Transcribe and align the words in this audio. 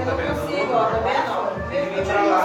eu 0.00 0.16
não 0.16 0.40
consigo, 0.40 0.72
ó, 0.72 0.84
tá 0.84 0.98
vendo? 0.98 1.68
Vem 1.68 2.04
pra 2.04 2.22
lá. 2.22 2.37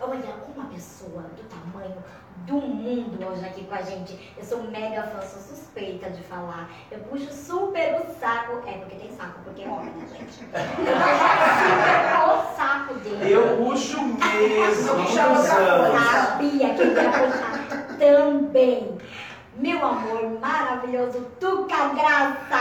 Olha, 0.00 0.34
uma 0.54 0.66
pessoa 0.66 1.22
do 1.22 1.42
tamanho 1.48 2.02
do 2.46 2.54
mundo 2.54 3.24
hoje 3.26 3.44
aqui 3.44 3.64
com 3.64 3.74
a 3.74 3.82
gente. 3.82 4.34
Eu 4.36 4.44
sou 4.44 4.62
mega 4.64 5.02
fã, 5.02 5.20
sou 5.22 5.40
suspeita 5.40 6.10
de 6.10 6.22
falar. 6.22 6.68
Eu 6.90 6.98
puxo 7.00 7.32
super 7.32 8.00
o 8.00 8.20
saco. 8.20 8.62
É, 8.66 8.72
porque 8.78 8.96
tem 8.96 9.12
saco, 9.16 9.40
porque 9.44 9.62
é 9.62 9.68
homem, 9.68 9.92
né, 9.94 10.06
gente? 10.06 10.42
Eu 10.42 10.94
puxo 11.06 11.24
super 11.62 12.24
o 12.28 12.56
saco 12.56 12.94
dele. 12.94 13.32
Eu 13.32 13.56
puxo 13.58 14.02
mesmo, 14.02 14.92
anos. 14.92 15.46
Sabia 15.46 16.74
que 16.74 16.82
ele 16.82 17.00
ia 17.00 17.10
puxar 17.10 17.52
também. 17.98 18.98
Meu 19.54 19.84
amor 19.84 20.40
maravilhoso, 20.40 21.20
Tuca 21.38 21.88
Graça. 21.88 22.58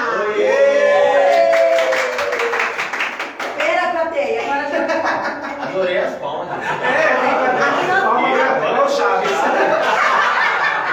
Pera, 3.57 3.91
plateia, 3.91 4.41
agora 4.43 4.69
já 4.69 5.40
Adorei 5.71 5.99
as 5.99 6.15
palmas. 6.15 6.49
É, 6.83 7.11
é 8.67 8.83
o 8.83 8.89
Chaves. 8.89 9.31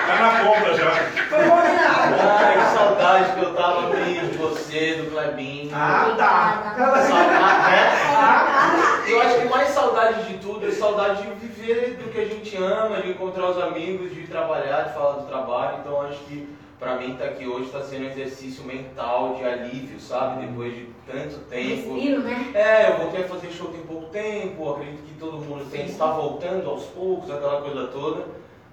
Tá 0.06 0.14
na 0.20 0.30
conta 0.44 0.74
já. 0.74 0.90
foi 1.28 1.38
combinado. 1.48 2.14
Ai, 2.22 2.54
que 2.58 2.78
saudade 2.78 3.32
que 3.32 3.42
eu 3.42 3.54
tava 3.54 3.90
de 3.96 4.38
você, 4.38 4.94
do 4.94 5.10
Clebinho. 5.10 5.72
Ah, 5.74 6.14
tá. 6.16 6.74
Saudade, 6.76 7.08
né? 7.08 7.92
Ah, 8.16 9.02
Eu 9.08 9.20
acho 9.20 9.40
que 9.40 9.48
mais 9.48 9.68
saudade 9.70 10.22
de 10.28 10.38
tudo 10.38 10.68
é 10.68 10.70
saudade 10.70 11.22
de 11.22 11.46
viver 11.46 11.96
do 11.96 12.12
que 12.12 12.20
a 12.20 12.24
gente 12.24 12.56
ama, 12.56 13.02
de 13.02 13.10
encontrar 13.10 13.46
os 13.50 13.60
amigos, 13.60 14.14
de 14.14 14.28
trabalhar, 14.28 14.82
de 14.82 14.94
falar 14.94 15.14
do 15.14 15.26
trabalho. 15.26 15.78
Então 15.80 16.02
acho 16.02 16.18
que 16.20 16.48
pra 16.78 16.96
mim 16.96 17.12
estar 17.12 17.24
aqui 17.24 17.46
hoje 17.46 17.66
está 17.66 17.82
sendo 17.82 18.06
um 18.06 18.10
exercício 18.10 18.64
mental 18.64 19.34
de 19.36 19.44
alívio, 19.44 19.98
sabe? 20.00 20.46
Depois 20.46 20.74
de 20.74 20.86
tanto 21.06 21.38
tempo. 21.48 21.94
Respiro, 21.94 22.22
né? 22.22 22.50
É, 22.54 22.90
eu 22.92 22.98
voltei 22.98 23.24
a 23.24 23.28
fazer 23.28 23.50
show 23.50 23.68
tem 23.68 23.80
pouco 23.82 24.06
tempo, 24.06 24.70
acredito 24.70 25.02
que 25.02 25.14
todo 25.14 25.38
mundo 25.38 25.68
tem, 25.70 25.86
está 25.86 26.12
voltando 26.12 26.68
aos 26.68 26.84
poucos, 26.86 27.30
aquela 27.30 27.60
coisa 27.62 27.86
toda. 27.88 28.24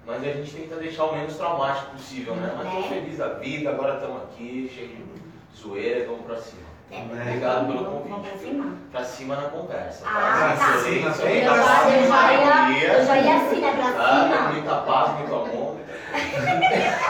Mas 0.06 0.22
a 0.22 0.32
gente 0.32 0.54
tenta 0.54 0.76
deixar 0.76 1.04
o 1.06 1.16
menos 1.16 1.36
traumático 1.36 1.92
possível, 1.92 2.34
né? 2.36 2.54
Mas 2.56 2.72
tô 2.72 2.78
É. 2.78 2.82
feliz 2.84 3.18
da 3.18 3.28
vida, 3.34 3.70
agora 3.70 3.94
estamos 3.94 4.22
aqui, 4.22 4.70
cheio 4.72 4.88
de 4.88 5.60
zoeira 5.60 6.06
vamos 6.06 6.24
pra 6.24 6.36
cima. 6.36 6.65
É, 6.90 7.02
Obrigado 7.02 7.66
pelo 7.66 7.84
convite. 7.84 8.20
pra 8.20 8.38
cima. 8.38 8.64
Pra 8.92 9.04
cima 9.04 9.36
na 9.36 9.42
conversa. 9.48 10.04
Ah, 10.06 10.54
tá. 10.56 10.66
Bem 10.84 11.02
Eu 11.02 11.02
muita 11.02 11.54
pra 11.54 11.64
paz, 11.64 11.82
já, 11.84 11.96
eu 11.96 12.08
já 12.08 12.70
ia, 12.70 12.92
eu 12.92 13.06
já 13.06 13.16
ia 13.18 13.36
assim, 13.36 13.60
né, 13.60 13.72
pra 13.76 13.90
tá? 13.92 14.22
cima. 14.22 14.48
Muita 14.52 14.74
paz, 14.76 15.10
muito 15.18 15.34
amor. 15.34 15.76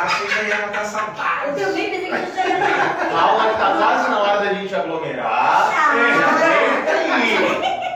Achei 0.03 0.27
que 0.27 0.49
ia 0.49 0.59
matar 0.67 0.85
saudade. 0.85 1.61
Eu 1.61 1.67
também 1.69 1.91
pensei 1.91 2.11
que 2.11 2.37
já 2.37 2.47
ia 2.49 2.57
Calma, 3.11 3.49
que 3.51 3.59
tá 3.59 3.77
quase 3.79 4.11
na 4.11 4.19
hora 4.21 4.39
da 4.41 4.55
gente 4.55 4.75
aglomerar. 4.75 5.27
Ah. 5.27 5.93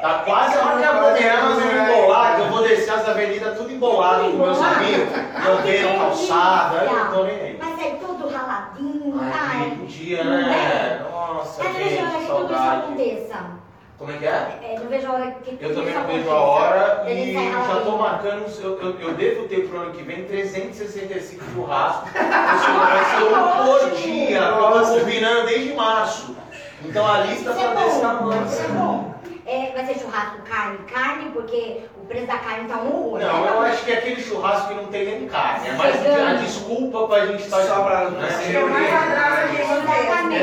Tá 0.02 0.14
quase 0.24 0.56
a 0.58 0.64
hora 0.66 0.78
de 0.78 0.84
aglomerar, 0.84 1.42
nós 1.44 1.58
vamos 1.58 1.74
embolar, 1.74 2.36
que 2.36 2.41
eu 2.42 2.48
vou 2.50 2.62
descer 2.68 2.91
as 2.94 3.08
avenidas 3.08 3.56
tudo 3.58 3.72
embolado 3.72 4.30
com 4.30 4.36
meus 4.36 4.60
amigos. 4.62 5.08
Não 5.44 5.56
vendo 5.62 5.98
calçada, 5.98 6.84
eu 6.84 6.92
não 6.92 7.12
tô 7.12 7.24
nem 7.24 7.41
aí. 7.41 7.58
Mas 7.60 7.78
aí 7.80 7.98
todo 8.00 8.28
raladinho, 8.32 9.20
Ai, 9.22 9.30
ai. 9.62 9.70
que 9.80 9.86
dia, 9.86 10.24
não 10.24 10.30
né? 10.42 11.06
Nossa, 11.50 11.62
Eu 11.64 11.68
não 11.68 11.74
vejo 11.74 11.98
a 11.98 12.02
hora 12.02 12.10
gente, 12.10 12.20
que 12.20 12.26
saudade. 12.26 12.80
aconteça. 12.82 13.60
Como 13.98 14.12
é 14.12 14.16
que 14.16 14.24
é? 14.26 14.58
É, 14.62 14.78
não 14.80 14.88
vejo 14.88 15.06
a 15.08 15.12
hora 15.12 15.30
que 15.32 15.50
tudo 15.50 15.62
Eu 15.62 15.74
também 15.74 15.94
não 15.94 16.06
vejo 16.06 16.30
a 16.30 16.40
hora 16.40 17.12
e 17.12 17.32
já 17.34 17.40
tô 17.40 17.58
raladinho. 17.66 17.98
marcando, 17.98 18.60
eu, 18.62 18.80
eu, 18.80 19.00
eu 19.00 19.14
devo 19.14 19.48
ter 19.48 19.68
pro 19.68 19.78
ano 19.80 19.92
que 19.92 20.02
vem 20.02 20.24
365 20.24 21.44
churrascos. 21.52 22.08
Isso 22.10 22.72
vai 22.78 23.04
ser 23.04 23.24
um 23.24 23.64
por 23.66 23.90
dia, 23.96 24.38
eu 24.38 24.72
tô 24.84 24.98
combinando 25.00 25.46
desde 25.46 25.74
março. 25.74 26.36
Então 26.82 27.06
a 27.06 27.18
lista 27.20 27.50
Isso 27.50 27.60
tá 27.60 27.70
é 27.70 27.74
desse 27.84 28.00
tamanho. 28.00 28.46
isso 28.46 28.62
é 28.62 28.68
bom. 28.68 29.14
É, 29.44 29.72
vai 29.72 29.84
ser 29.84 29.98
churrasco 30.00 30.38
carne, 30.44 30.78
carne, 30.90 31.30
porque 31.32 31.82
preço 32.10 32.26
da 32.26 32.38
carne 32.38 32.69
tá 32.69 32.78
um 32.78 32.88
horror. 32.88 33.21
Não, 33.21 33.41
né? 33.41 33.50
eu 33.50 33.60
acho 33.62 33.84
que 33.84 33.93
é 33.93 33.98
aquele 33.98 34.21
churrasco 34.21 34.66
que 34.69 34.75
não 34.75 34.87
tem 34.87 35.04
nem 35.04 35.28
carne. 35.28 35.69
É 35.69 35.72
mais 35.75 35.94
a 36.04 36.34
desculpa 36.34 37.06
pra 37.06 37.26
gente 37.26 37.44
estar 37.44 37.62
Só 37.62 37.84
pra 37.84 38.06
junto, 38.06 38.15
não 38.15 38.22
né? 38.22 38.28
É 38.28 38.32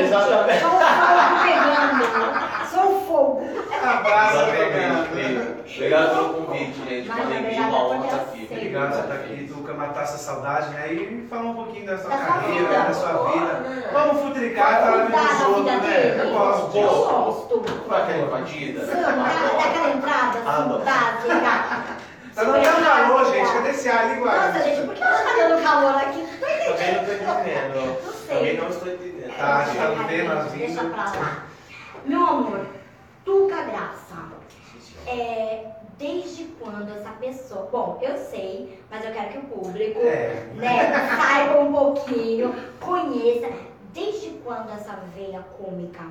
Exatamente. 0.00 0.60
Sou 0.60 0.72
o 0.72 0.80
fogo 0.80 1.42
pegando. 1.44 2.04
Sou 2.70 2.96
o 2.96 3.00
fogo. 3.18 3.42
Abraço, 3.82 4.44
pegando. 4.50 5.58
Obrigado 5.68 6.10
pelo 6.14 6.34
convite, 6.46 6.84
gente. 6.88 7.08
Mas, 7.08 7.18
Falei 7.18 7.38
obrigada 7.38 7.68
uma 7.68 7.84
honra 7.84 8.04
estar 8.06 8.16
aqui. 8.16 8.48
Obrigado 8.50 8.90
por 8.92 9.00
estar 9.00 9.14
aqui, 9.14 9.48
Tuca, 9.52 9.74
matar 9.74 10.02
essa 10.02 10.18
saudade, 10.18 10.70
né? 10.70 10.92
E 10.92 11.26
falar 11.28 11.42
um 11.42 11.54
pouquinho 11.54 11.86
da 11.86 11.98
sua 11.98 12.10
Da 12.10 12.16
carreira, 12.16 12.68
vida. 12.68 12.80
da 12.82 12.94
sua 12.94 13.08
Pô, 13.10 13.28
vida. 13.28 13.44
né? 13.52 13.90
Vamos 13.92 14.22
futricar 14.22 14.72
e 14.72 14.84
falar 14.84 15.04
dos 15.06 15.46
outros, 15.46 15.82
né? 15.82 16.20
Eu 16.24 16.30
gosto 16.32 16.78
Eu 16.78 16.88
gosto. 16.88 17.64
Vai 17.88 18.02
aquela 18.02 18.26
invadida? 18.26 18.86
Dá 18.86 18.92
aquela 19.64 19.90
entrada 19.90 20.38
Ah, 20.46 20.58
assim, 20.58 20.68
não. 20.68 20.78
básica. 20.80 21.98
Tá 22.34 22.44
dando 22.44 22.58
um 22.58 22.84
calor, 22.84 23.32
gente. 23.32 23.52
Cadê 23.52 23.70
esse 23.70 23.88
ar 23.88 24.04
ali, 24.04 24.20
Nossa, 24.20 24.62
gente, 24.62 24.86
por 24.86 24.94
que 24.94 25.00
tá 25.00 25.34
dando 25.48 25.62
calor 25.62 25.94
aqui? 25.96 26.18
Não 26.20 26.66
tô 26.66 26.72
Também 26.72 26.94
não 26.94 27.02
estou 27.02 27.14
entendendo. 27.14 27.98
Não 28.04 28.12
sei. 28.12 28.36
Também 28.36 28.56
não 28.58 28.68
estou 28.68 28.88
entendendo. 28.92 29.36
Tá, 29.36 29.64
tá 29.76 29.88
no 29.88 30.04
bem, 30.04 30.22
nós 30.28 30.52
Deixa 30.52 30.84
pra 30.84 31.04
lá. 31.04 31.36
Meu 32.04 32.20
amor, 32.26 32.60
Tuca 33.28 33.60
Graça. 33.64 34.16
É, 35.06 35.66
desde 35.98 36.44
quando 36.58 36.90
essa 36.96 37.10
pessoa. 37.10 37.68
Bom, 37.70 37.98
eu 38.00 38.16
sei, 38.16 38.80
mas 38.90 39.04
eu 39.04 39.12
quero 39.12 39.28
que 39.32 39.38
o 39.38 39.42
público 39.42 40.00
É. 40.00 40.46
né, 40.54 41.14
saiba 41.14 41.60
um 41.60 41.70
pouquinho, 41.70 42.54
conheça. 42.80 43.50
Desde 43.92 44.30
quando 44.42 44.70
essa 44.72 44.98
veia 45.14 45.44
cômica 45.58 46.04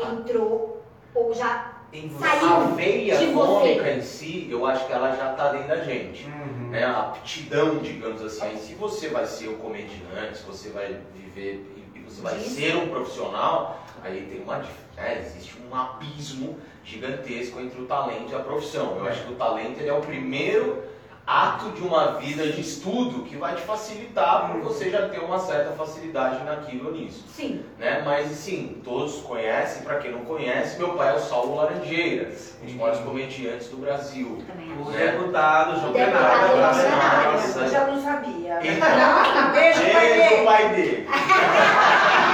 entrou 0.00 0.82
ou 1.14 1.32
já 1.32 1.74
Em. 1.92 2.10
Saiu 2.18 2.48
A 2.54 2.58
veia 2.74 3.16
de 3.18 3.26
você. 3.26 3.32
cômica 3.46 3.90
em 3.92 4.02
si, 4.02 4.48
eu 4.50 4.66
acho 4.66 4.84
que 4.86 4.92
ela 4.92 5.14
já 5.14 5.30
está 5.32 5.52
dentro 5.52 5.68
da 5.68 5.76
gente. 5.84 6.26
Uhum. 6.26 6.70
Né? 6.70 6.84
A 6.84 6.98
aptidão, 7.02 7.78
digamos 7.78 8.20
assim. 8.20 8.56
Se 8.58 8.74
você 8.74 9.08
vai 9.10 9.24
ser 9.26 9.48
um 9.48 9.58
comediante, 9.58 10.38
se 10.38 10.42
você 10.44 10.70
vai 10.70 11.00
viver 11.14 11.64
e 11.94 12.00
você 12.00 12.20
vai 12.20 12.34
Disso. 12.36 12.56
ser 12.56 12.76
um 12.76 12.88
profissional, 12.88 13.78
aí 14.02 14.26
tem 14.30 14.40
uma 14.42 14.58
né, 14.96 15.18
existe 15.18 15.56
um 15.70 15.74
abismo 15.74 16.58
gigantesco 16.84 17.60
entre 17.60 17.80
o 17.80 17.86
talento 17.86 18.32
e 18.32 18.34
a 18.34 18.40
profissão. 18.40 18.96
Eu 18.96 19.06
acho 19.06 19.24
que 19.24 19.32
o 19.32 19.36
talento 19.36 19.78
ele 19.78 19.88
é 19.88 19.92
o 19.92 20.00
primeiro 20.00 20.82
ato 21.28 21.72
de 21.72 21.82
uma 21.82 22.12
vida 22.12 22.46
de 22.50 22.62
estudo 22.62 23.22
que 23.24 23.36
vai 23.36 23.54
te 23.54 23.60
facilitar 23.60 24.50
por 24.50 24.62
você 24.62 24.88
já 24.88 25.10
ter 25.10 25.18
uma 25.18 25.38
certa 25.38 25.72
facilidade 25.72 26.42
naquilo 26.42 26.86
ou 26.86 26.94
nisso. 26.94 27.22
Sim. 27.28 27.62
Né? 27.78 28.00
Mas 28.02 28.30
sim, 28.30 28.80
todos 28.82 29.16
conhecem, 29.20 29.82
para 29.82 29.98
quem 29.98 30.10
não 30.10 30.20
conhece, 30.20 30.78
meu 30.78 30.94
pai 30.94 31.12
é 31.12 31.16
o 31.16 31.20
Saulo 31.20 31.56
Laranjeiras, 31.56 32.56
um 32.62 32.64
dos 32.64 32.74
maiores 32.74 33.00
comediantes 33.00 33.68
do 33.68 33.76
Brasil. 33.76 34.42
Também 34.46 34.72
O 34.72 34.90
deputado 34.90 35.78
João. 35.78 35.94
Eu 35.94 37.70
já 37.70 37.86
não 37.86 38.02
sabia. 38.02 38.58
Então, 38.62 39.52
Beijo, 39.52 39.82
pai 39.92 40.08
dele. 40.14 40.44
pai 40.44 40.68
dele. 40.70 41.08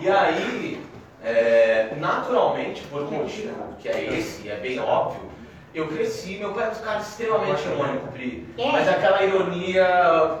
E 0.00 0.08
aí, 0.08 0.80
é, 1.24 1.88
naturalmente, 1.98 2.82
por 2.82 3.02
um 3.02 3.10
motivo 3.10 3.74
que 3.80 3.88
é 3.88 4.14
esse, 4.14 4.48
é 4.48 4.56
bem 4.56 4.78
óbvio, 4.78 5.20
eu 5.74 5.86
cresci, 5.86 6.38
meu 6.38 6.52
pai 6.54 6.66
é 6.66 6.70
um 6.70 6.74
cara 6.82 7.00
extremamente 7.00 7.66
irônico, 7.66 8.08
Pri. 8.08 8.48
É. 8.56 8.72
Mas 8.72 8.88
aquela 8.88 9.22
ironia 9.22 9.84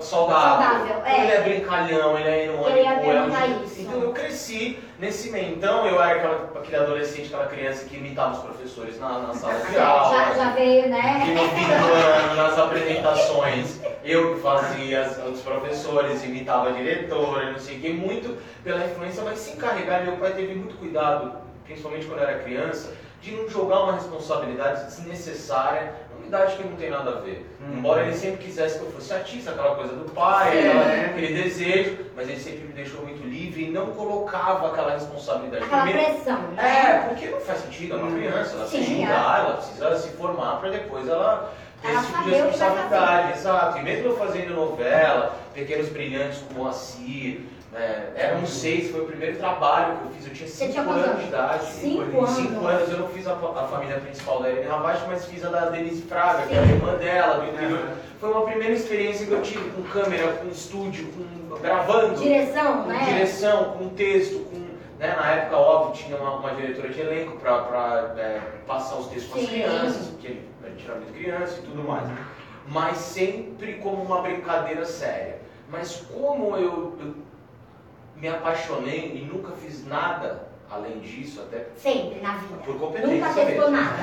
Saudável, 0.00 1.02
é. 1.04 1.22
Ele 1.22 1.32
é 1.32 1.40
brincalhão, 1.42 2.18
ele 2.18 2.28
é 2.28 2.44
irônico. 2.46 2.70
Eu 2.70 2.76
ia 2.76 2.92
é 2.92 3.22
um 3.22 3.64
isso. 3.64 3.80
Então 3.82 4.00
eu 4.00 4.12
cresci 4.12 4.78
nesse 4.98 5.30
meio. 5.30 5.54
Então 5.54 5.86
eu 5.86 6.02
era 6.02 6.16
aquela, 6.16 6.50
aquele 6.56 6.76
adolescente, 6.76 7.26
aquela 7.26 7.46
criança 7.46 7.84
que 7.84 7.96
imitava 7.96 8.32
os 8.32 8.42
professores 8.42 8.98
na, 8.98 9.18
na 9.18 9.34
sala 9.34 9.60
de 9.60 9.76
aula. 9.78 10.16
Já, 10.16 10.34
já 10.34 10.50
veio, 10.50 10.88
né? 10.88 11.22
E 11.26 11.30
no 11.32 11.48
fim 11.50 11.66
do 11.66 11.92
ano, 11.92 12.34
nas 12.34 12.58
apresentações, 12.58 13.80
eu 14.02 14.34
que 14.34 14.40
fazia 14.40 15.02
os 15.30 15.40
professores, 15.42 16.24
imitava 16.24 16.70
a 16.70 16.72
diretora, 16.72 17.52
não 17.52 17.58
sei 17.58 17.76
o 17.76 17.80
que, 17.80 17.92
muito 17.92 18.38
pela 18.64 18.84
influência, 18.84 19.22
mas 19.22 19.38
se 19.38 19.52
encarregar, 19.52 20.04
meu 20.04 20.16
pai 20.16 20.32
teve 20.32 20.54
muito 20.54 20.76
cuidado, 20.76 21.47
principalmente 21.68 22.06
quando 22.06 22.20
eu 22.22 22.28
era 22.28 22.38
criança, 22.40 22.92
de 23.20 23.32
não 23.32 23.48
jogar 23.48 23.80
uma 23.82 23.92
responsabilidade 23.92 24.86
desnecessária 24.86 25.92
numa 26.14 26.26
idade 26.26 26.56
que 26.56 26.62
não 26.64 26.76
tem 26.76 26.90
nada 26.90 27.10
a 27.10 27.20
ver. 27.20 27.46
Hum. 27.60 27.74
Embora 27.78 28.02
ele 28.02 28.14
sempre 28.14 28.44
quisesse 28.44 28.78
que 28.78 28.84
eu 28.86 28.90
fosse 28.92 29.12
artista, 29.12 29.50
aquela 29.50 29.74
coisa 29.74 29.94
do 29.94 30.10
pai, 30.12 30.52
Sim. 30.52 30.68
aquela- 30.68 31.04
aquele 31.10 31.42
desejo, 31.42 31.98
mas 32.16 32.28
ele 32.28 32.40
sempre 32.40 32.60
me 32.66 32.72
deixou 32.72 33.02
muito 33.02 33.22
livre 33.26 33.64
e 33.64 33.70
não 33.70 33.88
colocava 33.88 34.68
aquela 34.68 34.92
responsabilidade. 34.92 35.64
Aquela 35.64 35.82
Primeiro- 35.82 36.14
pressão, 36.14 36.38
é, 36.56 36.62
né? 36.62 37.04
porque 37.08 37.26
não 37.26 37.40
faz 37.40 37.58
sentido, 37.60 37.94
é 37.94 37.96
uma 37.98 38.08
Hum. 38.08 38.14
criança, 38.16 38.56
ela 38.56 38.66
Sim, 38.66 38.78
precisa 38.78 39.00
é. 39.00 39.02
estudar, 39.04 39.38
ela 39.40 39.56
precisa 39.56 39.96
se 39.98 40.08
formar 40.16 40.56
para 40.60 40.70
depois 40.70 41.08
ela 41.08 41.52
ter 41.82 41.88
Ela 41.90 42.00
esse 42.00 42.06
tipo 42.12 42.22
de 42.24 42.30
responsabilidade, 42.30 43.32
exato. 43.38 43.78
E 43.78 43.82
mesmo 43.82 44.08
eu 44.08 44.16
fazendo 44.16 44.54
novela, 44.54 45.36
Pequenos 45.54 45.88
Brilhantes 45.88 46.38
com 46.38 46.54
o 46.54 46.62
Moacir, 46.64 47.40
né, 47.72 48.12
eram 48.16 48.46
seis, 48.46 48.90
foi 48.90 49.02
o 49.02 49.06
primeiro 49.06 49.36
trabalho 49.38 49.98
que 49.98 50.04
eu 50.06 50.10
fiz, 50.12 50.26
eu 50.26 50.32
tinha 50.34 50.48
cinco 50.48 50.72
tinha 50.72 50.82
anos 50.84 51.04
anos? 51.04 51.20
de 51.22 51.28
idade. 51.28 51.66
Cinco 51.66 52.02
Em 52.02 52.26
cinco 52.26 52.66
anos. 52.66 52.80
anos 52.82 52.90
eu 52.92 52.98
não 52.98 53.08
fiz 53.08 53.26
a, 53.26 53.32
a 53.32 53.66
família 53.68 53.98
principal 54.00 54.42
da 54.42 54.50
Irene 54.50 54.66
Ravache, 54.68 55.02
mas 55.08 55.24
fiz 55.26 55.44
a 55.44 55.48
da 55.50 55.66
Denise 55.70 56.02
Fraga, 56.02 56.42
que 56.42 56.48
Sim. 56.48 56.54
era 56.56 56.64
a 56.66 56.68
irmã 56.70 56.94
dela, 56.94 57.34
do 57.38 57.50
interior. 57.52 57.78
Aham. 57.80 57.96
Foi 58.20 58.30
uma 58.32 58.42
primeira 58.46 58.74
experiência 58.74 59.26
que 59.26 59.32
eu 59.32 59.42
tive 59.42 59.70
com 59.70 59.82
câmera, 59.84 60.32
com 60.32 60.48
estúdio, 60.48 61.08
com 61.12 61.56
gravando 61.56 62.16
Direção, 62.20 62.82
com 62.82 62.88
né? 62.88 63.04
direção, 63.04 63.64
com 63.78 63.88
texto, 63.90 64.44
com. 64.50 64.58
Né, 64.98 65.14
na 65.14 65.30
época, 65.30 65.56
óbvio, 65.56 65.92
tinha 66.04 66.16
uma, 66.16 66.38
uma 66.38 66.50
diretora 66.56 66.88
de 66.88 67.00
elenco 67.00 67.38
para 67.38 68.42
passar 68.66 68.96
os 68.96 69.06
textos 69.06 69.30
com 69.32 69.38
as 69.38 69.46
crianças, 69.46 70.06
porque 70.08 70.38
a 70.64 70.68
gente 70.70 70.84
era 70.84 70.96
muito 70.96 71.12
criança 71.12 71.58
e 71.60 71.62
tudo 71.62 71.86
mais. 71.86 72.08
Mas 72.66 72.96
sempre 72.96 73.74
como 73.74 74.02
uma 74.02 74.20
brincadeira 74.22 74.84
séria. 74.84 75.38
Mas 75.70 76.04
como 76.12 76.56
eu, 76.56 76.96
eu 77.00 77.14
me 78.20 78.28
apaixonei 78.28 79.12
e 79.14 79.24
nunca 79.32 79.52
fiz 79.52 79.86
nada 79.86 80.48
além 80.70 80.98
disso, 80.98 81.40
até 81.40 81.66
Sempre 81.76 82.20
na 82.20 82.34
vida. 82.36 82.56
por 82.64 82.78
competência 82.78 83.14
Nunca 83.16 83.32
testou 83.32 83.70
mesmo. 83.70 83.76
nada. 83.86 83.98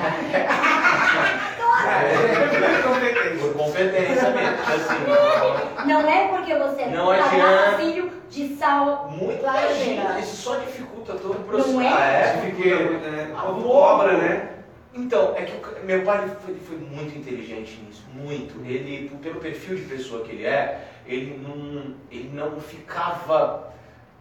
É, 1.86 2.82
competente. 2.82 3.38
Por 3.38 3.54
competência 3.54 4.30
mesmo. 4.30 4.56
Assim, 4.66 5.86
Não 5.86 6.00
é 6.08 6.28
porque 6.28 6.54
você 6.54 6.86
Não 6.86 7.10
adianta. 7.10 7.76
filho 7.78 8.12
de 8.28 8.56
sal. 8.56 9.08
muito 9.10 9.40
imagina, 9.40 10.18
isso 10.18 10.36
só 10.36 10.56
dificulta 10.56 11.14
todo 11.14 11.32
o 11.38 11.44
processo. 11.44 11.72
Não 11.74 11.82
é? 11.82 11.88
Ah, 11.92 12.04
é, 12.06 12.36
Porque, 12.50 12.74
né? 12.74 13.32
Ah, 13.36 13.42
Como 13.42 13.62
pô. 13.62 13.68
cobra, 13.68 14.16
né? 14.16 14.48
Então, 14.94 15.34
é 15.36 15.42
que 15.42 15.84
meu 15.84 16.02
pai 16.02 16.26
foi, 16.44 16.54
foi 16.56 16.78
muito 16.78 17.16
inteligente 17.16 17.80
nisso, 17.86 18.02
muito. 18.14 18.58
Ele, 18.66 19.10
pelo 19.22 19.38
perfil 19.40 19.76
de 19.76 19.82
pessoa 19.82 20.24
que 20.24 20.32
ele 20.32 20.46
é, 20.46 20.80
ele 21.06 21.38
não, 21.46 21.94
ele 22.10 22.30
não 22.32 22.58
ficava. 22.60 23.72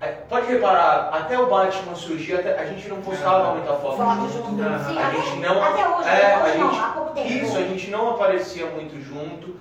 É, 0.02 0.08
Pode 0.30 0.48
reparar, 0.48 1.10
até 1.14 1.40
o 1.40 1.48
Batman 1.48 1.96
surgir, 1.96 2.36
até- 2.36 2.60
a 2.60 2.66
gente 2.66 2.88
não 2.90 3.02
postava 3.02 3.54
muita 3.54 3.74
foto 3.74 3.98
Foto 3.98 4.10
junto. 4.30 4.34
junto. 4.34 4.56
Sim, 4.58 4.98
a 4.98 5.08
até, 5.08 5.18
gente 5.22 5.36
não- 5.40 5.64
até 5.64 5.88
hoje, 5.90 6.10
é, 6.10 6.38
hoje 6.44 6.52
a 6.52 6.58
não, 6.58 6.72
gente- 6.72 6.84
há 6.84 6.88
pouco 6.90 7.12
tempo. 7.14 7.28
Isso, 7.28 7.58
a 7.58 7.62
gente 7.62 7.90
não 7.92 8.10
aparecia 8.12 8.66
muito 8.68 9.00
junto 9.02 9.56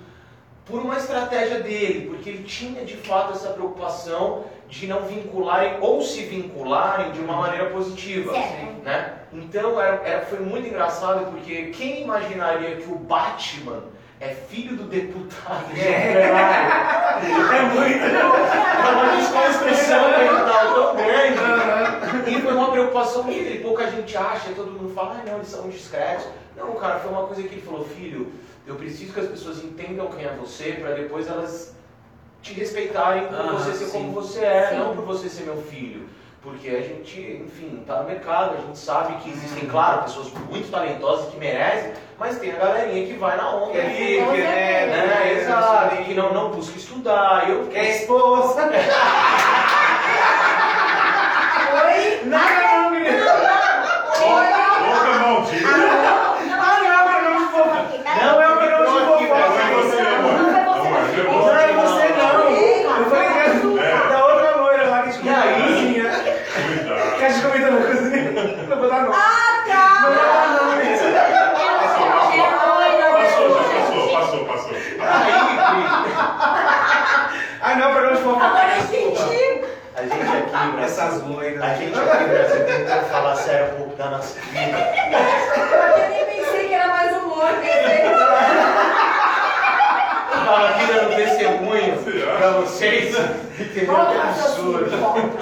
por 0.65 0.81
uma 0.81 0.97
estratégia 0.97 1.59
dele, 1.61 2.07
porque 2.09 2.29
ele 2.29 2.43
tinha 2.43 2.83
de 2.83 2.97
fato 2.97 3.33
essa 3.33 3.49
preocupação 3.49 4.43
de 4.67 4.87
não 4.87 5.01
vincularem 5.01 5.77
ou 5.79 6.01
se 6.01 6.23
vincularem 6.23 7.11
de 7.11 7.21
uma 7.21 7.35
maneira 7.37 7.69
positiva. 7.69 8.33
Certo. 8.33 8.83
Né? 8.83 9.13
Então 9.31 9.79
era, 9.79 10.01
era- 10.03 10.25
foi 10.25 10.39
muito 10.39 10.67
engraçado 10.67 11.31
porque 11.31 11.67
quem 11.67 12.01
imaginaria 12.01 12.75
que 12.77 12.91
o 12.91 12.95
Batman 12.95 13.83
é 14.19 14.29
filho 14.29 14.75
do 14.77 14.83
deputado 14.83 15.65
de 15.73 15.79
Operário? 15.81 16.75
É 17.55 17.61
muito. 17.61 18.05
É 18.05 18.91
uma 18.91 19.15
desconstrução 19.17 20.09
mental 20.09 20.73
tão 20.73 20.95
grande. 20.95 22.31
E 22.31 22.41
foi 22.41 22.53
uma 22.53 22.71
preocupação 22.71 23.23
dele. 23.23 23.59
Pouca 23.61 23.89
gente 23.91 24.15
acha, 24.17 24.51
todo 24.55 24.71
mundo 24.71 24.93
fala, 24.93 25.17
ah, 25.21 25.29
não, 25.29 25.35
eles 25.37 25.47
são 25.47 25.67
discretos. 25.69 26.25
Não, 26.55 26.73
cara, 26.75 26.99
foi 26.99 27.11
uma 27.11 27.27
coisa 27.27 27.43
que 27.43 27.55
ele 27.55 27.61
falou, 27.61 27.85
filho, 27.85 28.31
eu 28.65 28.75
preciso 28.75 29.13
que 29.13 29.19
as 29.19 29.27
pessoas 29.27 29.63
entendam 29.63 30.07
quem 30.07 30.25
é 30.25 30.33
você 30.39 30.71
para 30.73 30.91
depois 30.91 31.27
elas 31.27 31.75
te 32.41 32.53
respeitarem 32.53 33.27
por 33.27 33.35
Ah, 33.39 33.51
você 33.53 33.73
ser 33.73 33.85
sim. 33.85 33.91
como 33.91 34.11
você 34.11 34.39
é, 34.43 34.69
Sim. 34.69 34.77
não 34.77 34.95
por 34.95 35.03
você 35.05 35.27
ser 35.29 35.43
meu 35.43 35.57
filho. 35.63 36.07
Porque 36.45 36.69
a 36.69 36.79
gente, 36.81 37.41
enfim, 37.43 37.83
tá 37.87 37.95
no 38.01 38.03
mercado, 38.07 38.53
a 38.55 38.61
gente 38.61 38.77
sabe 38.77 39.15
que 39.15 39.31
existem, 39.31 39.67
claro, 39.67 40.03
pessoas 40.03 40.31
muito 40.47 40.69
talentosas 40.69 41.29
que 41.31 41.37
merecem, 41.37 41.93
mas 42.19 42.37
tem 42.37 42.51
a 42.51 42.55
galerinha 42.57 43.07
que 43.07 43.13
vai 43.13 43.35
na 43.35 43.49
onda 43.49 43.71
Que 43.71 43.77
é 43.79 43.81
ali, 43.81 44.13
rico, 44.19 44.25
com 44.27 44.31
que 44.33 44.41
é. 44.41 44.85
né? 44.85 45.33
Exato, 45.41 45.95
que 46.03 46.13
não, 46.13 46.31
não 46.33 46.51
busca 46.51 46.77
estudar. 46.77 47.49
Eu, 47.49 47.65
Que 47.67 47.77
é 47.77 47.97
esposa. 47.97 48.61
Oi? 51.83 52.21
Não, 52.25 52.39
não, 52.39 52.89
menino. 52.91 53.17
Boca 54.85 55.19
maldita. 55.19 55.67
Ah, 55.67 56.77
não 56.79 56.91
é 56.91 56.97
o 57.01 57.03
programa 57.09 57.39
de 57.39 57.45
fofoca. 57.51 57.81
Não 58.23 58.41
é 58.41 58.47
o 58.47 58.57
programa 58.57 58.85
de 58.85 58.91
Tô 58.91 59.13
aqui, 59.15 59.25
fofoca. 59.27 59.49
Não 59.49 59.57
é 59.57 59.73
você, 59.73 59.99
amor. 59.99 60.35
Amor, 60.35 60.93
é 60.95 61.03
Não 61.23 61.33
você. 61.41 61.53
é 61.59 61.73
você, 61.73 62.05
não. 62.13 62.97
Eu 62.97 63.05
falei 63.09 63.29
mesmo 63.29 63.79
É. 63.79 63.81
da 64.09 64.25
outra 64.27 64.49
loira 64.57 64.85
lá 64.89 65.01
que 65.01 65.09
a 65.09 65.11
gente 65.11 65.25
E 65.25 65.29
aí? 65.29 65.61
cozinha. 65.63 66.05
Cuidado. 66.55 67.17
Que 67.17 67.23
a 67.25 67.29
gente 67.29 67.41
comenta 67.45 67.71
na 67.71 67.77
cozinha. 67.87 68.31
Não 68.67 68.77
vou 68.77 68.89
dar 68.89 69.01
nome. 69.01 69.15
Ah, 69.15 69.63
tá! 69.67 70.01
Não 70.01 70.09
vou 70.13 70.23
dar 70.23 70.47
nome. 70.63 70.85
Passou, 73.15 73.49
já 73.49 73.63
passou, 73.63 74.05
passou, 74.15 74.45
passou. 74.45 74.71
Aí, 74.73 75.33
Ah, 77.61 77.75
não, 77.75 77.83
é 77.83 77.87
o 77.87 77.91
programa 77.91 78.15
de 78.17 78.23
fofoca. 78.23 78.45
Agora 78.45 78.69
eu 78.75 78.83
entendi. 78.83 79.65
a 79.95 80.01
aqui, 80.55 80.71
Brasil, 80.71 80.83
Essas 80.85 81.21
loiras. 81.23 81.61
a 81.63 81.73
gente 81.75 81.99
aqui, 81.99 82.23
Brasil, 82.25 82.65
tenta 82.65 82.95
falar 83.03 83.35
sério 83.35 83.73
um 83.73 83.77
pouco 83.77 83.95
da 83.95 84.05
nossa 84.09 84.39
vida. 84.39 84.77
Eu 85.97 86.09
nem 86.09 86.25
pensei 86.25 86.67
que 86.67 86.73
era 86.73 86.87
mais 86.87 87.11
humor. 87.17 87.47
pensei- 87.61 88.05
Eu 90.31 90.45
tava 90.45 90.69
aqui 90.69 90.85
dando 90.85 91.15
testemunho 91.15 91.97
pra 92.37 92.49
vocês. 92.51 93.15
Entendeu? 93.59 93.95
Que 93.95 94.17
absurdo. 94.17 94.89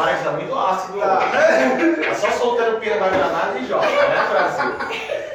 Que 0.00 0.24
tá 0.24 0.30
muito 0.32 0.58
ácido. 0.58 0.98
É 1.02 2.14
só 2.14 2.28
soltando 2.30 2.80
pena 2.80 2.96
da 2.96 3.08
granada 3.08 3.58
e 3.58 3.66
joga, 3.66 3.86
né, 3.86 4.26
Brasil? 4.30 4.72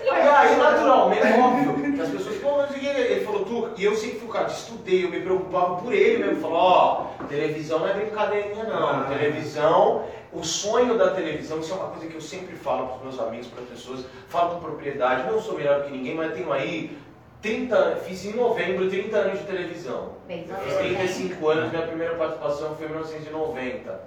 E 0.03 0.09
aí, 0.09 0.55
naturalmente, 0.55 1.39
óbvio, 1.39 1.93
que 1.93 2.01
as 2.01 2.09
pessoas, 2.09 2.34
o 2.61 2.67
que 2.67 2.85
ele 2.85 3.01
ele 3.01 3.25
falou, 3.25 3.45
tu, 3.45 3.69
e 3.77 3.85
eu 3.85 3.95
sempre 3.95 4.19
fui, 4.19 4.29
cara, 4.29 4.47
estudei, 4.47 5.05
eu 5.05 5.09
me 5.09 5.21
preocupava 5.21 5.75
por 5.77 5.93
ele 5.93 6.23
mesmo. 6.23 6.41
Falou, 6.41 6.57
ó, 6.57 7.05
televisão 7.27 7.79
não 7.79 7.87
é 7.87 7.93
brincadeirinha, 7.93 8.63
não. 8.63 8.89
Ah. 8.89 9.05
Televisão, 9.09 10.05
o 10.31 10.43
sonho 10.43 10.97
da 10.97 11.11
televisão, 11.11 11.59
isso 11.59 11.73
é 11.73 11.75
uma 11.75 11.89
coisa 11.89 12.07
que 12.07 12.15
eu 12.15 12.21
sempre 12.21 12.55
falo 12.55 12.87
para 12.87 12.97
os 12.97 13.03
meus 13.03 13.19
amigos, 13.19 13.47
para 13.47 13.63
as 13.63 13.69
pessoas, 13.69 14.05
falo 14.27 14.55
com 14.55 14.61
propriedade, 14.61 15.31
não 15.31 15.41
sou 15.41 15.55
melhor 15.55 15.83
que 15.83 15.91
ninguém, 15.91 16.15
mas 16.15 16.33
tenho 16.33 16.51
aí 16.51 16.97
30, 17.41 17.97
fiz 17.97 18.25
em 18.25 18.33
novembro 18.33 18.89
30 18.89 19.17
anos 19.17 19.39
de 19.39 19.45
televisão. 19.45 20.13
Bem, 20.27 20.45
Eu 20.49 20.57
fiz 20.57 20.75
35 20.77 21.47
anos, 21.47 21.71
minha 21.71 21.85
primeira 21.85 22.15
participação 22.15 22.75
foi 22.75 22.85
em 22.85 22.89
1990. 22.89 24.01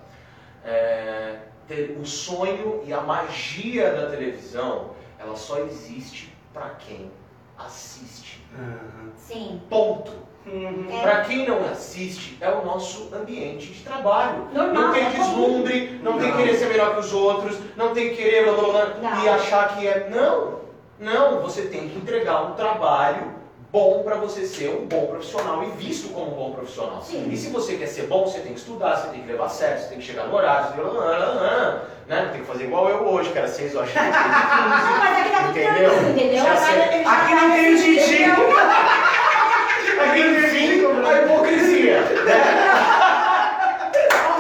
É, 0.65 1.37
o 2.01 2.05
sonho 2.05 2.83
e 2.85 2.93
a 2.93 3.01
magia 3.01 3.93
da 3.93 4.11
televisão, 4.11 4.91
ela 5.19 5.37
só 5.37 5.59
existe 5.61 6.35
para 6.53 6.71
quem 6.71 7.11
assiste. 7.57 8.38
Sim. 9.17 9.61
Ponto. 9.69 10.13
Uhum. 10.47 10.87
É. 10.91 11.03
Para 11.03 11.21
quem 11.25 11.47
não 11.47 11.61
assiste, 11.71 12.39
é 12.41 12.51
o 12.51 12.65
nosso 12.65 13.15
ambiente 13.15 13.67
de 13.67 13.85
trabalho. 13.85 14.49
Normal, 14.53 14.83
não 14.83 14.93
tem 14.93 15.05
é 15.05 15.11
comum. 15.11 15.25
deslumbre, 15.25 16.01
não, 16.03 16.19
tem 16.19 16.37
querer 16.37 16.55
ser 16.55 16.69
melhor 16.69 16.95
que 16.95 17.01
os 17.01 17.13
outros, 17.13 17.59
não 17.77 17.93
tem 17.93 18.15
querer 18.15 18.45
blá, 18.45 18.55
blá, 18.55 18.87
blá, 18.87 19.23
e 19.23 19.29
achar 19.29 19.77
que 19.77 19.87
é. 19.87 20.09
Não, 20.09 20.61
não, 20.99 21.41
você 21.43 21.63
tem 21.63 21.89
que 21.89 21.99
entregar 21.99 22.45
um 22.45 22.55
trabalho 22.55 23.35
bom 23.71 24.03
para 24.03 24.17
você 24.17 24.47
ser 24.47 24.71
um 24.71 24.87
bom 24.87 25.07
profissional 25.07 25.63
e 25.63 25.71
visto 25.73 26.13
como 26.13 26.33
um 26.33 26.35
bom 26.35 26.53
profissional. 26.53 27.03
Sim. 27.03 27.29
E 27.31 27.37
se 27.37 27.51
você 27.51 27.77
quer 27.77 27.87
ser 27.87 28.07
bom, 28.07 28.27
você 28.27 28.41
tem 28.41 28.53
que 28.53 28.59
estudar, 28.59 28.97
você 28.97 29.09
tem 29.09 29.21
que 29.23 29.29
levar 29.29 29.47
a 29.47 29.49
sério, 29.49 29.79
você 29.81 29.89
tem 29.89 29.99
que 29.99 30.05
chegar 30.05 30.25
no 30.25 30.35
horário, 30.35 30.69
você 30.69 30.73
tem 30.81 30.91
que, 30.91 30.97
né? 30.97 31.81
não 32.09 32.31
tem 32.33 32.41
que 32.41 32.47
fazer 32.47 32.65
igual 32.65 32.89
eu 32.89 33.07
hoje, 33.07 33.31
que 33.31 33.39
era 33.39 33.49
6 33.49 33.77
horas. 33.77 33.95
Não, 33.95 34.03
mas 34.03 35.19
aqui 35.19 35.31
tá 35.31 35.39
tudo 35.39 35.51
Entendeu? 35.51 35.91
tranquilo, 35.91 36.11
entendeu? 36.11 36.45
Já 36.45 36.57
sei. 36.57 36.81
Ele 36.81 37.05
já 37.05 37.13
Aqui 37.13 37.35
não 37.35 37.51
tem 37.51 37.75
o 37.75 37.77
Didi. 37.77 38.25
a 41.09 41.23
hipocrisia. 41.23 42.01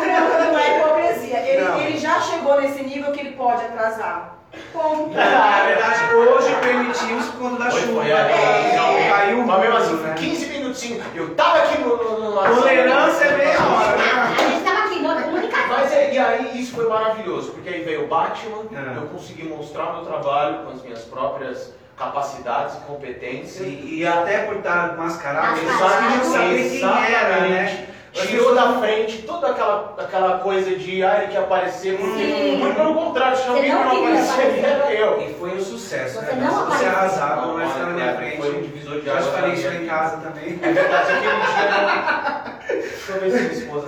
Não, 0.06 0.52
não 0.52 0.58
é 0.58 0.78
hipocrisia. 0.78 1.38
Ele, 1.38 1.64
Não. 1.64 1.80
ele 1.80 1.99
já 1.99 2.20
chegou 2.20 2.61
nesse 2.61 2.82
nível 2.82 3.12
que 3.12 3.20
ele 3.20 3.32
pode 3.32 3.64
atrasar. 3.64 4.37
Verdade, 5.12 5.88
hoje 6.18 6.54
permitimos 6.60 7.26
por 7.26 7.38
conta 7.38 7.64
da 7.64 7.70
chuva. 7.70 8.02
foi, 8.02 8.10
é. 8.10 8.70
Então, 8.72 9.08
caiu 9.16 9.46
Mas 9.46 9.60
mesmo 9.60 9.76
assim, 9.76 9.94
né? 9.96 10.14
15 10.16 10.46
minutinhos, 10.46 11.04
eu 11.14 11.34
tava 11.34 11.58
aqui 11.58 11.80
no, 11.80 11.96
no, 11.96 12.30
no 12.30 12.54
Tolerância 12.54 13.25
é 13.25 13.37
meia 13.37 13.58
hora, 13.60 13.96
né? 13.96 14.04
A 14.38 14.48
gente 14.48 14.64
tava 14.64 14.78
aqui, 14.87 14.98
no 15.00 15.22
comunicação. 15.22 15.68
Mas 15.68 15.92
é, 15.92 16.14
e 16.14 16.18
aí 16.18 16.60
isso 16.60 16.75
foi 16.75 16.88
maravilhoso, 16.88 17.52
porque 17.52 17.68
aí 17.68 17.82
veio 17.82 18.04
o 18.04 18.08
Batman, 18.08 18.64
É. 18.72 18.96
eu 18.96 19.02
consegui 19.08 19.44
mostrar 19.48 19.90
o 19.90 19.96
meu 19.96 20.04
trabalho 20.04 20.64
com 20.64 20.70
as 20.72 20.82
minhas 20.82 21.00
próprias 21.00 21.72
capacidades 21.96 22.76
e 22.76 22.80
competências. 22.80 23.66
E, 23.66 23.98
e 24.00 24.06
até 24.06 24.44
por 24.44 24.56
estar 24.56 24.96
mascarado, 24.96 25.58
queriam 25.58 26.25
saber 26.25 26.70
quem 26.70 27.14
era, 27.14 27.40
né? 27.40 27.87
Tirou 28.12 28.54
da 28.54 28.78
frente 28.80 29.22
toda 29.22 29.48
aquela, 29.50 29.94
aquela 29.98 30.38
coisa 30.38 30.74
de 30.76 31.02
ah, 31.04 31.18
ele 31.22 31.32
quer 31.32 31.38
aparecer, 31.38 31.96
porque 31.98 32.18
Sim. 32.18 32.56
muito 32.56 32.74
pelo 32.74 32.94
contrário, 32.94 33.36
se 33.36 33.42
Você 33.44 33.48
alguém 33.50 33.72
não 33.72 33.84
não 33.84 34.06
aparecer, 34.06 34.64
era 34.64 34.92
eu. 34.92 35.20
E 35.20 35.34
foi 35.34 35.56
um 35.56 35.60
sucesso, 35.60 36.18
Você 36.20 36.32
né? 36.34 36.48
não 36.48 36.70
Se 36.70 36.78
você 36.78 36.84
arrasava, 36.86 37.46
não 37.46 37.70
ficar 37.70 37.86
na 37.86 37.92
minha 37.92 38.16
frente. 38.16 38.36
Foi 38.38 38.56
um 38.56 38.62
divisor 38.62 39.00
de 39.00 39.06
Já 39.06 39.12
te 39.12 39.18
águas 39.18 39.34
falei 39.34 39.52
isso 39.54 39.68
em 39.68 39.86
casa 39.86 40.16
também. 40.18 40.58
É 40.62 40.72
verdade, 40.72 41.12
aquele 41.12 41.36
dia 41.36 41.70
não. 41.70 42.58
Deixa 42.68 43.12
eu 43.12 43.20
ver 43.20 43.30
se 43.30 43.38
minha 43.38 43.52
esposa. 43.52 43.86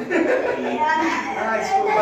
Ah, 1.39 1.57
desculpa. 1.59 2.01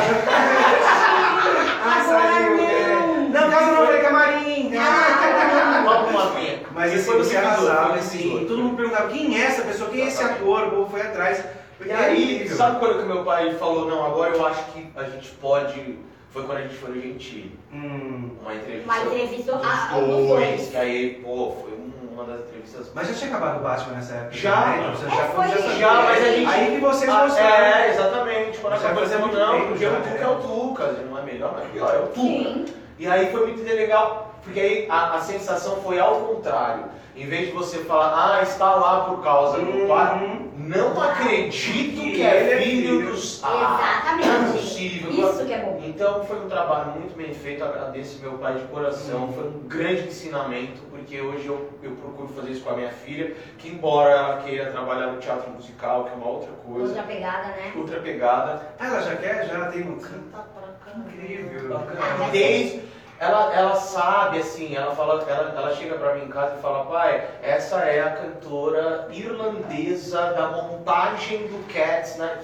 Ah, 1.84 2.04
saiu. 2.04 2.56
não. 2.56 3.28
Não, 3.28 3.50
casa 3.50 3.72
não 3.72 3.86
foi 3.86 3.98
camarim. 4.00 4.72
Ah, 4.76 6.04
uma. 6.10 6.32
Mas 6.72 6.92
E 6.92 6.94
assim, 6.96 7.04
foi 7.04 7.16
um 7.16 7.24
você 7.24 7.36
arrasava, 7.36 7.94
assim. 7.94 8.44
Todo 8.46 8.62
mundo 8.62 8.76
perguntava 8.76 9.08
quem 9.08 9.40
é 9.40 9.44
essa 9.46 9.62
pessoa, 9.62 9.90
quem 9.90 10.02
é 10.02 10.06
esse 10.08 10.22
ator? 10.22 10.68
O 10.68 10.70
povo 10.70 10.90
foi 10.90 11.02
atrás. 11.02 11.44
E 11.80 11.84
Porque 11.84 11.92
é 11.92 11.96
aí, 11.96 12.48
sabe 12.48 12.78
quando 12.80 12.98
que 13.00 13.06
meu 13.06 13.22
pai 13.24 13.54
falou, 13.54 13.88
não, 13.88 14.04
agora 14.04 14.34
eu 14.34 14.44
acho 14.46 14.64
que 14.72 14.88
a 14.96 15.04
gente 15.04 15.30
pode. 15.40 15.98
Foi 16.30 16.42
quando 16.42 16.58
a 16.58 16.62
gente 16.62 16.74
foi 16.74 16.90
no 16.90 17.00
Gentili. 17.00 17.58
Hum, 17.72 18.30
Uma 18.42 18.54
entrevista. 18.54 18.84
Uma 18.84 18.98
entrevista 19.04 19.52
dos 19.56 19.66
ah, 19.66 19.88
dos 19.94 20.06
dois. 20.08 20.28
dois. 20.28 20.68
Que 20.68 20.76
aí, 20.76 21.14
pô, 21.24 21.56
foi 21.62 21.72
um- 21.72 21.88
uma 22.12 22.24
das 22.24 22.40
entrevistas. 22.40 22.90
mas 22.94 23.06
já 23.08 23.14
tinha 23.14 23.30
acabado 23.30 23.60
o 23.60 23.62
Batman 23.62 23.94
nessa 23.94 24.14
época? 24.14 24.32
Já. 24.36 24.66
né? 24.66 24.90
Você 24.94 25.06
É, 25.06 25.10
já, 25.10 25.24
foi. 25.28 25.48
já. 25.48 25.56
Já, 25.78 26.02
mas 26.02 26.24
a 26.24 26.30
gente- 26.32 26.46
Aí 26.52 26.70
que 26.74 26.80
vocês 26.80 27.10
Ah, 27.10 27.24
mostraram. 27.24 27.64
é, 27.64 27.90
exatamente. 27.90 28.58
Quando 28.58 28.72
acabou 28.74 29.02
dizendo 29.04 29.20
muito 29.20 29.36
não, 29.38 29.66
porque 29.68 29.86
o 29.86 29.90
Tuca 29.96 30.08
é 30.18 30.26
o 30.28 30.36
Tuca, 30.36 30.84
ele 30.84 31.08
não 31.08 31.18
é 31.18 31.22
melhor, 31.22 31.52
mas 31.56 31.70
pior, 31.70 31.94
é 31.94 31.98
o 31.98 32.06
Tuca. 32.08 32.20
Sim. 32.20 32.66
E 32.98 33.06
aí 33.06 33.30
foi 33.30 33.46
muito 33.46 33.62
legal, 33.64 34.34
porque 34.42 34.58
aí 34.60 34.86
a, 34.90 35.14
a 35.16 35.20
sensação 35.20 35.76
foi 35.76 35.98
ao 35.98 36.16
contrário. 36.22 36.84
Em 37.16 37.26
vez 37.26 37.48
de 37.48 37.52
você 37.52 37.78
falar, 37.78 38.36
ah, 38.38 38.42
está 38.42 38.74
lá 38.76 39.00
por 39.06 39.22
causa 39.24 39.58
do 39.58 39.88
pai, 39.88 40.22
Uhum. 40.22 40.50
não 40.56 41.00
acredito 41.02 42.00
Que 42.00 42.12
que 42.12 42.22
é 42.22 42.52
é 42.54 42.56
filho 42.58 43.00
filho. 43.00 43.10
dos. 43.10 43.42
Ah, 43.42 43.80
Exatamente. 44.14 44.28
não 44.28 44.48
é 44.48 44.52
possível. 44.52 45.10
Isso 45.10 45.44
que 45.46 45.52
é 45.52 45.58
bom. 45.58 45.80
Então 45.84 46.24
foi 46.24 46.38
um 46.44 46.48
trabalho 46.48 46.92
muito 46.92 47.16
bem 47.16 47.34
feito, 47.34 47.64
agradeço 47.64 48.20
meu 48.22 48.34
pai 48.38 48.54
de 48.54 48.64
coração, 48.66 49.32
foi 49.32 49.48
um 49.48 49.66
grande 49.66 50.06
ensinamento, 50.06 50.80
porque 50.92 51.20
hoje 51.20 51.46
eu, 51.48 51.68
eu 51.82 51.90
procuro 51.96 52.28
fazer 52.28 52.52
isso 52.52 52.62
com 52.62 52.70
a 52.70 52.76
minha 52.76 52.90
filha, 52.92 53.34
que 53.58 53.68
embora 53.68 54.10
ela 54.10 54.36
queira 54.36 54.70
trabalhar 54.70 55.08
no 55.08 55.18
teatro 55.18 55.50
musical, 55.50 56.04
que 56.04 56.10
é 56.10 56.14
uma 56.14 56.28
outra 56.28 56.52
coisa, 56.64 56.86
Outra 56.88 57.02
pegada, 57.02 57.48
né? 57.48 57.72
outra 57.76 57.98
pegada, 58.00 58.62
Ah, 58.78 58.86
ela 58.86 59.00
já 59.02 59.16
quer? 59.16 59.44
Já 59.48 59.64
tem 59.72 59.82
um... 59.82 59.98
canta 59.98 60.38
pra 60.54 60.67
Incrível. 61.06 61.68
Bacana. 61.68 62.30
Desde, 62.30 62.82
ela, 63.18 63.52
ela 63.54 63.74
sabe, 63.74 64.38
assim, 64.38 64.76
ela 64.76 64.94
fala, 64.94 65.24
ela, 65.28 65.54
ela 65.56 65.74
chega 65.74 65.96
pra 65.96 66.14
mim 66.14 66.24
em 66.24 66.28
casa 66.28 66.56
e 66.56 66.62
fala, 66.62 66.84
pai, 66.86 67.28
essa 67.42 67.80
é 67.80 68.00
a 68.00 68.10
cantora 68.10 69.08
irlandesa 69.10 70.32
da 70.32 70.50
montagem 70.50 71.46
do 71.48 71.66
Cats, 71.72 72.16
né? 72.16 72.38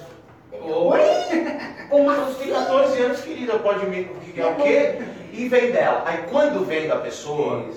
Oi? 0.53 1.01
Ela 1.91 2.35
tem 2.39 2.53
14 2.53 3.03
anos, 3.03 3.21
querida, 3.21 3.59
pode 3.59 3.87
me. 3.87 4.03
O 4.03 4.21
que 4.21 4.41
é 4.41 4.47
o 4.47 4.57
quê? 4.57 4.99
E 5.33 5.49
vem 5.49 5.73
dela. 5.73 6.03
Aí 6.07 6.25
quando 6.31 6.65
vem 6.65 6.89
da 6.89 6.97
pessoa, 6.97 7.69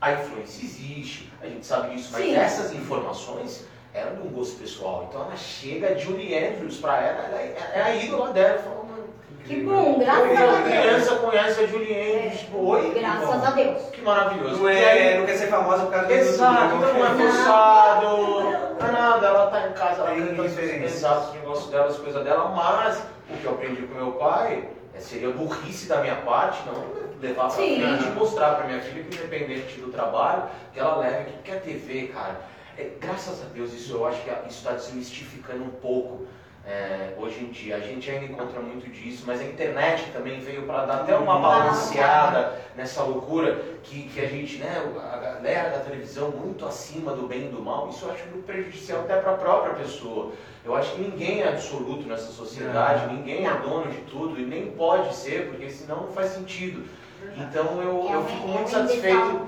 a 0.00 0.12
influência 0.12 0.64
existe, 0.64 1.32
a 1.40 1.46
gente 1.46 1.64
sabe 1.64 1.94
disso, 1.94 2.10
mas 2.12 2.24
Sim. 2.24 2.36
essas 2.36 2.72
informações 2.72 3.66
eram 3.94 4.16
de 4.16 4.22
um 4.26 4.30
gosto 4.30 4.58
pessoal. 4.60 5.06
Então 5.08 5.22
ela 5.22 5.36
chega, 5.36 5.90
a 5.90 5.94
Julie 5.94 6.36
Andrews 6.36 6.76
pra 6.78 7.00
ela, 7.00 7.22
ela 7.28 7.40
é, 7.40 7.56
é 7.74 7.82
a 7.82 7.94
ídola 7.94 8.32
dela. 8.32 8.58
Fala, 8.58 8.76
mano, 8.84 9.04
Que 9.46 9.60
bom, 9.62 9.98
graças 9.98 10.22
Oi, 10.30 10.36
a 10.36 10.42
a 10.42 10.56
Deus. 10.56 10.64
criança 10.80 11.14
conhece 11.16 11.60
a 11.62 11.66
Julie 11.66 12.16
Andrews. 12.16 12.40
Tipo, 12.40 12.58
oi, 12.66 12.90
que 12.90 12.98
Graças 12.98 13.26
bom. 13.40 13.46
a 13.46 13.50
Deus. 13.50 13.82
Que 13.92 14.02
maravilhoso. 14.02 14.62
Não, 14.62 14.68
é, 14.68 14.84
aí- 14.90 15.18
não 15.18 15.26
quer 15.26 15.36
ser 15.36 15.46
famosa 15.46 15.84
por 15.84 15.92
causa 15.92 16.06
do 16.08 16.12
Exato, 16.12 16.74
então 16.76 16.92
não 16.94 17.06
é 17.06 17.08
né? 17.10 17.30
forçado, 17.30 18.06
não 18.06 18.88
é 18.88 18.92
nada, 18.92 19.26
ela 19.26 19.46
tá 19.50 19.68
em 19.68 19.72
casa, 19.72 20.00
ela 20.02 20.10
Tem 20.10 20.26
canta 20.26 20.42
os 20.42 21.32
negócios 21.32 21.70
dela, 21.70 21.86
as 21.86 21.96
coisas 21.96 22.24
dela, 22.24 22.48
mas 22.50 23.02
o 23.30 23.36
que 23.36 23.44
eu 23.44 23.52
aprendi 23.52 23.82
com 23.82 23.94
meu 23.94 24.12
pai 24.12 24.64
é, 24.94 24.98
seria 25.00 25.30
burrice 25.30 25.86
da 25.88 25.98
minha 25.98 26.16
parte, 26.16 26.62
não 26.66 27.04
levar 27.20 27.42
pra 27.42 27.50
Sim. 27.50 27.80
frente 27.80 28.04
e 28.06 28.10
mostrar 28.12 28.54
pra 28.56 28.66
minha 28.66 28.80
filha 28.80 29.02
que 29.04 29.14
independente 29.16 29.80
do 29.80 29.90
trabalho, 29.90 30.42
que 30.72 30.80
ela 30.80 30.96
leve 30.96 31.20
aqui, 31.20 31.32
porque 31.32 31.50
a 31.52 31.60
TV, 31.60 32.08
cara, 32.08 32.36
é, 32.78 32.90
graças 33.00 33.42
a 33.42 33.46
Deus 33.54 33.72
isso 33.72 33.92
eu 33.94 34.06
acho 34.06 34.22
que 34.22 34.30
isso 34.30 34.58
está 34.58 34.72
desmistificando 34.72 35.64
um 35.64 35.70
pouco. 35.70 36.26
é, 36.66 37.12
hoje 37.18 37.44
em 37.44 37.50
dia, 37.50 37.76
a 37.76 37.80
gente 37.80 38.10
ainda 38.10 38.24
encontra 38.24 38.58
muito 38.58 38.88
disso, 38.90 39.24
mas 39.26 39.38
a 39.40 39.44
internet 39.44 40.10
também 40.12 40.40
veio 40.40 40.62
para 40.62 40.86
dar 40.86 40.94
até 41.02 41.14
uma 41.14 41.38
balanceada 41.38 42.58
nessa 42.74 43.02
loucura 43.02 43.60
que, 43.82 44.04
que 44.08 44.18
a 44.18 44.26
gente, 44.26 44.56
né, 44.56 44.82
a 45.12 45.16
galera 45.18 45.68
da 45.70 45.80
televisão 45.80 46.30
muito 46.30 46.64
acima 46.64 47.12
do 47.12 47.26
bem 47.26 47.46
e 47.46 47.48
do 47.50 47.60
mal, 47.60 47.90
isso 47.90 48.06
eu 48.06 48.12
acho 48.12 48.24
muito 48.28 48.46
prejudicial 48.46 49.00
até 49.02 49.16
para 49.20 49.32
a 49.32 49.36
própria 49.36 49.74
pessoa. 49.74 50.32
Eu 50.64 50.74
acho 50.74 50.92
que 50.94 51.02
ninguém 51.02 51.42
é 51.42 51.48
absoluto 51.48 52.08
nessa 52.08 52.32
sociedade, 52.32 53.12
ninguém 53.14 53.46
é 53.46 53.52
dono 53.58 53.90
de 53.90 53.98
tudo 54.10 54.40
e 54.40 54.46
nem 54.46 54.70
pode 54.70 55.14
ser, 55.14 55.50
porque 55.50 55.68
senão 55.68 56.04
não 56.04 56.12
faz 56.12 56.30
sentido. 56.30 56.82
Então 57.36 57.82
eu, 57.82 58.08
É 58.08 58.14
eu 58.14 58.24
fico 58.24 58.48
é 58.48 58.52
muito 58.52 58.70
satisfeito. 58.70 59.46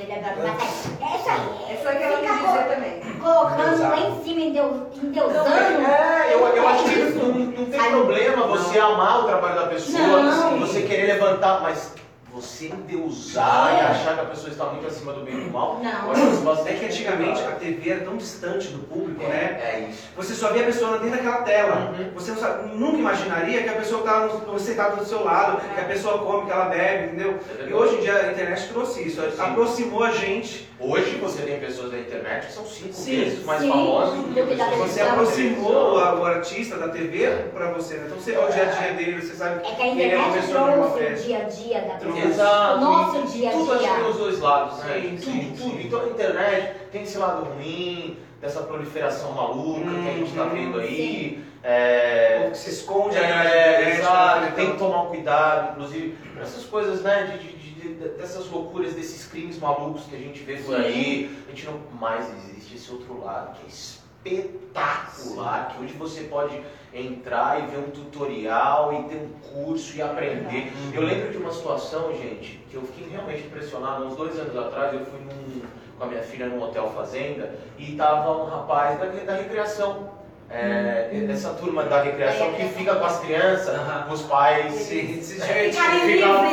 Indese- 0.00 0.22
Mas 0.42 0.86
é 1.00 1.16
isso 1.16 1.28
aí. 1.28 1.70
É 1.70 1.74
isso 1.74 1.88
aí 1.88 1.96
que 1.96 2.02
ela 2.02 2.16
quis 2.18 2.46
dizer 2.46 2.74
também. 2.74 3.00
Colocando 3.20 3.82
lá 3.82 4.00
em 4.00 4.22
cima, 4.24 4.40
endeus- 4.40 4.98
endeusando. 5.02 5.48
É, 5.48 6.34
eu, 6.34 6.46
eu 6.46 6.68
acho 6.68 6.84
que 6.84 6.96
não, 6.96 7.28
não 7.28 7.66
tem 7.66 7.80
problema 7.90 8.46
você 8.46 8.78
amar 8.78 9.20
o 9.20 9.24
trabalho 9.24 9.54
da 9.56 9.66
pessoa, 9.68 10.22
Não. 10.22 10.58
você 10.60 10.82
querer 10.82 11.14
levantar, 11.14 11.60
mas 11.62 11.94
você 12.32 12.66
endeusar 12.68 13.74
É. 13.74 13.76
e 13.76 13.80
achar 13.86 14.14
que 14.14 14.20
a 14.20 14.24
pessoa 14.24 14.48
está 14.48 14.64
muito 14.66 14.86
acima 14.86 15.12
do 15.12 15.20
bem 15.20 15.34
e 15.36 15.40
do 15.44 15.50
mal, 15.50 15.80
Não. 15.82 16.10
acho 16.12 16.36
bastante 16.42 16.70
É 16.70 16.74
que 16.78 16.84
antigamente 16.86 17.42
a 17.42 17.52
TV 17.52 17.90
era 17.90 18.00
tão 18.04 18.16
distante 18.16 18.68
do 18.68 18.78
público, 18.86 19.22
né? 19.22 19.60
é, 19.62 19.66
é 19.84 19.88
isso. 19.90 20.04
Você 20.16 20.34
só 20.34 20.52
via 20.52 20.62
a 20.62 20.66
pessoa 20.66 20.98
dentro 20.98 21.16
daquela 21.16 21.42
tela. 21.42 21.94
Uhum. 21.98 22.10
Você 22.14 22.34
sabe- 22.34 22.74
nunca 22.74 22.96
imaginaria 22.98 23.62
que 23.62 23.68
a 23.68 23.74
pessoa 23.74 24.00
está 24.00 24.58
sentada 24.58 24.96
do 24.96 25.04
seu 25.04 25.22
lado, 25.22 25.60
que 25.74 25.80
a 25.80 25.84
pessoa 25.84 26.18
come, 26.18 26.46
que 26.46 26.52
ela 26.52 26.64
bebe, 26.66 27.06
entendeu? 27.08 27.38
E 27.68 27.72
hoje 27.72 27.96
em 27.96 28.00
dia 28.00 28.14
a 28.16 28.32
internet 28.32 28.68
trouxe 28.68 29.02
isso, 29.06 29.20
aproximou 29.38 30.02
a 30.02 30.10
gente. 30.10 30.71
Hoje 30.84 31.14
você 31.16 31.42
tem 31.42 31.60
pessoas 31.60 31.92
da 31.92 31.98
internet 31.98 32.46
que 32.46 32.52
são 32.52 32.66
cinco 32.66 32.92
Sim. 32.92 33.20
vezes 33.24 33.44
mais 33.44 33.60
Sim. 33.60 33.68
famosas 33.70 34.18
do 34.18 34.34
que 34.34 34.42
pessoas 34.42 34.78
Você 34.90 35.00
aproximou 35.00 35.94
o 35.94 36.24
artista 36.24 36.76
da 36.76 36.88
TV 36.88 37.28
para 37.54 37.70
você, 37.70 37.94
né? 37.98 38.02
Então 38.06 38.18
você 38.18 38.32
vê 38.32 38.38
o 38.38 38.48
dia 38.48 38.62
a 38.62 38.64
dia 38.66 38.92
dele, 38.94 39.22
você 39.22 39.34
sabe 39.34 39.60
É 39.60 39.62
que 39.62 39.70
a 39.70 39.74
que 39.76 39.82
ele 40.00 40.02
é 40.12 40.16
uma 40.16 40.26
internet 40.28 40.46
pessoa 40.46 40.66
normal. 40.66 40.90
trouxe 40.90 41.02
o 41.02 41.06
é. 41.06 41.14
dia 41.14 41.38
a 41.38 41.42
dia 41.42 41.80
da 41.82 41.94
pessoa. 41.94 42.18
Exato. 42.18 42.76
O 42.76 42.80
nosso 42.80 43.22
dia 43.32 43.48
a 43.48 43.52
Tudo 43.52 43.72
acho 43.72 43.80
que 43.82 43.86
tem 43.88 43.96
dia. 43.96 44.08
os 44.10 44.16
dois 44.16 44.40
lados, 44.40 44.78
né? 44.78 45.00
Sim, 45.00 45.16
tudo, 45.22 45.30
sim, 45.32 45.54
tudo. 45.56 45.80
Então 45.82 46.00
a 46.00 46.06
internet 46.08 46.76
tem 46.90 47.02
esse 47.02 47.18
lado 47.18 47.44
ruim, 47.44 48.18
dessa 48.40 48.60
proliferação 48.62 49.30
maluca 49.32 49.88
que 49.88 50.08
a 50.08 50.12
gente 50.14 50.30
está 50.30 50.42
Uhum. 50.42 50.50
vendo 50.50 50.80
aí. 50.80 50.96
Sim. 51.38 51.44
É, 51.64 52.34
O 52.38 52.40
povo 52.40 52.52
que 52.54 52.58
se 52.58 52.70
esconde 52.70 53.16
É, 53.16 53.20
internet, 53.20 53.98
exato, 54.00 54.40
né? 54.40 54.52
tem 54.56 54.72
que 54.72 54.78
tomar 54.78 55.02
um 55.02 55.06
cuidado, 55.06 55.70
inclusive, 55.74 56.18
essas 56.40 56.64
coisas, 56.64 57.02
né, 57.02 57.30
de, 57.30 57.38
de- 57.38 57.51
de- 57.82 57.94
de- 57.94 58.08
dessas 58.10 58.48
loucuras, 58.48 58.94
desses 58.94 59.26
crimes 59.26 59.58
malucos 59.58 60.04
que 60.04 60.14
a 60.14 60.18
gente 60.18 60.40
vê 60.44 60.56
por 60.56 60.76
Sim. 60.76 60.82
aí, 60.82 61.44
a 61.46 61.50
gente 61.50 61.66
não 61.66 61.80
mais 61.98 62.26
existe 62.46 62.76
esse 62.76 62.90
outro 62.92 63.20
lado 63.22 63.56
que 63.58 63.66
é 63.66 63.68
espetacular, 63.68 65.74
que 65.74 65.82
hoje 65.82 65.94
você 65.94 66.22
pode 66.24 66.60
entrar 66.94 67.62
e 67.62 67.66
ver 67.66 67.78
um 67.78 67.90
tutorial 67.90 68.92
e 68.92 69.02
ter 69.08 69.16
um 69.16 69.28
curso 69.64 69.96
e 69.96 70.02
aprender. 70.02 70.72
Eu 70.92 71.02
lembro 71.02 71.30
de 71.30 71.38
uma 71.38 71.52
situação, 71.52 72.12
gente, 72.16 72.60
que 72.70 72.74
eu 72.76 72.82
fiquei 72.82 73.08
realmente 73.10 73.44
impressionado. 73.46 74.04
Uns 74.06 74.16
dois 74.16 74.38
anos 74.38 74.56
atrás, 74.56 74.92
eu 74.92 75.04
fui 75.06 75.18
num- 75.20 75.62
com 75.98 76.04
a 76.04 76.06
minha 76.06 76.22
filha 76.22 76.46
num 76.46 76.62
hotel 76.62 76.90
fazenda 76.94 77.54
e 77.78 77.94
tava 77.96 78.42
um 78.42 78.46
rapaz 78.46 78.98
da, 78.98 79.06
da 79.06 79.34
recreação. 79.34 80.10
É, 80.54 81.08
Essa 81.32 81.50
turma 81.54 81.84
da 81.84 82.02
recreação 82.02 82.52
que 82.52 82.64
fica 82.68 82.94
com 82.96 83.04
as 83.06 83.18
crianças, 83.20 83.68
Aham. 83.74 84.06
os 84.12 84.22
pais 84.22 84.72
Se, 84.74 85.22
se 85.22 85.40
é, 85.42 85.64
gente 85.70 85.76
Fica 85.76 85.88
ali 85.88 86.00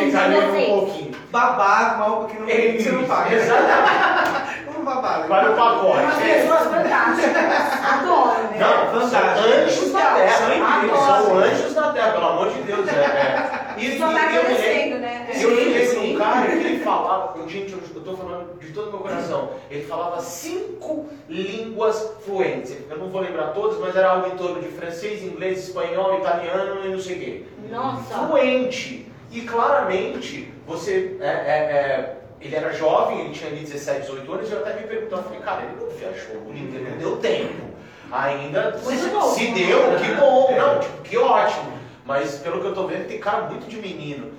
fica, 0.05 0.19
ali 0.21 0.37
um 0.37 0.65
pouquinho. 0.79 1.11
babar, 1.29 2.01
algo 2.01 2.27
que 2.27 2.39
não, 2.39 2.45
que 2.47 2.81
você 2.83 2.91
não 2.91 3.03
paga. 3.03 3.35
Exatamente. 3.35 4.59
Vamos 4.67 4.85
babar. 4.85 5.27
Para 5.27 5.49
o 5.49 5.53
Umas 5.53 5.57
pacote. 5.57 6.29
É. 6.29 6.33
pessoas 6.41 6.63
fantásticas. 6.63 7.89
Adoro, 7.91 8.43
né? 8.43 8.57
Não, 8.59 8.99
são 9.01 9.09
Fantástico. 9.09 9.49
anjos 9.49 9.91
na 9.91 10.01
terra. 10.11 10.37
São 10.37 10.53
incríveis. 10.55 11.01
São 11.01 11.37
anjos 11.37 11.75
na 11.75 11.91
terra, 11.91 12.11
pelo 12.13 12.27
amor 12.29 12.49
de 12.53 12.61
Deus. 12.61 12.87
É, 12.87 12.91
é. 12.91 13.49
E, 13.77 13.97
Só 13.97 14.07
tá 14.07 14.11
eu 14.11 14.13
me 14.13 14.19
lembro- 14.19 14.39
agradecendo, 14.39 14.99
né? 14.99 15.27
Eu 15.33 15.49
me 15.49 15.55
lembro 15.55 15.73
de 15.79 15.85
Sim. 15.87 16.15
um 16.15 16.19
cara 16.19 16.47
que 16.47 16.51
ele 16.55 16.78
falava, 16.89 17.38
eu- 17.39 17.48
gente, 17.50 17.74
eu, 17.74 18.01
tô 18.01 18.15
falando 18.15 18.60
de 18.60 18.72
todo 18.72 18.88
o 18.88 18.91
meu 18.91 19.00
coração, 19.00 19.51
ele 19.69 19.84
falava 19.84 20.19
cinco 20.22 21.08
línguas 21.27 22.13
fluentes. 22.25 22.75
Eu 22.89 22.98
não 22.98 23.10
vou 23.10 23.22
lembrar 23.22 23.48
todas, 23.48 23.79
mas 23.79 23.96
era 23.96 24.12
algo 24.12 24.27
em 24.27 24.38
torno 24.38 24.62
de 24.62 24.67
francês, 24.69 25.24
inglês, 25.24 25.67
espanhol, 25.67 26.17
italiano 26.19 26.86
e 26.86 26.89
não 26.89 27.00
sei 27.00 27.15
o 27.15 27.19
quê. 27.19 27.43
Nossa. 27.69 28.27
Fluente. 28.27 29.05
E 29.31 29.41
claramente, 29.41 30.51
você. 30.65 31.17
é, 31.22 31.27
é, 31.27 31.29
é, 31.29 32.15
ele 32.41 32.55
era 32.55 32.74
jovem, 32.74 33.19
ele 33.22 33.29
tinha 33.31 33.51
ali 33.51 33.60
17, 33.60 34.01
18 34.01 34.34
anos, 34.34 34.50
e 34.50 34.53
eu 34.53 34.60
até 34.60 34.74
me 34.74 34.88
perguntava, 34.88 35.24
falei, 35.24 35.39
cara, 35.39 35.63
ele 35.63 35.75
não 35.79 35.89
viajou 35.89 36.38
o 36.38 36.41
mundo 36.46 36.58
inteiro, 36.58 36.89
não 36.89 36.98
deu 36.98 37.17
tempo. 37.17 37.69
Ainda 38.12 38.77
se, 38.79 38.98
se 38.98 39.51
deu, 39.51 39.79
que 40.00 40.13
bom, 40.19 40.51
não, 40.58 40.79
tipo, 40.79 41.01
que 41.03 41.17
ótimo. 41.17 41.74
Mas 42.05 42.38
pelo 42.39 42.60
que 42.60 42.67
eu 42.67 42.74
tô 42.74 42.88
vendo, 42.88 43.08
tem 43.08 43.19
cara 43.19 43.43
muito 43.43 43.69
de 43.69 43.77
menino. 43.77 44.31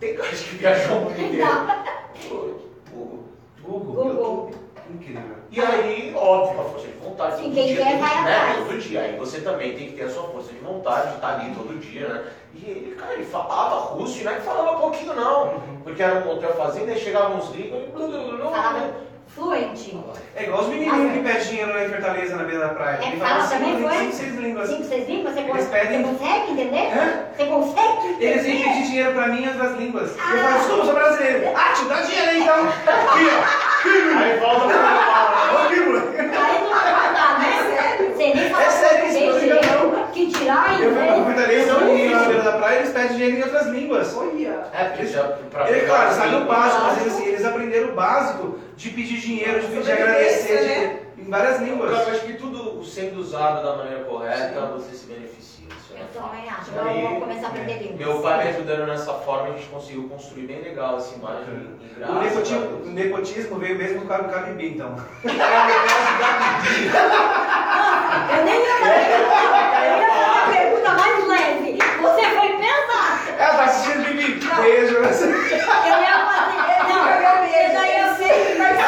Tem 0.00 0.14
cara 0.14 0.28
que 0.28 0.56
viajou 0.56 0.96
o 0.96 1.00
mundo 1.02 1.20
inteiro. 1.20 1.46
Google. 2.90 3.24
Google. 3.62 4.04
YouTube. 4.08 4.64
Incrível. 4.90 5.22
E 5.50 5.60
aí, 5.60 6.14
óbvio, 6.14 6.60
a 6.60 6.64
força 6.64 6.86
de 6.86 6.92
vontade. 6.94 7.36
Sim, 7.36 7.42
todo 7.44 7.54
quem 7.54 7.66
dia, 7.68 7.76
quer 7.76 7.90
todo- 7.92 8.00
vai 8.00 8.24
né, 8.24 8.36
atrás. 8.36 8.56
Todo 8.66 8.78
dia. 8.78 9.00
Aí 9.00 9.16
você 9.16 9.40
também 9.40 9.74
tem 9.76 9.86
que 9.88 9.96
ter 9.96 10.04
a 10.04 10.10
sua 10.10 10.24
força 10.24 10.52
de 10.52 10.58
vontade 10.58 11.08
de 11.08 11.14
estar 11.14 11.34
ali 11.40 11.54
todo 11.54 11.80
dia, 11.80 12.08
né? 12.08 12.24
E 12.54 12.70
ele, 12.70 12.94
cara, 12.96 13.14
ele 13.14 13.24
falava 13.24 13.76
russo, 13.94 14.20
e 14.20 14.24
não 14.24 14.32
é 14.32 14.34
que 14.36 14.42
falava 14.42 14.78
pouquinho, 14.78 15.14
não. 15.14 15.60
Porque 15.82 16.02
era 16.02 16.26
um 16.26 16.30
hotel 16.32 16.54
fazenda, 16.54 16.92
e 16.92 16.98
chegavam 16.98 17.38
uns 17.38 17.48
gringos 17.48 17.78
e... 17.82 18.38
Falava 18.38 18.92
fluente. 19.34 19.98
É 20.36 20.44
igual 20.44 20.60
os 20.62 20.68
menininhos 20.68 21.12
que 21.12 21.18
pedem 21.20 21.42
dinheiro 21.42 21.72
lá 21.72 21.84
em 21.84 21.88
Fortaleza, 21.88 22.36
na 22.36 22.44
beira 22.44 22.60
da 22.68 22.74
praia. 22.74 22.98
É, 23.02 23.16
fala 23.16 23.46
também, 23.46 23.78
foi? 23.82 23.98
cinco, 23.98 24.12
seis 24.12 24.34
línguas. 24.36 24.68
Cinco, 24.68 24.84
seis 24.84 25.08
línguas, 25.08 25.34
você, 25.34 25.40
Eles 25.40 25.52
consegue, 25.52 25.86
pedem- 25.88 26.02
você 26.02 26.08
consegue 26.24 26.52
entender? 26.52 26.98
Hã? 26.98 27.22
Você 27.36 27.44
consegue 27.46 27.88
entender? 28.06 28.24
Eles 28.26 28.42
vêm 28.44 28.62
pedir 28.62 28.82
dinheiro 28.86 29.12
pra 29.12 29.26
mim 29.28 29.42
em 29.44 29.48
outras 29.48 29.76
línguas. 29.78 30.10
Eu 30.10 30.38
falo, 30.38 30.54
desculpa, 30.58 30.80
eu 30.80 30.84
sou 30.84 30.94
brasileiro. 30.94 31.52
Ah, 31.56 31.72
te 31.72 31.84
dá 31.84 32.00
dinheiro 32.02 32.30
aí 32.30 32.42
então. 32.42 32.64
Aqui, 32.64 33.28
ó. 33.30 34.18
Aí 34.18 34.38
volta 34.38 34.64
normal, 34.66 35.30
né? 35.30 35.64
Aqui, 35.64 35.80
moleque. 35.80 36.18
Aí 36.20 36.60
não 36.62 36.70
vai 36.70 37.14
dar, 37.14 37.38
né? 37.38 38.10
Você 38.14 38.34
nem 38.34 38.50
fala 38.50 38.64
É 38.64 38.70
sério 38.70 39.06
isso, 39.08 39.20
não 39.20 39.38
liga. 39.38 40.04
Que 40.14 40.26
tirar 40.30 40.80
Eu 40.80 40.92
fui 40.94 41.04
pra. 41.04 41.24
Fortaleza, 41.24 41.76
um 41.76 41.84
menino 41.86 42.12
lá 42.12 42.20
na 42.20 42.28
beira 42.28 42.42
da 42.44 42.52
praia, 42.52 42.78
eles 42.78 42.90
pedem 42.90 43.08
dinheiro 43.16 43.36
em 43.38 43.42
outras 43.42 43.66
línguas. 43.66 44.16
Olha. 44.16 44.58
É, 44.72 44.84
porque 44.84 45.06
já 45.06 45.24
pra 45.50 45.68
Ele, 45.70 45.86
claro, 45.86 46.12
sabe 46.14 46.36
o 46.36 46.44
básico, 46.44 46.82
mas 46.84 47.06
assim, 47.06 47.26
eles 47.26 47.44
aprenderam 47.44 47.88
o 47.90 47.94
básico 47.94 48.58
de 48.76 48.90
pedir 48.90 49.18
dinheiro, 49.20 49.60
de, 49.60 49.66
Sobrevivência, 49.66 49.94
agradecer 50.04 50.60
né? 50.62 51.00
de- 51.16 51.22
em 51.22 51.30
várias 51.30 51.60
línguas. 51.60 51.90
Cara, 51.92 52.02
eu 52.08 52.10
acho 52.14 52.26
que 52.26 52.32
tudo 52.34 52.84
sendo 52.84 53.20
usado 53.20 53.62
da 53.64 53.76
maneira 53.76 54.04
correta, 54.04 54.60
você 54.74 54.94
se 54.94 55.06
beneficia. 55.06 55.54
É 55.96 56.00
Eu 56.00 56.06
também 56.22 56.48
acho. 56.48 56.70
Agora 56.72 56.92
eu 56.92 57.08
vou 57.08 57.20
começar 57.20 57.46
a 57.46 57.50
aprender 57.50 57.78
línguas. 57.78 57.98
Meu 57.98 58.20
pai 58.20 58.42
me 58.42 58.50
ajudando 58.50 58.86
nessa 58.88 59.12
forma, 59.14 59.48
a 59.48 59.52
gente 59.52 59.68
conseguiu 59.68 60.08
construir 60.08 60.46
bem 60.46 60.60
legal 60.60 60.96
essa 60.96 61.14
imagem. 61.14 61.78
E 61.96 62.02
O 62.02 62.14
nepotismo, 62.20 62.76
o 62.82 62.86
nepotismo 62.90 63.58
veio 63.60 63.78
mesmo 63.78 64.00
do 64.00 64.06
Cabo 64.08 64.28
Cabibi, 64.28 64.70
então. 64.74 64.96
Eu 68.36 68.44
nem 68.44 68.60
ia 68.60 68.76
fazer 68.76 68.94
eu 68.94 69.98
ia 69.98 70.06
fazer 70.08 70.24
a 70.24 70.46
pergunta 70.52 70.90
mais 70.90 71.28
leve. 71.28 71.78
Você 72.02 72.22
foi 72.30 72.48
pesado. 72.56 73.38
Ela 73.38 73.54
tá 73.54 73.64
assistindo 73.64 74.04
Bibi. 74.04 74.34
Beijo. 74.56 74.94
Eu 74.96 75.02
ia 75.02 75.08
fazer. 75.08 75.26
Não, 76.88 77.08
eu 77.08 77.86
ia 77.86 78.03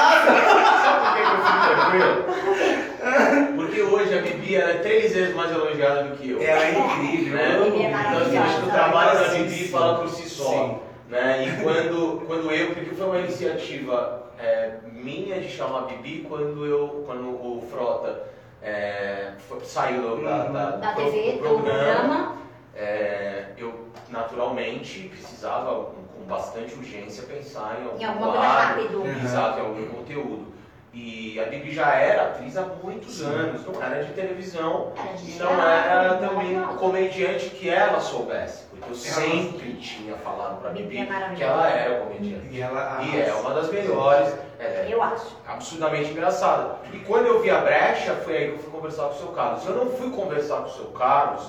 Sabe 0.06 1.00
por 1.02 1.14
que 1.14 1.20
eu 1.22 1.28
fico 1.46 1.60
tranquilo? 1.74 3.56
Porque 3.56 3.80
hoje 3.82 4.18
a 4.18 4.22
Bibi 4.22 4.56
ela 4.56 4.70
é 4.70 4.74
três 4.78 5.14
vezes 5.14 5.34
mais 5.34 5.50
elogiada 5.50 6.04
do 6.04 6.16
que 6.16 6.30
eu. 6.30 6.42
Ela 6.42 6.62
é 6.64 6.78
incrível. 6.78 7.34
né? 7.36 7.54
eu 7.56 7.62
amo. 7.62 7.70
Bibi 7.72 7.84
é 7.84 7.88
Então 7.90 8.18
assim, 8.18 8.38
acho 8.38 8.56
que 8.56 8.62
o 8.62 8.66
maravilhosa. 8.66 8.70
trabalho 8.72 9.18
da 9.20 9.28
Bibi 9.34 9.50
sim. 9.54 9.68
fala 9.68 9.98
por 9.98 10.08
si 10.08 10.28
só. 10.28 10.44
Sim. 10.50 10.78
Né? 11.08 11.46
E 11.46 11.62
quando, 11.62 12.22
quando 12.26 12.50
eu, 12.50 12.74
porque 12.74 12.94
foi 12.94 13.06
uma 13.06 13.18
iniciativa 13.18 14.22
é, 14.38 14.70
minha 14.92 15.40
de 15.40 15.48
chamar 15.48 15.78
a 15.80 15.82
Bibi 15.82 16.26
quando, 16.28 16.64
eu, 16.66 17.04
quando 17.06 17.28
o 17.28 17.64
Frota 17.70 18.24
é, 18.62 19.28
foi- 19.48 19.60
saiu 19.64 20.16
da, 20.24 20.38
da, 20.48 20.70
Da 20.76 20.92
do, 20.92 20.96
TV, 20.96 21.32
do 21.32 21.32
do 21.32 21.38
programa, 21.38 21.64
programa. 21.64 22.32
É, 22.76 23.46
eu 23.56 23.86
naturalmente 24.10 25.08
precisava 25.08 25.74
com, 25.86 26.02
com 26.18 26.24
bastante 26.28 26.74
urgência 26.74 27.24
pensar 27.24 27.78
em 27.80 27.84
algum 27.86 27.98
Em 28.00 28.04
alguma 28.04 28.32
quadro. 28.32 28.98
Uhum. 28.98 29.24
Exato, 29.24 29.58
em 29.58 29.62
algum 29.62 29.86
conteúdo. 29.86 30.56
E 30.92 31.38
a 31.38 31.44
Bibi 31.44 31.72
já 31.74 31.92
era 31.94 32.22
atriz 32.28 32.56
há 32.56 32.62
muitos 32.82 33.20
anos, 33.20 33.66
não 33.66 33.82
era 33.82 34.02
de 34.02 34.12
televisão 34.14 34.92
e 35.22 35.32
não 35.32 35.52
era 35.52 36.14
também 36.14 36.58
comediante 36.78 37.50
que 37.50 37.68
ela 37.68 38.00
soubesse. 38.00 38.64
Porque 38.70 38.84
eu 38.84 38.94
Ela- 38.94 39.20
sempre 39.30 39.74
tinha 39.74 40.16
falado 40.16 40.58
pra 40.60 40.70
Bibi 40.70 40.88
Bibi 40.96 41.12
é 41.12 41.34
que 41.34 41.42
ela 41.42 41.68
era 41.68 42.00
comediante. 42.00 42.48
E 42.50 42.62
ela 42.62 42.98
E 43.02 43.20
é 43.20 43.34
uma 43.34 43.52
das 43.52 43.70
melhores, 43.70 44.34
é, 44.58 44.86
Eu 44.88 45.02
acho. 45.02 45.36
absurdamente 45.46 46.12
engraçada. 46.12 46.76
E 46.90 46.98
quando 47.00 47.26
eu 47.26 47.42
vi 47.42 47.50
a 47.50 47.58
brecha, 47.60 48.14
foi 48.16 48.34
aí 48.36 48.44
que 48.48 48.52
eu 48.54 48.58
fui 48.58 48.70
conversar 48.72 49.02
com 49.08 49.14
o 49.14 49.18
seu 49.18 49.28
Carlos. 49.28 49.66
Eu 49.66 49.74
não 49.74 49.90
fui 49.90 50.10
conversar 50.10 50.56
com 50.62 50.68
o 50.68 50.72
seu 50.72 50.86
Carlos 50.86 51.42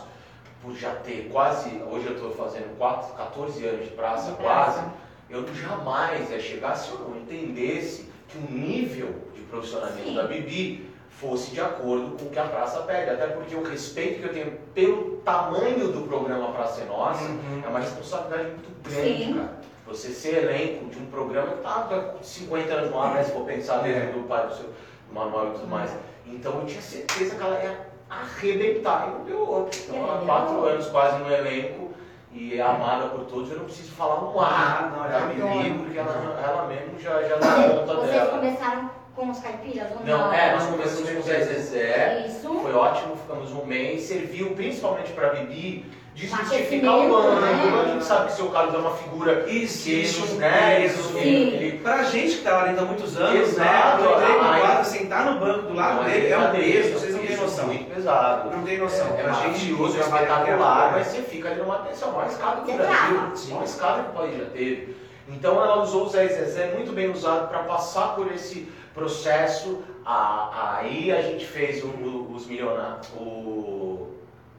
por 0.67 0.75
já 0.75 0.91
ter 0.95 1.29
quase, 1.31 1.81
hoje 1.89 2.07
eu 2.07 2.13
estou 2.15 2.31
fazendo 2.31 2.77
quatro, 2.77 3.13
14 3.15 3.65
anos 3.65 3.85
de 3.85 3.91
praça, 3.91 4.31
De 4.31 4.37
quase. 4.43 4.73
praça. 4.79 4.93
Eu 5.29 5.45
jamais 5.55 6.29
ia 6.29 6.39
chegar 6.41 6.75
se 6.75 6.91
eu 6.91 6.99
não 6.99 7.17
entendesse 7.17 8.09
que 8.27 8.37
o 8.37 8.41
nível 8.51 9.15
de 9.33 9.41
profissionalismo 9.43 10.03
Sim. 10.09 10.15
da 10.15 10.23
Bibi 10.23 10.89
fosse 11.09 11.51
de 11.51 11.61
acordo 11.61 12.17
com 12.17 12.25
o 12.25 12.29
que 12.29 12.37
a 12.39 12.43
praça 12.45 12.81
pede. 12.81 13.09
Até 13.11 13.27
porque 13.27 13.55
o 13.55 13.63
respeito 13.63 14.19
que 14.19 14.25
eu 14.27 14.33
tenho 14.33 14.51
pelo 14.73 15.17
tamanho 15.23 15.87
do 15.87 16.01
programa 16.01 16.51
Praça 16.51 16.81
é 16.81 16.85
Nossa 16.85 17.23
Uhum. 17.23 17.61
é 17.65 17.67
uma 17.69 17.79
responsabilidade 17.79 18.49
muito 18.49 18.83
grande, 18.89 19.23
Sim. 19.25 19.33
cara. 19.35 19.57
Você 19.87 20.09
ser 20.09 20.43
elenco 20.43 20.85
de 20.89 20.99
um 20.99 21.05
programa 21.05 21.53
que 21.55 21.63
tá 21.63 21.87
há 22.19 22.21
50 22.23 22.73
anos 22.73 22.91
no 22.91 23.01
ar, 23.01 23.13
né? 23.13 23.23
Se 23.23 23.31
for 23.31 23.45
pensar 23.45 23.87
É. 23.87 24.07
do 24.11 24.23
pai 24.27 24.47
do 24.47 24.53
seu 24.53 24.65
do 24.65 25.13
Manuel 25.13 25.47
e 25.47 25.51
tudo 25.53 25.67
mais. 25.67 25.91
Então 26.25 26.59
eu 26.59 26.65
tinha 26.65 26.81
certeza 26.81 27.35
que 27.35 27.41
ela 27.41 27.55
ia 27.63 27.86
arrebentar. 28.09 29.07
E 29.09 29.17
não 29.17 29.25
deu 29.25 29.39
outra. 29.47 29.79
Então, 29.87 30.05
há 30.11 30.25
quatro 30.25 30.65
anos 30.65 30.87
quase 30.87 31.17
no 31.19 31.31
elenco 31.31 31.91
e 32.33 32.57
é 32.57 32.61
amada 32.61 33.07
por 33.09 33.21
todos. 33.25 33.49
Eu 33.51 33.57
não 33.57 33.65
preciso 33.65 33.91
falar 33.91 34.23
um 34.23 34.39
Ah, 34.39 34.45
ar 34.45 34.91
não, 34.91 35.09
da 35.09 35.17
adora. 35.17 35.73
porque 35.77 35.97
ela, 35.97 36.39
ela 36.45 36.67
mesmo 36.67 36.99
já, 36.99 37.21
já 37.23 37.35
dá 37.37 37.69
conta 37.69 37.93
Vocês 37.95 38.11
dela. 38.11 38.31
começaram 38.31 38.89
com 39.15 39.29
os 39.31 39.39
caipiras 39.39 39.87
Não, 40.05 40.17
não? 40.27 40.33
é, 40.33 40.53
nós 40.53 40.65
começamos 40.67 41.09
com 41.09 41.19
o 41.19 41.23
Zé 41.23 41.39
Zezé. 41.43 42.25
Isso. 42.27 42.59
Foi 42.61 42.73
ótimo, 42.73 43.15
ficamos 43.15 43.51
um 43.51 43.65
mês. 43.65 44.01
Serviu 44.03 44.51
principalmente 44.51 45.11
pra 45.13 45.29
Bibi 45.29 45.85
de 46.13 46.25
justificar 46.27 46.95
o 46.97 47.01
aquecimento, 47.01 47.15
ano. 47.15 47.41
né? 47.41 47.81
A 47.83 47.87
gente 47.93 48.03
sabe 48.03 48.25
que 48.27 48.33
o 48.33 48.35
seu 48.35 48.49
Carlos 48.49 48.73
é 48.73 48.77
uma 48.77 48.91
figura 48.91 49.47
Isso, 49.49 49.87
isso, 49.89 50.35
né, 50.35 50.83
isso. 50.85 51.15
ele, 51.15 51.55
ele 51.55 51.77
Pra 51.79 52.03
gente 52.03 52.37
que 52.37 52.43
tá 52.43 52.57
lá 52.57 52.65
dentro 52.65 52.83
há 52.83 52.85
muitos 52.85 53.15
anos, 53.17 53.39
Exato, 53.49 54.01
né? 54.03 54.07
Eu 54.07 54.17
entrei 54.19 54.35
no 54.35 54.59
quadro, 54.59 54.85
sentar 54.85 55.25
no 55.31 55.39
banco 55.39 55.61
do 55.67 55.73
lado 55.75 56.03
dele 56.05 56.27
é 56.29 56.37
um 56.39 56.51
peso, 56.51 56.93
vocês 56.93 57.15
noção. 57.51 57.67
Muito 57.67 57.93
pesado. 57.93 58.49
Não 58.51 58.63
tem 58.63 58.77
noção. 58.77 59.07
É, 59.07 59.19
é 59.19 59.23
Pra 59.23 59.33
gente, 59.33 59.45
maravilhoso, 59.47 59.97
é 59.97 59.99
espetacular, 60.01 60.85
aqui, 60.87 60.97
mas 60.99 61.07
você 61.07 61.21
fica 61.23 61.49
ali 61.49 61.59
numa 61.61 61.75
atenção, 61.75 62.09
a 62.09 62.11
maior 62.13 62.27
escada 62.29 62.61
do 62.61 62.65
Você 62.67 62.77
Brasil, 62.77 63.17
a 63.19 63.49
maior 63.53 63.63
escada 63.63 64.03
que 64.03 64.09
o 64.09 64.13
país 64.13 64.37
já 64.37 64.45
teve. 64.45 64.97
Então 65.29 65.61
ela 65.61 65.81
usou 65.83 66.05
o 66.05 66.09
Zé 66.09 66.27
Zezé 66.27 66.73
muito 66.73 66.93
bem 66.93 67.09
usado 67.11 67.49
para 67.49 67.59
passar 67.63 68.15
por 68.15 68.31
esse 68.31 68.69
processo. 68.93 69.79
A- 70.05 70.77
Aí 70.79 71.11
a 71.11 71.21
gente 71.21 71.45
fez 71.45 71.83
o- 71.83 71.87
o- 71.87 72.33
os 72.33 72.45
milionários, 72.47 73.09
o, 73.17 74.07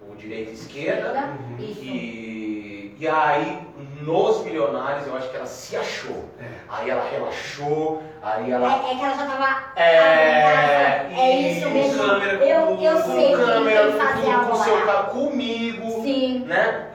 o 0.02 0.14
direita 0.18 0.50
e 0.50 0.54
esquerda, 0.54 1.30
Isso. 1.58 1.80
e, 1.82 2.96
e 2.98 3.08
aí 3.08 3.66
nos 4.02 4.44
milionários 4.44 5.06
eu 5.06 5.16
acho 5.16 5.28
que 5.30 5.36
ela 5.36 5.46
se 5.46 5.76
achou. 5.76 6.24
É. 6.40 6.44
Aí 6.68 6.90
ela 6.90 7.02
relaxou, 7.10 8.02
aí 8.22 8.50
É, 8.50 8.54
ela. 8.54 8.72
é 8.90 8.94
que 8.94 9.04
ela 9.04 9.14
já 9.16 9.26
tava. 9.26 9.72
É, 9.76 11.06
É 11.16 11.40
isso 11.40 11.68
mesmo. 11.70 12.02
câmera, 12.06 12.32
Eu, 12.44 12.66
com- 12.76 12.82
eu 12.82 13.00
com 13.02 13.12
sei 13.12 13.36
com 13.36 13.44
câmera, 13.44 13.80
que 13.86 13.92
tem 13.92 13.92
que 13.92 14.06
fazer 14.06 14.34
com, 14.36 14.44
com 14.46 14.54
seu 14.56 14.80
carro, 14.86 15.10
comigo, 15.10 16.02
Sim. 16.02 16.44
né? 16.46 16.87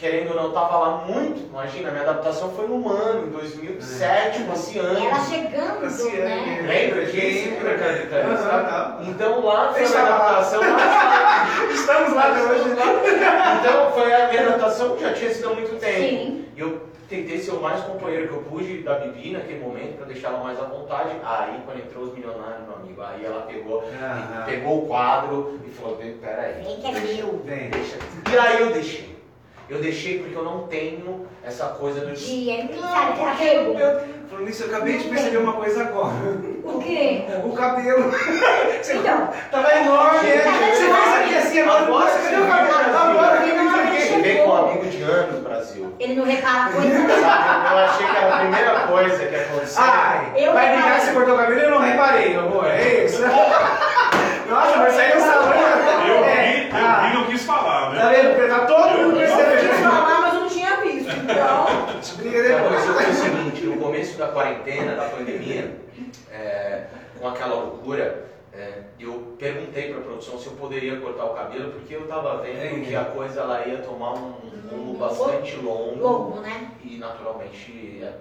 Querendo 0.00 0.30
ou 0.30 0.36
não, 0.36 0.50
tava 0.52 0.78
lá 0.78 1.04
muito. 1.06 1.46
Imagina, 1.50 1.90
minha 1.90 2.02
adaptação 2.04 2.50
foi 2.52 2.66
num 2.66 2.88
ano, 2.88 3.26
em 3.26 3.30
2007, 3.32 4.44
passeando. 4.44 4.98
Ela 4.98 5.20
chegando, 5.26 5.84
Assim, 5.84 6.10
né? 6.16 6.58
é. 6.58 6.66
Lembra 6.66 7.04
disso? 7.04 7.50
Lembra, 7.50 7.78
Carita? 7.78 8.16
Aham, 8.16 8.64
tá. 8.64 8.98
Então 9.02 9.44
lá 9.44 9.72
foi 9.74 9.82
a 9.82 9.84
Estava 9.84 10.04
minha 10.06 10.16
lá. 10.16 10.28
adaptação 10.30 10.60
mais 10.62 11.70
Estamos 11.80 12.12
lá 12.14 12.22
até 12.30 12.42
hoje. 12.42 12.70
Então 13.60 13.92
foi 13.92 14.14
a 14.14 14.28
minha 14.28 14.40
adaptação 14.46 14.96
que 14.96 15.02
já 15.02 15.12
tinha 15.12 15.34
sido 15.34 15.50
há 15.50 15.54
muito 15.54 15.78
tempo. 15.78 15.98
Sim. 16.00 16.46
E 16.56 16.60
eu 16.60 16.80
tentei 17.06 17.38
ser 17.38 17.50
o 17.50 17.60
mais 17.60 17.82
companheiro 17.82 18.28
que 18.28 18.34
eu 18.34 18.42
pude 18.44 18.78
da 18.82 18.94
Bibi 19.00 19.32
naquele 19.32 19.60
momento, 19.60 19.98
pra 19.98 20.06
deixar 20.06 20.28
ela 20.28 20.42
mais 20.42 20.58
à 20.58 20.64
vontade. 20.64 21.10
Aí 21.22 21.60
quando 21.66 21.78
entrou 21.78 22.04
os 22.04 22.14
milionários, 22.14 22.66
meu 22.66 22.76
amigo, 22.76 23.02
aí 23.02 23.22
ela 23.22 23.42
pegou, 23.42 23.84
Ah, 24.00 24.44
pegou 24.46 24.84
o 24.84 24.86
quadro 24.86 25.60
e 25.66 25.70
falou, 25.70 25.96
peraí. 25.98 26.62
Vem 26.64 26.76
que 26.80 26.86
é 26.86 26.92
meu. 26.92 27.42
Vem. 27.44 27.68
Deixa. 27.68 27.96
E 28.32 28.38
aí 28.38 28.60
eu 28.62 28.72
deixei. 28.72 29.19
Eu 29.70 29.78
deixei 29.80 30.18
porque 30.18 30.36
eu 30.36 30.42
não 30.44 30.66
tenho 30.66 31.26
essa 31.44 31.66
coisa 31.66 32.00
do 32.00 32.12
De, 32.12 32.50
é, 32.50 32.64
Não, 32.74 32.82
sabe, 32.90 33.12
porque 33.12 33.24
apego. 33.24 33.78
eu- 33.78 34.20
Falando 34.30 34.46
nisso, 34.46 34.62
eu 34.64 34.68
acabei 34.68 34.96
de 34.98 35.08
perceber 35.08 35.36
uma 35.38 35.52
coisa 35.54 35.82
agora. 35.82 36.12
O 36.64 36.78
quê? 36.80 37.22
O 37.44 37.52
cabelo. 37.52 38.10
Você 38.82 38.94
Então, 38.94 39.28
tava 39.50 39.72
enorme, 39.74 40.28
né? 40.28 40.38
Tava 40.38 40.56
Você 40.58 40.84
enorme. 40.84 41.04
fez 41.04 41.24
aqui 41.24 41.36
assim, 41.36 41.60
agora, 41.60 41.84
nossa, 41.86 42.18
cadê 42.18 42.36
o 42.36 42.46
cabelo? 42.46 42.96
Agora 42.96 43.36
que 43.42 43.50
eu 43.50 43.62
me. 43.62 44.00
Cheguei 44.00 44.36
com 44.38 44.48
um 44.50 44.56
amigo 44.56 44.86
de 44.86 45.02
anos, 45.02 45.40
Brasil. 45.42 45.92
ele 45.98 46.14
não 46.14 46.24
repara 46.24 46.70
coisa 46.74 46.88
Sabe, 47.20 47.72
eu 47.72 47.78
achei 47.78 48.06
que 48.06 48.16
era 48.16 48.34
a 48.34 48.38
primeira 48.40 48.80
coisa 48.86 49.26
que 49.26 49.34
aconteceu. 49.36 49.82
Ai, 49.84 50.32
Eu 50.36 50.52
vai 50.52 50.66
brincar 50.68 50.84
reparei. 50.84 51.00
que 51.00 51.06
você 51.06 51.12
cortou 51.12 51.34
o 51.34 51.38
cabelo 51.38 51.60
e 51.60 51.64
eu 51.64 51.70
não 51.70 51.78
reparei, 51.80 52.36
amor. 52.36 52.66
É 52.66 53.04
isso. 53.04 53.22
Nossa, 54.48 54.76
mas 54.78 54.94
saiu 54.94 55.14
no 55.16 55.20
salão. 55.22 55.52
Eu 56.06 56.24
É, 56.24 56.52
vi, 56.52 56.68
eu 56.70 56.76
ah, 56.86 57.06
vi, 57.08 57.14
não 57.18 57.24
quis 57.26 57.42
falar, 57.44 57.90
Tá 57.96 58.10
né? 58.10 58.22
vendo? 58.36 58.48
Tá 58.48 58.58
todo 58.66 58.98
mundo 58.98 59.20
Eu 59.20 59.26
quis 59.26 59.36
percebendo. 59.36 59.82
falar, 59.90 60.20
mas 60.22 60.34
eu 60.34 60.40
não 60.40 60.48
tinha 60.48 60.76
visto. 60.76 61.10
Então, 61.10 61.66
Explica 62.00 62.38
Não, 62.42 62.48
depois. 62.64 62.86
mas 62.86 63.02
foi 63.04 63.10
o 63.10 63.14
seguinte, 63.14 63.66
no 63.66 63.76
começo 63.76 64.09
da 64.20 64.28
quarentena, 64.28 64.94
da 64.96 65.08
pandemia, 65.08 65.80
é, 66.30 66.84
com 67.18 67.26
aquela 67.26 67.54
loucura, 67.54 68.26
é, 68.52 68.82
eu 68.98 69.34
perguntei 69.38 69.90
para 69.90 70.00
a 70.00 70.04
produção 70.04 70.38
se 70.38 70.46
eu 70.48 70.52
poderia 70.52 71.00
cortar 71.00 71.24
o 71.24 71.34
cabelo, 71.34 71.72
porque 71.72 71.94
eu 71.94 72.02
estava 72.02 72.36
vendo 72.42 72.58
É, 72.58 72.80
que 72.84 72.94
é. 72.94 72.98
a 72.98 73.04
coisa 73.06 73.40
ela 73.40 73.66
ia 73.66 73.78
tomar 73.78 74.12
um 74.12 74.34
rumo 74.70 74.98
bastante 74.98 75.56
longo 75.56 75.98
Longo, 76.02 76.40
né? 76.40 76.70
e 76.84 76.98
naturalmente 76.98 78.00
é 78.02 78.12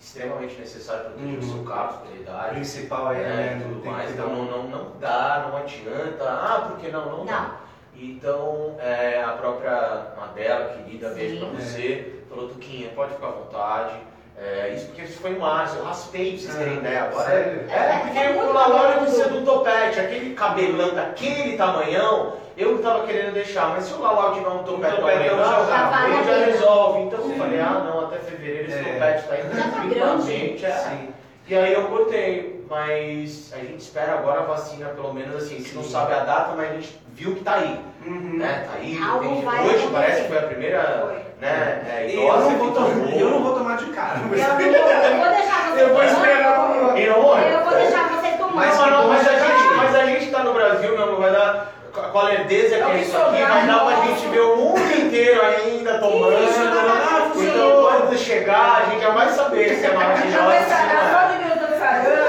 extremamente 0.00 0.54
necessário 0.60 1.10
proteger 1.10 1.38
o 1.38 1.42
Uhum. 1.42 1.54
seu 1.54 1.64
carro, 1.64 1.98
sua 2.06 2.16
O 2.16 2.20
idade. 2.20 2.54
principal 2.54 3.08
aí, 3.08 3.18
né, 3.18 3.28
né? 3.36 3.48
Tem 3.58 3.68
tudo 3.68 3.82
que 3.82 3.88
mais. 3.88 4.10
Então 4.12 4.28
não, 4.28 4.44
não, 4.44 4.62
não 4.68 4.92
dá, 5.00 5.48
não 5.50 5.56
adianta. 5.58 6.24
Ah, 6.24 6.66
por 6.68 6.78
que 6.78 6.88
não? 6.92 7.18
Não, 7.18 7.26
dá. 7.26 7.40
Não. 7.40 7.68
Então 8.00 8.76
é, 8.78 9.20
a 9.24 9.32
própria 9.32 10.12
Madela, 10.16 10.66
querida, 10.74 11.08
beijo 11.10 11.38
pra 11.40 11.48
Sim. 11.48 11.56
você, 11.56 12.14
falou, 12.28 12.48
Tuquinha, 12.48 12.90
pode 12.94 13.14
ficar 13.14 13.26
à 13.26 13.30
vontade. 13.32 13.94
É, 14.40 14.70
isso 14.72 14.86
porque 14.86 15.02
isso 15.02 15.18
foi 15.20 15.32
em 15.32 15.38
março, 15.38 15.76
eu 15.76 15.84
raspei 15.84 16.30
pra 16.32 16.40
vocês 16.40 16.54
terem 16.54 16.74
Ah, 16.74 16.76
ideia 16.80 17.02
agora. 17.02 17.26
sério? 17.28 17.60
É, 17.70 17.98
porque 17.98 18.18
É 18.18 18.30
o 18.30 18.34
muito 18.34 18.52
Lalório 18.52 18.82
cabeludo. 18.94 19.00
precisa 19.06 19.34
um 19.34 19.44
topete, 19.44 20.00
aquele 20.00 20.34
cabelão 20.34 20.94
daquele 20.94 21.56
tamanhão, 21.56 22.32
eu 22.56 22.72
não 22.72 22.78
tava 22.78 23.04
querendo 23.06 23.34
deixar, 23.34 23.68
mas 23.70 23.84
se 23.84 23.94
o 23.94 24.00
Lalau 24.00 24.32
tiver 24.34 24.48
um 24.48 24.62
topete 24.62 25.00
legal, 25.00 25.38
já 25.66 25.88
vale 25.90 26.12
ele 26.12 26.20
a 26.20 26.22
já 26.22 26.44
resolve. 26.46 27.00
Então 27.02 27.18
eu 27.20 27.30
Sim. 27.30 27.38
falei, 27.38 27.60
ah 27.60 27.82
não, 27.84 28.00
até 28.06 28.18
fevereiro 28.18 28.68
esse 28.68 28.78
É. 28.78 28.92
topete 28.92 29.28
tá 29.28 29.38
indo 29.40 29.56
Já 29.56 29.62
tá 29.64 29.70
tranquilamente. 29.80 30.64
É. 30.66 30.70
Sim. 30.72 31.08
E 31.48 31.56
aí 31.56 31.72
eu 31.72 31.84
cortei, 31.86 32.64
mas 32.68 33.52
a 33.54 33.58
gente 33.58 33.78
espera 33.80 34.12
agora 34.14 34.40
a 34.40 34.44
vacina, 34.44 34.88
pelo 34.90 35.12
menos 35.14 35.34
assim, 35.34 35.56
a 35.56 35.58
gente 35.58 35.74
não 35.74 35.82
sabe 35.82 36.12
a 36.12 36.20
data, 36.20 36.52
mas 36.56 36.70
a 36.70 36.74
gente 36.74 36.96
viu 37.14 37.34
que 37.34 37.42
tá 37.42 37.54
aí, 37.54 37.80
Uhum. 38.06 38.38
né? 38.38 38.64
Tá 38.66 38.78
aí, 38.78 38.98
Algo 39.02 39.20
tem 39.20 39.42
vai 39.42 39.54
hoje 39.60 39.68
acontecer. 39.70 39.92
parece 39.92 40.22
que 40.22 40.28
foi 40.28 40.38
a 40.38 40.42
primeira, 40.42 40.80
Foi. 41.02 41.14
né, 41.40 41.82
é, 41.88 42.06
E 42.08 42.14
eu 42.16 42.22
idosa 42.24 42.38
não, 42.44 42.50
que 42.50 42.56
vou 42.56 42.70
tomar, 42.72 42.88
tomou. 42.90 43.10
eu 43.20 43.30
não 43.30 43.42
vou 43.42 43.54
tomar 43.54 43.76
de 43.76 43.84
cara. 43.86 44.18
Eu, 44.18 44.22
eu 44.22 44.28
vou 44.28 45.28
deixar 45.28 45.70
você 45.72 45.82
Eu 45.82 45.88
vou 45.94 46.04
esperar. 46.04 46.98
E 46.98 47.06
não 47.06 47.22
morre? 47.22 47.52
Eu 47.52 47.64
vou 47.64 47.74
deixar 47.74 48.08
você 48.08 48.28
tomando. 48.38 48.56
Mas 48.56 48.76
Não, 48.78 48.90
não, 48.90 49.08
mas 49.08 49.28
a 49.28 49.32
gente, 49.32 49.68
tá 49.68 49.74
mas 49.76 49.94
a 49.94 50.06
gente 50.06 50.30
tá 50.30 50.38
no 50.44 50.52
Brasil, 50.54 50.90
meu 50.92 51.02
amor, 51.04 51.20
vai 51.20 51.32
dar. 51.32 51.72
Com 52.12 52.18
a 52.20 52.22
lerdeza 52.22 52.76
que 52.76 52.82
É 52.90 53.00
isso 53.00 53.16
aqui, 53.16 53.24
sobrar, 53.38 53.52
vai 53.52 53.66
dar 53.66 53.80
pra 53.80 54.06
gente 54.06 54.26
ver 54.28 54.40
o 54.40 54.56
mundo 54.56 54.80
inteiro 54.96 55.40
ainda 55.44 55.98
tomando. 55.98 56.44
isso, 56.44 56.58
não, 56.60 56.74
não, 56.74 56.82
não, 56.84 57.42
então 57.42 57.68
não. 57.82 57.82
quando 57.82 58.16
chegar, 58.16 58.82
a 58.86 58.90
gente 58.90 59.02
já 59.02 59.10
vai 59.10 59.28
saber 59.30 59.74
se 59.74 59.86
é 59.86 59.90
vai 59.96 60.16
se 60.16 60.28
não 60.28 60.50
é. 60.52 60.62
sarar, 60.62 61.10
só 61.10 61.32
de 61.34 61.38
minuto 61.44 61.78
sarando. 61.78 62.27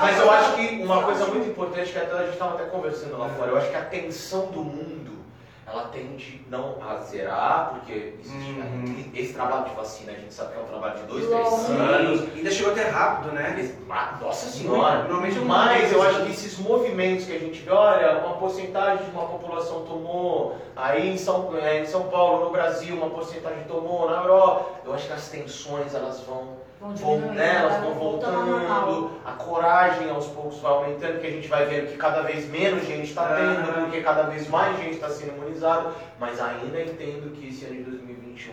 Mas 0.00 0.18
eu 0.18 0.30
acho 0.30 0.54
que 0.56 0.82
uma 0.82 1.02
coisa 1.02 1.26
muito 1.26 1.48
importante 1.48 1.92
que 1.92 1.98
até 1.98 2.12
a 2.16 2.22
gente 2.24 2.32
estava 2.32 2.54
até 2.54 2.64
conversando 2.64 3.18
lá 3.18 3.28
fora, 3.30 3.50
eu 3.50 3.58
acho 3.58 3.70
que 3.70 3.76
a 3.76 3.84
tensão 3.84 4.46
do 4.46 4.60
mundo 4.60 5.18
ela 5.70 5.82
tende 5.88 6.42
não 6.48 6.76
a 6.82 6.96
zerar, 7.00 7.72
porque 7.74 8.14
existe 8.18 8.52
Uhum. 8.58 9.10
esse 9.14 9.34
trabalho 9.34 9.66
de 9.68 9.74
vacina, 9.74 10.12
a 10.12 10.14
gente 10.14 10.32
sabe 10.32 10.52
que 10.54 10.58
é 10.58 10.62
um 10.62 10.66
trabalho 10.66 10.94
de 10.96 11.02
dois, 11.02 11.26
três 11.26 11.46
anos. 11.70 12.20
Sim, 12.20 12.30
ainda 12.36 12.50
chegou 12.50 12.72
até 12.72 12.88
rápido, 12.88 13.32
né? 13.32 13.70
Ah, 13.90 14.16
Nossa 14.18 14.46
senhora! 14.48 15.00
Normalmente 15.02 15.36
eu 15.36 15.44
Mas 15.44 15.92
eu 15.92 16.02
acho 16.02 16.24
que 16.24 16.30
esses 16.30 16.58
movimentos 16.58 17.26
que 17.26 17.36
a 17.36 17.38
gente 17.38 17.60
vê, 17.60 17.70
olha, 17.70 18.18
uma 18.24 18.36
porcentagem 18.36 19.04
de 19.04 19.10
uma 19.10 19.26
população 19.26 19.82
tomou, 19.82 20.56
aí 20.74 21.10
em 21.10 21.18
São, 21.18 21.54
é, 21.58 21.82
em 21.82 21.86
São 21.86 22.04
Paulo, 22.04 22.46
no 22.46 22.50
Brasil, 22.50 22.96
uma 22.96 23.10
porcentagem 23.10 23.64
tomou, 23.64 24.08
na 24.10 24.22
Europa, 24.22 24.70
eu 24.86 24.94
acho 24.94 25.06
que 25.06 25.12
as 25.12 25.28
tensões 25.28 25.94
elas 25.94 26.20
vão 26.20 26.56
Vão 26.80 27.18
né, 27.32 27.56
elas 27.56 27.82
vão 27.82 27.94
voltando 27.94 29.10
a 29.24 29.32
coragem 29.32 30.08
aos 30.10 30.26
poucos 30.28 30.60
vai 30.60 30.72
aumentando, 30.72 31.20
que 31.20 31.26
a 31.26 31.30
gente 31.30 31.48
vai 31.48 31.66
vendo 31.66 31.90
que 31.90 31.96
cada 31.96 32.22
vez 32.22 32.48
menos 32.48 32.84
gente 32.86 33.08
está 33.08 33.34
tendo, 33.34 33.70
Aham. 33.70 33.82
porque 33.84 34.00
cada 34.00 34.22
vez 34.24 34.48
mais 34.48 34.76
gente 34.78 34.94
está 34.94 35.08
sendo 35.08 35.36
imunizada, 35.36 35.90
mas 36.20 36.40
ainda 36.40 36.80
entendo 36.80 37.32
que 37.32 37.48
esse 37.48 37.64
ano 37.64 37.74
de 37.74 37.82
2021 37.82 38.52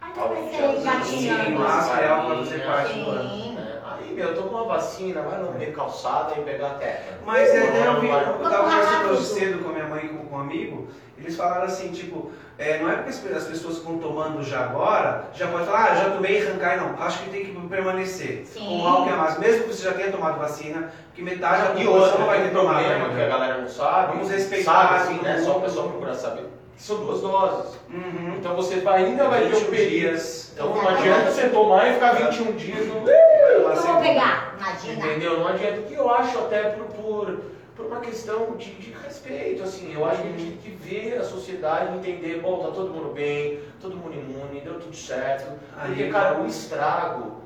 Ainda 0.00 0.20
algo 0.20 0.34
vai 0.34 0.44
que 0.44 0.56
ser 0.56 0.62
já 0.62 1.02
Sim, 1.04 1.28
engatinhando. 1.28 1.60
máscara 1.60 2.04
é 2.04 2.08
algo 2.08 2.26
pra 2.26 2.36
fazer 2.38 2.66
parte 2.66 2.98
do 2.98 3.10
ano. 3.10 3.28
Sim. 3.28 3.52
né? 3.54 3.80
Aí, 3.84 4.14
meu, 4.14 4.34
toma 4.34 4.62
uma 4.62 4.64
vacina, 4.64 5.22
vai 5.22 5.40
no 5.40 5.52
meio 5.52 5.72
calçada 5.72 6.34
e 6.36 6.42
pegar 6.42 6.68
a 6.68 6.74
terra. 6.74 7.18
Mas 7.24 7.48
é, 7.50 7.70
né, 7.70 7.86
eu, 7.86 8.04
eu 8.04 8.32
Vamos 8.38 8.48
tava 8.50 8.70
conversando 8.70 9.10
hoje 9.10 9.24
cedo 9.24 9.62
com 9.62 9.70
a 9.70 9.72
minha 9.72 9.86
mãe 9.86 10.06
e 10.06 10.08
com, 10.08 10.26
com 10.26 10.36
um 10.36 10.40
amigo, 10.40 10.88
eles 11.20 11.36
falaram 11.36 11.64
assim, 11.64 11.88
tipo, 11.90 12.30
é, 12.58 12.78
não 12.78 12.90
é 12.90 12.94
porque 12.96 13.10
as, 13.10 13.18
pe- 13.18 13.32
as 13.34 13.44
pessoas 13.44 13.74
que 13.74 13.80
estão 13.80 13.98
tomando 13.98 14.42
já 14.42 14.60
agora, 14.60 15.24
já 15.34 15.46
pode 15.48 15.64
falar, 15.66 15.90
ah, 15.90 15.94
já 15.94 16.10
tomei 16.10 16.40
e 16.40 16.46
arrancar, 16.46 16.76
não. 16.76 17.02
Acho 17.02 17.22
que 17.24 17.30
tem 17.30 17.44
que 17.44 17.68
permanecer 17.68 18.44
Sim. 18.46 18.60
com 18.60 18.82
o 18.82 18.86
álcool 18.86 19.10
a 19.12 19.16
máscara, 19.16 19.40
mesmo 19.48 19.64
que 19.64 19.74
você 19.74 19.84
já 19.84 19.92
tenha 19.92 20.10
tomado 20.10 20.38
vacina, 20.38 20.90
porque 21.08 21.22
metade 21.22 21.62
da 21.62 21.70
população 21.70 22.18
não 22.20 22.26
vai 22.26 22.42
ter 22.42 22.48
um 22.48 22.60
tomado 22.60 22.84
problema 22.84 23.08
que 23.14 23.20
a 23.22 23.28
galera 23.28 23.58
não 23.60 23.68
sabe, 23.68 24.12
Vamos 24.12 24.30
respeitar 24.30 24.72
sabe 24.72 24.94
assim, 24.96 25.22
né? 25.22 25.40
Só 25.44 25.58
o 25.58 25.60
pessoal 25.60 25.88
procura 25.88 26.14
saber. 26.14 26.44
São 26.76 26.96
duas 26.98 27.20
doses. 27.20 27.76
Uhum. 27.92 28.34
Então 28.38 28.54
você 28.54 28.76
vai, 28.80 29.04
ainda 29.04 29.24
vai 29.28 29.40
ter 29.40 29.46
um 29.46 29.58
21 29.58 29.70
período. 29.70 29.90
dias. 29.90 30.52
Então 30.54 30.68
não 30.74 30.88
adianta 30.88 31.30
você 31.32 31.48
tomar 31.48 31.88
e 31.90 31.94
ficar 31.94 32.12
21 32.12 32.52
dias 32.52 32.86
no. 32.86 33.08
Eu 33.08 33.74
vou 33.74 34.00
pegar, 34.00 34.54
imagina. 34.56 35.06
Entendeu? 35.06 35.40
Não 35.40 35.48
adianta. 35.48 35.80
O 35.80 35.82
que 35.82 35.94
eu 35.94 36.08
acho 36.08 36.38
até 36.38 36.62
por, 36.70 37.40
por, 37.78 37.86
uma 37.86 38.00
questão 38.00 38.56
de, 38.56 38.74
de 38.74 38.90
respeito, 38.90 39.62
assim. 39.62 39.94
Eu 39.94 40.04
acho 40.04 40.20
que 40.20 40.28
a 40.28 40.30
gente 40.32 40.58
tem 40.58 40.58
que 40.58 40.70
ver 40.70 41.18
a 41.18 41.24
sociedade 41.24 41.94
e 41.94 41.98
entender, 41.98 42.40
bom, 42.42 42.58
tá 42.58 42.72
todo 42.72 42.92
mundo 42.92 43.14
bem, 43.14 43.60
todo 43.80 43.96
mundo 43.96 44.14
imune, 44.14 44.60
deu 44.60 44.80
tudo 44.80 44.94
certo. 44.94 45.58
Porque, 45.80 46.02
Aí, 46.02 46.12
cara, 46.12 46.40
o 46.40 46.46
estrago 46.46 47.38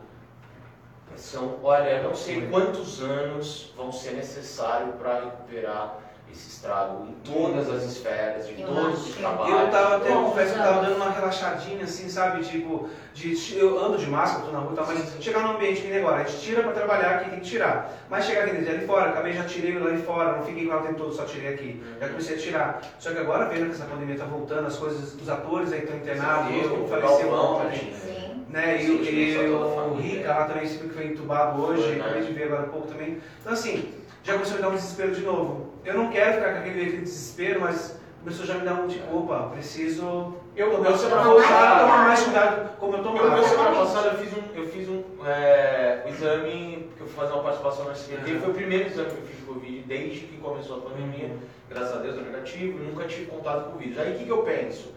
são, 1.14 1.58
olha, 1.62 2.02
não 2.02 2.16
sei 2.16 2.48
quantos 2.48 3.02
anos 3.02 3.72
vão 3.76 3.92
ser 3.92 4.12
necessários 4.12 4.94
para 4.96 5.26
recuperar 5.26 5.98
esse 6.32 6.48
estrago 6.48 7.06
em 7.06 7.12
todas 7.30 7.68
as 7.70 7.82
esferas, 7.84 8.46
de 8.48 8.60
Eu 8.60 8.66
todos 8.68 9.06
os 9.08 9.14
trabalhos. 9.14 9.60
Eu 9.60 9.68
tava 9.70 9.96
até, 9.96 10.10
confesso 10.10 10.54
que 10.54 10.58
eu 10.58 10.64
tava 10.64 10.80
dando 10.84 10.96
uma 10.96 11.10
relaxadinha 11.10 11.84
assim, 11.84 12.08
sabe? 12.08 12.42
Tipo, 12.42 12.88
de, 13.14 13.58
eu 13.58 13.78
ando 13.78 13.98
de 13.98 14.06
máscara, 14.08 14.46
tô 14.46 14.52
na 14.52 14.58
rua 14.60 14.72
e 14.72 14.76
tal, 14.76 14.86
mas 14.86 15.16
chegar 15.22 15.40
num 15.40 15.52
ambiente 15.54 15.82
que 15.82 15.88
nem 15.88 15.98
agora, 15.98 16.22
a 16.22 16.24
gente 16.24 16.40
tira 16.40 16.62
pra 16.62 16.72
trabalhar 16.72 17.10
aqui, 17.10 17.30
tem 17.30 17.40
que 17.40 17.46
tirar. 17.48 17.92
Mas 18.08 18.24
chegar 18.24 18.44
aqui 18.44 18.56
dentro, 18.56 18.72
ali 18.74 18.86
fora, 18.86 19.10
acabei 19.10 19.32
já 19.34 19.44
tirei 19.44 19.78
lá 19.78 19.90
de 19.90 20.02
fora, 20.02 20.36
não 20.38 20.44
fiquei 20.44 20.66
com 20.66 20.72
ela 20.72 20.82
o 20.82 20.86
tempo 20.86 20.98
todo, 20.98 21.14
só 21.14 21.24
tirei 21.24 21.54
aqui. 21.54 21.82
Já 22.00 22.08
comecei 22.08 22.36
a 22.36 22.38
tirar. 22.38 22.80
Só 22.98 23.10
que 23.12 23.18
agora, 23.18 23.46
vendo 23.46 23.66
que 23.66 23.72
essa 23.72 23.84
pandemia 23.84 24.16
tá 24.16 24.24
voltando, 24.24 24.66
as 24.66 24.76
coisas, 24.76 25.14
os 25.14 25.28
atores 25.28 25.72
aí 25.72 25.80
estão 25.80 25.96
internados, 25.96 26.48
Sim, 26.52 26.60
outro 26.62 26.84
o 26.84 26.88
faleceu 26.88 27.30
Galvão, 27.30 27.56
ontem. 27.56 27.68
tadinho. 27.78 27.94
Sim. 27.96 28.44
Né? 28.48 28.82
E, 28.82 28.86
Sim, 28.86 29.00
o- 29.00 29.04
sim, 29.04 29.10
e 29.12 29.36
a 29.36 29.86
o. 29.86 29.94
Rica 29.94 30.28
lá 30.28 30.44
também 30.44 30.66
sempre 30.66 30.88
que 30.88 30.94
foi 30.94 31.06
entubado 31.06 31.62
hoje, 31.62 31.82
Foi, 31.84 31.94
né? 31.96 32.04
acabei 32.04 32.22
de 32.22 32.32
ver 32.32 32.44
agora 32.44 32.62
há 32.62 32.66
pouco 32.66 32.86
também. 32.88 33.18
Então 33.40 33.52
assim, 33.52 33.94
já 34.22 34.32
começou 34.34 34.54
a 34.54 34.56
me 34.56 34.62
dar 34.62 34.68
um 34.68 34.74
desespero 34.74 35.14
de 35.14 35.22
novo. 35.22 35.72
Eu 35.84 35.94
não 35.94 36.10
quero 36.10 36.34
ficar 36.34 36.52
com 36.52 36.58
aquele, 36.60 36.98
desespero, 37.00 37.60
mas 37.60 37.98
começou 38.22 38.46
já 38.46 38.54
a 38.54 38.58
me 38.58 38.64
dar 38.64 38.74
um 38.74 38.86
tipo, 38.86 39.16
opa, 39.16 39.48
preciso 39.52 40.34
Eu, 40.54 40.70
eu 40.84 40.96
semana 40.96 41.22
voltar 41.24 41.80
tomar 41.80 42.04
mais 42.08 42.22
cuidado 42.22 42.76
como 42.78 42.92
eu 42.94 42.98
Eu, 42.98 43.04
tomava. 43.04 43.36
na 43.36 43.42
semana 43.42 43.70
passada, 43.70 44.08
eu 44.08 44.18
fiz 44.18 44.32
um, 44.32 44.42
eu 44.54 44.68
fiz 44.68 44.88
um, 44.88 45.02
é, 45.26 46.04
exame, 46.08 46.86
porque 46.88 47.02
eu 47.02 47.06
fui 47.06 47.16
fazer 47.16 47.32
uma 47.32 47.42
participação 47.42 47.84
na 47.86 47.92
SBT, 47.92 48.32
Uhum. 48.32 48.40
foi 48.40 48.50
o 48.50 48.54
primeiro 48.54 48.86
exame 48.88 49.10
que 49.10 49.16
eu 49.16 49.26
fiz 49.26 49.36
de 49.38 49.42
Covid 49.42 49.78
desde 49.88 50.20
que 50.20 50.36
começou 50.36 50.76
a 50.78 50.80
pandemia. 50.82 51.30
Graças 51.68 51.96
a 51.96 52.00
Deus 52.00 52.16
eu 52.16 52.22
negativo, 52.22 52.78
nunca 52.78 53.04
tive 53.06 53.26
contato 53.26 53.70
com 53.70 53.76
o 53.76 53.78
vírus. 53.78 53.98
Aí 53.98 54.14
o 54.14 54.18
que, 54.18 54.24
que 54.24 54.30
eu 54.30 54.42
penso? 54.42 54.92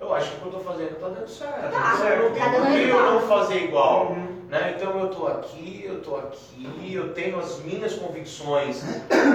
Eu 0.00 0.12
acho 0.14 0.30
que 0.32 0.36
o 0.36 0.40
que 0.40 0.46
eu 0.46 0.52
tô 0.52 0.60
fazendo 0.60 0.98
tá 1.00 1.08
dando 1.08 1.28
certo. 1.28 1.60
Tá 1.60 1.68
dando 1.68 1.98
certo. 1.98 2.22
Eu 2.22 2.30
não 2.30 2.36
Tá 2.36 2.44
dando 2.48 2.66
tenho 2.66 2.66
por 2.66 2.84
que 2.84 2.88
eu 2.90 3.12
não 3.12 3.20
fazer 3.28 3.56
igual. 3.64 4.06
Uhum. 4.08 4.35
Né? 4.48 4.74
Então 4.76 4.98
eu 5.00 5.08
tô 5.08 5.26
aqui, 5.26 5.82
eu 5.84 6.00
tô 6.00 6.16
aqui, 6.16 6.94
eu 6.94 7.12
tenho 7.12 7.38
as 7.40 7.60
minhas 7.64 7.94
convicções 7.94 8.80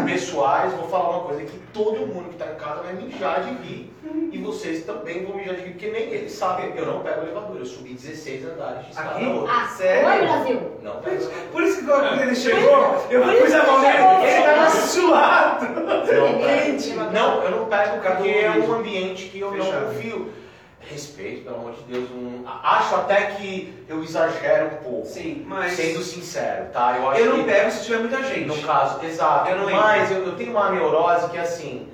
pessoais. 0.05 0.73
Vou 0.73 0.87
falar 0.87 1.09
uma 1.09 1.23
coisa 1.27 1.43
que 1.43 1.57
todo 1.73 2.07
mundo 2.07 2.29
que 2.29 2.37
tá 2.37 2.45
em 2.51 2.55
casa 2.55 2.81
vai 2.81 2.93
mijar 2.93 3.43
de 3.43 3.67
rir. 3.67 3.93
E 4.31 4.37
vocês 4.37 4.85
também 4.85 5.25
vão 5.25 5.35
mijar 5.35 5.55
de 5.55 5.61
rir, 5.63 5.71
porque 5.71 5.89
nem 5.89 6.03
eles 6.03 6.31
sabem. 6.31 6.71
Eu 6.77 6.85
não 6.85 7.01
pego 7.01 7.23
elevador, 7.23 7.57
eu 7.57 7.65
subi 7.65 7.93
16 7.93 8.45
andares 8.45 8.85
de 8.85 8.91
escada 8.91 9.19
outra. 9.27 9.53
Ah, 9.53 9.67
Sério? 9.67 10.09
oi, 10.09 10.21
Brasil. 10.27 10.61
Não 10.81 10.91
Por 10.93 11.03
pego 11.03 11.25
por 11.51 11.63
isso 11.63 11.77
que 11.79 11.85
quando 11.85 12.21
ele 12.21 12.35
chegou, 12.35 13.05
eu 13.09 13.21
Por 13.21 13.35
pus 13.35 13.53
a 13.53 13.63
mão 13.65 13.83
ele 13.83 13.97
nele, 13.97 14.31
ele 14.31 14.43
tava 14.45 14.69
suado. 14.69 15.65
Não 15.81 16.05
pego. 16.05 16.41
Gente, 16.71 16.93
Não, 16.93 17.43
eu 17.43 17.51
não 17.51 17.65
pego 17.65 17.99
porque 17.99 18.29
é 18.29 18.49
um 18.51 18.73
ambiente 18.73 19.25
que 19.27 19.39
eu 19.41 19.51
Fechado. 19.51 19.71
não 19.87 19.93
confio. 19.93 20.40
Respeito, 20.89 21.43
pelo 21.43 21.55
amor 21.57 21.73
de 21.73 21.83
Deus. 21.83 22.09
um- 22.11 22.43
Acho 22.63 22.95
até 22.95 23.21
que 23.31 23.73
eu 23.87 24.03
exagero 24.03 24.67
um 24.67 24.83
pouco. 24.83 25.07
Sim, 25.07 25.45
mas 25.47 25.73
Sendo 25.73 26.01
sincero, 26.01 26.65
tá? 26.73 26.97
Eu 26.97 27.09
acho 27.09 27.19
eu 27.21 27.25
não 27.37 27.43
que 27.43 27.51
pego 27.51 27.71
se 27.71 27.83
tiver 27.85 27.97
muita 27.99 28.23
gente. 28.23 28.45
no 28.47 28.61
caso, 28.61 29.03
exato. 29.05 29.49
Eu 29.49 29.57
não 29.57 29.69
mas 29.69 30.11
eu, 30.11 30.25
eu 30.25 30.35
tenho 30.35 30.51
uma 30.51 30.71
neurose 30.71 31.29
que 31.29 31.37
assim. 31.37 31.87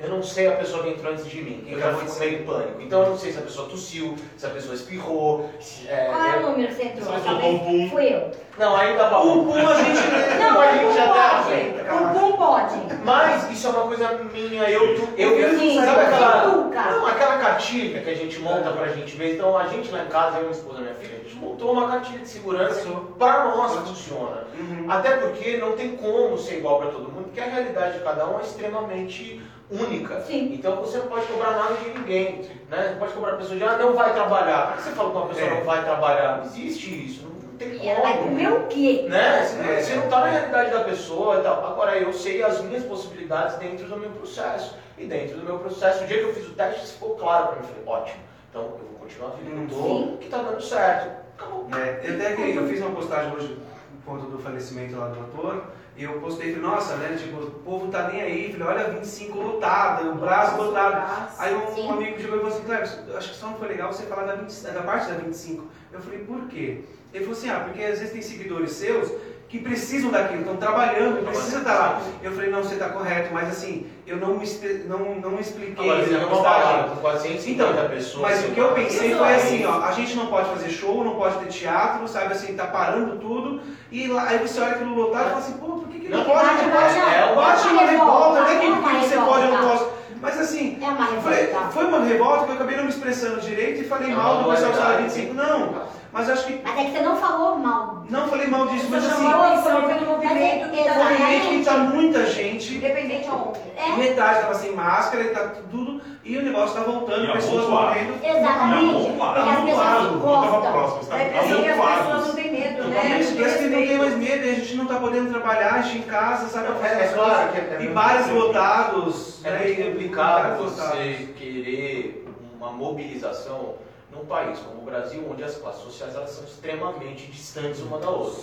Eu 0.00 0.10
não 0.10 0.22
sei 0.22 0.46
a 0.46 0.52
pessoa 0.52 0.84
que 0.84 0.90
entrou 0.90 1.12
antes 1.12 1.26
de 1.26 1.42
mim. 1.42 1.64
Eu 1.66 1.72
Eu 1.74 1.80
já 1.80 1.86
já 1.86 1.92
vou 1.92 2.00
fico 2.06 2.18
meio 2.20 2.40
em 2.40 2.44
pânico. 2.44 2.80
Então 2.82 3.02
eu 3.02 3.10
não 3.10 3.18
sei 3.18 3.32
se 3.32 3.38
a 3.38 3.42
pessoa 3.42 3.68
tossiu, 3.68 4.14
se 4.36 4.46
a 4.46 4.50
pessoa 4.50 4.74
espirrou. 4.74 5.50
Se, 5.60 5.88
é, 5.88 6.06
Qual 6.06 6.22
é 6.22 6.36
o 6.36 6.42
número 6.50 6.68
que 6.68 6.74
você 6.74 6.82
entrou? 6.84 7.04
Você 7.04 7.10
Talvez 7.10 7.24
soltou 7.26 7.50
um 7.50 7.58
pum. 7.58 7.90
Fui 7.90 8.14
eu. 8.14 8.30
Não, 8.58 8.76
aí 8.76 8.96
dá 8.96 9.08
pra 9.08 9.18
O 9.20 9.44
pum 9.44 9.54
a 9.68 9.74
gente... 9.74 9.98
Não, 10.38 10.60
a 10.60 10.72
gente 10.72 10.84
pum 10.84 10.94
pode. 10.94 11.18
aceita. 11.18 11.94
O 11.94 12.14
pum 12.20 12.32
pode. 12.36 12.74
Mas 13.04 13.50
isso 13.50 13.66
é 13.66 13.70
uma 13.70 13.82
coisa 13.82 14.12
minha. 14.32 14.70
Eu, 14.70 14.94
tu- 14.96 15.08
eu, 15.16 15.30
eu, 15.38 15.58
Sim, 15.58 15.80
sabe 15.84 16.00
aquela, 16.00 16.46
não, 16.46 17.06
aquela 17.06 17.38
cartilha 17.38 18.00
que 18.00 18.10
a 18.10 18.14
gente 18.14 18.38
monta 18.40 18.70
pra 18.70 18.88
gente 18.88 19.16
ver. 19.16 19.34
Então 19.34 19.56
a 19.58 19.66
gente 19.66 19.90
lá 19.90 20.04
em 20.04 20.08
casa, 20.08 20.36
eu, 20.36 20.42
minha 20.42 20.52
esposa 20.52 20.78
e 20.78 20.82
minha 20.82 20.94
filha, 20.94 21.16
a 21.20 21.22
gente 21.24 21.36
montou 21.36 21.72
uma 21.72 21.88
cartilha 21.88 22.20
de 22.20 22.28
segurança 22.28 22.86
pra 23.18 23.44
nós 23.46 23.74
funciona. 23.88 24.44
Uhum. 24.58 24.90
Até 24.90 25.16
porque 25.16 25.56
não 25.56 25.72
tem 25.72 25.96
como 25.96 26.36
ser 26.38 26.58
igual 26.58 26.78
para 26.78 26.90
todo 26.90 27.10
mundo, 27.10 27.24
porque 27.24 27.40
a 27.40 27.44
realidade 27.46 27.98
de 27.98 28.04
cada 28.04 28.28
um 28.28 28.38
é 28.38 28.42
extremamente 28.42 29.40
única. 29.70 30.20
Sim. 30.22 30.54
Então 30.54 30.76
você 30.76 30.98
não 30.98 31.06
pode 31.06 31.26
cobrar 31.26 31.52
nada 31.52 31.74
de 31.74 31.90
ninguém. 31.90 32.42
Né? 32.70 32.90
Não 32.92 32.98
pode 32.98 33.12
cobrar 33.12 33.32
a 33.32 33.36
pessoa 33.36 33.56
de 33.56 33.64
ah, 33.64 33.76
não 33.78 33.94
vai 33.94 34.12
trabalhar. 34.12 34.68
Por 34.68 34.76
que 34.76 34.82
você 34.82 34.90
fala 34.90 35.10
que 35.10 35.16
uma 35.16 35.26
pessoa 35.26 35.46
É. 35.46 35.54
não 35.58 35.64
vai 35.64 35.84
trabalhar? 35.84 36.36
Não 36.38 36.44
existe 36.44 37.06
isso, 37.06 37.26
não, 37.26 37.56
tem 37.58 37.68
E 37.74 37.88
ela 37.88 38.02
vai 38.02 38.18
como. 38.18 38.28
comer 38.30 38.52
o 38.52 38.66
quê? 38.66 39.06
Né? 39.08 39.42
Você, 39.42 39.56
não- 39.56 39.64
É. 39.70 39.82
você 39.82 39.94
não 39.96 40.04
está 40.04 40.20
na 40.20 40.26
realidade 40.26 40.70
da 40.70 40.84
pessoa 40.84 41.38
e 41.38 41.42
tal. 41.42 41.66
Agora 41.66 41.96
eu 41.98 42.12
sei 42.12 42.42
as 42.42 42.60
minhas 42.62 42.84
possibilidades 42.84 43.56
dentro 43.56 43.86
do 43.86 43.96
meu 43.96 44.10
processo. 44.10 44.76
E 44.96 45.06
dentro 45.06 45.38
do 45.38 45.44
meu 45.44 45.58
processo, 45.58 46.02
o 46.04 46.06
dia 46.06 46.18
que 46.18 46.24
eu 46.24 46.34
fiz 46.34 46.46
o 46.48 46.52
teste, 46.54 46.84
isso 46.84 46.94
ficou 46.94 47.14
claro 47.16 47.48
para 47.48 47.56
mim. 47.60 47.68
Eu 47.68 47.84
falei, 47.84 48.00
ótimo. 48.00 48.20
Então 48.50 48.62
eu 48.62 48.68
vou 48.70 48.98
continuar 49.00 49.30
vivendo 49.30 49.60
Sim. 49.60 49.66
que 49.68 49.74
eu 49.74 49.78
tô, 50.12 50.16
que 50.18 50.28
tá 50.28 50.38
dando 50.38 50.60
certo. 50.62 51.10
Acabou. 51.38 51.66
É, 51.72 52.00
eu, 52.04 52.14
até 52.16 52.32
que, 52.34 52.56
eu 52.56 52.66
fiz 52.66 52.80
uma 52.80 52.90
postagem 52.90 53.32
hoje 53.32 53.58
por 54.04 54.12
conta 54.14 54.26
do 54.30 54.38
falecimento 54.38 54.96
lá 54.98 55.06
do 55.08 55.20
ator, 55.20 55.62
eu 56.04 56.20
postei, 56.20 56.54
falei, 56.54 56.68
nossa, 56.68 56.96
né, 56.96 57.16
tipo, 57.18 57.38
o 57.40 57.50
povo 57.50 57.84
não 57.84 57.90
tá 57.90 58.08
nem 58.08 58.20
aí, 58.20 58.52
falei, 58.52 58.76
olha, 58.76 58.90
25 58.90 59.38
lotado, 59.38 60.10
o 60.10 60.14
braço 60.14 60.56
lotado. 60.56 61.32
Aí 61.38 61.54
um, 61.54 61.74
Sim. 61.74 61.86
um 61.86 61.92
amigo 61.92 62.20
chegou 62.20 62.36
e 62.36 62.40
falou 62.40 62.54
assim, 62.54 62.64
Cleber, 62.64 62.88
eu 63.08 63.18
acho 63.18 63.30
que 63.30 63.36
só 63.36 63.46
não 63.48 63.58
foi 63.58 63.68
legal 63.68 63.92
você 63.92 64.04
falar 64.04 64.24
da, 64.24 64.34
20 64.34 64.60
da 64.60 64.82
parte 64.82 65.08
da 65.08 65.18
25. 65.18 65.64
Eu 65.92 66.00
falei, 66.00 66.20
por 66.20 66.46
quê? 66.48 66.80
Ele 67.12 67.24
falou 67.24 67.38
assim, 67.38 67.50
ah, 67.50 67.60
porque 67.60 67.82
às 67.82 67.98
vezes 67.98 68.12
tem 68.12 68.22
seguidores 68.22 68.72
seus 68.72 69.10
que 69.48 69.58
precisam 69.58 70.10
daquilo, 70.10 70.40
estão 70.40 70.56
trabalhando, 70.58 71.24
precisam 71.24 71.60
estar 71.60 71.78
lá. 71.78 72.02
Eu 72.22 72.32
falei, 72.32 72.50
não, 72.50 72.62
você 72.62 72.74
está 72.74 72.90
correto, 72.90 73.32
mas 73.32 73.48
assim, 73.48 73.86
eu 74.06 74.18
não 74.18 74.38
não, 74.86 75.14
não 75.14 75.40
expliquei 75.40 75.90
Agora, 75.90 76.04
você 76.06 76.18
postagem. 76.26 76.42
balada 76.42 76.88
com 76.90 76.96
450 76.96 77.88
pessoas. 77.88 78.22
Mas 78.22 78.44
o 78.44 78.52
que 78.52 78.60
eu 78.60 78.74
pensei 78.74 79.14
foi 79.14 79.34
assim, 79.34 79.64
ó, 79.64 79.82
a 79.82 79.92
gente 79.92 80.14
não 80.16 80.26
pode 80.26 80.50
fazer 80.50 80.68
show, 80.68 81.02
não 81.02 81.16
pode 81.16 81.38
ter 81.38 81.46
teatro, 81.46 82.06
sabe 82.06 82.34
assim, 82.34 82.54
tá 82.54 82.66
parando 82.66 83.16
tudo, 83.18 83.62
e 83.90 84.06
lá, 84.06 84.28
aí 84.28 84.38
você 84.38 84.60
olha 84.60 84.72
aquilo 84.72 84.94
lotado 84.94 85.26
e 85.26 85.28
fala 85.30 85.38
assim, 85.38 85.52
pô, 85.54 85.84
não, 86.08 86.24
pode? 86.24 86.46
Não 86.46 86.70
pode, 86.70 86.98
é 86.98 87.24
uma- 87.32 87.42
bate 87.42 87.68
uma 87.68 87.82
revolta, 87.82 87.90
revolta, 87.90 88.40
não 88.40 88.48
é 88.48 88.56
que 88.58 88.66
é 88.66 88.70
porque 88.70 88.96
você 89.06 89.16
pode, 89.16 89.46
eu 89.46 89.52
não 89.52 89.68
posso. 89.68 89.98
Mas 90.20 90.40
assim, 90.40 90.78
É 90.82 90.88
uma 90.88 91.06
foi, 91.22 91.54
foi 91.72 91.84
uma 91.84 92.00
revolta 92.04 92.44
que 92.44 92.50
eu 92.50 92.54
acabei 92.56 92.76
não 92.76 92.84
me 92.84 92.90
expressando 92.90 93.40
direito 93.40 93.82
e 93.82 93.84
falei 93.84 94.10
É 94.10 94.14
mal 94.14 94.38
do 94.42 94.50
pessoal 94.50 94.70
que 94.72 94.76
estava 94.76 94.92
dualidade. 94.94 95.20
25. 95.20 95.34
Não, 95.34 95.74
mas 96.12 96.30
acho 96.30 96.46
que 96.46 96.60
Mas 96.64 96.78
é 96.78 96.84
que 96.84 96.90
você 96.92 97.00
não 97.02 97.16
falou 97.16 97.56
mal. 97.58 98.04
não 98.08 98.28
falei 98.28 98.46
mal 98.48 98.66
disso, 98.68 98.86
mas 98.90 99.04
assim, 99.04 99.24
isso, 99.26 99.62
foi- 99.62 99.82
foi 99.82 99.94
no 99.94 100.06
movimento 100.06 100.70
que 100.70 100.80
um 100.80 100.84
tá 100.84 100.94
movimento 101.04 101.48
que 101.48 101.64
tá 101.64 101.76
muita 101.78 102.26
gente, 102.26 102.74
Independente 102.76 103.28
aonde. 103.28 103.58
É, 103.76 103.96
metade 103.96 104.40
tava 104.40 104.54
sem 104.54 104.74
máscara, 104.74 105.22
e 105.24 105.28
tá 105.28 105.52
tudo, 105.70 106.00
e 106.24 106.36
o 106.36 106.42
negócio 106.42 106.74
tá 106.76 106.82
voltando, 106.82 107.24
E 107.24 107.32
pessoas 107.32 107.64
amontoado. 107.66 107.86
morrendo. 107.86 108.14
exatamente. 108.24 109.02
Se 109.02 109.08
Eu 109.08 109.18
tava 109.18 110.70
próximo, 110.72 111.14
É 111.14 111.24
tá 111.24 111.38
preciso 111.38 111.62
que 111.62 111.68
as 111.68 111.76
pessoas 111.76 111.98
amontoados. 111.98 112.26
não 112.26 112.34
têm 112.34 112.52
medo, 112.52 112.84
né? 112.88 113.00
Parece 113.02 113.58
que 113.58 113.64
não 113.68 113.86
tem 113.86 113.98
mais 113.98 114.16
medo, 114.16 114.44
e 114.46 114.50
a 114.50 114.54
gente 114.54 114.74
não 114.76 114.86
tá 114.86 114.94
podendo 114.96 115.30
trabalhar, 115.30 115.74
a 115.74 115.82
gente 115.82 115.98
em 115.98 116.02
casa, 116.02 116.48
sabe? 116.48 116.66
É, 116.82 117.04
é 117.04 117.08
claro 117.08 117.48
que 117.52 117.58
é- 117.58 117.76
é 117.80 117.82
E 117.84 117.88
bares 117.88 118.28
lotados. 118.30 119.38
É 119.44 119.50
né, 119.50 119.84
complicado 119.90 120.62
você 120.64 121.28
querer 121.38 122.26
uma 122.58 122.72
mobilização 122.72 123.74
num 124.18 124.26
país 124.26 124.58
como 124.58 124.82
o 124.82 124.84
Brasil, 124.84 125.26
onde 125.30 125.44
as 125.44 125.56
classes 125.56 125.82
sociais 125.82 126.14
elas 126.14 126.30
são 126.30 126.44
extremamente 126.44 127.30
distantes 127.30 127.80
uma 127.80 127.98
da 127.98 128.10
outra. 128.10 128.42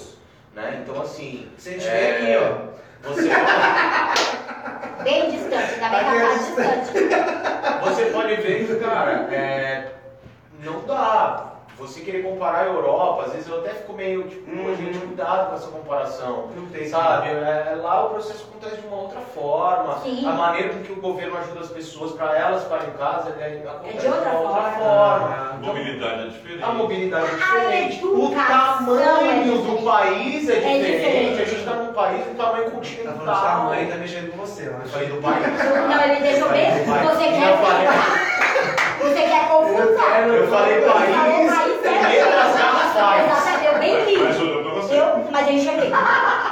Né? 0.56 0.82
Então, 0.82 1.02
assim. 1.02 1.50
Se 1.58 1.70
a 1.70 1.72
gente 1.74 1.88
é, 1.88 1.92
vê 1.92 2.12
aqui, 2.12 2.38
ó. 2.38 3.10
Você, 3.10 3.30
Bem 5.04 5.30
distante, 5.30 5.74
ainda 5.74 5.90
bem 5.90 6.00
que 6.00 6.16
ela 6.18 6.38
distante. 6.38 6.92
você 7.84 8.06
pode 8.06 8.36
ver 8.38 8.66
que, 8.66 8.76
cara, 8.78 9.12
é, 9.32 9.94
não 10.64 10.82
dá. 10.86 11.55
Você 11.78 12.00
querer 12.02 12.24
comparar 12.24 12.60
a 12.60 12.66
Europa, 12.68 13.24
às 13.26 13.34
vezes 13.34 13.50
eu 13.50 13.60
até 13.60 13.70
fico 13.72 13.92
meio 13.94 14.24
tipo, 14.24 14.50
pô, 14.50 14.62
Uhum. 14.70 14.76
gente, 14.78 14.98
cuidado 14.98 15.50
com 15.50 15.56
essa 15.56 15.68
comparação. 15.68 16.48
Não 16.56 16.66
tem 16.68 16.88
Sabe, 16.88 17.28
é, 17.30 17.78
lá 17.82 18.06
o 18.06 18.10
processo 18.12 18.48
acontece 18.50 18.82
de 18.82 18.88
uma 18.88 19.02
outra 19.02 19.20
forma. 19.20 20.00
Sim. 20.02 20.26
A 20.26 20.32
maneira 20.32 20.70
com 20.70 20.80
que 20.84 20.94
o 20.94 21.02
governo 21.02 21.38
ajuda 21.38 21.60
as 21.60 21.68
pessoas 21.70 22.14
para 22.14 22.38
elas 22.38 22.64
ficarem 22.64 22.88
em 22.88 22.92
casa 22.92 23.30
é, 23.40 23.62
acontece 23.68 23.98
de 24.00 24.08
outra 24.08 24.30
uma 24.30 24.40
outra 24.40 24.62
forma. 24.62 24.78
forma. 24.80 25.50
A 25.52 25.58
mobilidade 25.60 26.22
é 26.24 26.28
diferente. 26.28 26.64
A 26.64 26.68
mobilidade 26.70 27.26
é 27.26 27.28
A 27.30 27.36
diferente. 27.36 28.06
O 28.06 28.26
educação 28.26 28.86
tamanho 28.86 29.28
é 29.30 29.44
do 29.76 29.84
país 29.84 30.50
é 30.50 30.54
É 30.54 30.60
diferente. 30.60 30.86
diferente. 30.86 31.42
A 31.42 31.46
gente 31.46 31.60
está 31.60 31.72
num 31.74 31.94
país 31.94 32.26
com 32.26 32.34
tamanho 32.36 32.66
Tá 32.66 32.72
falando 32.72 32.82
de 32.82 32.96
continental. 32.96 33.36
tamanho, 33.36 33.90
tá 33.90 33.96
mexendo 33.98 34.32
com 34.32 34.38
você, 34.38 34.68
eu 34.68 34.80
falei 34.90 35.08
do 35.10 35.18
país. 35.22 35.46
Não, 35.90 36.02
ele 36.04 36.22
deixou. 36.22 36.48
Vai. 36.48 37.04
Você 37.04 37.24
quer. 37.26 37.58
Você 39.02 39.22
quer 39.22 39.48
confusão. 39.50 40.34
Eu 40.34 40.48
falei 40.48 40.82
país. 40.82 41.45
É. 43.00 43.26
Exatamente, 43.26 43.66
eu 43.66 43.80
bem 43.80 44.06
li. 44.06 44.18
Mas 44.24 44.40
olhou 44.40 44.64
pra 44.64 44.74
você. 44.74 44.94
Eu, 45.00 45.26
mas 45.32 45.48
eu 45.48 45.54
enxerguei. 45.54 45.90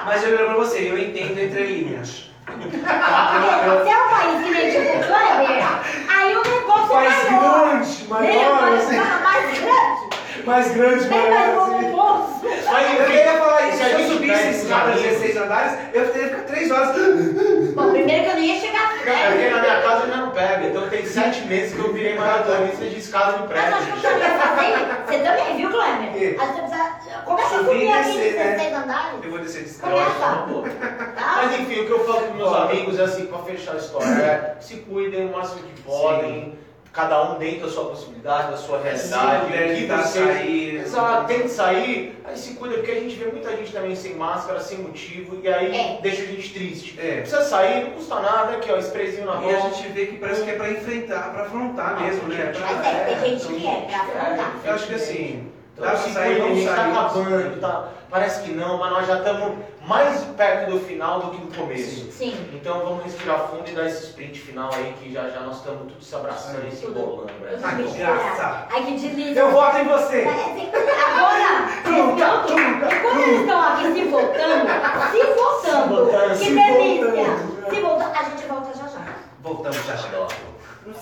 Mas 0.05 0.23
eu 0.23 0.29
pra 0.45 0.55
você, 0.55 0.77
eu 0.91 0.97
entendo 0.99 1.39
entre 1.39 1.63
linhas. 1.63 2.29
Se 2.45 3.89
é 3.89 3.97
um 4.03 4.09
país 4.09 4.43
que 4.43 4.51
nem 4.51 4.69
tipo 4.71 5.05
Kleber, 5.07 5.63
aí 6.09 6.35
o 6.35 6.41
negócio 6.43 6.93
Mais 6.93 7.25
é 7.25 7.29
maior. 7.31 7.69
grande, 7.69 8.07
maior, 8.07 8.61
mais, 8.61 8.83
assim. 8.83 8.97
mais 9.23 9.59
grande. 9.59 10.13
Mais 10.45 10.71
grande, 10.73 11.07
mais 11.09 11.29
maior. 11.29 11.63
assim. 11.63 11.71
volumoso. 11.81 12.41
Mas 12.71 12.99
Eu 12.99 13.05
queria 13.05 13.33
falar 13.37 13.69
isso, 13.69 13.77
Se 13.77 13.83
a 13.83 13.85
se 13.85 13.93
eu 13.93 14.07
subisse 14.09 14.33
pega 14.33 14.49
esse 14.49 14.63
escada 14.65 14.83
amigos- 14.91 15.01
16 15.03 15.37
andares, 15.37 15.77
eu 15.93 16.09
teria 16.11 16.29
que 16.63 16.69
3 16.69 16.71
horas. 16.71 17.73
Bom, 17.73 17.91
primeiro 17.91 18.23
que 18.23 18.29
eu 18.29 18.35
não 18.35 18.43
ia 18.43 18.59
chegar. 18.59 18.93
É 19.05 19.31
porque 19.31 19.49
na 19.49 19.61
minha 19.61 19.81
casa 19.81 20.07
já 20.07 20.17
não 20.17 20.29
pega. 20.31 20.67
Então 20.67 20.89
tem 20.89 21.05
sete 21.05 21.41
meses 21.45 21.73
que 21.73 21.79
eu 21.79 21.93
virei 21.93 22.15
maratonista 22.17 22.85
de 22.85 22.99
escada 22.99 23.33
de 23.33 23.53
Mas 23.53 23.73
acho 23.73 23.85
que 23.85 23.91
eu 23.91 24.11
prédio. 24.11 24.19
também 24.19 24.37
fazer. 24.39 25.03
Você 25.07 25.19
também, 25.19 25.57
viu? 25.57 25.69
Kleber? 25.69 26.41
Aí 26.41 26.47
você 26.47 26.61
precisa. 26.61 26.93
Começa 27.25 27.55
a 27.55 27.59
Subir 27.59 27.91
aqui 27.91 28.11
de 28.11 28.17
né? 28.17 28.55
16 28.55 28.73
andares. 28.73 29.23
Eu 29.23 29.29
vou 29.31 29.39
descer 29.39 29.63
de 29.63 29.69
escada. 29.69 29.93
Começa. 29.93 30.73
Tá? 31.15 31.33
Mas 31.37 31.59
enfim, 31.59 31.81
o 31.81 31.85
que 31.85 31.91
eu 31.91 32.05
falo 32.05 32.21
com 32.27 32.33
meus 32.33 32.53
amigos 32.55 32.99
é 32.99 33.03
assim, 33.03 33.25
pra 33.27 33.39
fechar 33.39 33.73
a 33.73 33.77
história, 33.77 34.07
é 34.07 34.55
se 34.59 34.77
cuidem 34.77 35.27
o 35.27 35.31
máximo 35.31 35.61
que 35.61 35.81
podem, 35.81 36.57
cada 36.93 37.23
um 37.23 37.39
dentro 37.39 37.61
da 37.65 37.69
sua 37.73 37.85
possibilidade, 37.85 38.51
da 38.51 38.57
sua 38.57 38.79
realidade, 38.79 39.45
o 39.45 39.47
que 39.47 39.53
evitar 39.57 40.03
você... 40.03 40.23
sair. 40.23 40.75
Exato, 40.75 41.25
tem 41.27 41.39
que 41.41 41.49
sair, 41.49 42.21
aí 42.23 42.37
se 42.37 42.53
cuida, 42.53 42.75
porque 42.75 42.91
a 42.91 42.99
gente 42.99 43.15
vê 43.15 43.25
muita 43.31 43.49
gente 43.57 43.71
também 43.73 43.95
sem 43.95 44.13
máscara, 44.15 44.59
sem 44.59 44.77
motivo, 44.77 45.39
e 45.43 45.47
aí 45.51 45.75
É. 45.75 45.99
deixa 46.03 46.21
a 46.21 46.25
gente 46.27 46.53
triste. 46.53 46.95
É. 46.99 47.21
Precisa 47.21 47.41
sair, 47.41 47.85
não 47.85 47.91
custa 47.91 48.19
nada, 48.19 48.53
aqui 48.53 48.71
ó, 48.71 48.77
sprayzinho 48.77 49.25
na 49.25 49.33
E 49.43 49.55
a 49.55 49.59
mão. 49.59 49.73
gente 49.73 49.87
vê 49.91 50.05
que 50.05 50.17
parece 50.17 50.43
que 50.43 50.51
é 50.51 50.55
pra 50.55 50.69
enfrentar, 50.69 51.33
pra 51.33 51.43
afrontar 51.45 51.99
mesmo, 51.99 52.27
né? 52.27 52.53
Pra- 52.55 52.73
Mas 52.73 52.85
é, 52.85 53.17
tem 53.23 53.39
gente 53.39 53.47
que 53.59 53.67
é 53.67 53.71
pra 53.87 53.97
afrontar. 54.21 54.55
Eu 54.63 54.73
acho 54.75 54.87
que 54.87 54.93
assim, 54.93 55.47
Então, 55.73 55.85
dá 55.85 55.91
pra 55.91 55.99
se 55.99 56.13
sair, 56.13 56.35
cuidem, 56.35 56.41
a 56.41 56.45
vamos 56.45 56.59
gente 56.59 56.69
tá 56.69 56.75
sair. 56.75 56.91
acabando, 56.91 57.59
tá? 57.61 57.89
Parece 58.09 58.43
que 58.43 58.51
não, 58.51 58.77
mas 58.77 58.91
nós 58.91 59.07
já 59.07 59.17
estamos 59.17 59.57
mais 59.87 60.23
perto 60.37 60.71
do 60.71 60.79
final 60.79 61.19
do 61.19 61.31
que 61.31 61.37
do 61.37 61.57
começo. 61.57 62.11
Sim. 62.11 62.49
Então 62.53 62.79
vamos 62.81 63.03
respirar 63.05 63.47
fundo 63.47 63.67
e 63.67 63.71
dar 63.71 63.87
esse 63.87 64.03
sprint 64.05 64.39
final 64.39 64.69
aí 64.71 64.93
que 65.01 65.11
já 65.11 65.29
já 65.29 65.39
nós 65.39 65.57
estamos 65.57 65.91
tudo 65.91 66.03
se 66.03 66.15
abraçando 66.15 66.67
e 66.67 66.71
se 66.75 66.85
bolando. 66.85 67.33
Brasil. 67.39 67.59
Ai, 67.63 67.83
que 67.83 67.97
graça. 67.97 68.67
Ai, 68.71 68.83
que 68.83 68.91
delícia. 68.99 69.39
Eu 69.39 69.51
voto 69.51 69.77
em 69.77 69.83
você! 69.85 70.27
Agora, 70.27 71.67
Truca, 71.83 72.53
e 72.93 73.01
quando 73.01 73.19
eles 73.21 73.39
estão 73.41 73.61
aqui 73.61 73.93
se 73.93 74.03
votando, 74.05 74.67
se 75.11 75.23
votando, 75.33 76.05
votando, 76.05 76.29
que 76.29 76.37
se 76.37 76.51
delícia! 76.53 77.05
votando. 77.07 77.69
Se 77.75 77.81
votando, 77.81 78.11
a 78.19 78.23
gente 78.23 78.45
volta 78.45 78.77
já 78.77 78.87
já. 78.87 79.05
Voltamos 79.41 79.85
já 79.87 79.95
já. 79.95 80.27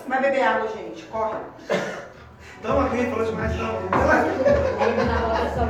Vai 0.07 0.21
beber 0.21 0.43
água, 0.43 0.69
gente. 0.69 1.03
Corre. 1.03 1.35
Toma 2.61 2.85
aqui, 2.85 3.05
falou 3.09 3.25
demais, 3.25 3.55
não. 3.57 3.75
Aí 3.91 5.05
na 5.05 5.27
hora 5.27 5.51
só 5.55 5.63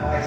Ai, 0.00 0.22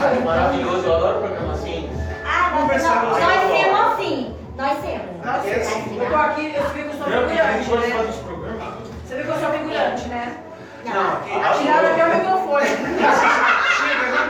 Ah, 0.00 0.24
maravilhoso, 0.24 0.86
eu 0.86 0.94
adoro 0.96 1.18
programa 1.20 1.52
assim. 1.52 1.90
Ah, 2.24 2.50
nós, 2.54 2.82
nós, 2.82 3.20
nós 3.20 3.50
temos 3.50 3.80
assim. 3.92 4.36
Nós 4.56 4.78
temos. 4.78 5.26
Aqui 5.26 5.50
é 5.50 5.56
assim. 5.56 5.98
eu 6.00 6.08
tô 6.08 6.16
aqui, 6.16 6.54
eu 6.54 6.64
fico 6.70 6.96
só 6.96 7.10
Não, 7.10 7.18
porque 7.24 7.40
a 7.40 7.52
gente 7.52 7.64
figurante, 7.64 7.68
pode 7.68 7.86
né? 7.88 7.96
fazer 7.96 8.08
esse 8.08 8.20
programa. 8.20 8.76
Você 9.06 9.14
viu 9.14 9.24
que 9.24 9.30
eu 9.30 9.38
sou 9.40 9.50
figurante, 9.50 10.08
né? 10.08 10.36
Não, 10.84 11.12
aqui. 11.12 11.58
Tiraram 11.58 11.92
até 11.92 12.04
o 12.06 12.14
microfone. 12.16 12.66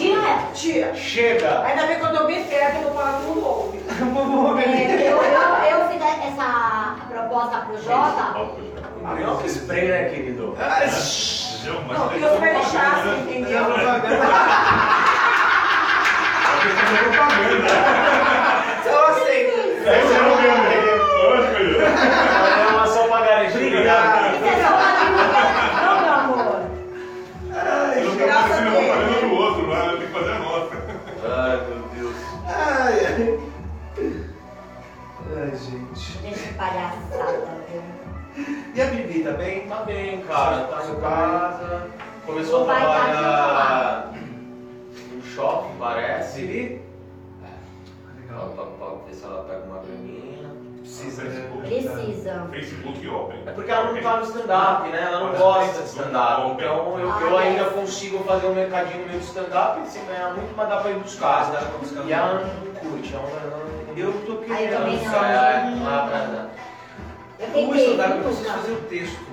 Tira. 0.54 0.94
Chega! 0.94 1.62
Ainda 1.64 1.86
bem 1.86 1.98
que 1.98 2.04
eu 2.04 2.16
tô 2.16 2.24
bem 2.26 2.44
eu 2.76 2.82
vou 2.82 2.94
falar 2.94 3.20
com 3.20 3.30
o. 3.30 4.60
É, 4.60 5.10
eu, 5.10 5.16
eu, 5.22 5.80
eu 5.80 5.88
fiz 5.88 6.00
essa 6.02 6.96
proposta 7.08 7.58
pro 7.58 7.82
Jota. 7.82 8.24
Não, 9.02 9.36
que 9.38 9.48
spray, 9.48 9.88
né, 9.88 10.04
querido? 10.10 10.56
Mas 10.58 11.62
Não, 11.66 11.74
tem 11.76 11.86
porque 11.86 12.18
você 12.20 12.38
vai 12.38 12.54
deixar 12.54 12.92
assim, 12.98 13.20
entendeu? 13.22 13.60
Eu 18.86 19.06
aceito. 19.06 19.58
Esse 19.80 20.14
é 20.14 20.20
o 20.20 20.40
meu, 20.40 20.54
né? 20.58 20.76
Lógico. 21.22 21.60
É 21.82 22.86
só. 22.86 23.00
Obrigado. 23.56 24.69
Fazer 30.20 30.32
a 30.32 30.38
nossa. 30.38 30.76
Ai, 31.24 31.66
meu 31.66 31.88
Deus. 31.88 32.16
Ai, 32.46 33.06
ai. 33.06 33.40
Ai, 35.36 35.56
gente. 35.56 36.18
Deixa 36.18 36.48
de 36.48 36.54
palhaçada? 36.54 37.60
E 38.74 38.80
a 38.80 38.86
Bibi, 38.86 39.24
tá 39.24 39.32
bem? 39.32 39.68
Tá 39.68 39.82
bem, 39.82 40.22
cara. 40.22 40.64
Tá 40.64 40.86
em 40.86 41.00
casa. 41.00 41.90
Começou 42.26 42.62
a 42.62 42.74
trabalhar 42.74 44.12
no 45.12 45.22
shopping, 45.22 45.78
parece. 45.78 46.40
Bibi? 46.42 46.82
Pra, 47.40 48.36
Legal. 48.36 48.48
pra, 48.54 48.64
pra 48.64 48.96
ver 49.06 49.14
se 49.14 49.24
ela 49.24 49.42
pega 49.44 49.64
uma 49.64 49.82
graninha. 49.82 50.29
Precisa, 51.00 51.22
né? 51.24 51.48
Precisa. 51.62 52.46
Facebook 52.50 53.08
Open. 53.08 53.42
É 53.46 53.50
porque 53.52 53.70
ela 53.70 53.92
não 53.92 54.00
tá 54.02 54.16
no 54.18 54.24
stand-up, 54.24 54.88
né? 54.90 55.02
Ela 55.02 55.20
não 55.20 55.34
gosta 55.38 55.82
de 55.82 55.88
stand-up. 55.88 56.50
Então 56.52 56.98
eu, 56.98 57.08
eu 57.08 57.38
Ah, 57.38 57.40
ainda 57.40 57.62
é. 57.62 57.70
consigo 57.70 58.18
fazer 58.24 58.46
um 58.46 58.54
mercadinho 58.54 59.06
meio 59.06 59.18
de 59.18 59.24
stand-up 59.24 59.80
sem 59.88 60.04
ganhar 60.06 60.34
muito, 60.34 60.54
mas 60.56 60.68
dá 60.68 60.76
pra 60.78 60.90
ir 60.90 60.98
buscar. 60.98 61.50
Dá 61.52 61.58
pra 61.60 61.78
buscar. 61.78 62.04
E 62.04 62.12
ela 62.12 62.34
não 62.44 62.74
curte, 62.90 63.14
ela 63.14 63.22
não. 63.50 63.58
não- 63.58 63.96
Eu 63.96 64.12
tô 64.24 64.32
Aí 64.32 64.38
querendo. 64.46 64.76
também 64.78 65.04
não. 65.04 65.14
Ah, 65.88 66.08
dar. 66.10 66.50
Eu 67.38 67.46
O 67.46 67.50
tentei, 67.52 67.64
eu 67.64 67.70
preciso 67.70 68.18
Lucas? 68.18 68.46
fazer 68.46 68.72
o 68.72 68.76
texto. 68.82 69.30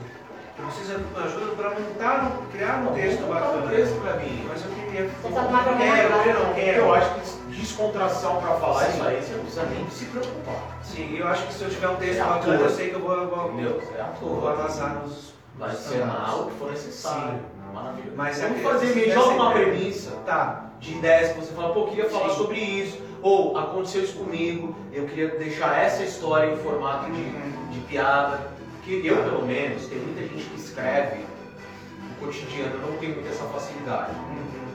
Eu 0.68 0.74
preciso 0.74 1.00
de 1.00 1.20
ajuda 1.22 1.56
pra 1.56 1.70
montar, 1.70 2.32
criar 2.52 2.84
um 2.84 2.94
texto 2.94 3.22
Montar 3.22 3.40
um 3.40 3.54
bacana. 3.56 3.72
texto 3.72 4.02
pra 4.02 4.14
mim. 4.18 4.46
Mas 4.50 4.66
eu 4.66 4.72
queria. 4.72 5.10
Você 5.24 5.30
tá 5.34 5.76
Quero, 5.78 6.30
eu 6.30 6.44
não 6.46 6.54
quero. 6.54 6.78
Eu 6.82 6.94
acho 6.94 7.10
que 7.16 7.56
descontração 7.58 8.42
pra 8.42 8.56
falar 8.56 8.84
Sim. 8.84 8.92
isso 8.98 9.04
aí, 9.08 9.22
você 9.22 9.34
não 9.34 9.40
precisa 9.40 9.66
nem 9.68 9.90
se 9.90 10.06
preocupar. 10.06 10.78
Sim, 10.84 11.18
eu 11.18 11.28
acho 11.30 11.48
que 11.48 11.54
se 11.54 11.64
eu 11.64 11.70
tiver 11.70 11.88
um 11.88 11.96
texto 11.96 12.20
É 12.20 12.24
bacana, 12.26 12.60
eu 12.62 12.70
sei 12.70 12.90
que 12.90 12.96
eu 12.96 13.00
vou, 13.00 13.14
eu 13.16 13.30
vou, 13.30 13.48
Entendeu? 13.54 13.82
É 13.98 14.02
eu 14.22 14.28
vou 14.28 14.50
arrasar 14.50 14.96
nos. 14.96 15.34
Vai 15.58 15.70
nos 15.72 15.80
encenar 15.88 16.16
stand-ups. 16.28 16.42
o 16.42 16.46
que 16.52 16.60
for 16.60 16.72
necessário. 16.72 17.40
Maravilha. 17.74 18.12
Mas 18.16 18.42
Vamos 18.42 18.60
é- 18.60 18.64
fazer 18.64 18.88
se 18.88 18.96
meio, 18.96 19.14
joga 19.14 19.30
uma 19.36 19.52
premissa 19.54 20.12
Tá. 20.26 20.64
de 20.82 20.92
ideias 20.96 21.32
que 21.32 21.40
você 21.40 21.54
fala, 21.54 21.74
pô, 21.74 21.86
queria 21.88 22.10
falar 22.10 22.30
Sim. 22.32 22.36
sobre 22.36 22.58
isso. 22.60 23.02
Ou 23.22 23.58
aconteceu 23.58 24.04
isso 24.04 24.18
comigo, 24.18 24.76
eu 24.92 25.06
queria 25.06 25.30
deixar 25.30 25.82
essa 25.82 26.04
história 26.04 26.52
em 26.52 26.58
formato 26.58 27.10
de, 27.12 27.24
de 27.72 27.80
piada. 27.88 28.57
Que 28.88 29.06
eu, 29.06 29.18
pelo 29.22 29.46
menos, 29.46 29.86
tem 29.88 29.98
muita 30.00 30.22
gente 30.22 30.46
que 30.46 30.56
escreve 30.62 31.18
no 31.20 32.26
cotidiano, 32.26 32.76
eu 32.76 32.90
não 32.92 32.98
tenho 32.98 33.16
muita 33.16 33.30
essa 33.30 33.44
facilidade. 33.46 34.12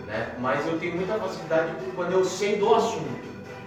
né? 0.07 0.33
Mas 0.38 0.66
eu 0.66 0.79
tenho 0.79 0.96
muita 0.96 1.14
facilidade 1.14 1.72
quando 1.96 2.12
eu 2.12 2.22
sei 2.25 2.57
do 2.57 2.75
assunto. 2.75 3.22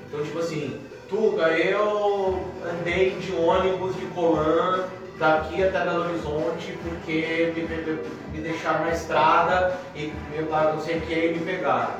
Então, 0.07 0.23
tipo 0.23 0.37
assim, 0.37 0.79
Tuga, 1.09 1.47
eu 1.57 2.45
andei 2.63 3.11
de 3.15 3.33
ônibus 3.35 3.95
de 3.95 4.05
Colan 4.07 4.85
daqui 5.17 5.63
até 5.63 5.83
Belo 5.83 6.05
Horizonte 6.09 6.77
porque 6.83 7.51
me, 7.55 7.63
me- 7.63 7.99
me 8.33 8.39
deixaram 8.41 8.85
na 8.85 8.91
estrada 8.91 9.75
e 9.95 10.13
meu 10.31 10.45
pai 10.45 10.71
não 10.73 10.79
sei 10.79 10.97
o 10.97 11.01
que 11.01 11.13
e 11.13 11.33
me 11.33 11.39
pegaram. 11.45 11.95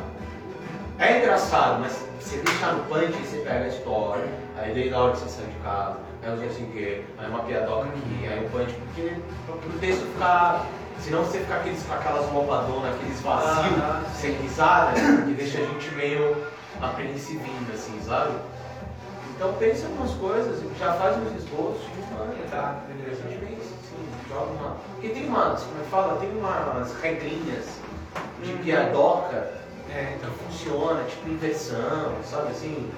É 1.00 1.18
engraçado, 1.18 1.80
mas 1.82 2.00
você 2.20 2.38
deixar 2.38 2.74
no 2.74 2.84
punch, 2.86 3.12
você 3.14 3.38
pega 3.38 3.66
a 3.66 3.68
história, 3.68 4.26
aí 4.58 4.74
desde 4.74 4.94
a 4.94 5.00
hora 5.00 5.12
que 5.14 5.20
você 5.20 5.30
sai 5.30 5.46
de 5.46 5.60
casa, 5.64 5.98
assim 6.34 6.64
o 6.66 6.72
quê, 6.72 7.02
aí 7.18 7.30
uma 7.30 7.40
piadoca 7.40 7.88
aqui, 7.88 8.28
aí 8.28 8.46
um 8.46 8.50
punch, 8.50 8.74
porque 8.74 9.16
pro 9.46 9.80
texto 9.80 10.06
ficar. 10.14 10.66
Senão 10.98 11.24
você 11.24 11.40
ficar 11.40 11.58
aqueles, 11.58 11.84
com 11.84 11.94
aquelas 11.94 12.26
roupadonas, 12.28 12.96
aqueles 12.96 13.20
vazios, 13.22 13.78
Ah, 13.80 14.02
sem 14.14 14.32
risada, 14.32 14.94
que 14.94 15.34
deixa 15.34 15.60
a 15.60 15.66
gente 15.66 15.94
meio 15.94 16.48
apreensivinho, 16.82 17.68
assim, 17.74 18.00
sabe? 18.02 18.32
Então 19.36 19.54
pensa 19.60 19.88
em 19.88 19.92
umas 19.98 20.12
coisas, 20.14 20.64
já 20.80 20.94
faz 20.94 21.18
uns 21.18 21.36
esboços 21.36 21.84
e 21.98 22.14
manda, 22.14 22.34
Tá, 22.50 22.76
beleza. 22.88 23.24
A 23.26 23.30
gente 23.30 23.40
vem 23.44 23.56
assim, 23.58 24.08
joga 24.30 24.52
uma. 24.52 24.76
Porque 24.94 25.10
tem 25.10 25.28
umas, 25.28 25.64
como 25.64 25.80
é 25.80 25.84
que 25.84 25.90
fala? 25.90 26.16
Tem 26.20 26.30
umas 26.38 26.96
regrinhas 27.02 27.66
de 28.42 28.52
Uhum. 28.54 28.58
piadoca 28.60 29.52
É, 29.94 30.04
que 30.06 30.14
então. 30.16 30.32
funciona, 30.46 31.04
tipo 31.04 31.30
inversão, 31.30 32.14
sabe 32.24 32.50
assim? 32.52 32.90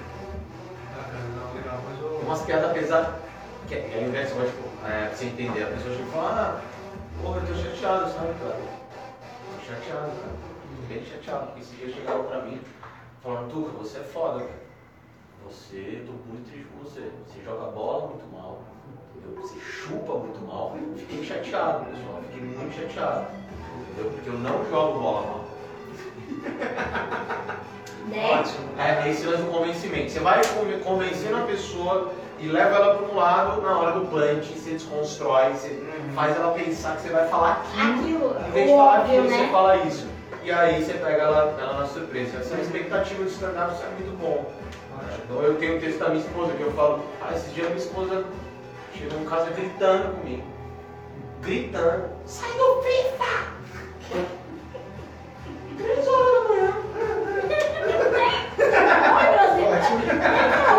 Bacana, 2.28 2.36
não, 2.36 2.36
legal. 2.36 2.36
Mas 2.36 2.36
eu. 2.36 2.36
Umas 2.36 2.42
piadas 2.42 2.72
pesadas, 2.72 3.14
que 3.66 3.74
é 3.74 3.98
a 3.98 4.02
inversão, 4.02 4.38
mas, 4.38 4.50
tipo, 4.50 4.68
é, 4.86 5.08
você 5.08 5.24
entender, 5.24 5.62
a 5.62 5.66
pessoa 5.66 5.94
chega 5.94 6.08
e 6.08 6.12
fala, 6.12 6.30
ah, 6.30 6.60
porra, 7.22 7.40
eu 7.40 7.46
tô 7.46 7.54
chateado, 7.54 8.10
sabe, 8.10 8.34
cara? 8.38 8.60
Tô 9.54 9.64
chateado, 9.66 10.10
cara. 10.10 10.48
Bem 10.88 11.04
chateado, 11.04 11.46
porque 11.46 11.60
esse 11.60 11.76
dia 11.76 11.94
chegaram 11.94 12.24
pra 12.24 12.42
mim, 12.42 12.60
falando, 13.22 13.50
Tuca, 13.50 13.70
você 13.78 13.98
é 13.98 14.02
foda, 14.02 14.40
cara. 14.40 14.68
Você, 15.46 16.04
tô 16.06 16.12
muito 16.12 16.50
triste 16.50 16.66
com 16.66 16.84
você. 16.84 17.10
Você 17.26 17.42
joga 17.44 17.70
bola 17.70 18.08
muito 18.08 18.26
mal, 18.32 18.62
entendeu? 19.16 19.42
Você 19.42 19.58
chupa 19.60 20.14
muito 20.14 20.46
mal. 20.46 20.76
Fiquei 20.96 21.24
chateado, 21.24 21.86
pessoal, 21.86 22.22
fiquei 22.22 22.42
muito 22.46 22.74
chateado. 22.74 23.26
Entendeu? 23.80 24.10
Porque 24.12 24.28
eu 24.28 24.38
não 24.38 24.70
jogo 24.70 24.98
bola 24.98 25.26
mal. 25.26 25.44
Né? 28.06 28.38
Ótimo. 28.40 28.68
É, 28.78 29.10
esse 29.10 29.26
lance 29.26 29.42
do 29.42 29.50
convencimento. 29.50 30.10
Você 30.10 30.20
vai 30.20 30.40
conven- 30.46 30.78
convencendo 30.80 31.36
a 31.36 31.40
pessoa 31.40 32.12
e 32.38 32.46
leva 32.46 32.76
ela 32.76 32.94
para 32.94 33.06
um 33.06 33.16
lado 33.16 33.60
na 33.60 33.76
hora 33.78 33.92
do 33.92 34.06
punch, 34.06 34.52
você 34.56 34.70
desconstrói, 34.70 35.50
você 35.52 35.68
Uhum. 35.70 36.12
faz 36.14 36.36
ela 36.36 36.52
pensar 36.52 36.96
que 36.96 37.02
você 37.02 37.08
vai 37.10 37.28
falar 37.28 37.62
aquilo, 37.74 38.30
Aquilo, 38.30 38.36
em 38.48 38.50
vez 38.52 38.70
de 38.70 38.76
falar 38.76 39.00
óbvio, 39.00 39.18
aquilo, 39.20 39.28
você 39.36 39.42
né? 39.42 39.48
fala 39.52 39.76
isso. 39.78 40.06
E 40.44 40.50
aí 40.52 40.82
você 40.82 40.92
pega 40.94 41.22
ela, 41.22 41.58
ela 41.60 41.80
na 41.80 41.86
surpresa. 41.86 42.38
Essa 42.38 42.54
expectativa 42.56 43.24
de 43.24 43.30
stand-up 43.30 43.74
é 43.82 43.88
muito 44.02 44.16
bom. 44.18 44.46
Ótimo. 44.96 45.22
Então 45.24 45.42
eu 45.42 45.54
tenho 45.56 45.76
um 45.76 45.80
texto 45.80 45.98
da 45.98 46.08
minha 46.10 46.20
esposa 46.24 46.52
que 46.52 46.62
eu 46.62 46.72
falo, 46.72 47.00
ah, 47.20 47.34
esse 47.34 47.50
dia 47.50 47.64
minha 47.64 47.76
esposa 47.76 48.24
chegou 48.94 49.20
em 49.20 49.24
casa 49.24 49.50
gritando 49.50 50.14
comigo. 50.16 50.42
Gritando. 51.42 52.04
Sai 52.24 52.50
do 52.52 52.82
FIFA! 52.82 53.48
Três 55.76 56.08
horas 56.08 56.32
da 56.42 56.48
manhã. 56.48 56.72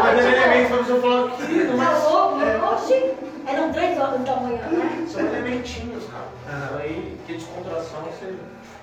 Mas 0.03 0.25
ele 0.25 0.35
elemento 0.35 0.67
pra 0.69 0.77
pessoa 0.79 1.01
falando, 1.01 1.38
querido, 1.38 1.71
Tá 1.71 1.77
mas? 1.77 2.73
Oxi. 2.73 3.13
Eram 3.47 3.71
três 3.73 3.99
horas 3.99 4.21
da 4.21 4.35
manhã, 4.35 4.62
né? 4.67 5.05
são 5.07 5.21
elementinhos, 5.21 6.03
cara. 6.05 6.25
Aham. 6.55 6.77
Aí, 6.79 7.17
que 7.25 7.33
descontração 7.33 8.01
você. 8.01 8.35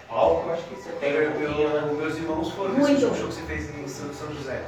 Álcool, 0.09 0.53
acho 0.53 0.63
que 0.65 0.75
você 0.77 0.91
tem 1.01 1.13
Eu, 1.13 1.31
um 1.31 1.35
né? 1.35 1.83
eu, 1.91 1.95
meus 1.97 2.17
irmãos 2.17 2.51
foram 2.53 2.71
Muito. 2.75 2.89
nesse 2.93 3.01
show 3.01 3.11
que 3.11 3.35
você 3.35 3.43
fez 3.43 3.71
em 3.77 3.87
São, 3.89 4.13
São 4.15 4.33
José. 4.35 4.63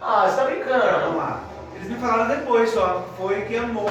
Ah, 0.00 0.26
você 0.28 0.36
tá 0.36 0.44
Vamos 0.44 0.58
brincando. 0.64 1.16
lá. 1.16 1.40
Eles 1.76 1.88
me 1.88 1.96
falaram 1.96 2.28
depois 2.36 2.70
só. 2.70 3.06
Foi 3.16 3.42
que 3.42 3.56
amou. 3.56 3.88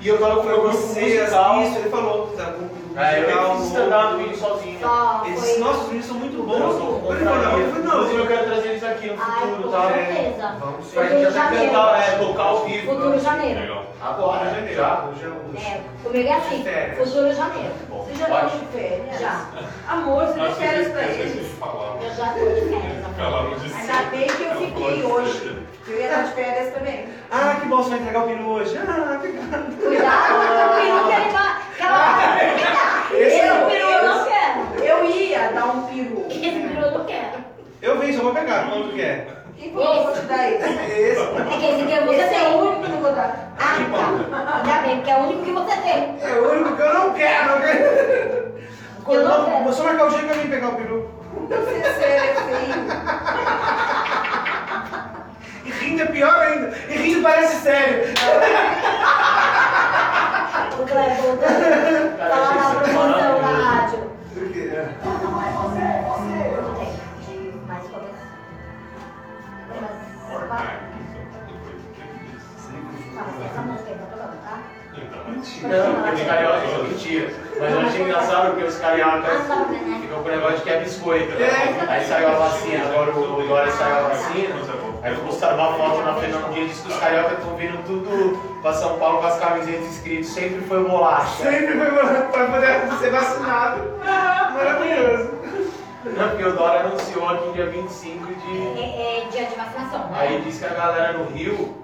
E 0.00 0.06
eu 0.08 0.18
tava 0.18 0.36
com 0.36 0.40
o 0.42 0.44
meu 0.46 0.60
grupo 0.62 0.76
você, 0.76 1.00
musical. 1.00 1.62
isso, 1.62 1.78
ele 1.78 1.88
falou. 1.90 2.26
Tá, 2.36 2.44
com 2.52 2.62
o 2.62 2.98
É, 2.98 3.18
eu 3.18 3.22
musical, 3.22 3.48
nem 3.48 3.56
fiz 3.58 3.66
stand-up 3.66 4.16
vídeo 4.16 4.36
sozinho. 4.38 4.78
Só 4.80 5.22
Eles, 5.26 5.40
foi. 5.50 5.58
nossos 5.58 5.88
vídeos 5.88 6.06
são 6.06 6.16
muito 6.18 6.36
Eu 6.36 6.42
bons. 6.44 6.58
com 6.58 6.84
Eu 6.94 7.00
falei, 7.18 7.24
não, 7.24 7.58
eu 7.58 7.68
falei, 7.70 7.82
não, 7.82 7.94
Inclusive, 7.98 8.18
eu 8.20 8.26
quero 8.28 8.44
trazer 8.44 8.68
eles 8.68 8.84
aqui 8.84 9.06
no 9.08 9.16
futuro, 9.18 9.62
com 9.64 9.68
tá? 9.70 9.88
certeza. 9.88 10.56
Vamos 10.60 10.86
Pra 10.88 11.02
sim. 11.02 11.08
gente 11.08 11.24
Futuro 11.26 11.28
até 11.28 11.54
janeiro. 11.56 11.72
cantar, 11.72 12.00
é, 12.00 12.10
tocar 12.18 12.42
ao 12.44 12.64
vivo. 12.64 12.94
Futuro 12.94 13.18
janeiro. 13.20 13.78
Agora, 14.00 14.44
janeiro. 14.50 14.76
já. 14.76 15.04
Hoje 15.08 15.24
é 15.24 15.28
hoje. 15.28 15.66
É, 15.66 15.80
comigo 16.04 16.28
é 16.28 16.32
assim. 16.32 16.64
Futuro 16.96 17.34
janeiro. 17.34 17.72
Você 17.90 18.14
já 18.14 18.26
deu 18.26 18.48
de 18.50 18.66
férias? 18.66 19.20
Já. 19.20 19.46
Amor, 19.88 20.26
você 20.26 20.40
deu 20.40 20.52
férias 20.52 20.88
pra 20.92 21.02
eles. 21.02 21.32
gente. 21.34 21.56
Eu 21.60 22.14
já 22.16 22.32
tô 22.34 22.38
de 22.46 22.60
férias. 22.60 23.74
Ainda 23.74 24.10
bem 24.10 24.26
que 24.28 24.42
eu 24.44 24.54
fiquei 24.54 25.02
hoje. 25.04 25.67
Eu 25.88 25.98
ia 26.00 26.08
dar 26.08 26.24
de 26.24 26.32
férias 26.32 26.74
também. 26.74 27.08
Ah, 27.30 27.56
que 27.60 27.66
bom, 27.68 27.76
você 27.78 27.90
vai 27.90 27.98
entregar 28.00 28.24
o 28.24 28.26
peru 28.28 28.46
hoje. 28.48 28.78
Ah, 28.78 29.14
obrigado. 29.16 29.76
Cuidado 29.80 30.34
o 30.34 30.74
peru 30.74 31.04
que 31.06 31.12
ele 31.14 31.30
vai. 31.30 31.52
Aquela... 31.72 32.38
Esse 33.14 33.40
peru 33.40 33.88
eu 33.88 34.08
não 34.08 34.24
quero. 34.24 34.84
Eu 34.84 35.04
ia 35.10 35.48
dar 35.52 35.64
um 35.66 35.82
peru. 35.82 36.26
Esse 36.28 36.38
peru 36.40 36.80
eu 36.82 36.90
não 36.98 37.04
quero. 37.04 37.38
Eu 37.80 37.98
venho, 37.98 38.16
só 38.16 38.22
vou 38.22 38.34
pegar. 38.34 38.68
Quanto 38.68 38.88
que 38.90 39.00
é? 39.00 39.26
E 39.56 39.70
por 39.70 39.80
que 39.82 39.86
eu 39.88 40.02
vou 40.04 40.12
te 40.12 40.20
dar 40.20 40.52
esse? 40.52 40.64
Esse. 40.68 41.20
É 41.20 41.58
que 41.58 41.66
esse 41.66 41.82
aqui 41.82 41.92
é 41.92 42.00
você 42.04 42.16
Esse 42.16 42.34
é 42.34 42.38
tem. 42.38 42.54
o 42.54 42.58
único 42.60 42.84
que 42.84 42.92
eu 42.92 42.98
vou 42.98 43.12
dar. 43.12 43.54
Ah, 43.58 43.76
tá. 43.90 44.54
Ainda 44.56 44.72
também, 44.72 44.96
porque 44.96 45.10
é 45.10 45.16
o 45.16 45.20
único 45.20 45.42
que 45.42 45.52
você 45.52 45.76
tem. 45.78 46.16
É 46.22 46.32
o 46.38 46.50
único 46.52 46.76
que 46.76 46.82
eu 46.82 46.94
não 46.94 47.12
quero. 47.14 47.50
Eu 47.50 47.60
quero. 47.60 47.84
Eu 49.08 49.24
não 49.28 49.44
quero. 49.46 49.64
Vou 49.64 49.72
só 49.72 49.84
marcar 49.84 50.06
o 50.06 50.10
dia 50.10 50.18
que 50.18 50.30
eu 50.30 50.34
vim 50.42 50.50
pegar 50.50 50.68
o 50.68 50.74
peru. 50.76 51.10
Você 51.48 51.54
é 51.80 51.92
feio. 51.92 52.88
E 55.80 55.84
rindo 55.84 56.02
é 56.02 56.06
pior 56.06 56.34
ainda. 56.34 56.76
E 56.88 56.96
rindo 56.96 57.22
parece 57.22 57.62
sério. 57.62 58.12
O 60.78 60.86
Tá 62.18 62.28
lá 62.28 62.54
na 62.54 62.80
promoção 62.80 63.42
na 63.42 63.48
rádio. 63.48 64.10
Por 64.34 64.52
quê? 64.52 64.70
É. 64.72 64.88
Tudo 65.02 65.28
bem. 66.78 66.92
Mais 67.66 67.84
começo. 67.86 68.26
Mas, 69.70 70.48
vai. 70.48 70.66
Fala, 73.14 73.44
essa 73.44 73.60
música 73.62 73.90
aí 73.90 73.96
tá 73.98 74.06
tocando, 74.06 74.36
tá? 74.44 74.77
Não, 75.12 75.94
porque 76.02 76.22
os 76.22 76.26
carioca, 76.28 76.56
é 76.56 76.82
mentira. 76.82 77.34
Mas 77.60 77.72
eu 77.72 77.80
achei 77.80 78.02
engraçado 78.02 78.50
porque 78.50 78.64
os 78.64 78.78
cariocas 78.78 79.50
Ah, 79.50 79.56
né? 79.70 79.98
ficam 80.00 80.22
com 80.22 80.28
o 80.28 80.32
negócio 80.32 80.56
de 80.58 80.62
que 80.62 80.70
é 80.70 80.80
biscoito. 80.80 81.32
né? 81.38 81.44
É. 81.46 81.92
Aí 81.92 82.04
saiu 82.06 82.28
a 82.28 82.32
vacina, 82.32 82.84
agora 82.84 83.10
o 83.16 83.46
Dória 83.46 83.72
saiu 83.72 83.96
a 83.96 84.00
vacina. 84.08 84.54
Aí 85.02 85.14
postaram 85.16 85.56
uma 85.58 85.72
foto 85.74 86.02
na 86.02 86.14
Fernando 86.14 86.52
Dia 86.52 86.66
disse 86.66 86.82
que 86.82 86.88
os 86.88 86.98
cariocas 86.98 87.38
estão 87.38 87.56
vindo 87.56 87.84
tudo 87.86 88.60
pra 88.62 88.72
São 88.72 88.98
Paulo 88.98 89.18
com 89.20 89.26
as 89.26 89.38
camisetas 89.38 89.86
escritas 89.90 90.26
sempre 90.26 90.60
foi 90.62 90.82
bolacha. 90.84 91.42
Sempre 91.44 91.78
foi 91.78 91.90
pra 91.90 92.46
poder 92.46 92.80
ser 92.98 93.10
vacinado. 93.10 93.82
Maravilhoso. 94.54 95.30
Não, 96.04 96.28
porque 96.30 96.44
o 96.44 96.52
Dória 96.52 96.80
anunciou 96.80 97.28
aqui 97.28 97.52
dia 97.52 97.66
25 97.66 98.26
de. 98.26 98.80
É, 98.80 99.20
é 99.24 99.28
dia 99.30 99.44
de 99.46 99.54
vacinação, 99.56 99.98
né? 100.10 100.16
Aí 100.18 100.40
disse 100.44 100.60
que 100.60 100.66
a 100.66 100.74
galera 100.74 101.12
no 101.12 101.24
Rio 101.30 101.76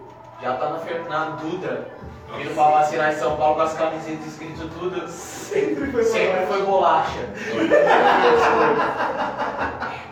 já 0.43 0.55
tá 0.55 0.71
na 0.71 0.79
Fernando 0.79 1.37
Dutra, 1.41 1.89
vindo 2.37 2.55
pra 2.55 2.71
vacinar 2.71 3.13
em 3.13 3.17
São 3.17 3.37
Paulo 3.37 3.57
com 3.57 3.63
as 3.63 3.75
camisetas 3.75 4.27
escritas 4.27 4.69
tudo. 4.79 5.09
Sempre 5.09 5.91
foi 5.91 6.05
Sempre 6.05 6.47
foi 6.47 6.63
bolacha. 6.63 7.21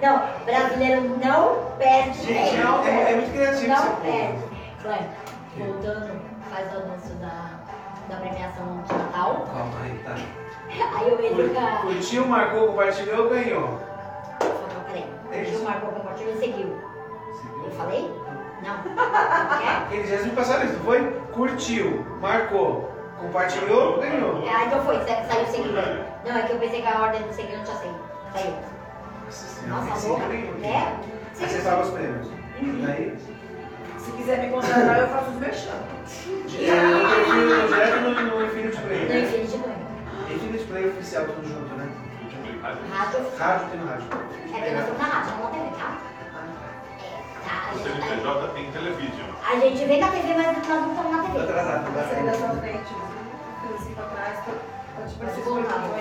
Não, 0.00 0.22
brasileiro 0.44 1.02
não 1.24 1.76
perde. 1.78 2.18
Gente, 2.26 2.56
não 2.56 2.84
é, 2.84 2.90
é, 2.90 3.12
é 3.12 3.16
muito 3.16 3.32
criativo 3.32 3.68
Não 3.68 3.76
esse 3.76 3.86
povo. 3.86 4.02
perde. 4.02 4.42
Cleber, 4.82 5.08
voltando, 5.58 6.20
faz 6.50 6.72
o 6.72 6.76
anúncio 6.78 7.14
da, 7.16 7.50
da 8.08 8.16
premiação 8.16 8.82
de 8.82 8.94
Natal. 8.94 9.46
Calma 9.52 9.72
aí, 9.84 10.00
tá. 10.04 10.14
Aí 10.98 11.08
eu 11.08 11.24
entro 11.24 11.54
com 11.54 11.60
a. 11.60 11.76
Curtiu, 11.82 12.26
marcou, 12.26 12.66
compartilhou, 12.68 13.28
ganhou. 13.28 13.78
Peraí. 14.86 15.04
É 15.30 15.42
isso. 15.42 15.50
Curtiu, 15.52 15.64
marcou, 15.64 15.92
compartilhou 15.92 16.34
e 16.34 16.38
seguiu. 16.38 16.78
Eu 17.64 17.70
falei? 17.76 18.10
Não. 18.62 18.76
Não 18.76 19.58
quer? 19.58 19.86
Eles 19.96 20.08
já 20.10 20.16
me 20.18 20.30
passaram 20.30 20.64
isso, 20.64 20.78
foi? 20.84 21.00
Curtiu, 21.32 22.06
marcou, 22.20 22.90
compartilhou, 23.18 23.98
ganhou. 24.00 24.44
Ah, 24.48 24.64
então 24.66 24.84
foi, 24.84 24.96
sa- 25.00 25.24
saiu 25.24 25.46
seguido. 25.46 25.74
Não, 26.24 26.36
é 26.36 26.42
que 26.42 26.52
eu 26.52 26.58
pensei 26.58 26.82
que 26.82 26.88
a 26.88 27.00
ordem 27.00 27.22
do 27.22 27.28
não 27.56 27.64
tinha 27.64 27.76
saído. 27.76 27.98
Saiu. 28.32 28.54
Nossa 29.24 29.46
senhora, 29.46 29.84
Nossa, 29.84 29.98
esse 29.98 30.08
louca. 30.08 30.24
É? 30.66 30.76
Aí 31.40 31.48
você 31.48 31.58
fala 31.60 31.82
os 31.82 31.90
prêmios. 31.90 32.28
Aí, 32.88 33.16
Se 33.98 34.12
quiser 34.12 34.38
me 34.40 34.50
contratar, 34.50 34.98
eu 35.00 35.08
faço 35.08 35.30
os 35.30 35.36
merchan. 35.36 35.70
é, 36.58 37.66
direto 37.68 38.00
no, 38.00 38.10
no 38.38 38.44
Infinity 38.46 38.80
Play, 38.82 39.02
No 39.02 39.08
né? 39.08 39.18
Infinity 39.20 39.58
Play. 39.58 40.36
Infinity 40.36 40.64
Play 40.64 40.88
oficial, 40.88 41.24
tudo 41.24 41.48
junto, 41.48 41.74
né? 41.74 41.88
Rádio. 42.62 43.22
Rádio 43.38 43.66
tem 43.70 43.80
no 43.80 43.86
rádio. 43.88 44.04
É 44.54 44.78
estamos 44.78 44.98
na 44.98 45.04
rádio, 45.08 45.30
não 45.36 45.44
na 45.44 45.50
TV, 45.50 45.64
tá? 45.78 45.96
É, 45.96 46.11
O 47.74 47.78
CNPJ 47.78 48.48
tem 48.54 48.70
televisão. 48.70 49.26
a 49.50 49.56
gente 49.56 49.84
vê 49.84 49.96
na 49.98 50.08
TV, 50.08 50.34
mas 50.34 50.46
nós 50.46 50.54
não 50.56 50.60
estamos 50.62 51.10
na 51.10 51.22
Tá 51.22 51.28
TV. 51.28 51.38
atrasado, 51.40 51.90
dá 51.92 52.02
Você 52.02 52.14
da 52.14 52.22
pra 52.22 52.34
sua 52.34 52.48
frente. 52.60 52.92
Assim 53.74 53.94
pra 53.94 54.04
trás, 54.04 54.38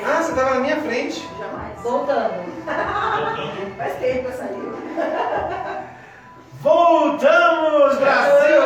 Ah, 0.06 0.22
você 0.24 0.34
tava 0.34 0.50
na 0.56 0.60
minha 0.62 0.78
frente. 0.82 1.28
Jamais. 1.40 1.82
Voltando. 1.82 2.66
Faz 3.78 3.96
tempo 4.00 4.28
eu 4.30 4.34
saí. 4.38 4.72
Voltamos, 6.62 7.98
Brasil! 7.98 8.62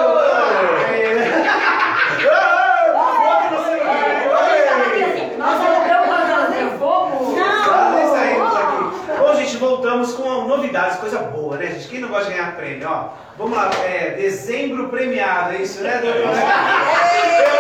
Nossa, 5.38 5.64
eu 5.64 6.78
vou 6.80 7.06
Não! 7.38 9.32
Ô, 9.32 9.36
gente, 9.36 9.58
voltamos 9.58 10.14
com 10.14 10.46
novidades, 10.48 10.98
coisa 10.98 11.20
boa, 11.20 11.58
né, 11.58 11.68
gente? 11.68 11.85
Quem 11.96 12.02
não 12.02 12.10
gosta 12.10 12.26
de 12.30 12.36
ganhar 12.36 12.58
prêmio, 12.58 12.90
ó? 12.90 13.08
Vamos 13.38 13.56
lá, 13.56 13.72
é 13.86 14.16
dezembro 14.18 14.90
premiado, 14.90 15.54
é 15.54 15.62
isso, 15.62 15.82
né, 15.82 15.98
doutor? 16.02 16.24
Eu 16.24 16.28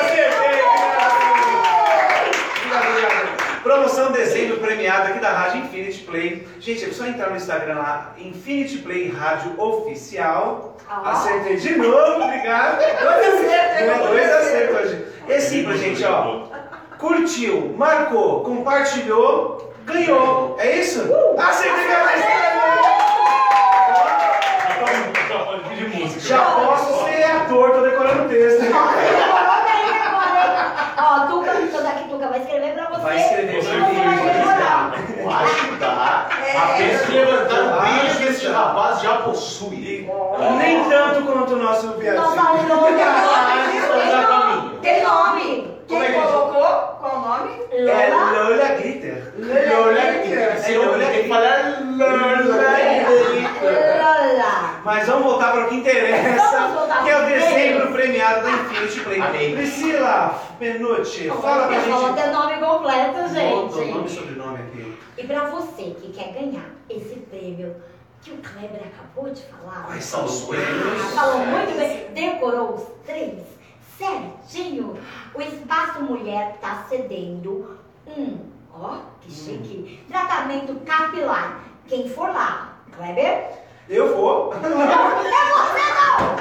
acertei! 0.01 0.61
Promoção 3.63 4.11
dezembro 4.11 4.57
premiado 4.57 5.07
aqui 5.07 5.19
da 5.19 5.29
Rádio 5.29 5.61
Infinity 5.61 5.99
Play. 6.01 6.45
Gente, 6.59 6.83
é 6.83 6.89
só 6.91 7.05
entrar 7.05 7.29
no 7.29 7.37
Instagram 7.37 7.75
lá, 7.75 8.13
Infinity 8.17 8.79
Play 8.79 9.09
Rádio 9.09 9.57
Oficial. 9.57 10.75
Ó. 10.89 11.09
Acertei 11.09 11.55
de 11.55 11.77
novo, 11.77 12.25
obrigado. 12.25 12.79
Dois 13.01 14.09
dois 14.09 14.31
acertos 14.33 14.77
hoje. 14.81 15.05
É 15.29 15.39
simples, 15.39 15.79
gente, 15.79 16.03
ó. 16.03 16.43
Curtiu, 16.97 17.73
marcou, 17.77 18.43
compartilhou, 18.43 19.73
ganhou. 19.85 20.57
É 20.59 20.75
isso? 20.75 21.07
Acertei, 21.37 21.85
Já 25.29 25.39
pode 25.43 25.67
pedir 25.67 25.89
música. 25.89 26.14
Já 26.25 26.43
posso 26.43 27.05
ser 27.05 27.23
ator, 27.23 27.69
tô 27.69 27.81
decorando 27.81 28.23
o 28.23 28.27
texto. 28.27 28.63
Ó, 30.97 31.27
Tuca, 31.27 31.51
toda 31.71 31.89
aqui, 31.89 32.09
Tuca 32.09 32.27
vai 32.29 32.39
escrever 32.39 32.73
pra 32.73 32.89
você. 32.89 33.01
Vai 33.01 33.17
escrever 33.21 33.51
pra 33.51 33.61
você 33.61 33.79
vai 33.79 33.93
vai 33.93 34.33
decorar. 34.33 34.93
Acho 35.43 35.67
que 35.67 35.75
dá. 35.75 36.27
Apenas 36.63 37.01
que 37.03 37.11
levantar 37.11 37.61
o 37.61 37.81
brilho 37.81 38.17
que 38.17 38.23
esse 38.23 38.47
rapaz 38.47 39.01
já 39.01 39.17
possui. 39.17 40.09
Nem 40.57 40.89
tanto 40.89 41.21
quanto 41.21 41.53
o 41.53 41.57
nosso 41.57 41.89
viadinho. 41.93 42.25
falamos 42.35 42.61
Estamos 43.75 44.13
a 44.13 44.23
caminho. 44.25 44.79
Tem 44.81 45.03
nome. 45.03 45.74
Quem 45.87 45.97
Como 45.97 46.03
é 46.03 46.07
que- 46.07 46.13
colocou? 46.31 46.97
Qual 46.99 47.15
o 47.15 47.19
nome? 47.21 47.51
É 47.71 47.81
Lola. 48.09 48.31
Lola 48.49 48.65
Glitter. 48.75 49.33
Lola, 49.37 49.95
tem 49.95 50.21
que- 50.21 51.05
tem 51.05 51.23
que 51.23 51.29
falar 51.29 51.83
Lola. 51.97 53.45
Lola. 53.61 54.81
Mas 54.83 55.07
vamos 55.07 55.23
voltar 55.23 55.51
para 55.51 55.65
o 55.65 55.69
que 55.69 55.75
interessa, 55.75 57.01
que 57.03 57.09
é 57.09 57.17
o 57.17 57.25
dezembro 57.25 57.91
premiado 57.91 58.43
da 58.43 58.49
Infinity 58.51 58.99
Play. 59.01 59.21
Amém. 59.21 59.55
Priscila 59.55 60.39
Menucci, 60.59 61.29
fala 61.41 61.67
pra 61.67 61.75
Eu 61.77 61.81
gente. 61.83 62.13
ter 62.15 62.27
nome 62.31 62.53
completo, 62.57 63.13
Volta 63.13 63.77
o 63.77 63.85
nome 63.87 64.05
e 64.05 64.07
gente. 64.07 64.11
sobrenome 64.11 64.59
aqui. 64.59 64.97
E 65.17 65.23
pra 65.27 65.45
você 65.45 65.83
que 65.83 66.11
quer 66.13 66.33
ganhar 66.33 66.65
esse 66.89 67.15
prêmio 67.29 67.75
que 68.21 68.31
o 68.31 68.37
Kleber 68.37 68.81
acabou 68.93 69.31
de 69.33 69.41
falar, 69.43 69.83
Quais 69.87 70.03
são 70.03 70.25
os 70.25 70.41
prêmios? 70.45 71.13
falou 71.13 71.39
muito 71.39 71.77
bem, 71.77 72.07
decorou 72.13 72.73
os 72.73 72.83
três 73.05 73.39
certinho. 73.97 74.97
O 75.33 75.41
Espaço 75.41 76.03
Mulher 76.03 76.57
tá 76.61 76.85
cedendo 76.89 77.77
um, 78.07 78.37
ó, 78.73 78.97
que 79.21 79.31
chique, 79.31 80.03
tratamento 80.09 80.75
capilar. 80.85 81.59
Quem 81.87 82.09
for 82.09 82.29
lá, 82.29 82.73
Kleber? 82.95 83.47
Eu 83.89 84.15
vou. 84.15 84.53
Não, 84.55 84.69
não 84.69 84.81
é 84.81 84.87
você 84.87 85.79
não! 85.93 86.35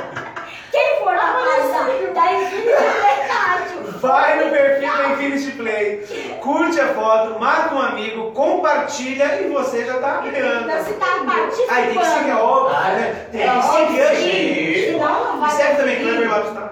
Quem 0.70 0.98
for 0.98 1.14
lá 1.14 1.32
mais 1.34 1.70
da, 2.14 2.32
Infinity 2.32 2.64
Verdade. 2.64 3.98
Vai 4.00 4.44
no 4.44 4.50
perfil 4.50 4.88
da 4.96 5.09
Infinity 5.12 5.50
Play, 5.52 6.38
curte 6.42 6.80
a 6.80 6.94
foto, 6.94 7.38
marca 7.38 7.74
um 7.74 7.80
amigo, 7.80 8.32
compartilha 8.32 9.40
e 9.40 9.48
você 9.50 9.84
já 9.86 9.98
tá 9.98 10.20
ganhando. 10.20 10.70
Você 10.70 10.94
tá 10.94 11.07
participando. 11.24 11.76
Aí 11.76 11.86
tem 11.88 11.98
que 11.98 12.07
seguir, 12.07 12.32
óbvio, 12.32 12.76
Ah, 12.76 12.88
né? 12.90 13.28
Tem 13.32 13.40
que 13.48 13.62
seguir 13.62 14.02
a 14.02 14.14
gente. 14.14 14.84
Senão 14.92 15.24
não 15.24 15.34
Me 15.34 15.40
vai 15.40 15.50
segue 15.50 15.76
também, 15.76 15.96
conseguir. 15.96 16.16
Kleber 16.16 16.36
Lopes, 16.36 16.52
tá? 16.52 16.70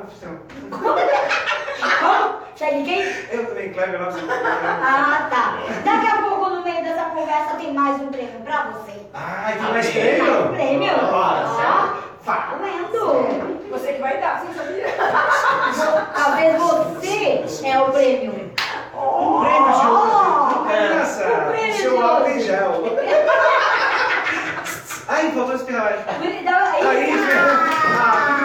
Como? 1.99 2.43
Segue 2.63 2.85
quem? 2.85 3.03
Eu 3.33 3.45
também, 3.47 3.73
Kleber 3.73 4.01
Lopes. 4.01 4.23
Ah, 4.31 5.27
tá. 5.29 5.59
Daqui 5.85 6.07
a 6.07 6.23
pouco, 6.23 6.49
no 6.49 6.63
meio 6.63 6.81
dessa 6.85 7.07
conversa, 7.07 7.57
tem 7.57 7.75
mais 7.75 8.01
um 8.01 8.07
prêmio 8.07 8.41
pra 8.45 8.67
você. 8.71 8.93
Ai, 9.13 9.55
tem 9.55 9.63
mais 9.73 9.89
Amém. 9.91 10.23
Mais 10.23 10.37
um 10.39 10.53
prêmio? 10.53 10.53
prêmio? 10.53 10.95
Para, 10.95 11.51
Ó, 11.51 11.53
valendo. 12.25 13.59
Você 13.69 13.95
que 13.95 14.01
vai 14.01 14.17
dar, 14.21 14.39
você 14.39 14.47
não 14.47 14.55
sabia? 14.55 14.87
Talvez 16.15 16.57
você 16.57 17.45
é 17.67 17.81
o 17.81 17.91
prêmio. 17.91 18.53
Um 18.95 19.41
prêmio 19.41 19.73
de 19.73 19.87
hoje. 19.87 20.15
Não 20.15 20.71
é 20.71 20.73
O 20.73 20.75
engraçado. 20.87 21.51
prêmio 21.51 21.75
Seu 21.75 22.01
álcool 22.07 22.31
em 22.31 22.41
gel. 22.43 22.85
Ai, 25.09 25.33
faltou 25.33 25.57
espirrar. 25.57 25.95
Aí, 26.21 26.45
Ah, 27.99 28.42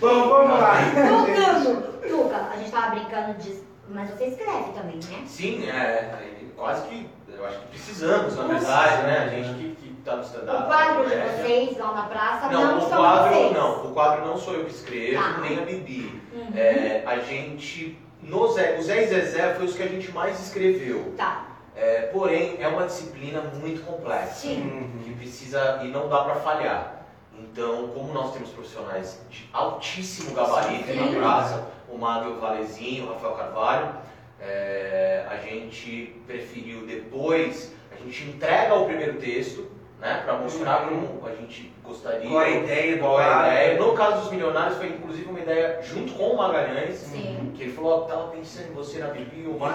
Bom, 0.00 0.28
vamos 0.28 0.60
lá. 0.60 0.74
Voltando. 1.08 2.00
Tuca, 2.08 2.36
a 2.52 2.56
gente 2.56 2.70
tava 2.70 2.90
brincando 2.94 3.34
disso, 3.34 3.64
mas 3.88 4.10
você 4.10 4.26
escreve 4.26 4.72
também, 4.74 4.96
né? 5.10 5.24
Sim, 5.26 5.68
é, 5.68 6.10
quase 6.56 6.86
que, 6.88 7.08
eu 7.28 7.46
acho 7.46 7.58
que 7.60 7.66
precisamos, 7.68 8.36
na 8.36 8.44
verdade, 8.44 9.02
né? 9.02 9.18
A 9.24 9.28
gente 9.28 9.54
que, 9.58 9.76
que 9.76 9.92
tá 10.04 10.16
no 10.16 10.22
stand-up. 10.22 10.62
O 10.62 10.66
quadro 10.66 11.08
de 11.08 11.16
vocês 11.16 11.78
lá 11.78 11.92
na 11.92 12.02
praça 12.02 12.48
não, 12.48 12.64
Não, 12.66 12.78
o 12.78 12.88
são 12.88 12.98
quadro 12.98 13.34
vocês. 13.34 13.52
não. 13.52 13.84
O 13.86 13.92
quadro 13.92 14.26
não 14.26 14.36
sou 14.38 14.54
eu 14.54 14.64
que 14.66 14.72
escrevo, 14.72 15.22
Tá. 15.22 15.40
nem 15.40 15.58
a 15.58 15.62
Bibi. 15.62 16.22
Uhum. 16.32 16.52
É, 16.54 17.02
a 17.06 17.18
gente. 17.18 17.98
No 18.22 18.48
Zé, 18.52 18.76
o 18.78 18.82
Zé 18.82 19.04
e 19.04 19.06
Zezé 19.06 19.54
foi 19.54 19.66
os 19.66 19.74
que 19.76 19.82
a 19.82 19.86
gente 19.88 20.10
mais 20.12 20.40
escreveu. 20.40 21.12
Tá, 21.16 21.44
É, 21.76 22.02
porém, 22.12 22.56
é 22.60 22.66
uma 22.66 22.84
disciplina 22.86 23.40
muito 23.60 23.84
complexa. 23.84 24.34
sim. 24.34 24.90
Que 25.04 25.12
precisa. 25.14 25.80
e 25.84 25.88
não 25.88 26.08
dá 26.08 26.24
pra 26.24 26.34
falhar. 26.36 26.95
Então, 27.38 27.88
como 27.88 28.12
nós 28.12 28.32
temos 28.32 28.50
profissionais 28.50 29.20
de 29.30 29.48
altíssimo 29.52 30.34
gabarito 30.34 30.86
Sim. 30.86 30.96
na 30.96 31.20
praça, 31.20 31.68
o 31.88 31.98
Mário 31.98 32.38
Valezinho, 32.40 33.06
o 33.06 33.12
Rafael 33.12 33.34
Carvalho, 33.34 33.96
é, 34.40 35.26
a 35.28 35.36
gente 35.36 36.20
preferiu 36.26 36.86
depois, 36.86 37.72
a 37.90 38.02
gente 38.02 38.24
entrega 38.24 38.74
o 38.74 38.86
primeiro 38.86 39.18
texto, 39.18 39.68
né, 40.00 40.22
para 40.24 40.34
mostrar 40.34 40.90
Uhum. 40.92 41.06
como 41.06 41.26
a 41.28 41.34
gente 41.34 41.72
gostaria. 41.82 42.28
Qual 42.28 42.40
a 42.40 42.50
ideia 42.50 42.96
do 42.96 43.00
qual 43.02 43.18
a 43.18 43.46
ideia. 43.48 43.78
No 43.80 43.92
caso 43.94 44.20
dos 44.22 44.30
Milionários, 44.30 44.76
foi 44.76 44.88
inclusive 44.88 45.28
uma 45.30 45.40
ideia 45.40 45.80
junto 45.82 46.12
com 46.14 46.24
o 46.32 46.36
Magalhães, 46.36 46.94
Sim. 46.96 47.52
que 47.56 47.62
ele 47.62 47.72
falou: 47.72 47.92
ó, 47.92 48.00
tava 48.02 48.28
pensando 48.28 48.68
em 48.70 48.72
você 48.74 48.98
na 48.98 49.06
Bibi, 49.08 49.46
o 49.48 49.54
"Pô, 49.54 49.68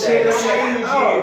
chega, 0.00 0.32
cheio 0.32 0.74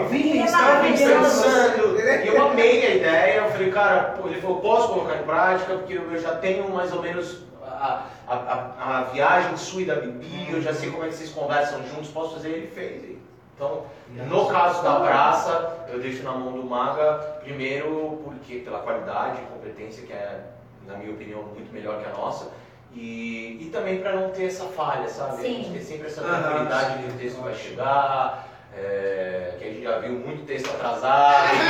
de- 0.08 0.38
estava 0.38 0.80
pensando. 0.82 1.98
e 2.24 2.26
eu 2.28 2.42
amei 2.46 2.86
a 2.86 2.94
ideia, 2.94 3.34
eu 3.40 3.50
falei, 3.50 3.70
cara, 3.70 4.02
pô, 4.20 4.28
ele 4.28 4.40
falou, 4.40 4.60
posso 4.60 4.88
colocar 4.88 5.16
em 5.16 5.22
prática, 5.24 5.74
porque 5.74 5.94
eu 5.94 6.18
já 6.20 6.36
tenho 6.36 6.68
mais 6.70 6.92
ou 6.92 7.02
menos 7.02 7.42
a, 7.64 8.04
a, 8.28 8.34
a, 8.34 8.98
a 8.98 9.02
viagem 9.12 9.56
sua 9.56 9.82
e 9.82 9.84
da 9.84 9.96
Bibi, 9.96 10.52
eu 10.52 10.60
já 10.62 10.72
sei 10.72 10.90
como 10.90 11.04
é 11.04 11.08
que 11.08 11.14
vocês 11.14 11.30
conversam 11.30 11.80
juntos, 11.88 12.08
posso 12.08 12.34
fazer, 12.34 12.50
ele 12.50 12.66
fez. 12.68 13.15
Então, 13.56 13.86
no 14.10 14.46
caso 14.48 14.82
da 14.82 15.00
praça, 15.00 15.86
eu 15.88 15.98
deixo 15.98 16.22
na 16.22 16.32
mão 16.32 16.52
do 16.52 16.62
Maga, 16.62 17.38
primeiro 17.42 18.20
porque 18.22 18.58
pela 18.58 18.80
qualidade 18.80 19.40
e 19.40 19.46
competência, 19.46 20.06
que 20.06 20.12
é, 20.12 20.40
na 20.86 20.98
minha 20.98 21.10
opinião, 21.10 21.42
muito 21.42 21.72
melhor 21.72 21.98
que 21.98 22.06
a 22.06 22.12
nossa, 22.12 22.50
e, 22.92 23.56
e 23.62 23.70
também 23.72 23.98
para 23.98 24.12
não 24.12 24.28
ter 24.28 24.44
essa 24.48 24.66
falha, 24.66 25.08
sabe? 25.08 25.40
A 25.40 25.48
gente 25.48 25.68
Sim. 25.68 25.72
ter 25.72 25.80
sempre 25.80 26.06
essa 26.08 26.20
tranquilidade 26.20 26.92
sim, 26.92 27.02
que 27.02 27.08
o 27.08 27.18
texto 27.18 27.40
vai 27.40 27.54
chegar, 27.54 28.46
é, 28.76 29.54
que 29.58 29.64
a 29.64 29.68
gente 29.68 29.82
já 29.82 29.98
viu 30.00 30.12
muito 30.12 30.46
texto 30.46 30.68
atrasado, 30.68 31.48
Né? 31.56 31.64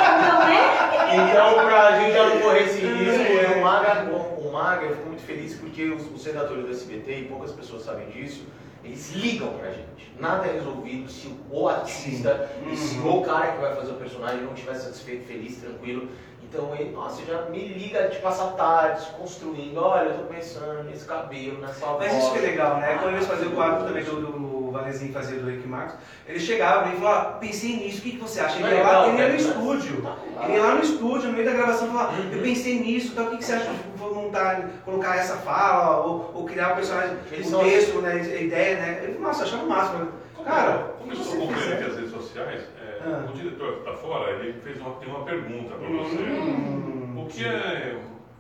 é? 1.21 1.31
Então, 1.31 1.55
pra 1.67 2.01
gente 2.01 2.13
já 2.13 2.29
não 2.29 2.41
correr 2.41 2.63
esse 2.65 2.81
risco, 2.81 3.33
eu, 3.33 3.59
o 3.59 3.63
Maga, 3.63 4.05
o, 4.11 4.49
o 4.49 4.53
Maga, 4.53 4.83
eu 4.87 4.97
fico 4.97 5.09
muito 5.09 5.23
feliz 5.23 5.55
porque 5.55 5.85
os, 5.91 6.07
os 6.15 6.25
redatores 6.25 6.65
do 6.65 6.71
SBT, 6.71 7.19
e 7.21 7.25
poucas 7.25 7.53
pessoas 7.53 7.83
sabem 7.85 8.09
disso, 8.11 8.45
eles 8.83 9.13
ligam 9.13 9.49
pra 9.55 9.71
gente. 9.71 10.13
Nada 10.21 10.47
é 10.47 10.53
resolvido 10.53 11.11
se 11.11 11.35
o 11.51 11.69
artista 11.69 12.49
e 12.71 12.77
se 12.77 12.99
Uhum. 12.99 13.21
o 13.21 13.23
cara 13.25 13.53
que 13.53 13.61
vai 13.61 13.75
fazer 13.75 13.93
o 13.93 13.97
personagem 13.97 14.43
não 14.43 14.53
estiver 14.55 14.75
satisfeito, 14.75 15.27
feliz, 15.27 15.57
tranquilo. 15.57 16.09
Então 16.45 16.73
ele, 16.79 16.91
nossa, 16.93 17.21
já 17.25 17.43
me 17.47 17.59
liga 17.67 18.07
de 18.09 18.19
passar 18.19 18.53
tardes, 18.53 19.07
construindo, 19.19 19.79
olha, 19.79 20.11
eu 20.11 20.19
tô 20.19 20.25
pensando 20.33 20.85
nesse 20.85 21.05
cabelo, 21.05 21.61
nessa 21.61 21.85
voz. 21.87 21.99
Mas 22.13 22.17
isso 22.23 22.33
que 22.33 22.39
é 22.39 22.43
legal, 22.43 22.77
né? 22.77 22.97
Quando 23.03 23.15
eles 23.17 23.27
faziam 23.27 23.51
o 23.51 23.55
quadro 23.57 23.87
também 23.89 24.05
do, 24.05 24.21
do 24.21 24.54
Valezinho 24.75 25.13
fazia 25.13 25.39
do 25.39 25.49
Rick 25.49 25.67
Marcos, 25.67 25.97
ele 26.29 26.39
chegava 26.39 26.93
e 26.93 26.97
falava, 26.97 27.21
ah, 27.21 27.33
pensei 27.39 27.77
nisso, 27.77 27.99
o 27.99 28.03
que, 28.03 28.11
que 28.13 28.19
você 28.19 28.41
acha? 28.41 28.59
Ele 28.59 28.75
ia 28.75 28.83
lá, 28.83 29.09
ele 29.09 29.19
ia 29.19 29.25
no 29.29 29.31
né? 29.31 29.37
estúdio. 29.37 30.03
Tá. 30.03 30.45
Ele 30.45 30.53
ia 30.55 30.63
lá 30.63 30.75
no 30.75 30.83
estúdio, 30.83 31.29
no 31.29 31.33
meio 31.33 31.45
da 31.47 31.53
gravação, 31.53 31.87
e 31.89 31.91
falava, 31.91 32.13
Uhum. 32.21 32.33
eu 32.33 32.43
pensei 32.43 32.79
nisso, 32.81 33.13
então 33.13 33.27
o 33.27 33.31
que, 33.31 33.37
que 33.39 33.45
você 33.45 33.53
acha 33.55 33.71
de 33.71 33.99
vou 33.99 34.15
montar, 34.15 34.69
colocar 34.85 35.17
essa 35.17 35.37
fala, 35.37 36.05
ou, 36.05 36.31
ou 36.35 36.45
criar 36.45 36.73
o 36.73 36.75
personagem, 36.77 37.17
o 37.17 37.59
texto, 37.61 38.01
né, 38.03 38.13
a 38.13 38.41
ideia, 38.43 38.77
né? 38.77 38.99
Ele 39.05 39.13
falou, 39.15 39.29
nossa, 39.29 39.45
achava 39.45 39.65
o 39.65 39.69
máximo. 39.69 40.09
Como, 40.35 40.49
Cara, 40.49 40.79
como 40.99 41.11
o 41.11 41.15
eu 41.15 41.21
estou 41.21 41.35
acompanhando 41.45 41.73
aqui 41.73 41.85
as 41.85 41.97
redes 41.97 42.11
sociais, 42.11 42.63
é, 42.83 43.01
Ah. 43.05 43.27
o 43.29 43.33
diretor 43.33 43.73
que 43.75 43.79
está 43.81 43.93
fora, 43.95 44.31
ele 44.33 44.55
fez 44.61 44.79
uma, 44.81 44.91
tem 44.97 45.09
uma 45.09 45.25
pergunta 45.25 45.75
para 45.75 45.89
você. 45.89 46.17
Hum. 46.19 47.23
O 47.23 47.27
que 47.27 47.45
é 47.45 47.97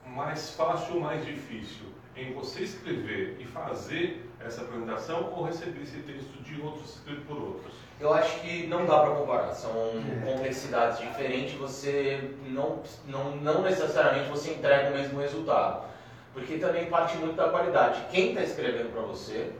mais 0.07 0.51
fácil 0.51 0.95
ou 0.97 1.01
mais 1.01 1.25
difícil 1.25 1.87
em 2.17 2.33
você 2.33 2.63
escrever 2.63 3.37
e 3.41 3.45
fazer 3.45 4.24
essa 4.47 4.63
apresentação 4.63 5.33
ou 5.35 5.45
receber 5.45 5.83
esse 5.83 5.99
texto 5.99 6.43
de 6.43 6.61
outros 6.61 6.97
escrito 6.97 7.23
por 7.27 7.37
outros? 7.37 7.73
Eu 8.01 8.13
acho 8.13 8.41
que 8.41 8.67
não 8.67 8.85
dá 8.87 9.01
para 9.01 9.15
comparar, 9.15 9.53
são 9.53 9.71
É. 9.73 10.33
complexidades 10.33 10.99
diferentes, 10.99 11.55
você 11.55 12.31
não, 12.47 12.81
não, 13.07 13.37
não 13.37 13.63
necessariamente 13.63 14.29
você 14.29 14.53
entrega 14.53 14.91
o 14.91 14.93
mesmo 14.93 15.21
resultado. 15.21 15.85
Porque 16.33 16.59
também 16.59 16.87
parte 16.87 17.17
muito 17.17 17.37
da 17.37 17.49
qualidade. 17.49 18.05
Quem 18.11 18.31
está 18.31 18.43
escrevendo 18.43 18.93
para 18.93 19.03
você, 19.03 19.53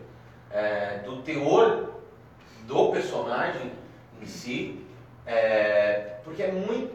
é, 0.51 0.99
do 1.05 1.23
teor 1.23 1.91
do 2.67 2.91
personagem 2.91 3.71
em 4.21 4.27
si, 4.27 4.85
é, 5.27 6.15
porque 6.25 6.43
é 6.43 6.51
muito. 6.53 6.93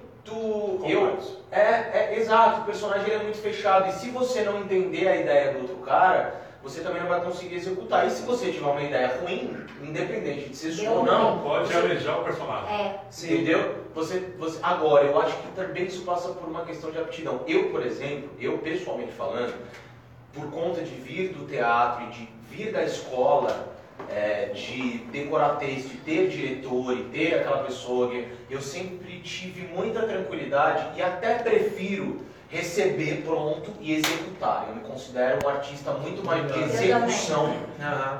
Eu, 0.85 1.17
é, 1.51 1.59
é, 1.61 2.15
exato, 2.19 2.61
o 2.61 2.65
personagem 2.65 3.11
é 3.13 3.17
muito 3.23 3.37
fechado. 3.37 3.87
E 3.87 3.93
se 3.93 4.09
você 4.09 4.43
não 4.43 4.59
entender 4.59 5.07
a 5.07 5.15
ideia 5.15 5.53
do 5.53 5.61
outro 5.61 5.77
cara, 5.77 6.35
você 6.62 6.82
também 6.82 7.01
não 7.01 7.07
vai 7.10 7.22
conseguir 7.22 7.55
executar. 7.55 8.05
E 8.07 8.12
se 8.12 8.24
você 8.24 8.51
tiver 8.51 8.66
uma 8.68 8.82
ideia 8.82 9.20
ruim, 9.22 9.55
independente 9.82 10.49
de 10.49 10.55
ser 10.55 10.72
sua 10.72 10.91
ou 10.91 11.05
não, 11.05 11.39
Pode 11.39 11.68
você- 11.68 11.78
alejar 11.78 12.20
o 12.20 12.24
personagem. 12.24 12.74
É, 12.74 12.99
Sim. 13.10 13.34
Entendeu? 13.34 13.76
Você, 13.95 14.20
você, 14.38 14.60
agora, 14.62 15.05
eu 15.05 15.20
acho 15.22 15.36
que 15.38 15.47
também 15.55 15.86
isso 15.86 16.03
passa 16.03 16.30
por 16.30 16.47
uma 16.47 16.64
questão 16.66 16.91
de 16.91 16.97
aptidão. 16.97 17.41
Eu, 17.47 17.70
por 17.70 17.86
exemplo, 17.86 18.30
eu 18.39 18.57
pessoalmente 18.60 19.12
falando, 19.14 19.53
por 20.34 20.49
conta 20.51 20.82
de 20.82 20.91
vir 20.95 21.30
do 21.30 21.47
teatro 21.47 22.05
e 22.05 22.10
de 22.12 22.30
vir 22.49 22.72
da 22.72 22.84
escola, 22.84 23.74
é, 24.10 24.45
de 24.53 24.99
decorar 25.12 25.55
texto, 25.55 25.89
de 25.89 25.97
ter 25.97 26.28
diretor 26.30 26.93
e 26.97 27.03
ter 27.05 27.36
aquela 27.36 27.64
pessoa, 27.64 28.12
eu 28.49 28.62
sempre 28.62 29.20
tive 29.22 29.62
muita 29.74 30.03
tranquilidade 30.03 30.97
e 30.97 31.01
até 31.01 31.36
prefiro 31.36 32.22
receber 32.49 33.23
pronto 33.23 33.71
e 33.79 33.93
executar. 33.93 34.65
Eu 34.69 34.75
me 34.75 34.81
considero 34.81 35.39
um 35.45 35.49
artista 35.49 35.91
muito 35.91 36.23
mais 36.25 36.51
de 36.51 36.59
execução 36.59 37.55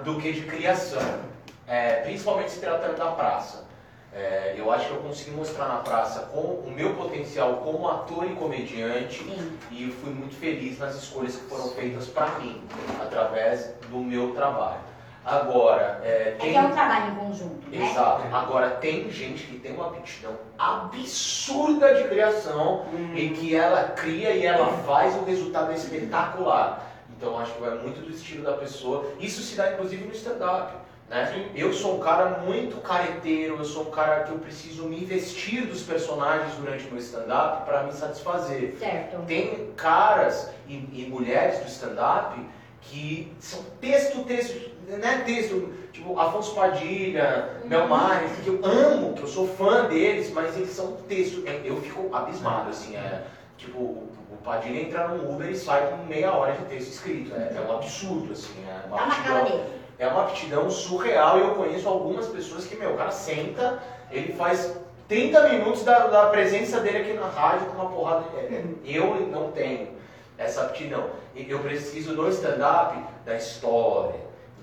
do 0.04 0.20
que 0.20 0.32
de 0.32 0.42
criação, 0.42 1.30
É, 1.68 2.02
principalmente 2.02 2.50
se 2.52 2.60
tratando 2.60 2.98
da 2.98 3.12
praça. 3.12 3.68
É, 4.12 4.56
eu 4.58 4.72
acho 4.72 4.88
que 4.88 4.92
eu 4.92 5.02
consegui 5.02 5.32
mostrar 5.32 5.68
na 5.68 5.78
praça 5.78 6.22
com 6.34 6.40
o 6.40 6.72
meu 6.76 6.96
potencial 6.96 7.58
como 7.58 7.88
ator 7.88 8.26
e 8.26 8.34
comediante 8.34 9.24
sim. 9.24 9.58
e 9.70 9.84
eu 9.84 9.92
fui 9.92 10.12
muito 10.12 10.36
feliz 10.36 10.80
nas 10.80 10.96
escolhas 10.96 11.36
que 11.36 11.44
foram 11.44 11.70
feitas 11.70 12.08
para 12.08 12.40
mim, 12.40 12.60
através 13.00 13.72
do 13.88 13.98
meu 13.98 14.32
trabalho. 14.34 14.89
Agora, 15.30 16.02
é, 16.04 16.10
É 16.10 16.36
tem... 16.40 16.52
que 16.52 16.58
é 16.58 16.62
um 16.62 16.72
trabalho 16.72 17.12
em 17.12 17.16
conjunto, 17.16 17.70
né? 17.70 17.90
Exato. 17.90 18.24
Agora, 18.36 18.70
tem 18.72 19.10
gente 19.12 19.44
que 19.46 19.60
tem 19.60 19.74
uma 19.74 19.88
aptidão 19.88 20.34
absurda 20.58 21.94
de 21.96 22.08
criação 22.08 22.86
Hum. 22.94 23.14
em 23.16 23.34
que 23.34 23.56
ela 23.56 23.84
cria 23.90 24.32
e 24.32 24.46
ela 24.46 24.68
faz 24.86 25.16
um 25.16 25.24
resultado 25.24 25.72
espetacular. 25.74 26.86
Então 27.16 27.38
acho 27.40 27.54
que 27.54 27.62
vai 27.62 27.78
muito 27.78 28.02
do 28.02 28.10
estilo 28.12 28.44
da 28.44 28.54
pessoa. 28.54 29.06
Isso 29.20 29.42
se 29.42 29.56
dá 29.56 29.74
inclusive 29.74 30.06
no 30.06 30.14
stand-up. 30.14 30.74
Né? 31.10 31.50
Eu 31.56 31.74
sou 31.74 31.98
um 31.98 32.00
cara 32.00 32.40
muito 32.46 32.78
careteiro, 32.82 33.58
eu 33.58 33.66
sou 33.66 33.88
um 33.88 33.92
cara 33.92 34.24
que 34.24 34.32
eu 34.32 34.38
preciso 34.38 34.84
me 34.84 35.04
vestir 35.04 35.66
dos 35.66 35.82
personagens 35.82 36.54
durante 36.56 36.86
o 36.88 36.92
meu 36.92 37.00
stand-up 37.00 37.66
para 37.66 37.84
me 37.84 37.92
satisfazer. 37.94 38.76
Certo. 38.80 39.26
Tem 39.26 39.72
caras 39.76 40.52
e, 40.68 40.76
e 40.76 41.08
mulheres 41.10 41.60
do 41.60 41.68
stand-up 41.68 42.40
que 42.82 43.34
são 43.40 43.64
texto, 43.82 44.24
texto, 44.24 44.70
né? 44.98 45.24
Texto, 45.26 45.70
tipo 45.92 46.20
Afonso 46.20 46.56
Padilha, 46.56 47.50
Mel 47.66 47.88
Mares, 47.88 48.32
que 48.44 48.48
eu 48.50 48.60
amo, 48.64 49.14
que 49.14 49.22
eu 49.24 49.28
sou 49.28 49.48
fã 49.48 49.86
deles, 49.86 50.32
mas 50.34 50.56
eles 50.58 50.70
são 50.72 50.94
texto. 51.08 51.44
é, 51.48 51.62
Eu 51.64 51.78
fico 51.82 52.14
abismado, 52.16 52.70
assim, 52.70 52.96
é. 52.96 53.24
Tipo, 53.58 53.80
o 53.80 54.38
Padilha 54.44 54.82
entra 54.82 55.08
no 55.10 55.32
Uber 55.34 55.50
e 55.50 55.56
sai 55.56 55.88
com 55.90 55.98
meia 56.06 56.32
hora 56.34 56.54
de 56.54 56.64
texto 56.66 56.92
escrito. 56.92 57.34
É, 57.36 57.54
é 57.58 57.62
um 57.68 57.76
absurdo, 57.76 58.32
assim. 58.32 58.54
É 58.68 58.88
uma 58.88 58.98
aptidão- 59.06 59.62
é 60.00 60.08
uma 60.08 60.22
aptidão 60.24 60.70
surreal 60.70 61.38
e 61.38 61.42
eu 61.42 61.52
conheço 61.56 61.88
algumas 61.90 62.28
pessoas 62.28 62.66
que, 62.66 62.76
meu, 62.78 62.92
o 62.94 62.98
cara 62.98 63.12
senta, 63.12 63.80
ele 64.10 64.32
faz 64.34 64.78
30 65.10 65.50
minutos 65.50 65.84
da, 65.84 66.08
da 66.08 66.28
presença 66.30 66.80
dele 66.80 67.00
aqui 67.00 67.14
na 67.14 67.28
rádio 67.28 67.66
com 67.68 67.82
uma 67.82 67.90
porrada. 67.92 68.24
de- 68.30 68.38
é, 68.38 68.60
é, 68.60 68.64
Eu 68.98 69.28
não 69.28 69.52
tenho 69.52 69.90
essa 70.38 70.62
aptidão. 70.62 71.10
Eu 71.36 71.60
preciso 71.60 72.14
no 72.14 72.30
stand-up 72.30 72.98
da 73.26 73.36
história. 73.36 74.20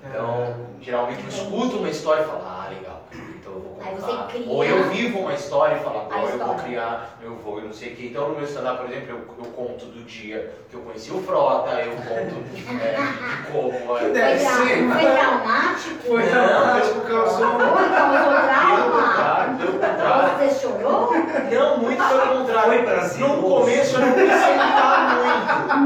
Então, 0.09 0.55
geralmente 0.81 1.23
eu 1.23 1.29
escuto 1.29 1.77
uma 1.79 1.89
história 1.89 2.23
e 2.23 2.27
falo, 2.27 2.43
ah, 2.45 2.67
legal, 2.69 3.03
então 3.13 3.53
eu 3.53 3.61
vou 3.61 3.75
contar. 3.75 4.29
Ou 4.47 4.65
eu 4.65 4.85
vivo 4.91 5.19
uma 5.21 5.35
história 5.35 5.77
e 5.77 5.79
falo, 5.81 5.99
a 5.99 6.03
agora 6.03 6.33
eu 6.33 6.47
vou 6.47 6.55
criar, 6.57 7.19
eu 7.23 7.37
vou, 7.37 7.59
eu 7.59 7.67
não 7.67 7.73
sei 7.73 7.93
o 7.93 7.97
que. 7.97 8.07
Então 8.07 8.29
no 8.29 8.35
meu 8.37 8.45
stand-up, 8.45 8.79
por 8.79 8.91
exemplo, 8.91 9.11
eu, 9.11 9.45
eu 9.45 9.53
conto 9.53 9.87
do 9.87 10.05
dia 10.05 10.53
que 10.71 10.77
eu 10.77 10.81
conheci 10.81 11.11
o 11.13 11.21
Frota, 11.23 11.73
eu 11.81 11.93
conto 11.93 12.37
é, 12.81 12.95
de 12.95 13.53
como. 13.53 13.73
é, 13.73 14.01
Foi, 14.01 14.11
Deve 14.11 14.39
ser. 14.39 14.49
foi 14.49 15.13
traumático? 15.13 16.07
Foi 16.07 16.23
Não, 16.25 16.49
traumático, 16.49 17.01
causou. 17.01 17.51
Foi, 17.51 17.89
causou 17.89 18.47
trauma? 18.47 19.59
pelo 19.59 19.73
contrário. 19.73 20.39
Você 20.39 20.61
chorou? 20.61 21.13
Não, 21.51 21.79
muito 21.79 22.03
pelo 22.05 22.39
contrário. 22.39 22.73
Foi 22.73 22.83
Brasil. 22.83 23.29
No 23.29 23.43
começo 23.43 23.97
eu 23.97 24.01
não 24.01 24.09
muito. 24.09 24.31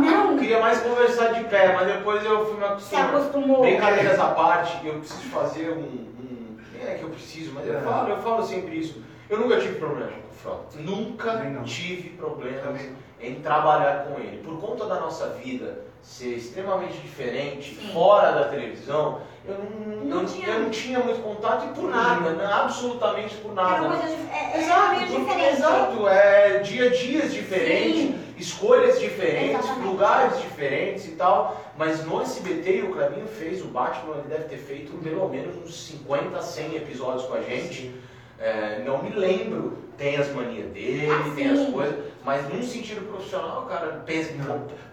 Não, 0.00 0.38
queria 0.38 0.60
mais 0.60 0.80
conversar 0.80 1.32
de 1.34 1.44
pé, 1.44 1.74
mas 1.74 1.86
depois 1.86 2.24
eu 2.24 2.44
fui 2.46 2.54
me 2.54 2.60
se 2.60 2.66
acostumando. 2.94 3.16
acostumou. 3.16 3.60
Brincadeiras 3.62 4.18
à 4.18 4.28
parte, 4.28 4.86
eu 4.86 4.94
preciso 4.94 5.22
fazer 5.30 5.70
um, 5.70 5.80
um. 5.82 6.56
Nem 6.72 6.86
é 6.88 6.94
que 6.94 7.02
eu 7.02 7.10
preciso, 7.10 7.52
mas 7.54 7.66
eu 7.66 7.76
É. 7.78 7.80
falo, 7.80 8.08
eu 8.08 8.18
falo 8.18 8.42
sempre 8.44 8.76
isso. 8.78 9.02
Eu 9.28 9.38
nunca 9.38 9.58
tive 9.60 9.78
problema 9.78 10.10
com 10.10 10.28
o 10.28 10.32
Frota. 10.34 10.78
Nunca 10.80 11.42
tive 11.64 12.10
problema 12.10 12.58
Também. 12.62 12.92
em 13.20 13.34
trabalhar 13.36 14.04
com 14.06 14.18
ele. 14.20 14.38
Por 14.42 14.58
conta 14.60 14.86
da 14.86 14.98
nossa 15.00 15.28
vida 15.30 15.84
ser 16.02 16.36
extremamente 16.36 16.98
diferente, 16.98 17.74
Sim. 17.76 17.92
fora 17.92 18.32
da 18.32 18.44
televisão, 18.48 19.20
eu 19.44 19.54
não, 19.54 20.04
Não 20.04 20.20
eu, 20.22 20.26
tinha. 20.26 20.48
eu 20.48 20.60
não 20.60 20.70
tinha 20.70 20.98
muito 21.00 21.22
contato 21.22 21.66
e 21.66 21.68
por 21.74 21.88
nada, 21.88 22.30
né? 22.30 22.44
absolutamente 22.52 23.34
por 23.36 23.54
nada. 23.54 23.86
Era 23.86 23.96
coisa 23.96 24.16
dif- 24.16 24.30
é, 24.30 24.56
é 24.56 24.60
Exato, 24.60 24.80
realmente 24.80 25.06
porque- 25.12 25.24
diferente. 25.24 25.52
exato, 25.56 26.08
é 26.08 26.58
dia 26.58 26.84
a 26.86 26.88
dias 26.90 27.32
diferentes, 27.32 28.00
Sim. 28.02 28.18
escolhas 28.36 29.00
diferentes, 29.00 29.58
Exatamente. 29.60 29.86
lugares 29.86 30.38
diferentes 30.42 31.06
e 31.06 31.12
tal. 31.12 31.60
Mas 31.76 32.04
no 32.04 32.20
SBT 32.20 32.82
o 32.82 32.92
Cleminho 32.92 33.26
fez, 33.26 33.62
o 33.62 33.68
Batman 33.68 34.16
ele 34.18 34.28
deve 34.28 34.44
ter 34.44 34.58
feito 34.58 34.92
pelo 35.02 35.28
menos 35.28 35.56
uns 35.56 35.74
50, 35.86 36.40
100 36.42 36.76
episódios 36.76 37.24
com 37.24 37.34
a 37.34 37.40
gente. 37.40 37.94
É, 38.40 38.82
não 38.86 39.02
me 39.02 39.10
lembro, 39.10 39.76
tem 39.98 40.16
as 40.16 40.30
manias 40.34 40.66
dele, 40.72 41.08
Ah, 41.10 41.30
tem 41.36 41.50
as 41.50 41.68
coisas, 41.68 41.94
mas 42.24 42.48
num 42.48 42.62
sentido 42.62 43.06
profissional, 43.06 43.66
cara, 43.66 44.02
pensa 44.06 44.32
em 44.32 44.40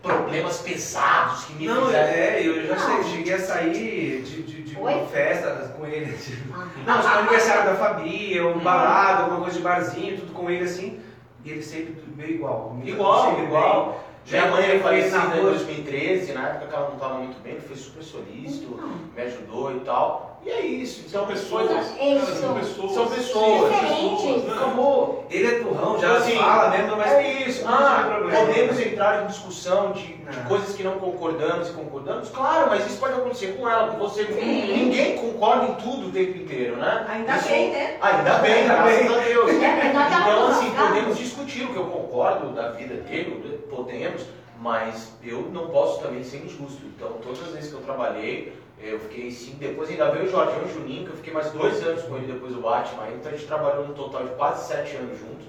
problemas 0.01 0.57
pesados 0.59 1.45
que 1.45 1.53
me 1.53 1.65
Não, 1.67 1.85
fizeram. 1.85 2.09
é, 2.09 2.41
eu 2.45 2.67
já 2.67 2.75
Não. 2.75 3.03
sei, 3.03 3.11
cheguei 3.15 3.33
a 3.33 3.39
sair 3.39 4.21
de, 4.21 4.43
de, 4.43 4.61
de 4.63 4.75
uma 4.75 4.91
festa 5.05 5.73
com 5.77 5.85
ele. 5.85 6.11
tipo, 6.17 6.53
Ah. 6.53 6.67
Não, 6.85 6.97
tipo, 7.01 7.07
aniversário 7.13 7.65
da 7.71 7.75
Fabi, 7.75 8.37
ou 8.41 8.59
balada, 8.59 9.23
alguma 9.23 9.41
coisa 9.41 9.57
de 9.57 9.63
barzinho, 9.63 10.17
tudo 10.17 10.33
com 10.33 10.49
ele 10.51 10.65
assim. 10.65 10.99
E 11.45 11.51
ele 11.51 11.61
sempre 11.63 11.95
meio 12.17 12.31
igual. 12.35 12.77
Igual, 12.83 13.29
sempre 13.29 13.43
igual. 13.45 13.85
bem. 13.91 14.07
Minha 14.29 14.51
mãe 14.51 14.61
é 14.63 14.67
com 14.67 14.71
ele 14.73 14.79
falecida 14.83 15.17
em 15.37 15.39
rua. 15.39 15.51
2013, 15.51 16.33
na 16.33 16.49
época 16.49 16.67
que 16.67 16.75
ela 16.75 16.87
não 16.87 16.95
estava 16.95 17.13
muito 17.19 17.41
bem, 17.41 17.53
ele 17.53 17.61
foi 17.61 17.77
super 17.77 18.03
solícito, 18.03 18.75
Não. 18.75 18.89
me 19.15 19.21
ajudou 19.21 19.73
e 19.73 19.79
tal. 19.79 20.36
E 20.47 20.49
é 20.49 20.61
isso. 20.65 21.09
São 21.09 21.27
pessoas. 21.27 21.67
coisas- 21.67 21.91
Isso. 21.99 22.39
São 22.39 22.53
pessoas. 22.53 22.91
São 22.93 23.07
pessoas. 23.07 23.69
Diferentes. 23.73 24.43
né? 24.45 24.53
Acabou. 24.55 25.27
Ele 25.29 25.45
é 25.47 25.59
turrão, 25.59 25.99
já 25.99 26.07
Então, 26.07 26.17
assim, 26.19 26.37
fala 26.37 26.69
mesmo, 26.69 26.95
mas 26.95 27.11
é 27.11 27.31
isso. 27.49 27.65
Ah, 27.67 28.21
podemos 28.21 28.79
entrar 28.79 29.23
em 29.23 29.27
discussão 29.27 29.91
de, 29.91 30.03
de 30.13 30.37
Não. 30.37 30.45
coisas 30.45 30.73
que 30.73 30.83
não 30.83 30.99
concordamos 30.99 31.67
e 31.67 31.73
concordamos? 31.73 32.29
Claro, 32.29 32.69
mas 32.69 32.85
isso 32.87 32.97
pode 32.97 33.15
acontecer 33.15 33.57
com 33.57 33.67
ela, 33.67 33.89
com 33.91 33.97
você. 33.97 34.23
Sim. 34.25 34.73
Ninguém 34.73 35.17
concorda 35.17 35.65
em 35.65 35.73
tudo 35.75 36.07
o 36.07 36.11
tempo 36.13 36.37
inteiro, 36.37 36.77
né? 36.77 37.05
Ainda 37.09 37.35
Isso- 37.35 37.49
bem, 37.49 37.71
né? 37.71 37.97
Ainda 37.99 38.33
bem, 38.35 38.53
Ainda 38.53 38.73
graças 38.73 38.97
bem. 38.99 39.07
a 39.15 39.19
Deus. 39.19 39.51
É, 39.51 39.85
Então, 40.21 40.47
assim, 40.47 40.71
podemos 40.71 41.17
discutir 41.17 41.63
o 41.65 41.73
que 41.73 41.77
eu 41.77 41.85
concordo 41.87 42.51
da 42.53 42.69
vida 42.71 42.93
dele, 42.95 43.59
podemos, 43.69 44.21
mas 44.61 45.11
eu 45.21 45.41
não 45.51 45.67
posso 45.67 46.01
também 46.01 46.23
ser 46.23 46.37
injusto. 46.37 46.83
Então, 46.95 47.09
todas 47.21 47.41
as 47.41 47.49
vezes 47.53 47.69
que 47.69 47.75
eu 47.75 47.81
trabalhei, 47.81 48.53
eu 48.79 48.99
fiquei 48.99 49.31
sim. 49.31 49.55
Depois 49.59 49.89
ainda 49.89 50.09
veio 50.11 50.25
o 50.25 50.29
Jorge 50.29 50.55
o 50.63 50.67
Juninho, 50.73 51.05
que 51.05 51.11
eu 51.11 51.17
fiquei 51.17 51.33
mais 51.33 51.51
dois 51.51 51.81
anos 51.85 52.03
com 52.03 52.15
ele 52.17 52.31
depois 52.31 52.53
do 52.53 52.61
Batman. 52.61 53.07
Então, 53.15 53.31
a 53.31 53.35
gente 53.35 53.47
trabalhou 53.47 53.87
no 53.87 53.93
total 53.93 54.23
de 54.23 54.29
quase 54.35 54.67
sete 54.67 54.95
anos 54.97 55.17
juntos. 55.19 55.45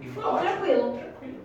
E 0.00 0.08
foi 0.08 0.22
Não, 0.22 0.34
ótimo. 0.34 0.50
tranquilo. 0.50 0.92
Tranquilo. 0.98 1.38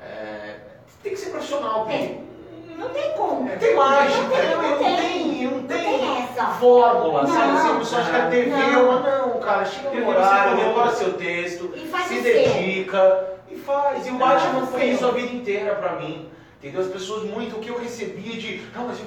É, 0.00 0.56
tem 1.02 1.12
que 1.12 1.18
ser 1.18 1.30
profissional, 1.30 1.86
É. 1.90 1.96
Pri. 1.98 2.32
Não 2.78 2.88
tem 2.88 3.12
como. 3.12 3.48
Não 3.48 3.58
tem 3.58 3.76
mágica, 3.76 4.22
Não 4.22 4.30
tem, 4.30 4.48
não, 4.50 4.62
não 4.62 4.78
tem, 4.78 4.96
tem. 4.96 5.44
não 5.44 5.50
Não 5.58 5.66
tem 5.68 5.78
tem 6.00 6.22
essa. 6.24 6.46
fórmula, 6.54 7.26
sabe? 7.26 7.52
Não. 7.52 7.56
Assim, 7.58 7.68
a 7.70 7.78
pessoa 7.78 8.00
acha 8.00 8.10
que 8.10 8.16
a 8.16 8.26
TV 8.30 8.50
é 8.50 8.70
Não. 8.72 8.84
uma. 8.88 9.00
Não, 9.00 9.40
cara, 9.40 9.64
chega 9.64 9.90
no 9.90 10.04
você 10.06 10.10
horário, 10.10 10.56
decora 10.56 10.90
seu 10.90 11.12
texto, 11.12 11.72
E 11.76 11.86
faz 11.86 12.06
se 12.06 12.20
dedica 12.20 13.24
e 13.48 13.56
faz. 13.56 14.06
E 14.06 14.10
o 14.10 14.14
Batman 14.14 14.84
isso 14.84 15.06
a 15.06 15.10
vida 15.12 15.32
inteira 15.32 15.74
pra 15.76 15.96
mim. 15.96 16.28
Entendeu? 16.58 16.80
As 16.80 16.88
pessoas 16.88 17.24
muito, 17.24 17.56
o 17.56 17.60
que 17.60 17.68
eu 17.68 17.78
recebia 17.78 18.36
de. 18.36 18.62
Não, 18.74 18.88
mas 18.88 18.98
eu. 18.98 19.06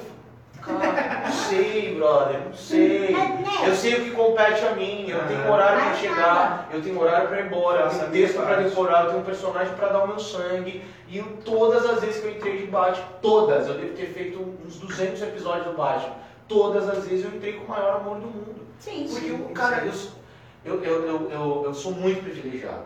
Cara, 0.62 0.80
não 0.80 1.05
sei, 1.50 1.96
brother, 1.96 2.40
não 2.46 2.54
sei. 2.54 3.16
Eu 3.66 3.76
sei 3.76 3.94
o 3.96 4.04
que 4.04 4.12
compete 4.12 4.66
a 4.66 4.76
mim, 4.76 5.10
eu 5.10 5.20
tenho 5.28 5.52
horário 5.52 5.78
pra 5.80 5.90
Mas 5.90 6.00
chegar, 6.00 6.70
eu 6.74 6.82
tenho 6.82 7.00
horário 7.00 7.28
pra 7.30 7.40
ir 7.42 7.46
embora, 7.48 7.82
eu 7.82 7.90
tenho 7.90 8.12
texto 8.12 8.36
pra 8.36 8.46
parte. 8.46 8.64
decorar, 8.70 9.04
eu 9.04 9.10
tenho 9.10 9.22
um 9.22 9.26
personagem 9.26 9.74
pra 9.76 9.88
dar 9.90 10.04
o 10.04 10.08
meu 10.08 10.20
sangue. 10.20 10.84
E 11.08 11.18
eu- 11.18 11.38
todas 11.46 11.86
as 11.86 12.02
vezes 12.02 12.22
que 12.22 12.28
eu 12.28 12.32
entrei 12.32 12.58
de 12.58 12.68
Batman, 12.68 13.06
todas, 13.22 13.68
eu 13.68 13.76
devo 13.76 13.94
ter 13.96 14.08
feito 14.08 14.40
uns 14.66 14.78
200 14.78 15.22
episódios 15.22 15.66
do 15.68 15.74
Batman, 15.74 16.16
todas 16.48 16.90
as 16.90 17.06
vezes 17.08 17.26
eu 17.26 17.32
entrei 17.36 17.54
com 17.54 17.66
o 17.66 17.70
maior 17.70 17.98
amor 17.98 18.16
do 18.20 18.28
mundo. 18.28 18.56
Sim. 18.80 19.08
Porque, 19.10 19.28
Sim, 19.30 19.54
cara, 19.54 19.84
eu, 20.66 20.84
eu, 20.84 20.84
eu, 21.06 21.32
eu, 21.32 21.62
eu 21.66 21.74
sou 21.74 21.92
muito 21.92 22.22
privilegiado. 22.24 22.86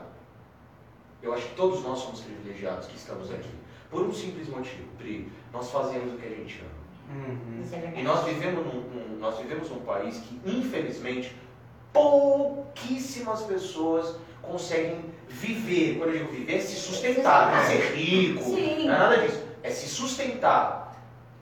Eu 1.22 1.34
acho 1.34 1.47
que 1.47 1.55
todos 1.55 1.84
nós 1.84 1.99
somos 1.99 2.22
privilegiados 2.22 2.88
que 2.88 2.95
estamos 2.95 3.32
aqui. 3.32 3.49
Por 3.89 4.03
um 4.03 4.14
simples 4.14 4.47
motivo, 4.47 4.86
Pri, 4.97 5.30
nós 5.51 5.70
fazemos 5.72 6.14
o 6.14 6.18
que 6.18 6.28
a 6.28 6.30
gente 6.30 6.62
ama. 6.62 6.78
Uhum. 7.10 7.62
Isso 7.64 7.76
é 7.76 7.93
E 7.99 8.03
nós 8.03 8.24
vivemos 8.26 8.66
num, 8.66 8.82
num- 8.82 9.18
nós 9.20 9.38
vivemos 9.38 9.70
num 9.70 9.80
país 9.82 10.18
que, 10.18 10.39
infelizmente, 10.45 11.36
pouquíssimas 11.91 13.41
pessoas 13.41 14.16
conseguem 14.41 15.05
viver. 15.28 15.97
Quando 15.97 16.12
eu 16.12 16.20
digo 16.20 16.32
viver, 16.32 16.55
é 16.57 16.60
se 16.60 16.76
sustentar, 16.76 17.51
não 17.51 17.57
é 17.60 17.66
ser 17.66 17.93
rico, 17.95 18.43
Sim. 18.43 18.88
não 18.88 18.95
é 18.95 18.97
nada 18.97 19.18
disso. 19.18 19.43
É 19.64 19.70
se 19.70 19.88
sustentar. 19.88 20.89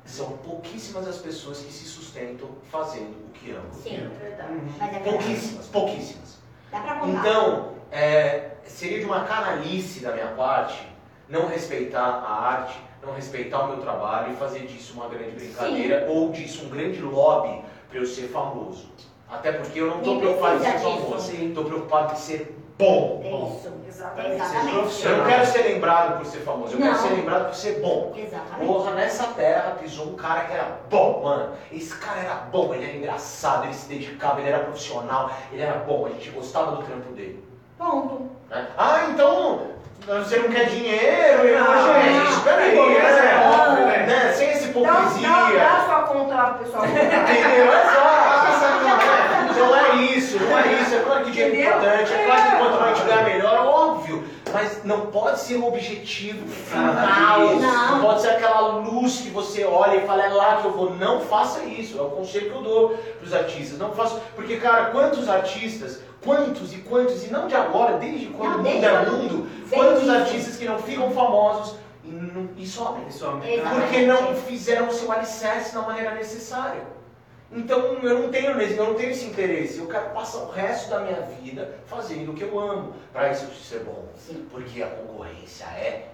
São 0.06 0.32
pouquíssimas 0.38 1.06
as 1.08 1.18
pessoas 1.18 1.60
que 1.60 1.72
se 1.72 1.84
sustentam 1.86 2.50
fazendo 2.72 3.12
o 3.28 3.30
que 3.34 3.52
amam. 3.52 3.72
Sim. 3.74 4.10
Verdade. 4.22 4.54
Uhum. 4.54 4.70
É 4.80 4.86
verdade. 4.88 5.10
Pouquíssimas, 5.10 5.66
pouquíssimas. 5.68 6.38
Dá 6.72 6.80
pra 6.80 6.96
contar. 6.96 7.20
Então, 7.20 7.74
é, 7.92 8.52
seria 8.66 9.00
de 9.00 9.06
uma 9.06 9.26
canalice 9.26 10.00
da 10.00 10.14
minha 10.14 10.28
parte 10.28 10.88
não 11.30 11.48
respeitar 11.48 12.02
a 12.06 12.42
arte, 12.54 12.80
não 13.06 13.14
respeitar 13.14 13.64
o 13.64 13.68
meu 13.68 13.78
trabalho 13.78 14.34
e 14.34 14.36
fazer 14.36 14.66
disso 14.66 14.94
uma 14.94 15.08
grande 15.08 15.32
brincadeira 15.32 16.08
ou 16.10 16.30
disso 16.32 16.66
um 16.66 16.70
grande 16.70 17.02
lobby 17.02 17.62
para 17.90 18.00
eu 18.00 18.06
ser 18.06 18.28
famoso. 18.30 18.90
Até 19.30 19.52
porque 19.52 19.80
eu 19.80 19.88
não 19.88 19.98
estou 20.00 20.20
preocupado 20.20 20.56
em 20.56 20.60
ser 20.64 20.80
famoso, 20.80 21.32
estou 21.32 21.66
preocupado 21.66 22.14
em 22.14 22.16
ser 22.16 22.58
bom. 22.78 23.22
É 23.24 23.28
isso. 23.30 23.74
Exatamente. 23.88 24.36
Exatamente. 24.36 25.06
Eu 25.06 25.18
não 25.18 25.26
quero 25.26 25.46
ser 25.46 25.62
lembrado 25.64 26.18
por 26.18 26.26
ser 26.26 26.40
famoso, 26.40 26.74
eu 26.74 26.78
quero 26.78 26.92
Não. 26.94 27.00
ser 27.00 27.10
lembrado 27.10 27.46
por 27.48 27.56
ser 27.56 27.82
bom. 27.82 28.14
Exatamente. 28.16 28.68
Porra, 28.68 28.92
nessa 28.92 29.28
terra 29.34 29.72
pisou 29.80 30.08
um 30.08 30.16
cara 30.16 30.42
que 30.46 30.54
era 30.54 30.78
bom, 30.90 31.24
mano. 31.24 31.54
Esse 31.72 31.96
cara 31.98 32.20
era 32.22 32.36
bom, 32.36 32.74
ele 32.74 32.86
era 32.86 32.96
engraçado, 32.98 33.66
ele 33.66 33.74
se 33.74 33.90
dedicava, 33.90 34.40
ele 34.40 34.50
era 34.50 34.60
profissional, 34.60 35.32
ele 35.52 35.62
era 35.62 35.80
bom, 35.80 36.06
a 36.06 36.10
gente 36.10 36.30
gostava 36.30 36.76
do 36.76 36.84
trampo 36.84 37.12
dele. 37.14 37.44
Ponto. 37.78 38.30
né? 38.50 38.70
Ah, 38.78 39.08
então 39.10 39.77
você 40.08 40.38
não 40.40 40.50
quer 40.50 40.66
dinheiro? 40.68 41.44
Eu, 41.44 41.60
Não, 41.64 41.94
gente, 42.02 42.14
não. 42.18 42.32
espera 42.32 42.62
aí, 42.62 42.76
Pô, 42.78 42.86
mas 42.90 43.18
é 43.18 43.22
né? 43.86 44.06
né? 44.08 44.32
Sem 44.34 44.50
essa 44.50 44.64
Dá, 44.68 44.70
hipocrisia. 44.70 45.28
dá, 45.30 45.50
dá 45.52 45.84
sua 45.86 46.02
conta 46.04 46.36
lá 46.36 46.46
pro 46.52 46.64
pessoal. 46.66 46.86
Entendeu? 46.86 47.68
Exato. 47.68 47.98
né? 48.88 49.50
Não 49.58 49.76
é 49.76 49.96
isso, 49.96 50.40
não 50.40 50.58
é 50.60 50.68
isso. 50.82 50.96
É 50.96 51.00
claro 51.00 51.24
que 51.26 51.32
dinheiro 51.32 51.56
é 51.56 51.62
importante, 51.64 52.14
é 52.14 52.26
claro 52.26 52.42
que 52.44 52.56
quanto 52.58 52.80
mais 52.80 53.00
ganhar 53.04 53.24
melhor, 53.24 53.54
é. 53.56 53.60
Mas 54.54 54.84
não 54.84 55.08
pode 55.08 55.40
ser 55.40 55.56
o 55.56 55.68
objetivo 55.68 56.48
final. 56.48 57.56
Não. 57.56 58.02
pode 58.02 58.22
ser 58.22 58.30
aquela 58.30 58.78
luz 58.78 59.18
que 59.22 59.30
você 59.30 59.64
olha 59.66 59.98
e 59.98 60.08
fala, 60.08 60.24
é 60.24 60.30
lá 60.30 60.58
que 60.62 60.66
eu 60.68 60.72
vou. 60.72 60.96
Não 60.96 61.20
faça 61.22 61.64
isso. 61.64 61.98
É 61.98 62.02
o 62.02 62.10
conselho 62.10 62.50
que 62.50 62.56
eu 62.56 62.62
dou 62.64 62.90
pros 63.20 63.34
artistas. 63.34 63.78
Não 63.78 63.92
faça. 63.94 64.20
Porque, 64.36 64.58
cara, 64.58 64.86
quantos 64.92 65.28
artistas, 65.30 66.00
quantos 66.24 66.74
e 66.74 66.78
quantos, 66.78 67.24
e 67.26 67.32
não 67.32 67.48
de 67.48 67.56
agora, 67.56 67.98
desde 67.98 68.28
quando 68.28 68.50
Não, 68.50 68.60
o 68.60 68.64
mundo 68.64 68.86
é 68.86 69.06
mundo, 69.06 69.50
quantos 69.70 70.04
isso. 70.04 70.12
artistas 70.12 70.56
que 70.58 70.66
não 70.66 70.80
ficam 70.80 71.12
famosos 71.12 71.76
e, 72.04 72.10
não- 72.10 72.50
e 72.58 72.66
somem. 72.66 73.04
Porque 73.70 74.06
não 74.06 74.34
fizeram 74.36 74.88
o 74.88 74.94
seu 74.94 75.12
alicerce 75.12 75.74
da 75.76 75.82
maneira 75.82 76.12
necessária. 76.16 76.97
Então 77.52 77.80
eu 78.04 78.20
não 78.20 78.30
tenho 78.30 78.52
eu 78.60 78.86
não 78.86 78.94
tenho 78.96 79.12
esse 79.12 79.26
interesse. 79.26 79.80
Eu 79.80 79.88
quero 79.88 80.10
passar 80.10 80.40
o 80.40 80.52
resto 80.52 80.90
da 80.90 81.00
minha 81.00 81.22
vida 81.22 81.76
fazendo 81.86 82.32
o 82.32 82.36
que 82.36 82.44
eu 82.44 82.60
amo. 82.60 82.94
Para 83.14 83.32
isso 83.32 83.44
eu 83.44 83.48
preciso 83.48 83.70
ser 83.70 83.80
bom. 83.86 84.06
Sim. 84.18 84.48
Porque 84.52 84.84
a 84.84 84.88
concorrência 84.88 85.66
é, 85.66 86.10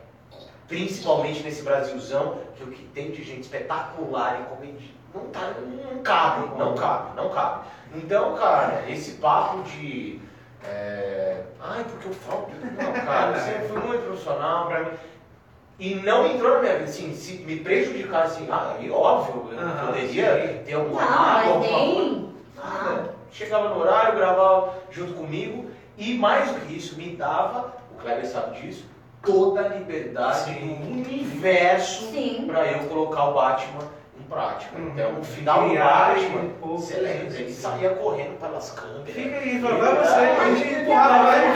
principalmente 0.68 1.44
nesse 1.44 1.64
Brasilzão, 1.64 2.40
que 2.56 2.64
o 2.64 2.68
que 2.68 2.84
tem 2.88 3.12
de 3.12 3.24
gente 3.24 3.42
espetacular 3.42 4.42
em 4.42 4.44
comédia 4.46 4.90
não, 5.14 5.26
tá, 5.28 5.54
não 5.60 6.02
cabe, 6.02 6.58
não 6.58 6.76
cabe, 6.76 7.16
não 7.16 7.30
cabe. 7.30 7.68
Então, 7.96 8.36
cara, 8.36 8.90
esse 8.90 9.14
papo 9.14 9.62
de. 9.64 10.20
é, 10.66 11.44
Ai, 11.60 11.84
porque 11.84 12.10
eu 12.10 12.14
falo. 12.14 12.50
Não, 12.78 12.94
cara, 13.06 13.38
eu 13.38 13.42
sempre 13.42 13.68
fui 13.68 13.80
muito 13.80 14.06
profissional 14.06 14.68
pra 14.68 14.80
mim. 14.82 14.92
E 15.80 15.96
não 15.96 16.28
entrou 16.28 16.54
na 16.54 16.60
minha 16.60 16.74
vida, 16.74 16.86
assim, 16.86 17.14
se 17.16 17.34
me 17.44 17.58
prejudicar 17.58 18.24
assim, 18.24 18.48
ah, 18.50 18.76
aí 18.78 18.90
óbvio, 18.92 19.50
eu 19.52 19.86
poderia 19.88 20.48
sim. 20.48 20.64
ter 20.64 20.74
alguma 20.74 21.02
Não, 21.02 21.10
mágoa, 21.12 21.54
alguma 21.54 21.94
coisa. 21.96 22.24
Nada. 22.56 23.16
Chegava 23.32 23.70
no 23.70 23.80
horário, 23.82 24.16
gravava 24.16 24.76
junto 24.92 25.14
comigo 25.14 25.66
e 25.98 26.14
mais 26.14 26.52
do 26.52 26.60
que 26.62 26.78
isso, 26.78 26.96
me 26.96 27.16
dava, 27.16 27.74
o 27.92 28.02
Kleber 28.02 28.26
sabe 28.28 28.62
disso, 28.62 28.86
toda 29.24 29.62
a 29.62 29.68
liberdade 29.70 30.52
Sim. 30.54 30.78
do 30.82 30.92
universo 30.92 32.12
para 32.46 32.72
eu 32.72 32.88
colocar 32.88 33.30
o 33.30 33.34
Batman 33.34 33.88
prática. 34.34 34.78
Uhum. 34.78 34.88
Então, 34.90 35.20
o 35.20 35.24
final 35.24 35.70
do 35.70 35.76
Batman, 35.76 36.50
você 36.62 36.96
lembra, 36.98 37.38
ele 37.40 37.54
saía 37.54 37.92
correndo 37.92 38.40
pelas 38.40 38.72
câmeras. 38.72 39.10
Fica 39.14 39.38
aí, 39.38 39.60
vai 39.60 39.96
você, 39.96 40.56
gente 40.56 40.82
empurrava, 40.82 41.24
Vai, 41.24 41.42
vai, 41.42 41.52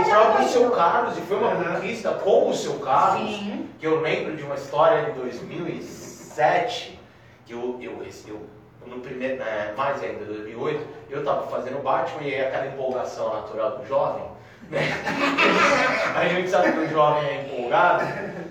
o 0.00 0.04
já 0.04 0.14
próprio 0.14 0.34
vai. 0.38 0.44
seu 0.48 0.70
Carlos, 0.70 1.18
e 1.18 1.20
foi 1.22 1.36
uma 1.36 1.48
Uhum. 1.48 1.74
conquista 1.74 2.10
com 2.12 2.48
o 2.50 2.54
seu 2.54 2.74
Carlos, 2.78 3.30
Sim. 3.30 3.68
que 3.78 3.86
eu 3.86 4.00
lembro 4.00 4.36
de 4.36 4.42
uma 4.42 4.54
história 4.54 5.04
de 5.04 5.12
2007, 5.20 6.98
que 7.44 7.52
eu, 7.52 7.78
eu, 7.80 8.02
eu 8.28 8.40
no 8.86 9.00
primeiro, 9.00 9.36
né, 9.36 9.72
mais 9.76 10.02
ainda, 10.02 10.24
2008, 10.24 10.84
eu 11.10 11.20
estava 11.20 11.46
fazendo 11.46 11.78
o 11.78 11.82
Batman 11.82 12.22
e 12.22 12.34
aí 12.34 12.40
aquela 12.46 12.66
empolgação 12.66 13.32
natural 13.32 13.78
do 13.78 13.86
jovem, 13.86 14.24
né? 14.70 14.80
a 16.16 16.28
gente 16.28 16.48
sabe 16.50 16.72
que 16.72 16.78
o 16.78 16.88
jovem 16.88 17.28
é 17.28 17.42
empolgado. 17.42 18.04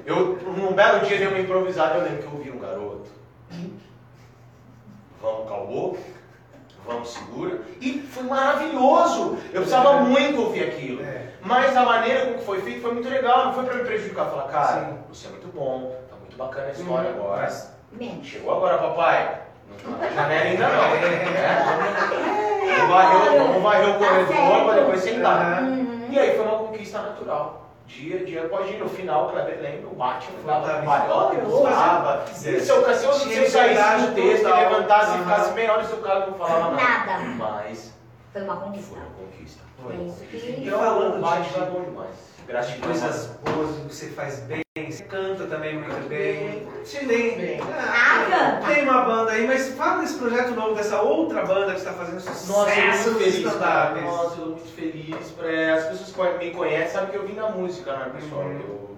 Eu, 0.05 0.37
num 0.57 0.73
belo 0.73 0.99
dia, 1.05 1.17
dei 1.17 1.27
uma 1.27 1.39
improvisada, 1.39 1.95
eu 1.97 2.03
lembro 2.03 2.17
que 2.19 2.25
eu 2.25 2.31
ouvi 2.33 2.51
um 2.51 2.59
garoto. 2.59 2.90
Vamos, 5.21 5.47
calmou. 5.49 5.97
Vamos, 6.85 7.09
segura. 7.13 7.61
E 7.79 7.99
foi 8.01 8.23
maravilhoso. 8.23 9.37
Eu 9.53 9.61
precisava 9.61 9.99
muito 10.01 10.41
ouvir 10.41 10.63
aquilo. 10.63 11.03
É. 11.03 11.27
Mas 11.41 11.75
a 11.77 11.83
maneira 11.85 12.25
como 12.25 12.37
que 12.39 12.43
foi 12.45 12.61
feito 12.61 12.81
foi 12.81 12.93
muito 12.93 13.07
legal. 13.09 13.45
Não 13.45 13.53
foi 13.53 13.65
pra 13.65 13.75
me 13.75 13.83
prejudicar. 13.83 14.25
Falar, 14.29 14.43
cara, 14.47 14.79
Sim. 14.85 14.97
você 15.09 15.27
é 15.27 15.29
muito 15.31 15.47
bom. 15.55 15.95
Tá 16.09 16.15
muito 16.15 16.35
bacana 16.37 16.67
a 16.67 16.71
história 16.71 17.09
Hum, 17.11 17.13
agora. 17.19 17.41
mas- 17.43 17.71
Menos. 17.91 18.25
Chegou 18.25 18.55
agora, 18.55 18.77
papai. 18.77 19.41
Não 19.85 19.93
tá 19.93 20.05
na 20.05 20.09
janela 20.09 20.43
ainda 20.45 20.67
não. 20.69 20.89
né? 20.95 22.41
Vamos 23.37 23.63
varrer, 23.63 23.89
o- 23.89 23.93
Tá 23.93 23.97
corredor 23.99 24.27
certo. 24.35 24.65
pra 24.65 24.73
depois 24.75 25.01
sentar. 25.01 25.63
Uhum. 25.63 26.07
E 26.09 26.19
aí 26.19 26.35
foi 26.35 26.45
uma 26.45 26.57
conquista 26.59 27.01
natural. 27.01 27.60
Dia, 27.91 28.25
dia 28.25 28.45
após 28.45 28.67
dia, 28.67 28.79
no 28.79 28.89
final, 28.89 29.27
o 29.27 29.31
Kleber 29.31 29.59
lembra, 29.61 29.89
o 29.89 29.95
Batman 29.95 30.37
isso. 30.37 31.43
buscava. 31.45 32.23
E 32.31 32.33
se 32.35 32.49
eu, 32.49 32.59
se 32.61 32.71
eu, 32.71 32.95
se 32.95 33.05
eu 33.05 33.11
Tinha 33.29 33.49
saísse 33.49 34.07
do 34.07 34.15
texto, 34.15 34.43
total. 34.43 34.59
levantasse 34.59 35.11
e 35.11 35.13
Aham. 35.15 35.23
ficasse 35.23 35.51
meia 35.53 35.73
hora, 35.73 35.81
o 35.83 35.87
seu 35.87 35.97
cara 35.97 36.25
não 36.27 36.33
falava 36.35 36.71
nada. 36.71 36.83
Nada. 36.83 37.19
Mas 37.37 37.93
Foi 38.31 38.41
uma 38.43 38.55
conquista. 38.57 38.95
foi 38.95 39.01
uma 39.01 39.11
conquista. 39.11 39.61
Foi. 39.83 39.95
Então, 39.95 40.79
falando 40.79 41.17
o 41.17 41.21
Batman 41.21 41.43
de- 41.43 41.59
é 41.59 41.65
bom 41.71 41.81
demais. 41.83 42.15
Gratidão. 42.51 42.89
Coisas 42.89 43.27
boas 43.45 43.77
que 43.77 43.95
você 43.95 44.07
faz 44.07 44.39
bem, 44.41 44.61
você 44.75 45.03
canta 45.05 45.45
também 45.45 45.75
muito 45.75 46.09
bem. 46.09 46.67
Você 46.83 46.99
tem, 46.99 47.37
Bem. 47.37 47.61
Ah, 47.61 48.59
canta. 48.59 48.73
tem 48.73 48.83
uma 48.83 49.05
banda 49.05 49.31
aí, 49.31 49.47
mas 49.47 49.69
fala 49.69 50.01
desse 50.01 50.17
projeto 50.17 50.51
novo, 50.51 50.75
dessa 50.75 51.01
outra 51.01 51.45
banda 51.45 51.71
que 51.71 51.79
está 51.79 51.93
fazendo 51.93 52.19
sucesso 52.19 52.51
Nossa, 52.51 53.07
eu 53.07 53.13
muito 53.13 53.19
feliz, 53.19 53.53
cara. 53.53 54.01
Nossa, 54.01 54.41
eu 54.41 54.45
muito 54.47 54.75
feliz. 54.75 55.31
Pra... 55.31 55.75
As 55.75 55.85
pessoas 55.85 56.37
que 56.37 56.45
me 56.45 56.51
conhecem 56.51 56.89
sabem 56.89 57.09
que 57.11 57.15
eu 57.15 57.25
vim 57.25 57.35
da 57.35 57.49
música, 57.49 57.95
né, 57.95 58.11
pessoal? 58.19 58.43
Uhum. 58.43 58.59
Eu, 58.59 58.97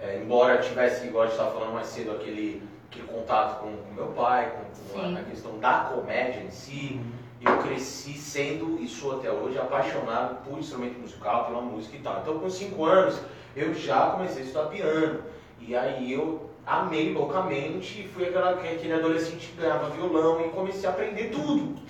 é, 0.00 0.18
embora 0.18 0.58
tivesse, 0.58 1.04
igual 1.04 1.24
a 1.24 1.26
gente 1.26 1.36
estava 1.36 1.52
falando 1.52 1.72
mais 1.72 1.88
cedo, 1.88 2.12
aquele, 2.12 2.62
aquele 2.88 3.08
contato 3.08 3.58
com, 3.58 3.76
com 3.76 3.92
meu 3.92 4.06
pai, 4.12 4.52
com, 4.52 4.92
com 4.92 5.00
a, 5.00 5.18
a 5.18 5.24
questão 5.24 5.58
da 5.58 5.90
comédia 5.92 6.42
em 6.42 6.50
si, 6.50 7.00
eu 7.44 7.58
cresci 7.58 8.14
sendo, 8.14 8.78
e 8.80 8.88
sou 8.88 9.18
até 9.18 9.30
hoje, 9.30 9.58
apaixonado 9.58 10.42
por 10.44 10.58
instrumento 10.58 10.98
musical, 10.98 11.46
pela 11.46 11.60
música 11.60 11.96
e 11.96 12.00
tal. 12.00 12.20
Então, 12.20 12.38
com 12.38 12.48
5 12.48 12.84
anos, 12.84 13.20
eu 13.54 13.74
já 13.74 14.10
comecei 14.10 14.42
a 14.42 14.44
estudar 14.46 14.66
piano. 14.66 15.20
E 15.60 15.74
aí 15.74 16.12
eu 16.12 16.50
amei 16.66 17.12
loucamente 17.12 18.00
e 18.02 18.08
fui 18.08 18.26
aquela, 18.28 18.50
aquele 18.50 18.92
adolescente 18.92 19.48
que 19.48 19.60
ganhava 19.60 19.90
violão 19.90 20.40
e 20.40 20.50
comecei 20.50 20.88
a 20.88 20.92
aprender 20.92 21.30
tudo. 21.30 21.80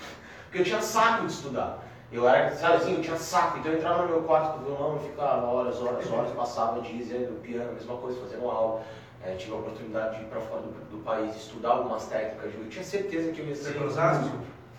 Porque 0.45 0.59
eu 0.59 0.63
tinha 0.63 0.81
saco 0.81 1.25
de 1.25 1.33
estudar. 1.33 1.79
Eu 2.11 2.27
era, 2.27 2.55
sabe 2.55 2.75
assim, 2.75 2.95
eu 2.95 3.01
tinha 3.01 3.17
saco. 3.17 3.57
Então 3.57 3.71
eu 3.71 3.77
entrava 3.77 4.03
no 4.03 4.09
meu 4.09 4.21
quarto 4.23 4.53
com 4.53 4.59
o 4.59 4.65
violão 4.75 4.97
e 4.97 5.09
ficava 5.09 5.45
horas, 5.47 5.81
horas, 5.81 6.09
horas, 6.11 6.31
passava 6.31 6.81
dias 6.81 7.09
no 7.29 7.37
piano, 7.39 7.73
mesma 7.73 7.97
coisa, 7.97 8.19
fazendo 8.21 8.49
aula. 8.49 8.83
É, 9.23 9.33
tive 9.35 9.53
a 9.53 9.55
oportunidade 9.55 10.17
de 10.17 10.21
ir 10.23 10.25
para 10.27 10.39
fora 10.39 10.61
do, 10.61 10.69
do 10.91 11.03
país, 11.03 11.35
estudar 11.35 11.69
algumas 11.71 12.05
técnicas. 12.05 12.53
Eu 12.53 12.69
tinha 12.69 12.83
certeza 12.83 13.31
que 13.31 13.39
eu 13.41 13.47
ia 13.47 13.55
Você 13.55 13.71
ser. 13.71 13.79
foi 13.79 13.87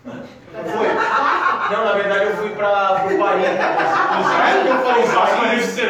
Osasco? 0.07 0.27
Foi. 0.77 0.87
Não, 1.75 1.85
na 1.85 1.91
verdade 1.93 2.25
eu 2.25 2.37
fui 2.37 2.49
para 2.49 2.93
o 2.93 3.17
Paris. 3.17 3.17
Na 3.17 4.49
época 4.49 4.69
eu 4.69 4.79
falei 4.79 5.07
Paris. 5.07 5.37
mano. 5.37 5.61
Você 5.61 5.81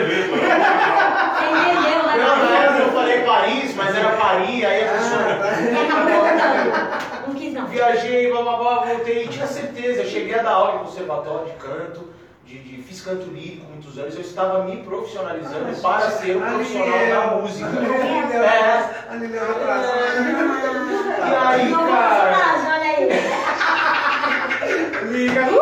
entendeu, 1.45 2.03
né? 2.03 2.13
Não, 2.17 2.37
na 2.37 2.57
época 2.57 2.79
eu 2.79 2.91
falei 2.91 3.21
Paris, 3.21 3.75
mas 3.75 3.95
era 3.95 4.09
Paris, 4.09 4.63
aí 4.65 4.83
a 4.83 4.91
pessoa. 4.91 5.21
E 5.21 5.85
acabou 5.85 6.21
voltando. 6.21 7.27
Não 7.27 7.33
quis, 7.35 7.53
não. 7.53 7.65
Viajei, 7.67 8.31
bababá, 8.33 8.85
voltei 8.85 9.23
e 9.23 9.27
tinha 9.27 9.47
certeza. 9.47 10.03
Cheguei 10.05 10.39
a 10.39 10.43
dar 10.43 10.51
aula 10.51 10.75
em 10.75 10.79
conservatório 10.85 11.45
de 11.45 11.53
canto, 11.53 12.09
de, 12.45 12.57
de- 12.59 12.81
fiz 12.81 13.01
canto 13.01 13.27
lírico 13.29 13.65
muitos 13.69 13.97
anos. 13.97 14.15
Eu 14.15 14.21
estava 14.21 14.63
me 14.63 14.77
profissionalizando 14.77 15.67
Ah, 15.69 15.81
para 15.81 16.09
gente, 16.09 16.19
ser 16.21 16.37
um 16.37 16.43
ah, 16.43 16.47
profissional 16.49 17.07
da 17.07 17.35
música. 17.37 17.69
Miguel. 17.69 18.43
É. 18.43 18.89
Ali 19.11 19.27
leva 19.27 19.51
atrás. 19.51 19.85
E 21.19 21.35
aí, 21.35 21.69
Novo 21.69 21.87
cara? 21.91 22.35
olha 22.65 22.81
aí. 22.97 23.09
Liga. 25.17 25.47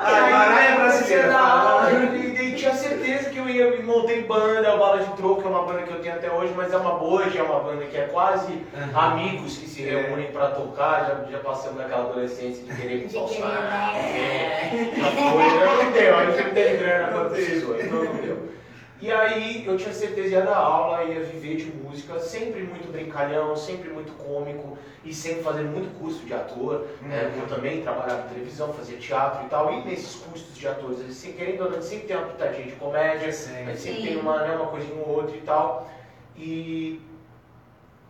A 0.00 0.30
Maraia 0.30 0.76
brasileira. 0.76 1.32
fala. 1.32 1.90
Eu, 1.90 2.02
eu, 2.14 2.34
eu 2.50 2.56
tinha 2.56 2.74
certeza 2.74 3.30
que 3.30 3.38
eu 3.38 3.48
ia, 3.48 3.70
me 3.70 3.82
montei 3.82 4.22
banda, 4.22 4.74
o 4.74 4.78
Bala 4.78 4.98
de 5.00 5.10
Troco, 5.16 5.40
que 5.42 5.46
é 5.46 5.50
uma 5.50 5.62
banda 5.64 5.82
que 5.82 5.90
eu 5.92 6.00
tenho 6.00 6.14
até 6.14 6.30
hoje, 6.30 6.52
mas 6.56 6.72
é 6.72 6.76
uma 6.76 6.94
boa, 6.94 7.28
já 7.30 7.40
é 7.40 7.42
uma 7.42 7.60
banda 7.60 7.84
que 7.84 7.96
é 7.96 8.02
quase 8.06 8.52
Uhum. 8.52 8.98
amigos 8.98 9.56
que 9.58 9.66
se 9.68 9.86
É. 9.88 9.90
reúnem 10.02 10.30
pra 10.32 10.48
tocar, 10.50 11.06
já, 11.06 11.30
já 11.30 11.38
passamos 11.38 11.78
daquela 11.78 12.04
adolescência 12.04 12.64
de 12.64 12.74
querer 12.74 13.04
né? 13.46 13.68
É, 14.14 15.00
já 15.00 15.10
foi, 15.10 15.84
não 15.84 15.90
deu, 15.92 16.16
a 16.18 16.24
gente 16.26 16.44
não 16.44 16.54
teve 16.54 16.76
grana 16.78 17.06
Não 17.06 17.12
quando 17.18 17.30
precisou, 17.30 17.76
então 17.80 18.04
não 18.04 18.14
deu. 18.14 18.48
E 19.00 19.12
aí 19.12 19.64
eu 19.64 19.76
tinha 19.76 19.92
certeza 19.92 20.28
que 20.28 20.34
ia 20.34 20.42
dar 20.42 20.56
aula, 20.56 21.04
ia 21.04 21.22
viver 21.22 21.56
de 21.56 21.66
música, 21.66 22.18
sempre 22.18 22.62
muito 22.64 22.90
brincalhão, 22.90 23.54
sempre 23.54 23.90
muito 23.90 24.12
cômico 24.14 24.76
e 25.04 25.14
sempre 25.14 25.44
fazendo 25.44 25.68
muito 25.68 25.96
curso 26.00 26.24
de 26.26 26.34
ator. 26.34 26.84
né? 27.02 27.32
Eu 27.38 27.46
também 27.46 27.80
trabalhava 27.82 28.26
em 28.26 28.28
televisão, 28.30 28.72
fazia 28.72 28.98
teatro 28.98 29.46
e 29.46 29.48
tal. 29.48 29.72
E 29.72 29.84
nesses 29.84 30.16
cursos 30.16 30.52
de 30.56 30.66
atores, 30.66 30.98
eles, 30.98 31.22
querendo 31.36 31.64
ou 31.64 31.70
não, 31.70 31.80
sempre 31.80 32.08
tem 32.08 32.16
uma 32.16 32.26
pitadinha 32.26 32.66
de 32.66 32.72
comédia, 32.72 33.32
Sim. 33.32 33.64
mas 33.64 33.78
sempre 33.78 34.00
Sim. 34.00 34.06
tem 34.08 34.16
uma, 34.16 34.42
né, 34.42 34.56
uma 34.56 34.66
coisinha 34.66 35.00
ou 35.00 35.08
outra 35.16 35.36
e 35.36 35.40
tal. 35.42 35.88
E 36.36 37.00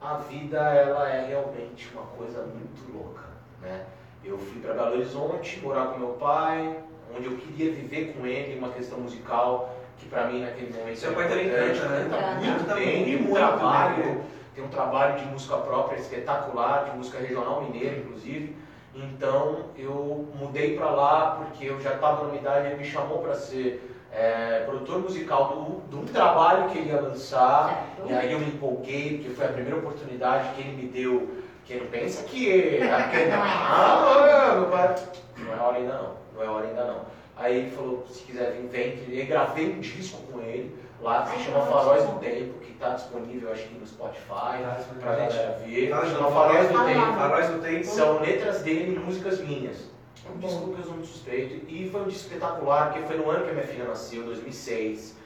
a 0.00 0.14
vida, 0.16 0.58
ela 0.58 1.06
é 1.08 1.26
realmente 1.26 1.90
uma 1.92 2.04
coisa 2.04 2.42
muito 2.44 2.92
louca, 2.96 3.24
né? 3.60 3.84
Eu 4.24 4.38
fui 4.38 4.60
para 4.60 4.72
Belo 4.74 4.92
Horizonte 4.92 5.60
morar 5.62 5.86
com 5.88 5.98
meu 5.98 6.14
pai, 6.14 6.78
onde 7.16 7.26
eu 7.26 7.36
queria 7.36 7.72
viver 7.72 8.14
com 8.14 8.26
ele 8.26 8.58
uma 8.58 8.70
questão 8.70 8.98
musical 9.00 9.74
que 9.98 10.06
para 10.08 10.24
mim 10.26 10.42
naquele 10.44 10.72
momento 10.78 10.98
Seu 10.98 11.12
pai 11.12 11.28
também 11.28 11.50
canta, 11.50 11.88
né? 11.88 12.06
canta 12.10 12.34
muito 12.34 12.74
bem, 12.74 13.04
tem 13.04 13.16
um 13.16 13.20
muito 13.22 13.34
trabalho, 13.34 14.02
bem. 14.04 14.20
tem 14.54 14.64
um 14.64 14.68
trabalho 14.68 15.18
de 15.18 15.24
música 15.26 15.56
própria 15.56 15.98
espetacular, 15.98 16.84
de 16.90 16.96
música 16.96 17.18
regional 17.18 17.62
mineira 17.62 17.96
inclusive. 17.98 18.56
Então 18.94 19.66
eu 19.76 20.28
mudei 20.34 20.76
para 20.76 20.90
lá 20.90 21.30
porque 21.36 21.66
eu 21.66 21.80
já 21.80 21.94
estava 21.94 22.26
na 22.28 22.34
idade, 22.34 22.66
ele 22.66 22.76
me 22.76 22.84
chamou 22.84 23.18
para 23.18 23.34
ser 23.34 23.94
é, 24.12 24.62
produtor 24.66 25.00
musical 25.00 25.48
do, 25.48 25.88
de 25.88 25.96
um 25.96 26.04
trabalho 26.06 26.68
que 26.70 26.78
ele 26.78 26.90
ia 26.90 27.00
lançar. 27.00 27.66
Certo. 27.96 28.10
E 28.10 28.14
aí 28.14 28.32
eu 28.32 28.40
me 28.40 28.46
empolguei, 28.46 29.18
porque 29.18 29.34
foi 29.34 29.44
a 29.44 29.48
primeira 29.50 29.76
oportunidade 29.78 30.48
que 30.54 30.62
ele 30.62 30.76
me 30.82 30.88
deu. 30.88 31.38
Que 31.64 31.74
ele 31.74 31.86
pensa 31.88 32.22
que. 32.22 32.80
ah, 32.82 33.08
que- 33.10 33.26
Não 33.26 34.26
é. 34.26 34.32
Ah, 34.32 34.52
meu 34.54 34.66
pai. 34.70 34.94
Não 35.36 35.52
é 35.54 35.56
hora 35.60 35.76
ainda 35.76 35.92
não. 35.92 36.12
Não 36.34 36.42
é 36.42 36.46
hora 36.48 36.66
ainda 36.66 36.84
não. 36.84 37.00
Aí 37.38 37.56
ele 37.58 37.70
falou, 37.70 38.04
se 38.10 38.24
quiser 38.24 38.52
vir, 38.52 38.66
vem. 38.68 39.16
Eu 39.16 39.26
gravei 39.26 39.70
um 39.72 39.78
disco 39.80 40.20
com 40.30 40.40
ele, 40.40 40.76
lá 41.00 41.22
que 41.22 41.38
se 41.38 41.44
chama 41.44 41.64
Faróis 41.66 42.02
do 42.04 42.18
Tempo, 42.18 42.58
que 42.58 42.72
está 42.72 42.90
disponível 42.94 43.52
acho 43.52 43.62
que 43.68 43.78
no 43.78 43.86
Spotify, 43.86 44.24
Tá, 44.28 44.84
pra 45.00 45.16
gente. 45.16 45.32
galera 45.34 45.58
ver. 45.64 45.90
Fala 45.90 46.04
de 46.06 46.10
Chama 46.12 46.30
Faróis 46.32 46.68
do. 46.68 46.84
Tempo. 46.84 47.12
Faróis 47.14 47.48
do 47.50 47.58
Tempo. 47.62 47.84
São 47.84 48.20
letras 48.20 48.62
dele 48.62 48.96
e 48.96 48.98
músicas 48.98 49.38
minhas. 49.40 49.88
Um 50.28 50.36
Bom. 50.38 50.48
disco 50.48 50.72
que 50.74 50.80
eu 50.80 50.84
sou 50.84 50.92
muito 50.94 51.06
suspeito. 51.06 51.64
E 51.70 51.88
foi 51.88 52.00
um 52.02 52.08
disco 52.08 52.26
espetacular, 52.26 52.92
porque 52.92 53.06
foi 53.06 53.16
no 53.18 53.30
ano 53.30 53.44
que 53.44 53.50
a 53.50 53.54
minha 53.54 53.66
filha 53.66 53.84
nasceu, 53.84 54.24
2006. 54.24 55.16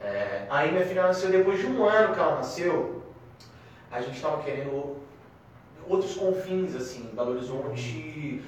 É, 0.00 0.46
aí 0.50 0.72
minha 0.72 0.84
filha 0.84 1.06
nasceu, 1.06 1.30
depois 1.30 1.60
de 1.60 1.66
um 1.66 1.84
ano 1.84 2.12
que 2.14 2.18
ela 2.20 2.36
nasceu, 2.36 3.02
a 3.92 4.00
gente 4.00 4.16
estava 4.16 4.42
querendo 4.42 4.96
outros 5.88 6.14
confins, 6.14 6.74
assim, 6.74 7.10
Belo 7.14 7.32
Horizonte, 7.32 8.42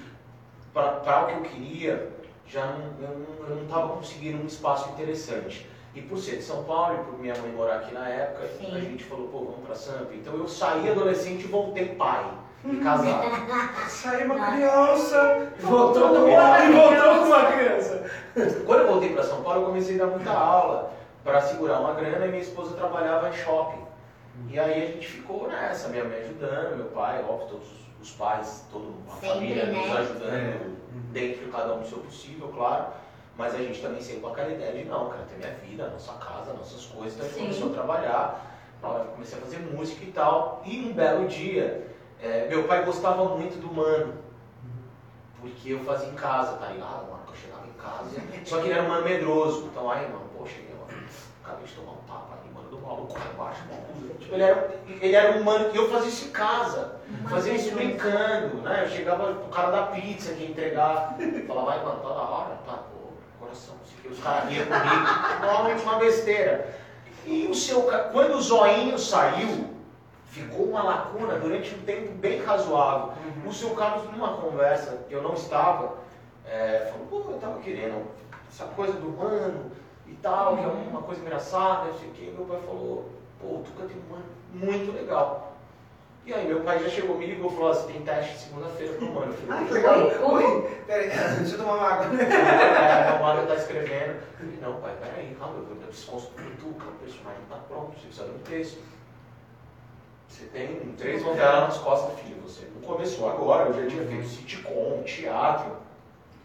para 0.74 1.22
o 1.22 1.26
que 1.26 1.32
eu 1.34 1.42
queria, 1.42 2.11
já 2.47 2.66
não, 2.66 3.09
eu 3.09 3.57
não- 3.57 3.62
estava 3.62 3.88
conseguindo 3.97 4.43
um 4.43 4.47
espaço 4.47 4.90
interessante. 4.90 5.68
E 5.95 6.01
por 6.01 6.16
ser 6.18 6.36
de 6.36 6.43
São 6.43 6.64
Paulo 6.64 6.95
e 7.01 7.05
por 7.05 7.18
minha 7.18 7.34
mãe 7.36 7.51
morar 7.53 7.76
aqui 7.76 7.93
na 7.93 8.09
época, 8.09 8.49
Sim. 8.59 8.74
a 8.74 8.80
gente 8.80 9.05
falou, 9.05 9.28
pô, 9.28 9.38
vamos 9.40 9.66
para 9.66 9.74
Sampa. 9.74 10.14
Então 10.14 10.34
eu 10.34 10.49
saí 10.49 10.88
adolescente 10.90 11.45
e 11.45 11.49
voltei 11.49 11.88
pai 11.97 12.24
e 12.64 12.76
casado. 12.80 13.26
Saiu 13.88 14.32
uma 14.32 14.53
criança. 14.53 15.49
Voltou 15.61 16.09
com 16.09 16.14
e 16.28 16.34
uma 16.34 16.59
voltou 16.72 17.18
com 17.18 17.24
uma 17.26 17.45
criança. 17.53 18.11
Quando 18.64 18.80
eu 18.80 18.86
voltei 18.88 19.12
para 19.12 19.22
São 19.22 19.43
Paulo, 19.43 19.61
eu 19.61 19.66
comecei 19.66 20.01
a 20.01 20.07
dar 20.07 20.11
muita 20.12 20.30
aula 20.30 20.93
para 21.22 21.40
segurar 21.43 21.80
uma 21.80 21.93
grana 21.93 22.24
e 22.24 22.28
minha 22.30 22.43
esposa 22.43 22.74
trabalhava 22.74 23.28
em 23.28 23.32
shopping. 23.34 23.82
E 24.49 24.59
aí 24.59 24.82
a 24.82 24.86
gente 24.86 25.07
ficou 25.07 25.47
nessa, 25.47 25.88
minha 25.88 26.05
mãe 26.05 26.20
ajudando, 26.22 26.76
meu 26.76 26.86
pai, 26.86 27.22
óbvio, 27.28 27.49
todos 27.49 27.66
os- 28.01 28.11
pais, 28.12 28.66
toda 28.72 28.86
a 29.09 29.12
Sempre, 29.12 29.28
família 29.28 29.66
nos 29.66 29.86
né? 29.88 29.99
ajudando 29.99 30.32
É. 30.32 30.82
dentro 31.12 31.44
de 31.44 31.50
cada 31.50 31.74
um 31.74 31.80
do 31.80 31.88
seu 31.88 31.98
possível, 31.98 32.48
claro. 32.48 32.86
Mas 33.36 33.54
a 33.54 33.58
gente 33.58 33.80
também 33.80 34.00
sempre 34.02 34.20
com 34.20 34.28
aquela 34.28 34.50
ideia 34.50 34.72
de 34.72 34.84
não, 34.84 35.08
cara, 35.08 35.24
tem 35.24 35.38
minha 35.38 35.54
vida, 35.54 35.88
nossa 35.88 36.12
casa, 36.14 36.52
nossas 36.52 36.84
coisas, 36.86 37.14
então 37.14 37.26
a 37.26 37.28
gente 37.28 37.38
Sim. 37.38 37.60
começou 37.60 37.70
a 37.70 37.72
trabalhar, 37.72 38.58
eu 38.82 39.12
comecei 39.12 39.38
a 39.38 39.40
fazer 39.40 39.58
música 39.58 40.04
e 40.04 40.12
tal. 40.12 40.62
E 40.66 40.80
um 40.80 40.92
belo 40.92 41.26
dia, 41.28 41.88
é, 42.20 42.46
meu 42.48 42.64
pai 42.64 42.84
gostava 42.84 43.24
muito 43.36 43.60
do 43.60 43.72
mano, 43.72 44.14
porque 45.40 45.72
eu 45.72 45.80
fazia 45.80 46.08
em 46.08 46.14
casa, 46.14 46.56
tá 46.58 46.66
ligado? 46.66 47.10
Mano, 47.10 47.22
eu 47.28 47.34
chegava 47.34 47.66
em 47.66 47.72
casa, 47.72 48.20
só 48.44 48.58
que 48.58 48.66
ele 48.66 48.74
era 48.74 48.82
um 48.82 48.88
mano 48.88 49.04
medroso. 49.04 49.66
Então 49.66 49.90
aí, 49.90 50.08
mano, 50.08 50.22
cheguei, 50.46 50.74
mano, 50.74 51.04
acabei 51.42 51.64
de 51.64 51.72
tomar 51.72 51.92
um 51.92 52.02
tapa 52.06 52.34
ali, 52.40 52.51
do 52.72 52.80
maluco 52.80 53.12
lá 53.12 53.26
embaixo. 53.32 53.62
Tipo, 54.18 54.34
ele 54.34 54.42
era, 54.42 54.74
ele 55.00 55.14
era 55.14 55.38
um 55.38 55.44
mano, 55.44 55.70
e 55.72 55.76
eu 55.76 55.90
fazia 55.90 56.08
isso 56.08 56.28
em 56.28 56.30
casa. 56.30 56.96
Fazia 57.28 57.52
isso 57.52 57.74
brincando, 57.74 58.56
né? 58.62 58.84
Eu 58.84 58.88
chegava 58.88 59.34
pro 59.34 59.48
cara 59.50 59.70
da 59.70 59.82
pizza 59.88 60.32
que 60.32 60.42
ia 60.42 60.50
entregar, 60.50 61.16
falava, 61.46 61.66
vai, 61.66 61.84
mano, 61.84 62.00
tá 62.00 62.08
da 62.08 62.22
hora, 62.22 62.58
tá, 62.66 62.72
pô, 62.72 63.12
coração, 63.38 63.74
não 63.74 63.84
sei 63.84 63.98
o 63.98 64.02
que, 64.02 64.08
os 64.08 64.24
caras 64.24 64.48
riam 64.48 64.64
comigo, 64.64 65.42
normalmente 65.42 65.82
uma 65.82 65.96
besteira. 65.96 66.74
E 67.26 67.46
o 67.46 67.54
seu, 67.54 67.82
quando 68.10 68.36
o 68.36 68.40
zoinho 68.40 68.98
saiu, 68.98 69.68
ficou 70.26 70.64
uma 70.64 70.82
lacuna 70.82 71.38
durante 71.38 71.74
um 71.74 71.82
tempo 71.82 72.12
bem 72.12 72.42
razoável. 72.42 73.12
O 73.46 73.52
seu 73.52 73.70
Carlos, 73.70 74.10
numa 74.10 74.36
conversa 74.38 75.04
que 75.08 75.14
eu 75.14 75.22
não 75.22 75.34
estava, 75.34 75.98
é, 76.46 76.90
falou, 76.90 77.06
pô, 77.06 77.32
eu 77.32 77.38
tava 77.38 77.60
querendo 77.60 78.06
essa 78.50 78.64
coisa 78.64 78.94
do 78.94 79.10
mano 79.10 79.70
e 80.12 80.16
tal, 80.22 80.56
que 80.56 80.64
é 80.64 80.66
uma 80.66 81.02
coisa 81.02 81.20
engraçada, 81.22 81.86
não 81.86 81.98
sei 81.98 82.08
o 82.08 82.12
que. 82.12 82.30
Meu 82.30 82.44
pai 82.44 82.60
falou, 82.60 83.08
pô, 83.40 83.46
o 83.46 83.62
Tuca 83.64 83.86
tem 83.86 83.96
um 83.96 84.66
muito 84.66 84.92
legal. 84.92 85.56
E 86.24 86.32
aí 86.32 86.46
meu 86.46 86.60
pai 86.60 86.78
já 86.78 86.88
chegou, 86.88 87.18
me 87.18 87.26
ligou 87.26 87.50
e 87.50 87.54
falou, 87.54 87.70
assim, 87.70 87.92
tem 87.92 88.02
teste 88.02 88.38
segunda-feira 88.38 88.94
pro 88.94 89.12
mano. 89.12 89.32
Eu 89.32 89.38
falei, 89.38 89.56
Ai, 89.58 89.66
que 89.66 89.72
legal. 89.72 90.34
Oi, 90.34 90.70
peraí, 90.86 91.08
deixa 91.08 91.54
eu 91.54 91.58
tomar 91.58 91.74
uma 91.74 91.88
água. 91.88 92.22
é, 92.22 93.10
meu 93.10 93.22
mano 93.22 93.46
tá 93.46 93.54
escrevendo. 93.56 94.12
Eu 94.12 94.38
falei, 94.38 94.58
não, 94.60 94.80
pai, 94.80 94.96
peraí, 95.00 95.36
calma, 95.38 95.56
eu 95.58 95.76
preciso 95.76 96.10
construir 96.12 96.46
o 96.46 96.56
Tuca, 96.56 96.86
o 96.86 96.92
personagem 97.04 97.42
tá 97.48 97.56
pronto, 97.66 97.92
você 97.98 98.06
precisa 98.06 98.24
de 98.26 98.30
um 98.30 98.38
texto. 98.38 98.78
Você 100.28 100.44
tem 100.46 100.94
três 100.96 101.22
novelas 101.24 101.60
nas 101.60 101.78
costas, 101.78 102.18
filho, 102.20 102.40
você 102.40 102.66
não 102.74 102.88
começou 102.88 103.28
agora, 103.28 103.68
eu 103.68 103.82
já 103.82 103.86
tinha 103.86 104.06
feito 104.06 104.26
sitcom, 104.26 105.02
teatro, 105.04 105.76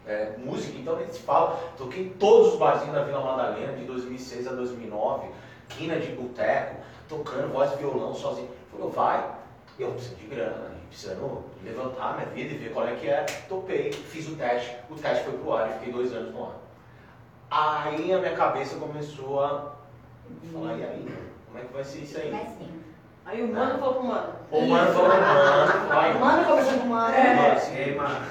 é, 0.08 0.34
música, 0.38 0.76
então 0.78 0.96
nem 0.96 1.06
se 1.08 1.20
fala. 1.20 1.56
Toquei 1.76 2.06
em 2.06 2.10
todos 2.10 2.54
os 2.54 2.58
barzinhos 2.58 2.94
da 2.94 3.04
Vila 3.04 3.20
Madalena, 3.20 3.74
de 3.74 3.84
2006 3.84 4.48
a 4.48 4.52
2009, 4.52 5.28
quina 5.68 5.96
de 6.00 6.12
boteco, 6.12 6.76
tocando 7.08 7.52
voz 7.52 7.72
e 7.74 7.76
violão 7.76 8.14
sozinho. 8.14 8.48
Falou, 8.72 8.90
vai, 8.90 9.30
eu 9.78 9.92
preciso 9.92 10.16
de 10.16 10.26
grana, 10.26 10.56
né? 10.56 10.78
precisando 10.88 11.44
levantar 11.62 12.16
minha 12.16 12.26
vida 12.30 12.54
e 12.54 12.58
ver 12.58 12.72
qual 12.72 12.88
é 12.88 12.94
que 12.94 13.08
é. 13.08 13.24
Topei, 13.48 13.92
fiz 13.92 14.26
o 14.28 14.36
teste, 14.36 14.74
o 14.90 14.94
teste 14.94 15.24
foi 15.24 15.34
pro 15.34 15.52
ar 15.52 15.68
e 15.68 15.72
fiquei 15.74 15.92
dois 15.92 16.12
anos 16.12 16.34
no 16.34 16.44
ar. 16.44 16.56
Aí 17.50 18.12
a 18.12 18.18
minha 18.18 18.34
cabeça 18.34 18.76
começou 18.76 19.42
a 19.42 19.72
falar, 20.52 20.78
e 20.78 20.84
aí, 20.84 21.08
como 21.46 21.58
é 21.58 21.62
que 21.62 21.72
vai 21.72 21.84
ser 21.84 22.00
isso 22.00 22.18
aí? 22.18 22.32
Aí 23.24 23.42
o 23.42 23.52
mano 23.52 23.78
falou 23.78 23.94
pro 23.94 24.04
mano. 24.04 24.32
O 24.50 24.66
mano 24.66 24.92
falou, 24.92 25.08
mano, 25.08 25.88
vai, 25.88 26.14
O 26.14 26.20
mano 26.20 26.44
conversando 26.46 26.80
com 26.80 26.86
o 26.86 26.90
mano. 26.90 27.14
É. 27.14 27.34
mano, 27.34 27.52
assim, 27.52 27.94
mano. 27.94 28.26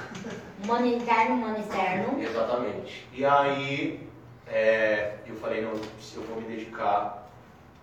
Mano 0.66 0.86
interno, 0.86 1.36
mano 1.36 1.58
externo. 1.58 2.20
Exatamente. 2.20 3.08
E 3.12 3.24
aí 3.24 4.08
é, 4.46 5.14
eu 5.26 5.36
falei, 5.36 5.62
não, 5.62 5.72
eu 5.72 6.22
vou 6.22 6.40
me 6.40 6.48
dedicar 6.48 7.28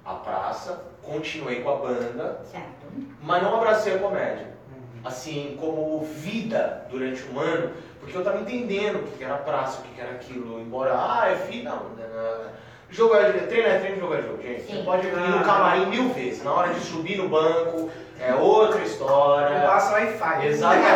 à 0.03 0.13
praça, 0.15 0.83
continuei 1.01 1.61
com 1.61 1.69
a 1.71 1.75
banda, 1.77 2.41
Certo. 2.51 2.85
mas 3.21 3.43
não 3.43 3.55
abracei 3.55 3.95
a 3.95 3.99
comédia. 3.99 4.55
Assim, 5.03 5.55
como 5.59 6.03
vida 6.03 6.87
durante 6.89 7.23
um 7.29 7.39
ano, 7.39 7.71
porque 7.99 8.17
eu 8.17 8.23
tava 8.23 8.39
entendendo 8.39 9.03
o 9.03 9.17
que 9.17 9.23
era 9.23 9.37
praça, 9.37 9.81
o 9.81 9.83
que 9.83 10.01
era 10.01 10.11
aquilo, 10.11 10.59
embora, 10.59 10.93
ah, 10.95 11.27
é 11.29 11.35
vida, 11.35 11.69
não, 11.69 11.89
não, 11.89 12.43
não. 12.43 12.51
Jogo 12.95 13.15
é 13.15 13.31
treino 13.31 13.67
é 13.67 13.77
treino, 13.79 13.99
jogo 13.99 14.13
é 14.13 14.21
jogo, 14.21 14.41
gente. 14.41 14.61
Você 14.61 14.73
Sim. 14.77 14.83
pode 14.85 15.05
ir 15.07 15.11
no 15.11 15.43
camarim 15.43 15.85
mil 15.87 16.09
vezes, 16.13 16.43
na 16.43 16.53
hora 16.53 16.73
de 16.73 16.79
subir 16.79 17.17
no 17.17 17.27
banco, 17.27 17.89
é 18.21 18.33
outra 18.33 18.77
Não 18.79 18.85
história. 18.85 19.59
passa 19.59 19.93
Wi-Fi. 19.93 20.47
Exatamente. 20.47 20.87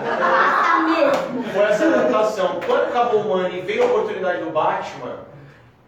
Então, 0.00 0.18
Passa 0.20 0.78
mesmo. 0.80 1.42
foi 1.52 1.62
essa 1.64 1.84
adaptação. 1.86 2.60
Quando 2.64 2.82
acabou 2.84 3.26
o 3.26 3.34
ano 3.34 3.52
e 3.54 3.60
veio 3.62 3.82
a 3.82 3.86
oportunidade 3.86 4.44
do 4.44 4.50
Batman, 4.50 5.16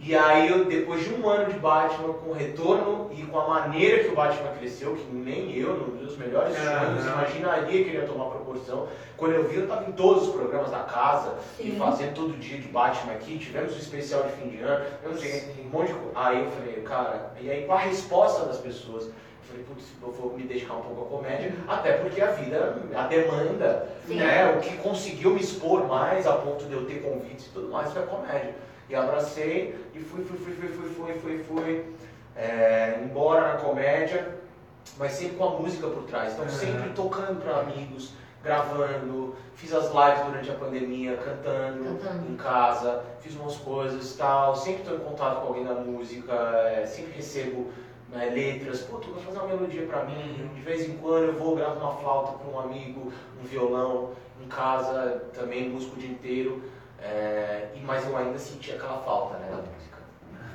e 0.02 0.16
aí 0.16 0.48
eu, 0.48 0.64
depois 0.64 1.04
de 1.04 1.14
um 1.14 1.28
ano 1.28 1.52
de 1.52 1.56
Batman, 1.60 2.12
com 2.14 2.30
o 2.30 2.32
retorno 2.32 3.08
e 3.16 3.22
com 3.22 3.38
a 3.38 3.48
maneira 3.48 4.02
que 4.02 4.10
o 4.10 4.16
Batman 4.16 4.50
cresceu, 4.58 4.96
que 4.96 5.06
nem 5.14 5.56
eu, 5.56 5.74
nos 5.74 5.94
meus 6.00 6.16
melhores 6.18 6.56
Aham. 6.56 6.86
sonhos, 6.86 7.06
imaginaria 7.06 7.84
que 7.84 7.90
ele 7.90 7.98
ia 7.98 8.06
tomar 8.06 8.24
proporção. 8.24 8.88
Quando 9.16 9.34
eu 9.34 9.46
vi, 9.46 9.58
eu 9.58 9.62
estava 9.62 9.88
em 9.88 9.92
todos 9.92 10.26
os 10.26 10.34
programas 10.34 10.72
da 10.72 10.80
casa, 10.80 11.36
e 11.60 11.70
Sim. 11.70 11.78
fazendo 11.78 12.14
todo 12.14 12.36
dia 12.40 12.58
de 12.58 12.66
Batman 12.66 13.12
aqui, 13.12 13.38
tivemos 13.38 13.76
o 13.76 13.78
especial 13.78 14.24
de 14.24 14.32
fim 14.32 14.48
de 14.48 14.60
ano, 14.60 14.84
eu 15.04 15.10
não 15.12 15.18
sei, 15.18 15.54
um 15.64 15.68
monte 15.68 15.88
de 15.88 15.94
coisa. 15.94 16.10
Aí 16.16 16.40
eu 16.42 16.50
falei, 16.50 16.72
cara, 16.82 17.32
e 17.40 17.48
aí 17.48 17.64
com 17.64 17.72
a 17.72 17.78
resposta 17.78 18.44
das 18.44 18.58
pessoas, 18.58 19.04
eu 19.04 19.12
falei, 19.48 19.62
putz, 19.62 19.84
eu 20.02 20.10
vou 20.10 20.36
me 20.36 20.42
dedicar 20.42 20.74
um 20.74 20.80
pouco 20.80 21.04
à 21.04 21.18
comédia, 21.18 21.52
até 21.68 21.92
porque 21.92 22.20
a 22.20 22.26
vida, 22.26 22.82
a 22.96 23.02
demanda, 23.06 23.88
Sim. 24.04 24.16
né, 24.16 24.52
o 24.56 24.60
que 24.60 24.76
conseguiu 24.78 25.30
me 25.30 25.40
expor 25.40 25.86
mais 25.86 26.26
a 26.26 26.32
ponto 26.32 26.64
de 26.64 26.72
eu 26.72 26.86
ter 26.86 27.00
convites 27.02 27.46
e 27.46 27.50
tudo 27.50 27.68
mais 27.68 27.92
foi 27.92 28.02
a 28.02 28.06
comédia. 28.06 28.71
E 28.92 28.94
abracei 28.96 29.74
e 29.94 30.00
fui, 30.00 30.22
fui, 30.22 30.36
fui, 30.36 30.52
fui, 30.52 30.68
fui, 30.68 30.88
fui, 30.90 31.14
fui, 31.14 31.38
fui 31.44 31.84
é, 32.36 33.00
embora 33.02 33.54
na 33.54 33.58
comédia, 33.58 34.36
mas 34.98 35.12
sempre 35.12 35.36
com 35.38 35.44
a 35.44 35.50
música 35.58 35.86
por 35.86 36.02
trás. 36.02 36.34
Então 36.34 36.44
Uhum. 36.44 36.50
sempre 36.50 36.90
tocando 36.90 37.40
para 37.42 37.60
amigos, 37.60 38.12
gravando, 38.44 39.34
fiz 39.54 39.72
as 39.72 39.86
lives 39.86 40.26
durante 40.26 40.50
a 40.50 40.54
pandemia, 40.54 41.16
cantando, 41.16 41.84
Cantando. 41.84 42.30
em 42.30 42.36
casa, 42.36 43.02
fiz 43.20 43.34
umas 43.34 43.56
coisas 43.56 44.14
tal, 44.14 44.54
sempre 44.54 44.82
estou 44.82 44.96
em 44.98 45.00
contato 45.00 45.40
com 45.40 45.46
alguém 45.48 45.64
da 45.64 45.74
música, 45.74 46.34
é, 46.66 46.84
sempre 46.84 47.12
recebo 47.12 47.70
né, 48.10 48.26
letras, 48.26 48.82
pô, 48.82 48.98
tu 48.98 49.10
vai 49.10 49.22
fazer 49.24 49.38
uma 49.38 49.46
melodia 49.46 49.86
pra 49.86 50.04
mim, 50.04 50.50
de 50.54 50.60
vez 50.60 50.86
em 50.86 50.98
quando 50.98 51.28
eu 51.28 51.32
vou 51.32 51.56
gravar 51.56 51.80
uma 51.80 51.94
flauta 51.96 52.32
para 52.32 52.46
um 52.50 52.60
amigo, 52.60 53.10
um 53.40 53.44
violão, 53.46 54.10
em 54.38 54.46
casa. 54.48 55.22
Também 55.32 55.70
músico 55.70 55.96
o 55.96 55.98
dia 55.98 56.10
inteiro, 56.10 56.62
é, 57.02 57.68
e, 57.74 57.80
mas 57.80 58.06
eu 58.06 58.16
ainda 58.16 58.38
sentia 58.38 58.74
aquela 58.74 58.98
falta 58.98 59.38
né, 59.38 59.48
da 59.50 59.56
música. 59.56 59.98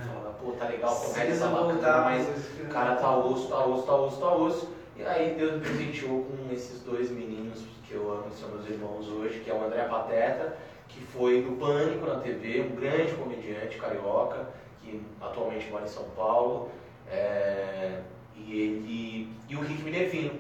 Falava, 0.06 0.36
pô, 0.40 0.52
tá 0.52 0.68
legal, 0.68 0.96
comédia 0.96 1.26
Precisa 1.26 1.50
tá 1.50 1.56
bacana, 1.56 2.02
mas 2.02 2.28
o 2.62 2.68
cara 2.68 2.96
tá 2.96 3.18
osso, 3.18 3.48
tá 3.50 3.66
osso, 3.66 3.84
tá 3.86 3.96
osso, 3.96 4.20
tá 4.20 4.36
osso. 4.36 4.70
E 4.96 5.04
aí 5.04 5.36
Deus 5.36 5.54
me 5.54 5.60
presenteou 5.60 6.26
com 6.26 6.54
esses 6.54 6.82
dois 6.82 7.12
meninos 7.12 7.66
que 7.88 7.94
eu 7.94 8.12
amo, 8.12 8.30
que 8.30 8.36
são 8.36 8.50
meus 8.50 8.68
irmãos 8.68 9.08
hoje, 9.08 9.40
que 9.40 9.50
é 9.50 9.54
o 9.54 9.64
André 9.64 9.84
Pateta, 9.84 10.58
que 10.88 11.02
foi 11.02 11.42
do 11.42 11.58
Pânico 11.58 12.06
na 12.06 12.20
TV, 12.20 12.62
um 12.62 12.76
grande 12.76 13.14
comediante 13.14 13.78
carioca, 13.78 14.48
que 14.82 15.02
atualmente 15.22 15.70
mora 15.70 15.86
em 15.86 15.90
São 15.90 16.04
Paulo. 16.16 16.70
é, 17.12 18.02
e 18.36 18.62
ele. 18.62 19.30
E 19.50 19.56
o 19.56 19.62
Rick 19.62 19.82
Minervino, 19.84 20.34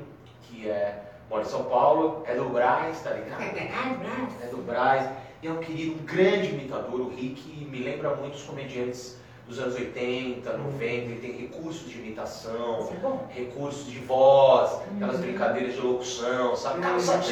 que 0.43 0.69
é, 0.69 1.03
mora 1.29 1.43
em 1.43 1.45
São 1.45 1.63
Paulo, 1.65 2.23
é 2.25 2.35
do 2.35 2.45
Braz, 2.49 3.01
tá 3.01 3.11
ligado? 3.11 3.39
Ai, 3.41 3.95
Brás. 3.95 4.43
é 4.43 4.47
do 4.47 4.57
Braz, 4.57 5.09
e 5.41 5.47
é 5.47 5.51
um 5.51 5.57
querido, 5.57 5.95
um 6.01 6.05
grande 6.05 6.47
imitador. 6.49 7.01
O 7.01 7.09
Rick 7.09 7.41
me 7.69 7.79
lembra 7.83 8.15
muito 8.15 8.35
os 8.35 8.43
comediantes 8.43 9.17
dos 9.47 9.59
anos 9.59 9.75
80, 9.75 10.57
90, 10.57 10.83
ele 10.83 11.19
tem 11.21 11.31
recursos 11.37 11.89
de 11.89 11.97
imitação, 11.99 12.89
é 13.33 13.33
recursos 13.39 13.85
de 13.89 13.97
voz, 13.99 14.71
aquelas 14.93 15.15
Uhum. 15.15 15.21
brincadeiras 15.21 15.73
de 15.73 15.79
locução, 15.79 16.53
sabe? 16.53 16.81
Cara, 16.81 16.99
sabe, 16.99 17.23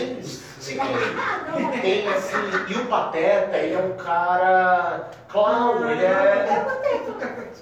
Ah, 0.80 1.46
não. 1.60 1.72
tem 1.82 2.08
assim, 2.08 2.36
e 2.70 2.74
o 2.76 2.86
Pateta, 2.86 3.58
ele 3.58 3.74
é 3.74 3.80
um 3.80 3.98
cara 3.98 5.12
clown, 5.28 5.90
ele 5.92 6.06
é, 6.06 6.66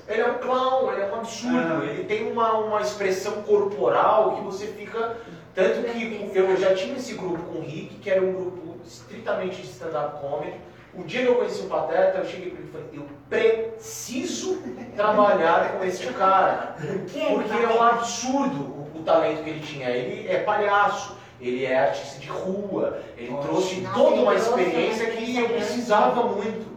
ele 0.08 0.22
é 0.22 0.28
um 0.32 0.38
clown, 0.38 0.92
ele 0.92 1.02
é 1.02 1.06
um 1.12 1.16
absurdo, 1.16 1.82
Ah. 1.82 1.86
ele 1.86 2.04
tem 2.04 2.32
uma, 2.32 2.54
uma 2.60 2.80
expressão 2.82 3.42
corporal 3.42 4.36
que 4.36 4.42
você 4.44 4.68
fica, 4.68 5.18
tanto 5.56 5.82
que 5.84 6.32
eu 6.38 6.56
já 6.58 6.76
tinha 6.76 6.96
esse 6.96 7.16
grupo 7.16 7.42
com 7.44 7.58
o 7.58 7.62
Rick, 7.62 7.96
que 7.96 8.10
era 8.10 8.22
um 8.22 8.34
grupo 8.34 8.73
estritamente 8.86 9.62
de 9.62 9.68
stand-up 9.68 10.20
comedy, 10.22 10.58
o 10.96 11.04
dia 11.04 11.24
que 11.24 11.28
eu 11.28 11.36
conheci 11.36 11.62
o 11.64 11.68
Pateta, 11.68 12.20
eu 12.20 12.26
cheguei 12.26 12.52
para 12.52 12.60
ele 12.60 12.68
e 12.68 12.72
falei, 12.72 12.90
eu 12.94 13.10
preciso 13.28 14.62
trabalhar 14.96 15.74
com 15.74 15.84
este 15.84 16.08
cara. 16.14 16.76
Quê? 17.12 17.26
Porque 17.34 17.64
é 17.64 17.68
um 17.68 17.82
absurdo 17.82 18.62
o, 18.62 18.92
o 19.00 19.04
talento 19.04 19.44
que 19.44 19.50
ele 19.50 19.60
tinha. 19.60 19.90
Ele 19.90 20.28
é 20.28 20.44
palhaço, 20.44 21.18
ele 21.42 21.66
é 21.66 21.80
artista 21.80 22.20
de 22.20 22.30
rua, 22.30 23.00
ele 23.18 23.32
Nossa. 23.32 23.48
trouxe 23.48 23.88
toda 23.94 24.22
uma 24.22 24.36
experiência 24.36 25.10
que 25.12 25.36
eu 25.36 25.50
precisava 25.50 26.24
muito. 26.26 26.72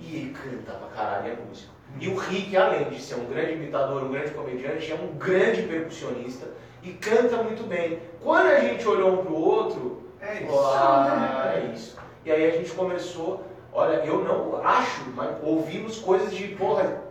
E 0.00 0.16
ele 0.16 0.30
canta 0.34 0.72
pra 0.72 0.88
caralho, 0.88 1.32
é 1.32 1.36
músico. 1.48 1.72
E 2.00 2.08
o 2.08 2.16
Rick, 2.16 2.56
além 2.56 2.90
de 2.90 3.00
ser 3.00 3.14
um 3.14 3.26
grande 3.26 3.52
imitador, 3.52 4.02
um 4.02 4.10
grande 4.10 4.32
comediante, 4.32 4.90
é 4.90 4.96
um 4.96 5.16
grande 5.16 5.62
percussionista 5.62 6.48
e 6.82 6.90
canta 6.92 7.36
muito 7.42 7.62
bem. 7.68 8.00
Quando 8.20 8.48
a 8.48 8.60
gente 8.60 8.86
olhou 8.86 9.20
um 9.20 9.24
pro 9.24 9.34
outro, 9.34 10.02
É 10.26 10.42
isso. 10.42 10.58
ah, 10.74 11.52
é 11.54 11.70
isso. 11.74 11.96
E 12.24 12.32
aí 12.32 12.46
a 12.48 12.50
gente 12.52 12.70
começou, 12.72 13.44
olha, 13.72 13.96
eu 14.04 14.24
não 14.24 14.66
acho, 14.66 15.02
mas 15.14 15.30
ouvimos 15.42 15.98
coisas 15.98 16.32
de, 16.34 16.48
porra, 16.48 17.02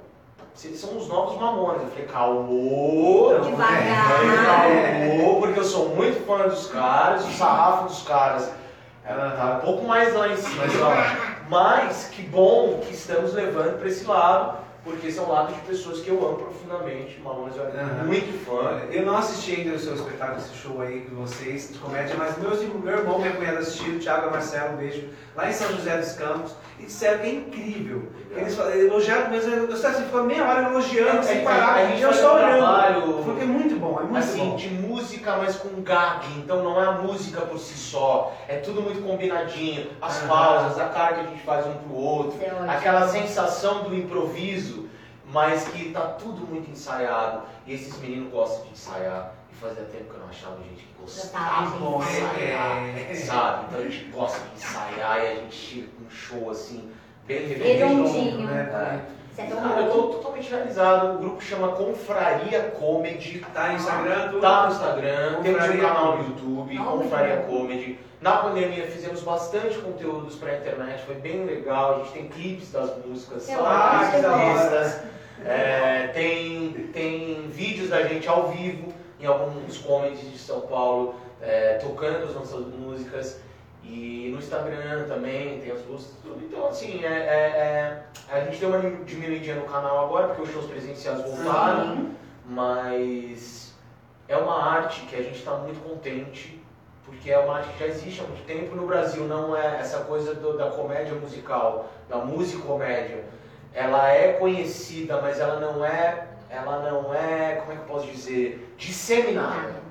vocês 0.53 0.79
são 0.79 0.97
os 0.97 1.07
novos 1.07 1.39
mamonas. 1.39 1.81
Eu 1.83 1.87
falei, 1.89 2.05
calmou, 2.05 3.39
Devagar. 3.41 4.45
calmou, 4.45 5.39
porque 5.41 5.59
eu 5.59 5.63
sou 5.63 5.89
muito 5.89 6.25
fã 6.25 6.47
dos 6.47 6.67
caras, 6.67 7.25
o 7.25 7.31
sarrafo 7.31 7.85
dos 7.85 8.01
caras. 8.03 8.51
é, 9.05 9.13
Aham. 9.13 9.35
Tá 9.37 9.57
um 9.57 9.59
pouco 9.65 9.85
mais 9.85 10.13
lá 10.13 10.27
em 10.29 10.37
cima. 10.37 10.63
Mas 10.65 10.81
ó, 10.81 10.91
Mas 11.49 12.05
que 12.11 12.21
bom 12.23 12.79
que 12.81 12.93
estamos 12.93 13.33
levando 13.33 13.77
para 13.77 13.87
esse 13.87 14.05
lado, 14.05 14.57
porque 14.83 15.07
esse 15.07 15.17
é 15.17 15.21
um 15.21 15.29
lado 15.29 15.53
de 15.53 15.61
pessoas 15.61 16.01
que 16.01 16.09
eu 16.09 16.25
amo 16.27 16.37
profundamente. 16.37 17.19
Mamonas 17.21 17.55
eu 17.55 17.65
era 17.65 17.83
Aham. 17.83 18.03
muito 18.05 18.45
fã. 18.45 18.81
Eu 18.91 19.05
não 19.05 19.17
assisti 19.17 19.55
ainda 19.61 19.75
o 19.75 19.79
seu 19.79 19.95
espetáculo, 19.95 20.37
esse 20.39 20.53
show 20.55 20.81
aí 20.81 21.01
com 21.01 21.15
vocês, 21.15 21.71
de 21.71 21.79
comédia, 21.79 22.15
mas 22.17 22.37
meus, 22.37 22.59
meu 22.61 22.97
irmão, 22.97 23.19
minha 23.19 23.33
cunhada 23.33 23.59
assistiram, 23.59 23.95
o 23.95 23.99
Thiago 23.99 24.27
e 24.27 24.31
Marcelo, 24.31 24.73
um 24.73 24.77
beijo, 24.77 25.07
lá 25.35 25.49
em 25.49 25.53
São 25.53 25.69
José 25.69 25.97
dos 25.97 26.11
Campos, 26.13 26.53
disseram 26.85 27.19
que 27.19 27.27
é 27.27 27.31
incrível. 27.33 28.11
Eles 28.35 28.55
falaram- 28.55 28.75
elogiaram, 28.79 29.29
mas 29.29 29.45
eu, 29.47 29.69
eu 29.69 29.77
sei 29.77 29.89
assim, 29.91 30.03
ficou 30.05 30.23
meia 30.23 30.43
hora 30.43 30.63
elogiando, 30.69 31.19
É, 31.19 31.23
sem 31.23 31.37
é, 31.39 31.43
parar, 31.43 31.73
a 31.75 31.85
gente 31.85 32.01
eu 32.01 32.13
só 32.13 32.35
olhando. 32.35 32.57
trabalho- 32.57 33.01
Falou 33.23 33.35
que 33.35 33.41
é 33.43 33.45
muito 33.45 33.75
bom, 33.79 33.99
é 33.99 34.03
muito 34.03 34.17
assim, 34.17 34.49
bom. 34.49 34.55
de 34.55 34.69
música, 34.69 35.37
mas 35.37 35.55
com 35.57 35.81
gag. 35.83 36.25
Então 36.39 36.63
não 36.63 36.81
é 36.81 36.85
a 36.85 36.93
música 36.93 37.41
por 37.41 37.59
si 37.59 37.77
só. 37.77 38.33
É 38.47 38.55
tudo 38.57 38.81
muito 38.81 39.01
combinadinho. 39.03 39.87
As 40.01 40.19
Aham. 40.19 40.27
pausas, 40.27 40.79
a 40.79 40.85
cara 40.89 41.13
que 41.13 41.19
a 41.19 41.23
gente 41.25 41.41
faz 41.43 41.65
um 41.67 41.73
pro 41.73 41.93
outro. 41.95 42.37
Isso 42.41 42.45
é. 42.63 42.69
Aquela 42.69 43.07
sensação 43.07 43.83
do 43.83 43.93
improviso, 43.95 44.87
mas 45.31 45.67
que 45.67 45.91
tá 45.91 46.01
tudo 46.01 46.47
muito 46.47 46.69
ensaiado. 46.71 47.41
E 47.67 47.73
esses 47.75 47.99
meninos 47.99 48.31
gostam 48.31 48.63
de 48.65 48.71
ensaiar. 48.71 49.31
Fazia 49.63 49.83
tempo 49.85 50.03
que 50.11 50.15
eu 50.15 50.19
não 50.19 50.27
achava 50.27 50.57
gente 50.57 50.83
que 50.83 50.93
gostava 50.99 51.71
de 51.71 51.77
Bom, 51.77 52.03
ensaiar. 52.03 53.15
Sabe? 53.15 53.65
Então 53.69 53.79
a 53.79 53.83
gente 53.83 54.03
gosta 54.11 54.39
de 54.39 54.55
ensaiar 54.61 55.17
e 55.23 55.27
a 55.27 55.35
gente 55.35 55.55
chega 55.55 55.87
com 55.87 56.03
um 56.05 56.09
show 56.09 56.49
assim, 56.51 56.91
bem 57.25 57.47
Redondinho. 57.47 58.45
né? 58.45 59.05
É 59.37 59.41
Ah, 59.41 59.79
eu 59.79 59.89
tô 59.91 60.01
totalmente 60.09 60.49
realizado. 60.49 61.15
O 61.15 61.17
grupo 61.19 61.41
chama 61.41 61.69
Confraria 61.69 62.61
Comedy. 62.77 63.39
Tá 63.53 63.69
no 63.69 63.75
Instagram, 63.75 64.27
tudo? 64.29 64.41
Tá 64.41 64.65
no 64.67 64.71
Instagram, 64.73 65.41
temos 65.41 65.63
um 65.69 65.77
canal 65.79 66.17
no. 66.17 66.23
YouTube, 66.25 66.77
Ah, 66.77 66.83
Confraria. 66.83 67.37
Comedy. 67.37 67.99
Na 68.21 68.37
pandemia 68.37 68.85
fizemos 68.87 69.21
bastante 69.21 69.77
conteúdos 69.79 70.35
pra 70.35 70.55
internet, 70.57 71.03
foi 71.05 71.15
bem 71.15 71.45
legal. 71.45 71.95
A 71.95 71.97
gente 71.99 72.11
tem 72.11 72.27
clipes 72.27 72.71
das 72.71 72.91
músicas, 73.05 73.43
sabe? 73.43 73.63
É, 75.45 76.07
tem, 76.13 76.71
tem 76.93 77.47
vídeos 77.49 77.89
da 77.89 78.03
gente 78.03 78.27
ao 78.29 78.49
vivo 78.49 78.93
em 79.23 79.25
alguns 79.25 79.77
comedies 79.77 80.31
de 80.31 80.37
São 80.37 80.61
Paulo, 80.61 81.15
é, 81.41 81.75
tocando 81.75 82.25
as 82.25 82.35
nossas 82.35 82.65
músicas. 82.67 83.39
E 83.85 84.29
no 84.31 84.39
Instagram 84.39 85.05
também 85.07 85.59
tem 85.59 85.71
as 85.71 85.85
músicas, 85.85 86.15
tudo. 86.23 86.41
Então, 86.45 86.67
assim, 86.67 87.03
é, 87.03 87.07
é- 87.07 87.13
é- 88.31 88.35
a 88.35 88.39
gente 88.41 88.57
deu 88.57 88.69
uma 88.69 88.79
diminuidinha 89.03 89.55
no 89.55 89.65
canal 89.65 90.05
agora, 90.05 90.27
porque 90.27 90.41
os 90.43 90.51
shows 90.51 90.65
presenciais 90.65 91.21
voltaram. 91.21 92.11
Mas 92.45 93.73
é 94.27 94.37
uma 94.37 94.61
arte 94.63 95.01
que 95.01 95.15
a 95.15 95.21
gente 95.21 95.35
está 95.37 95.51
muito 95.55 95.81
contente, 95.87 96.61
porque 97.05 97.29
é 97.31 97.37
uma 97.39 97.57
arte 97.57 97.69
que 97.73 97.79
já 97.79 97.87
existe 97.87 98.21
há 98.21 98.23
muito 98.23 98.45
tempo 98.45 98.75
no 98.75 98.85
Brasil, 98.87 99.25
não 99.25 99.55
é 99.55 99.79
essa 99.79 99.99
coisa 99.99 100.33
do- 100.33 100.57
da 100.57 100.69
comédia 100.69 101.15
musical, 101.15 101.89
da 102.09 102.17
musicomédia. 102.17 103.23
Ela 103.73 104.09
é 104.11 104.33
conhecida, 104.33 105.19
mas 105.21 105.39
ela 105.39 105.59
não 105.59 105.83
é, 105.85 106.27
ela 106.53 106.91
não 106.91 107.13
é, 107.13 107.55
como 107.55 107.71
é 107.71 107.75
que 107.75 107.81
eu 107.81 107.85
posso 107.87 108.07
dizer, 108.07 108.73
disseminada, 108.77 109.81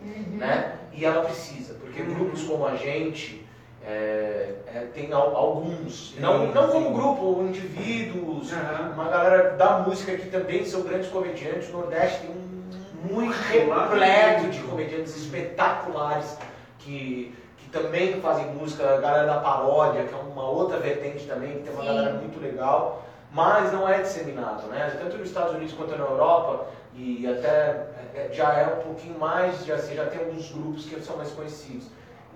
Uhum. 0.00 0.36
né? 0.38 0.74
E 0.92 1.04
ela 1.04 1.22
precisa, 1.24 1.74
porque 1.74 2.00
Uhum. 2.02 2.14
grupos 2.14 2.42
como 2.44 2.66
a 2.66 2.76
gente 2.76 3.44
é, 3.84 4.54
é, 4.74 4.80
tem 4.94 5.12
al- 5.12 5.36
alguns, 5.36 6.12
Sim, 6.14 6.20
não, 6.20 6.46
não 6.48 6.68
como 6.68 6.90
grupo, 6.92 7.42
indivíduos, 7.42 8.52
Aham. 8.52 8.92
uma 8.94 9.08
galera 9.08 9.50
da 9.50 9.78
música 9.80 10.16
que 10.16 10.28
também 10.28 10.64
são 10.64 10.82
grandes 10.82 11.08
comediantes. 11.08 11.68
O 11.68 11.72
Nordeste 11.78 12.20
tem 12.22 12.30
um 12.30 13.14
Muito, 13.14 13.32
repleto 13.32 14.48
de 14.48 14.58
comediantes 14.60 15.16
espetaculares 15.16 16.36
que, 16.80 17.32
que 17.58 17.68
também 17.70 18.20
fazem 18.20 18.46
música. 18.54 18.94
A 18.94 18.96
galera 18.96 19.26
da 19.26 19.38
paródia, 19.38 20.02
que 20.04 20.12
é 20.14 20.16
uma 20.18 20.48
outra 20.48 20.78
vertente 20.78 21.24
também, 21.26 21.52
que 21.52 21.60
tem 21.60 21.72
uma 21.72 21.82
Sim. 21.82 21.88
galera 21.88 22.14
muito 22.14 22.40
legal. 22.42 23.04
Mas 23.36 23.70
não 23.70 23.86
é 23.86 24.00
disseminado, 24.00 24.66
né? 24.68 24.96
Tanto 24.98 25.18
nos 25.18 25.28
Estados 25.28 25.54
Unidos 25.54 25.74
quanto 25.74 25.90
na 25.90 26.04
Europa, 26.04 26.68
e 26.94 27.26
até 27.26 27.86
é, 28.14 28.30
já 28.32 28.50
é 28.54 28.78
um 28.78 28.82
pouquinho 28.82 29.18
mais, 29.18 29.62
já, 29.66 29.74
assim, 29.74 29.94
já 29.94 30.06
tem 30.06 30.20
alguns 30.20 30.50
grupos 30.50 30.86
que 30.86 30.98
são 31.02 31.18
mais 31.18 31.30
conhecidos. 31.32 31.88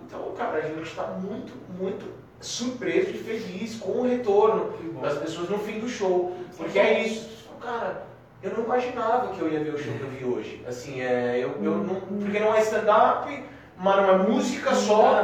Então, 0.05 0.31
cara, 0.37 0.59
a 0.59 0.61
gente 0.61 0.83
está 0.83 1.07
muito, 1.07 1.53
muito 1.75 2.05
surpreso 2.39 3.09
e 3.09 3.17
feliz 3.17 3.79
com 3.79 3.93
o 3.93 4.07
retorno 4.07 4.73
das 5.01 5.17
pessoas 5.17 5.49
no 5.49 5.57
fim 5.57 5.79
do 5.79 5.89
show. 5.89 6.37
Porque 6.55 6.77
é 6.77 7.01
isso. 7.01 7.47
Cara, 7.59 8.03
eu 8.43 8.51
não 8.55 8.63
imaginava 8.63 9.33
que 9.33 9.41
eu 9.41 9.51
ia 9.51 9.63
ver 9.63 9.73
o 9.73 9.79
show 9.79 9.93
que 9.93 10.01
eu 10.01 10.09
vi 10.09 10.23
hoje. 10.23 10.63
Assim, 10.67 11.01
é, 11.01 11.39
eu, 11.39 11.63
eu 11.63 11.77
não, 11.77 11.95
porque 11.95 12.39
não 12.39 12.53
é 12.53 12.61
stand-up, 12.61 13.43
mas 13.75 13.95
não 13.97 14.09
é 14.09 14.17
música 14.17 14.75
só. 14.75 15.19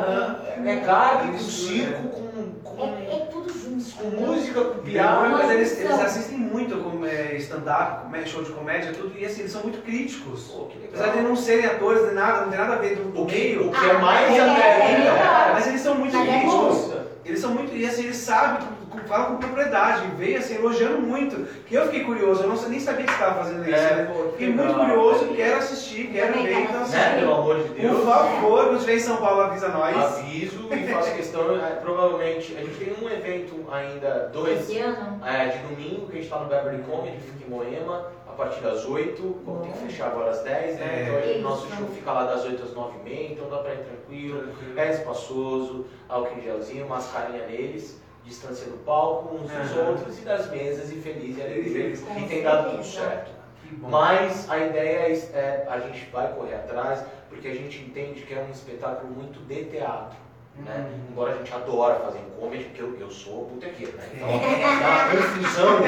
É 0.65 0.75
gag, 0.77 1.31
com 1.31 1.37
circo, 1.37 2.07
com, 2.07 2.51
com, 2.63 2.83
É, 2.83 3.15
é 3.15 3.27
tudo 3.31 3.53
junto. 3.53 3.67
Com 3.97 4.09
música, 4.09 4.61
com 4.61 4.79
Piada, 4.81 5.29
mas 5.29 5.51
eles, 5.51 5.79
eles 5.79 5.99
assistem 5.99 6.37
muito 6.37 6.77
como 6.77 7.05
é, 7.05 7.35
stand-up, 7.37 8.03
comé- 8.03 8.25
show 8.25 8.43
de 8.43 8.51
comédia, 8.51 8.91
tudo, 8.93 9.17
e 9.17 9.25
assim, 9.25 9.41
eles 9.41 9.51
são 9.51 9.63
muito 9.63 9.81
críticos. 9.83 10.43
Pô. 10.51 10.67
Apesar 10.87 11.07
de 11.11 11.21
não 11.21 11.35
serem 11.35 11.65
atores 11.65 12.03
nem 12.05 12.13
nada, 12.13 12.41
não 12.41 12.49
tem 12.49 12.59
nada 12.59 12.73
a 12.73 12.77
ver 12.77 12.95
do, 12.95 13.03
do 13.11 13.23
O 13.23 13.25
que, 13.25 13.35
meio, 13.35 13.67
o 13.67 13.71
que 13.71 13.85
é 13.85 13.91
Ah, 13.91 13.99
mais 13.99 14.35
é, 14.35 14.39
até. 14.39 14.61
é, 14.61 14.91
é 14.93 14.97
legal. 14.99 15.53
mas 15.53 15.67
eles 15.67 15.81
são 15.81 15.95
muito 15.95 16.15
Mas 16.15 16.27
é 16.29 16.31
críticos. 16.39 17.06
Eles 17.27 17.39
são 17.39 17.51
muito, 17.51 17.75
e 17.75 17.85
assim, 17.85 18.03
eles 18.05 18.15
sabem, 18.17 18.65
com- 18.89 18.97
falam 19.07 19.25
com 19.33 19.37
propriedade, 19.37 20.03
veio 20.17 20.39
assim, 20.39 20.55
elogiando 20.55 20.99
muito. 20.99 21.45
Que 21.65 21.75
eu 21.75 21.83
fiquei 21.85 22.03
curioso, 22.05 22.43
eu 22.43 22.47
não, 22.49 22.69
nem 22.69 22.79
sabia 22.79 23.05
que 23.05 23.11
você 23.11 23.17
estava 23.19 23.43
fazendo 23.43 23.61
isso, 23.63 23.75
É, 23.75 23.95
né? 23.95 24.13
Fiquei 24.31 24.47
muito 24.53 24.61
legal. 24.71 24.85
curioso, 24.85 25.25
quero 25.35 25.57
assistir, 25.57 26.07
quero 26.07 26.33
ver, 26.41 26.59
então 26.61 26.81
assim, 26.81 26.95
Né, 26.95 27.17
pelo 27.19 27.33
amor 27.35 27.57
de 27.63 27.69
Deus. 27.69 27.95
por 27.97 28.05
favor, 28.05 28.63
quando 28.65 28.73
estiver 28.75 28.95
em 28.95 28.99
São 28.99 29.17
Paulo, 29.17 29.41
avisa 29.41 29.67
nós. 29.69 29.95
Aviso 29.97 30.67
e 30.73 30.87
faço 30.93 31.13
questão, 31.15 31.55
é, 31.65 31.69
provavelmente, 31.81 32.55
a 32.57 32.61
gente 32.63 32.75
tem 32.77 32.93
um 33.03 33.09
evento 33.09 33.65
ainda, 33.71 34.29
dois, 34.33 34.69
é, 34.71 35.47
de 35.47 35.57
domingo, 35.67 36.05
que 36.07 36.11
a 36.13 36.15
gente 36.15 36.23
está 36.23 36.39
no 36.39 36.45
Beverly 36.49 36.83
Comedy, 36.83 37.17
fica 37.19 37.45
em 37.45 37.49
Moema, 37.49 38.07
partir 38.37 38.61
das 38.61 38.85
8, 38.85 39.21
como 39.43 39.61
tem 39.61 39.71
que 39.71 39.79
fechar 39.79 40.07
agora 40.07 40.31
às 40.31 40.41
10, 40.41 40.79
né? 40.79 40.85
É. 40.85 41.03
Então 41.03 41.31
Isso. 41.31 41.41
nosso 41.41 41.75
show 41.75 41.87
fica 41.87 42.11
lá 42.11 42.23
das 42.25 42.45
8 42.45 42.63
às 42.63 42.73
9 42.73 42.99
e 42.99 43.03
meia, 43.03 43.31
então 43.33 43.49
dá 43.49 43.57
pra 43.57 43.73
ir 43.73 43.83
tranquilo, 43.83 44.53
é 44.75 44.91
espaçoso, 44.91 45.87
álcool 46.07 46.37
em 46.37 46.41
gelzinho, 46.43 46.87
mascarinha 46.87 47.45
neles, 47.47 47.99
distância 48.23 48.69
do 48.69 48.77
palco, 48.83 49.35
uns 49.35 49.51
dos 49.51 49.71
Aham. 49.77 49.89
outros 49.89 50.19
e 50.19 50.21
das 50.21 50.49
mesas, 50.49 50.91
e 50.91 50.95
feliz 50.95 51.37
e 51.37 51.41
alegria. 51.41 51.73
Feliz. 51.73 52.03
E 52.17 52.27
tem 52.27 52.43
dado 52.43 52.71
tudo 52.71 52.83
certo. 52.83 53.31
Mas 53.81 54.49
a 54.49 54.57
ideia 54.59 54.99
é, 54.99 55.11
é 55.11 55.67
a 55.69 55.79
gente 55.79 56.09
vai 56.11 56.31
correr 56.33 56.55
atrás, 56.55 57.03
porque 57.29 57.47
a 57.47 57.53
gente 57.53 57.81
entende 57.81 58.21
que 58.21 58.33
é 58.33 58.41
um 58.41 58.51
espetáculo 58.51 59.11
muito 59.11 59.39
de 59.45 59.65
teatro. 59.65 60.26
Né? 60.65 60.89
Embora 61.09 61.33
a 61.33 61.37
gente 61.37 61.53
adora 61.53 61.99
fazer 61.99 62.19
comedy, 62.39 62.63
porque 62.65 62.81
eu, 62.81 62.97
eu 62.99 63.09
sou 63.11 63.45
botequeiro, 63.45 63.93
né? 63.97 64.03
Então 64.13 64.27
dá 64.79 64.87
uma 64.89 65.09
confusão 65.11 65.81
de 65.81 65.87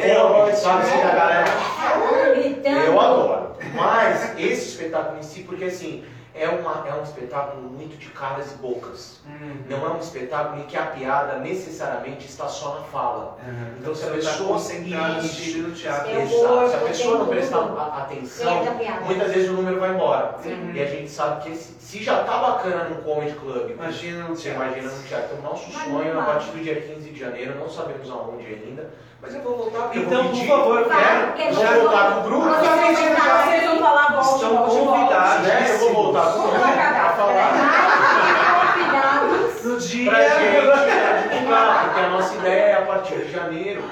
É 0.00 0.14
comedy, 0.14 0.20
ótimo. 0.20 0.56
sabe? 0.56 0.82
Assim, 0.82 1.02
a 1.02 1.10
galera. 1.14 2.34
Gritando. 2.34 2.76
Eu 2.86 3.00
adoro. 3.00 3.56
Mas 3.74 4.38
esse 4.38 4.68
espetáculo 4.70 5.18
em 5.18 5.22
si, 5.22 5.42
porque 5.42 5.64
assim, 5.64 6.04
é, 6.34 6.48
uma, 6.48 6.84
é 6.88 6.92
um 6.94 7.02
espetáculo 7.02 7.62
muito 7.62 7.96
de 7.96 8.06
caras 8.08 8.52
e 8.52 8.56
bocas. 8.56 9.20
Uhum. 9.26 9.56
Não 9.68 9.86
é 9.86 9.90
um 9.90 9.98
espetáculo 10.00 10.60
em 10.62 10.66
que 10.66 10.76
a 10.76 10.86
piada 10.86 11.38
necessariamente 11.38 12.26
está 12.26 12.48
só 12.48 12.74
na 12.80 12.80
fala. 12.86 13.38
Uhum. 13.46 13.74
Então, 13.80 13.94
se 13.94 14.04
a 14.04 14.08
Você 14.08 14.12
tá 14.20 14.30
pessoa- 14.30 14.56
Isso. 14.58 15.16
assistindo 15.18 15.68
no 15.68 15.74
teatro. 15.74 16.10
Exato. 16.10 16.26
vou- 16.28 16.68
Se 16.68 16.74
a 16.74 16.78
pessoa 16.80 17.18
não 17.18 17.28
prestar 17.28 17.58
atenção, 17.98 18.64
muitas 19.04 19.32
vezes 19.32 19.50
o 19.50 19.52
número 19.54 19.78
vai 19.80 19.90
embora. 19.94 20.36
Sim. 20.42 20.72
E 20.74 20.80
a 20.82 20.86
gente 20.86 21.10
sabe 21.10 21.42
que 21.44 21.50
esse- 21.52 21.74
se 21.78 22.02
já 22.02 22.24
tá 22.24 22.38
bacana 22.38 22.84
no 22.88 22.96
Comedy 23.02 23.34
Club, 23.34 23.70
Imagina 23.70 24.24
no 24.28 24.34
você 24.36 24.50
teatro. 24.50 24.62
imagina 24.64 24.90
no 24.92 25.02
teatro. 25.04 25.36
Então, 25.38 25.50
nosso 25.50 25.70
Mas 25.72 25.84
sonho 25.84 26.08
é 26.10 26.12
não 26.12 26.20
a 26.20 26.24
partir 26.24 26.50
do 26.50 26.62
dia 26.62 26.80
15 26.80 27.10
de 27.10 27.18
janeiro, 27.20 27.58
não 27.58 27.68
sabemos 27.68 28.10
aonde 28.10 28.46
ainda, 28.46 28.90
mas 29.24 29.34
eu 29.34 29.40
vou 29.42 29.56
voltar 29.56 29.82
porque 29.84 29.98
Então, 30.00 30.28
por 30.28 30.46
favor, 30.46 30.80
eu 30.80 30.88
Vai, 30.88 31.02
quero. 31.04 31.26
porque 31.28 31.50
Vou 31.50 31.64
voltar 31.82 32.12
com 32.12 32.20
o 32.20 32.22
grupo. 32.24 32.48
Vocês 32.48 32.98
vão 32.98 33.08
estar 33.08 33.44
vocês 33.44 33.64
vão 33.66 33.78
falar 33.78 34.12
volte, 34.12 34.34
Estão 34.34 34.56
volte, 34.56 34.76
volte. 34.76 34.88
convidados. 34.88 35.46
Né? 35.46 35.66
Eu 35.70 35.78
vou 35.78 35.94
voltar 35.94 36.32
com 36.32 36.38
o 36.38 36.42
grupo 36.42 36.58
Vamos 36.58 36.74
pra 36.74 36.84
acabar. 36.90 37.16
falar 37.16 38.74
Convidados. 38.74 39.64
No 39.64 39.76
dia. 39.78 40.10
pra 40.10 40.28
gente 40.28 41.30
divulgar, 41.34 41.84
porque 41.84 42.00
a 42.00 42.08
nossa 42.10 42.34
ideia 42.36 42.62
é 42.64 42.74
a 42.74 42.82
partir 42.82 43.14
de 43.24 43.32
janeiro, 43.32 43.84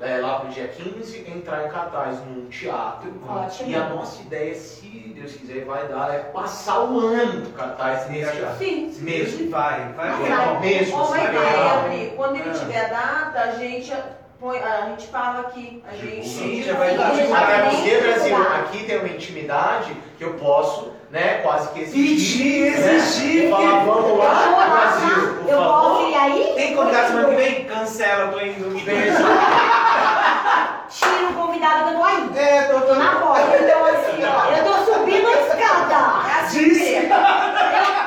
é, 0.00 0.16
lá 0.18 0.40
pro 0.40 0.48
dia 0.48 0.68
15, 0.68 1.26
entrar 1.30 1.66
em 1.66 1.68
cartaz 1.68 2.18
num 2.24 2.46
teatro. 2.48 3.12
Ótimo. 3.28 3.70
E 3.70 3.74
a 3.74 3.88
nossa 3.88 4.22
ideia, 4.22 4.54
se 4.54 4.86
Deus 5.14 5.32
quiser, 5.32 5.64
vai 5.64 5.86
dar, 5.88 6.14
é 6.14 6.18
passar 6.18 6.80
o 6.84 6.98
ano 7.00 7.40
do 7.42 7.50
cartaz 7.50 8.08
nesse 8.08 8.30
teatro. 8.36 8.56
Sim. 8.58 8.94
Mesmo. 9.00 9.50
Vai, 9.50 9.92
vai. 9.94 10.08
Mas 10.10 10.28
vai. 10.28 10.60
Mesmo, 10.60 10.96
Ó, 10.96 11.04
uma 11.06 11.16
sabe? 11.18 11.36
ideia, 11.36 11.78
Pri. 11.88 12.12
Quando 12.16 12.36
ele 12.36 12.50
Ah. 12.50 12.54
tiver 12.54 12.84
a 12.84 12.88
data, 12.88 13.40
a 13.40 13.50
gente 13.52 13.92
põe, 14.40 14.58
a 14.58 14.86
gente 14.86 15.06
fala 15.08 15.40
aqui. 15.40 15.82
A 15.90 15.94
gente. 15.96 16.28
Sim, 16.28 16.62
já 16.62 16.74
vai 16.74 16.96
dar. 16.96 17.12
vai 17.12 17.70
porque, 17.70 17.96
Brasil, 17.98 18.36
aqui 18.36 18.84
tem 18.84 18.98
uma 18.98 19.08
intimidade 19.08 19.96
que 20.16 20.24
eu 20.24 20.34
posso, 20.34 20.92
né, 21.10 21.40
quase 21.42 21.68
que 21.70 21.80
exigir. 21.80 22.16
Pedir, 22.16 22.80
né, 22.80 22.94
exigir. 22.96 23.50
falar, 23.50 23.84
vamos 23.84 24.10
Eu 24.10 24.16
lá, 24.16 24.70
Brasil, 24.70 25.34
por 25.42 25.48
eu 25.50 25.58
favor. 25.58 25.80
posso 25.80 26.10
ir 26.10 26.14
aí? 26.14 26.52
Tem 26.56 26.76
convidado 26.76 27.08
semana 27.08 27.28
que 27.28 27.34
vem? 27.36 27.64
Cancela, 27.64 28.24
eu 28.24 28.32
tô 28.32 28.40
indo. 28.40 28.84
Beijo. 28.84 29.16
Tira 30.88 31.28
o 31.28 31.32
convidado 31.34 31.84
que 31.84 31.90
eu 31.90 31.98
tô 31.98 32.04
aí. 32.04 32.30
É, 32.36 32.62
tô, 32.62 32.80
tô. 32.80 32.94
Na 32.94 33.16
porta. 33.16 33.56
Então, 33.56 33.84
assim, 33.84 34.24
ó. 34.24 34.50
Eu 34.56 34.64
tô 34.64 34.92
subindo 34.92 35.28
a 35.28 35.32
escada. 35.32 36.48
Disse. 36.50 36.94
Eu 36.94 37.08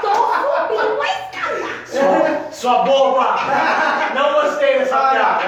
tô 0.01 0.13
subindo 0.15 1.01
a 1.01 1.05
escada. 1.05 1.67
Sua, 1.86 2.50
sua 2.62 2.84
boba! 2.84 3.38
Não 4.14 4.41
essa 4.82 4.97
piada. 5.09 5.43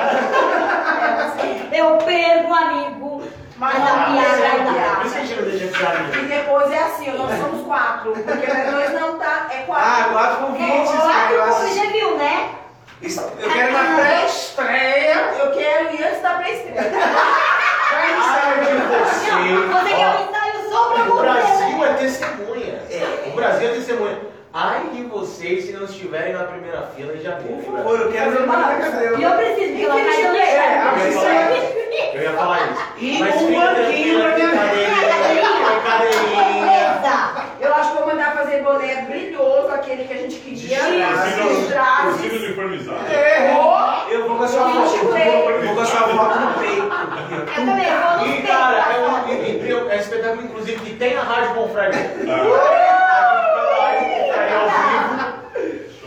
Eu 1.72 1.98
perco, 1.98 2.54
amigo. 2.54 3.24
Mas 3.58 3.78
Mas 3.78 3.88
a 3.88 3.96
não, 3.96 4.14
piada 4.14 4.38
é 4.38 4.48
a 4.48 4.58
dá. 4.58 4.64
Por 4.64 4.74
piada. 4.74 5.04
isso 5.06 5.14
que 5.14 5.20
a 5.20 5.26
gente 5.26 5.36
não 5.42 5.50
deixa 5.50 5.66
de 5.68 5.78
piada. 5.78 6.00
E 6.18 6.26
depois 6.26 6.72
é 6.72 6.80
assim, 6.80 7.12
nós 7.12 7.40
somos 7.40 7.66
quatro. 7.68 8.12
Porque 8.14 8.48
nós 8.72 8.92
não 9.00 9.20
tá. 9.20 9.48
É 9.52 9.58
Ah, 9.60 9.64
quatro. 9.68 10.12
quatro 10.14 10.38
convites, 10.48 10.90
É, 10.90 10.94
né? 10.96 11.02
claro, 11.02 11.34
Eu 11.36 11.46
você 11.46 11.64
assisti- 11.66 11.86
já 11.86 11.92
viu, 11.92 12.18
né? 12.18 12.50
Eu 13.40 13.50
quero 13.52 13.72
na 13.74 13.96
pré-estreia. 13.96 15.16
Eu 15.40 15.52
quero 15.52 15.94
ir 15.96 16.04
antes 16.04 16.22
da 16.22 16.30
pré-estreia. 16.32 16.82
Ai 17.96 18.08
de 18.14 18.72
você. 18.82 19.32
Você 19.68 19.94
quer 19.96 20.08
um 20.08 20.30
ensaio 20.30 20.72
só 20.72 20.90
pra 20.94 21.04
O 21.04 21.06
você, 21.06 21.22
Brasil 21.22 21.78
né? 21.78 21.90
é 21.90 21.94
testemunha. 21.94 22.82
O 23.28 23.32
Brasil 23.36 23.70
é 23.70 23.72
testemunha. 23.74 24.18
Ai 24.56 24.88
de 24.94 25.04
vocês 25.06 25.66
se 25.66 25.72
não 25.74 25.86
estiverem 25.86 26.34
na 26.34 26.44
primeira 26.44 26.84
fila 26.96 27.14
e 27.14 27.24
já 27.24 27.36
viram. 27.38 27.58
Por 27.58 27.76
favor, 27.76 28.00
eu 28.02 28.12
quero 28.12 28.32
ver 28.32 28.46
mais 28.46 28.94
E 29.20 29.24
eu 29.24 29.32
preciso 29.32 29.76
que 29.76 29.84
ela 29.84 30.00
E 30.00 30.04
que 30.06 30.12
caia 30.12 30.30
no 30.32 30.38
é, 30.38 30.46
chão. 31.12 31.22
a 31.24 32.16
Eu 32.16 32.22
ia 32.22 32.34
falar 32.34 32.60
isso. 32.72 32.82
E 33.00 33.18
Mas 33.20 33.36
um 33.42 33.52
banquinho 33.52 34.20
tem 34.36 34.46
minha 34.46 35.82
cadeirinha. 35.84 37.02
Eu 37.62 37.74
acho 37.74 37.92
que 37.92 37.98
vou 37.98 38.08
mandar 38.08 38.36
fazer 38.36 38.62
boné 38.62 39.02
brilhoso, 39.10 39.70
aquele 39.74 40.04
que 40.04 40.14
a 40.14 40.18
gente 40.18 40.36
queria. 40.36 40.80
Os 41.48 41.68
trajes. 41.70 42.32
uniformizada. 42.44 43.12
É. 43.12 43.56
Ó, 43.58 44.08
Eu 44.12 44.28
vou 44.28 44.38
com 44.38 44.44
a 44.44 44.48
sua 44.48 44.70
Eu 44.70 44.74
foto. 44.76 44.92
te 44.92 44.98
Eu 45.06 45.12
vejo. 45.14 45.66
vou 45.66 45.76
com 45.76 45.82
a 45.82 45.86
sua 45.86 46.00
foto 46.10 46.40
no 46.40 46.54
peito. 46.60 46.84
Eu 46.84 47.46
também 47.66 47.90
vou 47.90 48.18
no 48.18 48.28
E 48.28 48.32
peito. 48.34 48.48
cara, 48.48 48.78
é 48.78 49.32
e- 49.34 49.66
e- 49.66 49.72
é 49.72 49.76
um 49.76 49.92
espetáculo 50.00 50.44
inclusive 50.44 50.80
que 50.82 50.94
tem 50.96 51.16
na 51.16 51.24
Rádio 51.24 51.56
Confraria. 51.56 52.12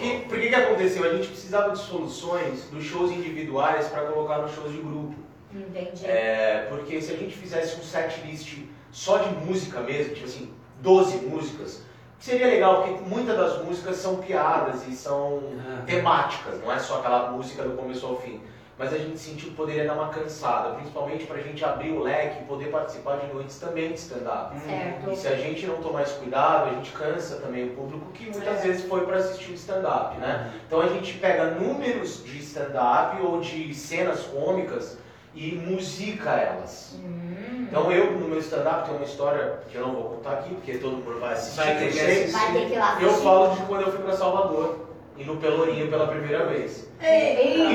E 0.02 0.08
por 0.28 0.38
que 0.38 0.45
que 0.45 0.45
aconteceu? 0.64 1.04
A 1.04 1.14
gente 1.14 1.28
precisava 1.28 1.70
de 1.70 1.78
soluções 1.78 2.64
dos 2.70 2.84
shows 2.84 3.10
individuais 3.10 3.88
para 3.88 4.02
colocar 4.06 4.38
nos 4.38 4.54
shows 4.54 4.72
de 4.72 4.78
grupo. 4.78 5.14
Entendi. 5.54 6.06
É, 6.06 6.66
porque 6.68 7.00
se 7.00 7.12
a 7.12 7.16
gente 7.16 7.36
fizesse 7.36 7.78
um 7.80 7.82
set 7.82 8.20
list 8.26 8.58
só 8.90 9.18
de 9.18 9.34
música 9.44 9.80
mesmo, 9.80 10.14
tipo 10.14 10.26
assim, 10.26 10.52
12 10.80 11.26
músicas, 11.26 11.82
seria 12.18 12.46
legal, 12.46 12.82
porque 12.82 13.00
muitas 13.08 13.36
das 13.36 13.64
músicas 13.64 13.96
são 13.96 14.16
piadas 14.16 14.86
e 14.86 14.92
são 14.92 15.42
temáticas, 15.86 16.60
não 16.60 16.72
é 16.72 16.78
só 16.78 16.98
aquela 16.98 17.30
música 17.30 17.62
do 17.62 17.76
começo 17.76 18.06
ao 18.06 18.20
fim. 18.20 18.40
Mas 18.78 18.92
a 18.92 18.98
gente 18.98 19.18
sentiu 19.18 19.48
que 19.48 19.54
poderia 19.54 19.86
dar 19.86 19.94
uma 19.94 20.08
cansada, 20.10 20.74
principalmente 20.74 21.24
pra 21.24 21.38
gente 21.38 21.64
abrir 21.64 21.92
o 21.92 22.02
leque 22.02 22.42
e 22.42 22.44
poder 22.44 22.66
participar 22.66 23.16
de 23.16 23.32
noites 23.32 23.58
também 23.58 23.88
de 23.88 23.98
stand-up. 23.98 24.54
Certo. 24.60 25.10
E 25.10 25.16
se 25.16 25.28
a 25.28 25.36
gente 25.36 25.66
não 25.66 25.76
tomar 25.76 26.02
esse 26.02 26.14
cuidado, 26.14 26.68
a 26.68 26.74
gente 26.74 26.90
cansa 26.92 27.36
também 27.36 27.68
o 27.68 27.70
público 27.70 28.12
que 28.12 28.30
muitas 28.30 28.62
vezes 28.62 28.86
foi 28.86 29.06
para 29.06 29.16
assistir 29.16 29.50
o 29.50 29.54
stand-up, 29.54 30.18
né? 30.18 30.52
Então 30.66 30.82
a 30.82 30.88
gente 30.88 31.14
pega 31.14 31.52
números 31.52 32.22
de 32.22 32.38
stand-up 32.38 33.22
ou 33.22 33.40
de 33.40 33.74
cenas 33.74 34.20
cômicas 34.24 34.98
e 35.34 35.52
musica 35.52 36.30
elas. 36.32 36.98
Hum. 37.02 37.66
Então 37.68 37.90
eu, 37.90 38.12
no 38.12 38.28
meu 38.28 38.38
stand-up, 38.40 38.84
tenho 38.84 38.98
uma 38.98 39.06
história 39.06 39.58
que 39.70 39.76
eu 39.76 39.86
não 39.86 39.94
vou 39.94 40.04
contar 40.16 40.32
aqui, 40.32 40.54
porque 40.54 40.78
todo 40.78 40.98
mundo 40.98 41.18
vai 41.18 41.32
assistir, 41.32 41.56
Vai 41.64 41.76
ter 41.78 41.86
eu 41.86 41.92
que 41.92 42.00
assistir. 42.00 42.30
Vai 42.32 42.52
ter 42.52 42.66
que 42.66 42.74
ir 42.74 42.78
lá 42.78 42.98
Eu 43.00 43.08
assistir. 43.08 43.24
falo 43.24 43.54
de 43.56 43.62
quando 43.62 43.80
eu 43.80 43.92
fui 43.92 44.02
para 44.02 44.16
Salvador 44.16 44.85
e 45.18 45.24
no 45.24 45.36
Pelourinho 45.36 45.88
pela 45.88 46.06
primeira 46.08 46.44
vez. 46.46 46.88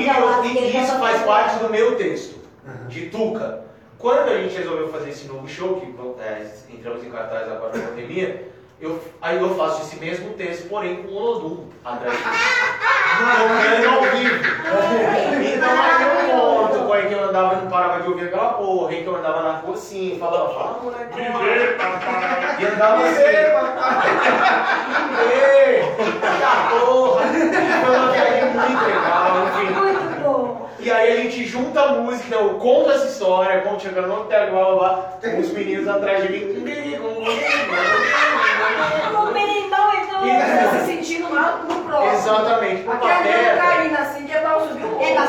E, 0.00 0.06
eu- 0.06 0.22
e 0.66 0.76
isso 0.82 0.98
faz 0.98 1.22
parte 1.22 1.58
do 1.58 1.68
meu 1.70 1.96
texto, 1.96 2.38
de 2.88 3.06
Tuca. 3.10 3.64
Quando 3.98 4.28
a 4.30 4.38
gente 4.42 4.56
resolveu 4.56 4.88
fazer 4.92 5.10
esse 5.10 5.26
novo 5.28 5.46
show, 5.48 5.80
que 5.80 5.86
é, 6.22 6.46
entramos 6.70 7.04
em 7.04 7.10
cartaz 7.10 7.50
agora 7.50 7.76
na 7.78 7.88
pandemia, 7.88 8.48
eu, 8.80 9.00
aí 9.20 9.38
eu 9.40 9.54
faço 9.54 9.82
esse 9.82 9.96
mesmo 9.96 10.30
texto, 10.34 10.68
porém 10.68 11.02
com 11.04 11.12
o 11.12 11.14
Olodum 11.14 11.66
atrás. 11.84 12.18
Tocando 13.18 13.88
ao 13.88 14.02
vivo. 14.02 14.36
Então 15.54 15.72
aí 15.82 16.02
eu 16.02 16.10
conto 16.30 16.78
com 16.86 16.92
aí 16.92 17.06
que 17.06 17.14
eu 17.14 17.24
andava 17.28 17.54
e 17.54 17.56
não 17.58 17.70
parava 17.70 18.00
de 18.02 18.08
ouvir 18.08 18.24
aquela 18.26 18.54
porra, 18.54 18.90
aí 18.90 19.02
que 19.02 19.06
eu 19.06 19.16
andava 19.16 19.42
na 19.42 19.52
rua 19.58 19.74
assim, 19.74 20.16
falava, 20.18 20.54
fala 20.54 20.78
moleque. 20.82 21.20
E 22.58 22.66
andava 22.66 23.02
assim. 23.04 23.22
Da 26.40 26.52
porra! 26.70 27.22
Foi 27.22 27.96
uma 27.96 28.12
viagem 28.12 28.44
muito 28.44 28.84
legal. 28.84 29.31
E 30.82 30.90
aí 30.90 31.12
a 31.12 31.16
gente 31.22 31.44
junta 31.46 31.80
a 31.80 31.92
música, 31.94 32.26
então 32.26 32.48
eu 32.48 32.54
conto 32.54 32.90
essa 32.90 33.06
história, 33.06 33.60
conto 33.62 33.82
chegando 33.82 34.08
no 34.08 34.22
hotel, 34.22 34.50
blá 34.50 34.64
blá 34.64 34.74
blá, 34.74 35.12
com 35.22 35.38
os 35.40 35.52
meninos 35.52 35.86
atrás 35.86 36.24
de 36.24 36.32
mim. 36.32 36.58
O 36.58 36.62
berimbau 39.32 39.92
é 39.92 40.02
E 40.02 40.06
você 40.06 40.18
doido. 40.18 40.80
se 40.80 40.86
sentindo 40.86 41.30
mal 41.30 41.58
no 41.58 41.84
próximo. 41.84 42.12
Exatamente, 42.14 42.82
pro 42.82 42.92
Aquela 42.94 43.14
Pateta. 43.14 43.60
cocaína 43.62 43.98
assim, 44.00 44.26
que 44.26 44.32
é 44.32 44.40
pra 44.40 44.58
subir 44.60 44.84
o 44.84 45.00
É, 45.02 45.14
tá? 45.14 45.22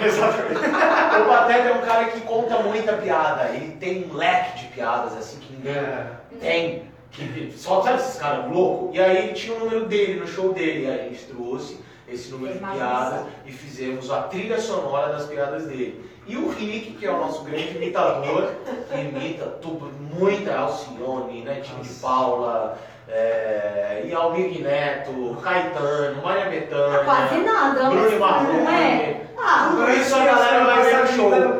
Exatamente. 0.00 0.04
Exatamente. 0.04 1.20
O 1.20 1.24
Pateta 1.28 1.68
é 1.68 1.72
um 1.74 1.82
cara 1.86 2.04
que 2.06 2.20
conta 2.22 2.58
muita 2.60 2.92
piada, 2.94 3.50
ele 3.54 3.72
tem 3.72 4.08
um 4.10 4.14
leque 4.16 4.58
de 4.58 4.64
piadas 4.68 5.14
assim 5.16 5.38
que 5.38 5.52
ninguém 5.52 5.74
É. 5.74 6.06
tem. 6.40 6.88
Que 7.10 7.52
só 7.56 7.82
sabe 7.82 7.98
esses 8.00 8.18
caras 8.20 8.50
loucos? 8.50 8.94
E 8.96 9.00
aí 9.00 9.32
tinha 9.32 9.56
o 9.56 9.60
número 9.60 9.86
dele 9.86 10.20
no 10.20 10.26
show 10.26 10.52
dele. 10.52 10.84
E 10.84 10.90
aí 10.90 11.00
a 11.00 11.04
gente 11.04 11.24
trouxe 11.24 11.80
esse 12.10 12.30
número 12.30 12.54
de 12.54 12.58
piadas 12.60 13.20
e 13.44 13.52
fizemos 13.52 14.10
a 14.10 14.22
trilha 14.22 14.58
sonora 14.60 15.12
das 15.12 15.26
piadas 15.26 15.64
dele. 15.66 16.08
E 16.26 16.36
o 16.36 16.50
Rick, 16.50 16.92
que 16.92 17.06
é 17.06 17.10
o 17.10 17.18
nosso 17.18 17.42
grande 17.44 17.76
imitador, 17.76 18.50
que 18.90 18.98
imita 19.00 19.46
tudo, 19.62 19.90
muita 20.14 20.54
Alcione, 20.56 21.42
né? 21.42 21.60
Time 21.60 21.80
de 21.82 21.88
Paula, 22.00 22.78
é, 23.08 24.02
e 24.04 24.12
Almir 24.14 24.60
Neto, 24.62 25.38
Caetano, 25.42 26.22
Maria 26.22 26.46
Bethânia, 26.50 26.98
Quase 27.04 27.36
nada. 27.38 27.88
Bruno 27.88 28.18
Marrone. 28.20 28.58
é? 28.68 29.22
Ah, 29.38 29.68
Tudo 29.70 29.90
isso 29.92 30.14
a 30.14 30.24
galera 30.24 30.64
vai 30.64 30.82
ver 30.82 30.98
no 30.98 31.06
show. 31.08 31.30
melhor 31.30 31.48
não. 31.48 31.58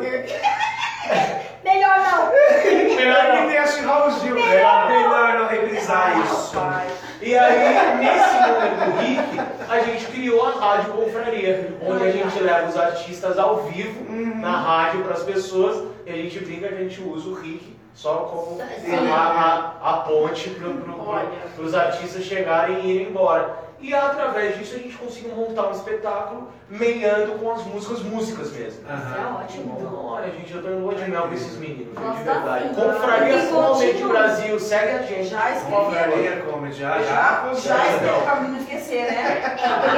Melhor 1.63 2.95
Melhor 2.95 3.23
não. 3.23 3.41
que 3.41 3.47
tem 3.47 3.57
a 3.57 3.91
Raul 3.93 4.11
Gil. 4.19 4.35
Melhor 4.35 4.89
não. 4.89 5.09
Melhor 5.09 5.39
não 5.39 5.47
reprisar 5.47 6.19
isso. 6.19 6.55
Rapaz. 6.59 6.91
E 7.29 7.37
aí, 7.37 7.97
nesse 7.99 8.33
momento 8.41 8.85
do 8.85 8.97
Rick, 9.01 9.69
a 9.69 9.79
gente 9.81 10.05
criou 10.07 10.47
a 10.47 10.49
Rádio 10.49 10.93
Confraria, 10.93 11.77
onde 11.85 12.03
a 12.03 12.11
gente 12.11 12.39
leva 12.39 12.67
os 12.67 12.75
artistas 12.75 13.37
ao 13.37 13.65
vivo 13.65 14.03
na 14.11 14.59
rádio 14.59 15.03
para 15.03 15.13
as 15.13 15.21
pessoas 15.21 15.83
e 16.07 16.11
a 16.11 16.15
gente 16.15 16.39
brinca 16.39 16.69
que 16.69 16.73
a 16.73 16.77
gente 16.77 16.99
usa 17.03 17.29
o 17.29 17.35
Rick 17.35 17.77
só 17.93 18.15
como 18.15 18.59
a, 18.59 19.75
a, 19.83 19.91
a 19.91 19.97
ponte 19.97 20.49
para 20.49 20.69
Olha. 21.05 21.29
os 21.59 21.75
artistas 21.75 22.23
chegarem 22.23 22.79
e 22.79 22.95
irem 22.95 23.09
embora. 23.09 23.68
E 23.81 23.93
através 23.93 24.57
disso 24.57 24.75
a 24.75 24.79
gente 24.79 24.95
conseguiu 24.97 25.33
montar 25.35 25.67
um 25.67 25.71
espetáculo 25.71 26.49
meiando 26.69 27.39
com 27.39 27.51
as 27.51 27.63
músicas, 27.63 28.03
músicas 28.03 28.51
mesmo. 28.51 28.81
Isso 28.81 29.15
é 29.17 29.41
ótimo. 29.41 29.77
Então, 29.79 30.05
olha, 30.05 30.31
gente, 30.31 30.53
eu 30.53 30.61
tô 30.61 30.69
em 30.69 30.81
lua 30.81 30.95
de 30.95 31.09
mel 31.09 31.21
com 31.23 31.33
esses 31.33 31.57
meninos, 31.57 31.97
viu, 31.97 32.11
de 32.11 32.23
Nossa, 32.23 32.23
verdade. 32.23 32.67
sim. 32.67 32.75
Confraria 32.75 33.47
continua. 33.47 34.09
Brasil, 34.09 34.59
segue 34.59 34.91
a 34.91 35.01
gente. 35.03 35.29
Já 35.29 35.51
escrevi. 35.51 35.75
Confraria 35.75 36.41
Comedy. 36.41 36.75
Já, 36.77 37.01
já. 37.01 37.53
Já, 37.53 37.87
escrevi 37.87 38.21
pra 38.23 38.35
mim 38.41 38.47
não 38.49 38.59
esquecer, 38.59 39.03
né? 39.11 39.57
Ela, 39.63 39.95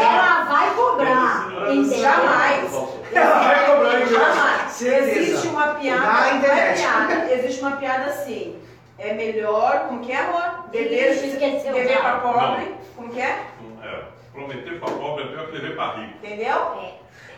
ela 0.00 0.44
vai 0.44 0.74
cobrar. 0.74 1.48
Entendeu? 1.68 1.98
Jamais. 1.98 2.72
Ela 3.12 3.38
vai 3.40 3.66
cobrar? 3.66 4.06
Jamais. 4.06 4.82
Existe 4.82 5.48
uma 5.48 5.66
piada. 5.74 6.00
Na 6.00 6.12
não 6.12 6.24
é 6.24 6.36
internet. 6.36 6.80
piada, 6.80 7.32
existe 7.32 7.60
uma 7.62 7.72
piada 7.72 8.04
assim. 8.10 8.56
É 8.98 9.12
melhor, 9.12 9.80
como 9.88 10.00
que 10.00 10.10
é, 10.12 10.16
amor? 10.20 10.68
Beber, 10.70 11.12
Ixi, 11.12 11.26
esqueceu 11.28 11.72
beber 11.74 11.92
já. 11.94 12.00
pra 12.00 12.12
pobre. 12.20 12.74
Como 12.96 13.10
que 13.10 13.20
é? 13.20 13.38
É, 13.84 13.98
prometer 14.32 14.80
pra 14.80 14.90
pobre 14.90 15.24
é 15.24 15.26
pior 15.28 15.46
que 15.50 15.58
levar 15.58 15.92
pra 15.92 16.00
rico. 16.02 16.14
Entendeu? 16.22 16.78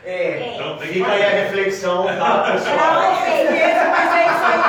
É, 0.05 0.53
Então 0.55 0.77
tem 0.79 0.87
que 0.89 0.95
fica 0.95 1.11
aí 1.11 1.25
a 1.25 1.29
reflexão, 1.31 2.05
tá, 2.07 2.53
pessoal? 2.53 2.77
você. 2.77 3.43
Esqueça, 3.43 3.85
mas 3.89 4.15
é 4.15 4.27
isso 4.27 4.45
aí. 4.45 4.61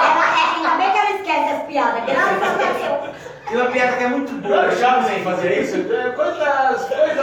Ela, 0.00 0.24
é, 0.24 0.56
ainda 0.56 0.70
bem 0.78 0.90
que 0.90 0.98
ela 0.98 1.10
esquece 1.10 1.48
as 1.54 1.62
piadas. 1.64 2.04
Graças 2.06 2.42
a 2.42 2.54
Deus. 2.56 3.16
Tem 3.46 3.56
uma 3.60 3.70
piada 3.70 3.96
que 3.96 4.04
é 4.04 4.08
muito 4.08 4.32
boa. 4.40 4.56
Eu 4.64 4.76
já 4.78 5.02
sei 5.02 5.22
fazer 5.22 5.60
isso? 5.60 5.76
É, 5.92 6.10
Quantas 6.10 6.84
coisas 6.86 7.18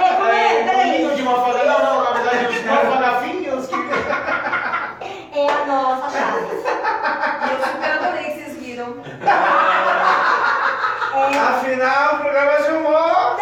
É, 0.00 0.14
como 0.16 0.28
é? 0.28 0.62
Peraí. 0.64 0.98
Ninho 1.02 1.14
de 1.14 1.22
uma 1.22 1.44
fada. 1.44 1.64
Não, 1.64 1.78
não, 1.84 2.04
na 2.04 2.10
verdade, 2.12 2.46
os 2.46 2.64
mafagafinhos 2.64 3.66
que. 3.66 3.74
É 5.38 5.46
a 5.50 5.66
nossa 5.66 6.08
frase. 6.08 6.56
E 7.46 7.48
eu 7.52 7.58
super 7.66 7.90
adorei 7.90 8.24
que 8.24 8.30
vocês 8.44 8.54
riram. 8.60 8.90
É, 9.04 9.08
Afinal, 11.38 12.14
o 12.14 12.18
programa 12.20 12.52
é 12.52 12.62
de 12.62 12.70
humor. 12.70 13.36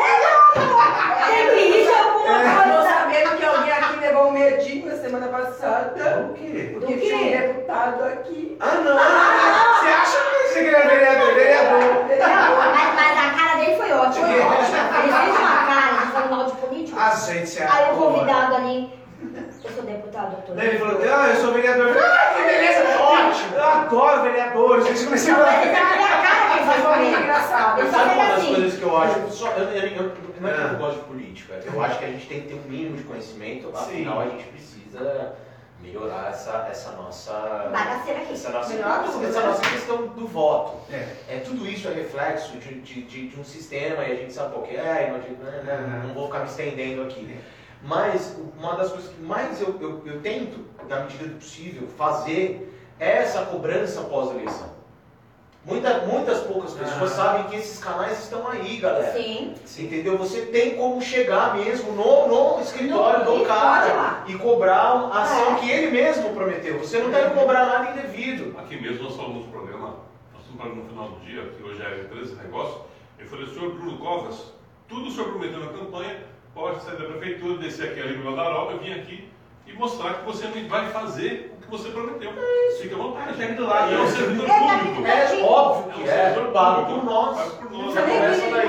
tem 1.29 1.47
que 1.51 1.57
rir 1.57 1.85
de 1.87 1.95
alguma 1.95 2.39
Tô 2.39 2.43
coisa. 2.73 2.89
sabendo 2.89 3.31
que 3.37 3.45
alguém 3.45 3.73
aqui 3.73 3.97
levou 4.01 4.29
um 4.29 4.33
medinho 4.33 4.87
na 4.87 4.97
semana 4.97 5.29
passada. 5.29 6.29
O 6.31 6.35
quê? 6.35 6.71
Porque 6.75 6.95
Do 6.95 7.01
tinha 7.01 7.17
um 7.17 7.19
quê? 7.21 7.37
deputado 7.39 8.05
aqui. 8.05 8.57
Ah, 8.61 8.75
não. 8.77 8.97
Você 8.97 9.89
acha 9.89 10.19
que 10.19 10.49
você 10.49 10.65
queria 10.65 10.89
vereador? 10.89 11.35
Vereador. 11.35 11.81
Não, 11.81 12.57
mas, 12.57 12.95
mas 12.95 13.19
a 13.19 13.21
cara 13.39 13.55
dele 13.61 13.77
foi 13.77 13.93
ótima. 13.93 14.27
Foi 14.27 14.41
ótima. 14.47 14.79
Ele 15.03 15.13
fez 15.13 15.39
uma 15.39 15.57
cara 15.67 15.87
de 15.93 15.99
falando 16.13 16.31
mal 16.31 16.45
de 16.47 16.53
político. 16.53 16.99
A 16.99 17.11
gente 17.15 17.47
se 17.49 17.63
Aí 17.63 17.85
o 17.93 17.97
convidado 17.97 18.55
ali. 18.57 18.91
Eu 19.67 19.73
sou 19.75 19.83
deputado, 19.85 20.31
doutor. 20.33 20.57
Daí 20.57 20.69
ele 20.69 20.79
falou, 20.79 21.01
ah, 21.03 21.29
eu 21.31 21.37
sou 21.37 21.53
vereador. 21.53 21.89
Eu 21.89 21.95
falei, 21.95 22.09
Ah, 22.11 22.35
que 22.37 22.43
beleza, 22.45 23.03
ótimo. 23.03 23.57
Eu 23.57 23.65
adoro 23.65 24.23
vereadores. 24.23 24.87
Gente, 24.87 25.05
comecei 25.05 25.33
a 25.33 25.37
falar. 25.37 25.53
mas 25.53 25.63
ele 25.67 25.75
tá 25.77 25.85
na 25.85 25.97
minha 25.97 26.09
cara 26.09 26.47
que 26.47 26.59
ele 26.59 26.71
Essa 26.71 26.89
foi 26.89 26.99
muito 26.99 27.21
engraçada. 27.21 27.81
Eu 27.83 27.91
Sabe 27.91 28.05
sei 28.05 28.15
uma 28.15 28.25
das 28.27 28.39
assim. 28.39 28.55
coisas 28.55 28.79
que 28.79 28.83
eu 28.83 28.97
acho? 28.97 29.31
Só, 29.31 29.49
eu, 29.53 29.65
eu, 29.65 29.83
eu- 29.97 30.13
não 30.41 30.49
é 30.51 30.53
que 30.53 30.61
eu 30.61 30.69
não 30.69 30.79
gosto 30.79 30.99
de 30.99 31.05
política, 31.07 31.61
eu 31.65 31.83
acho 31.83 31.99
que 31.99 32.05
a 32.05 32.09
gente 32.09 32.27
tem 32.27 32.41
que 32.43 32.49
ter 32.49 32.55
um 32.55 32.71
mínimo 32.71 32.97
de 32.99 33.05
conhecimento, 33.05 33.69
Sim. 33.69 33.73
afinal 33.75 34.21
a 34.21 34.25
gente 34.27 34.45
precisa 34.45 35.33
melhorar 35.81 36.29
essa, 36.31 36.67
essa 36.71 36.91
nossa. 36.93 37.33
Bagaceira 37.73 38.21
aqui. 38.21 38.33
Essa 38.35 38.51
nossa, 38.51 38.75
essa 38.75 39.41
nossa 39.41 39.63
questão 39.71 40.07
do 40.09 40.27
voto. 40.27 40.93
É. 40.93 41.37
É, 41.37 41.39
tudo 41.41 41.67
isso 41.67 41.89
é 41.89 41.93
reflexo 41.95 42.57
de, 42.59 42.81
de, 42.81 43.03
de, 43.03 43.29
de 43.29 43.41
um 43.41 43.45
sistema 43.45 44.03
e 44.05 44.13
a 44.13 44.17
gente 44.17 44.33
sabe 44.33 44.53
qual 44.53 44.65
que 44.67 44.77
é, 44.77 45.11
não, 45.11 45.19
né, 45.65 46.03
não 46.07 46.13
vou 46.15 46.27
ficar 46.27 46.41
me 46.41 46.47
estendendo 46.47 47.03
aqui. 47.03 47.39
Mas 47.83 48.37
uma 48.59 48.75
das 48.77 48.91
coisas 48.91 49.11
que 49.13 49.21
mais 49.23 49.61
eu, 49.61 49.77
eu, 49.81 50.03
eu 50.07 50.21
tento, 50.21 50.65
na 50.89 51.01
medida 51.01 51.25
do 51.29 51.35
possível, 51.37 51.87
fazer 51.97 52.73
é 52.99 53.19
essa 53.19 53.45
cobrança 53.47 54.01
pós-eleição. 54.03 54.75
Muita, 55.65 55.99
muitas 56.07 56.41
poucas 56.43 56.73
pessoas 56.75 57.13
Ah. 57.13 57.17
sabem 57.17 57.45
que 57.49 57.57
esses 57.57 57.83
canais 57.83 58.21
estão 58.23 58.47
aí, 58.49 58.77
galera. 58.77 59.13
Sim. 59.21 59.53
Entendeu? 59.79 60.17
Você 60.17 60.43
tem 60.43 60.77
como 60.77 61.03
chegar 61.03 61.57
mesmo 61.57 61.91
no, 61.93 62.29
no 62.57 62.61
escritório 62.63 63.25
No 63.25 63.39
do 63.41 63.45
cara 63.45 64.23
e 64.29 64.35
cobrar 64.35 64.77
a 64.77 65.23
ação 65.23 65.57
É. 65.57 65.59
que 65.59 65.69
ele 65.71 65.91
mesmo 65.91 66.33
prometeu. 66.35 66.79
Você 66.79 66.99
não 66.99 67.11
deve 67.11 67.35
cobrar 67.35 67.67
nada 67.67 67.91
indevido. 67.91 68.57
Aqui 68.59 68.81
mesmo 68.81 69.03
nós 69.03 69.17
falamos 69.17 69.45
no 69.47 69.51
programa, 69.51 69.97
nós 70.33 70.43
estamos 70.43 70.57
falando 70.63 70.77
no 70.85 70.89
final 70.89 71.09
do 71.09 71.21
dia, 71.27 71.43
que 71.57 71.63
hoje 71.65 71.83
é 71.83 72.01
empresa 72.01 72.37
de 72.37 72.43
negócio, 72.45 72.83
eu 73.19 73.27
falei, 73.27 73.47
senhor 73.49 73.73
Bruno 73.75 73.99
Covas, 73.99 74.53
tudo 74.89 75.09
o 75.09 75.11
senhor 75.11 75.31
prometeu 75.31 75.59
na 75.59 75.73
campanha, 75.73 76.17
pode 76.57 76.83
sair 76.83 76.97
da 76.97 77.05
prefeitura, 77.05 77.59
descer 77.59 77.91
aqui 77.91 78.01
ali 78.01 78.17
no 78.17 78.25
Mandaroba, 78.31 78.79
vir 78.79 78.95
aqui 78.95 79.29
e 79.67 79.73
mostrar 79.75 80.15
que 80.15 80.25
você 80.25 80.47
não 80.47 80.69
vai 80.69 80.89
fazer 80.89 81.53
o 81.59 81.63
que 81.63 81.71
você 81.71 81.91
prometeu. 81.91 82.33
Fica 82.81 82.95
à 82.95 82.99
vontade. 82.99 83.55
Tá 83.57 83.63
lado. 83.63 83.93
E 83.93 83.95
é 83.95 83.99
um 83.99 84.07
servidor 84.09 84.47
É, 84.47 84.49
tá 84.49 84.79
público. 84.79 85.07
É 85.07 85.43
óbvio 85.45 85.91
É 85.91 85.95
um 85.95 85.99
que 86.03 86.09
é, 86.09 86.13
servidor 86.13 86.53
pago 86.53 86.87
por 86.95 87.05
nós. 87.05 87.37
Pago 87.37 87.51
por 87.57 87.73
nós. 87.73 87.95
Já 87.95 88.07
Nem 88.07 88.17
começa 88.17 88.51
daí. 88.51 88.67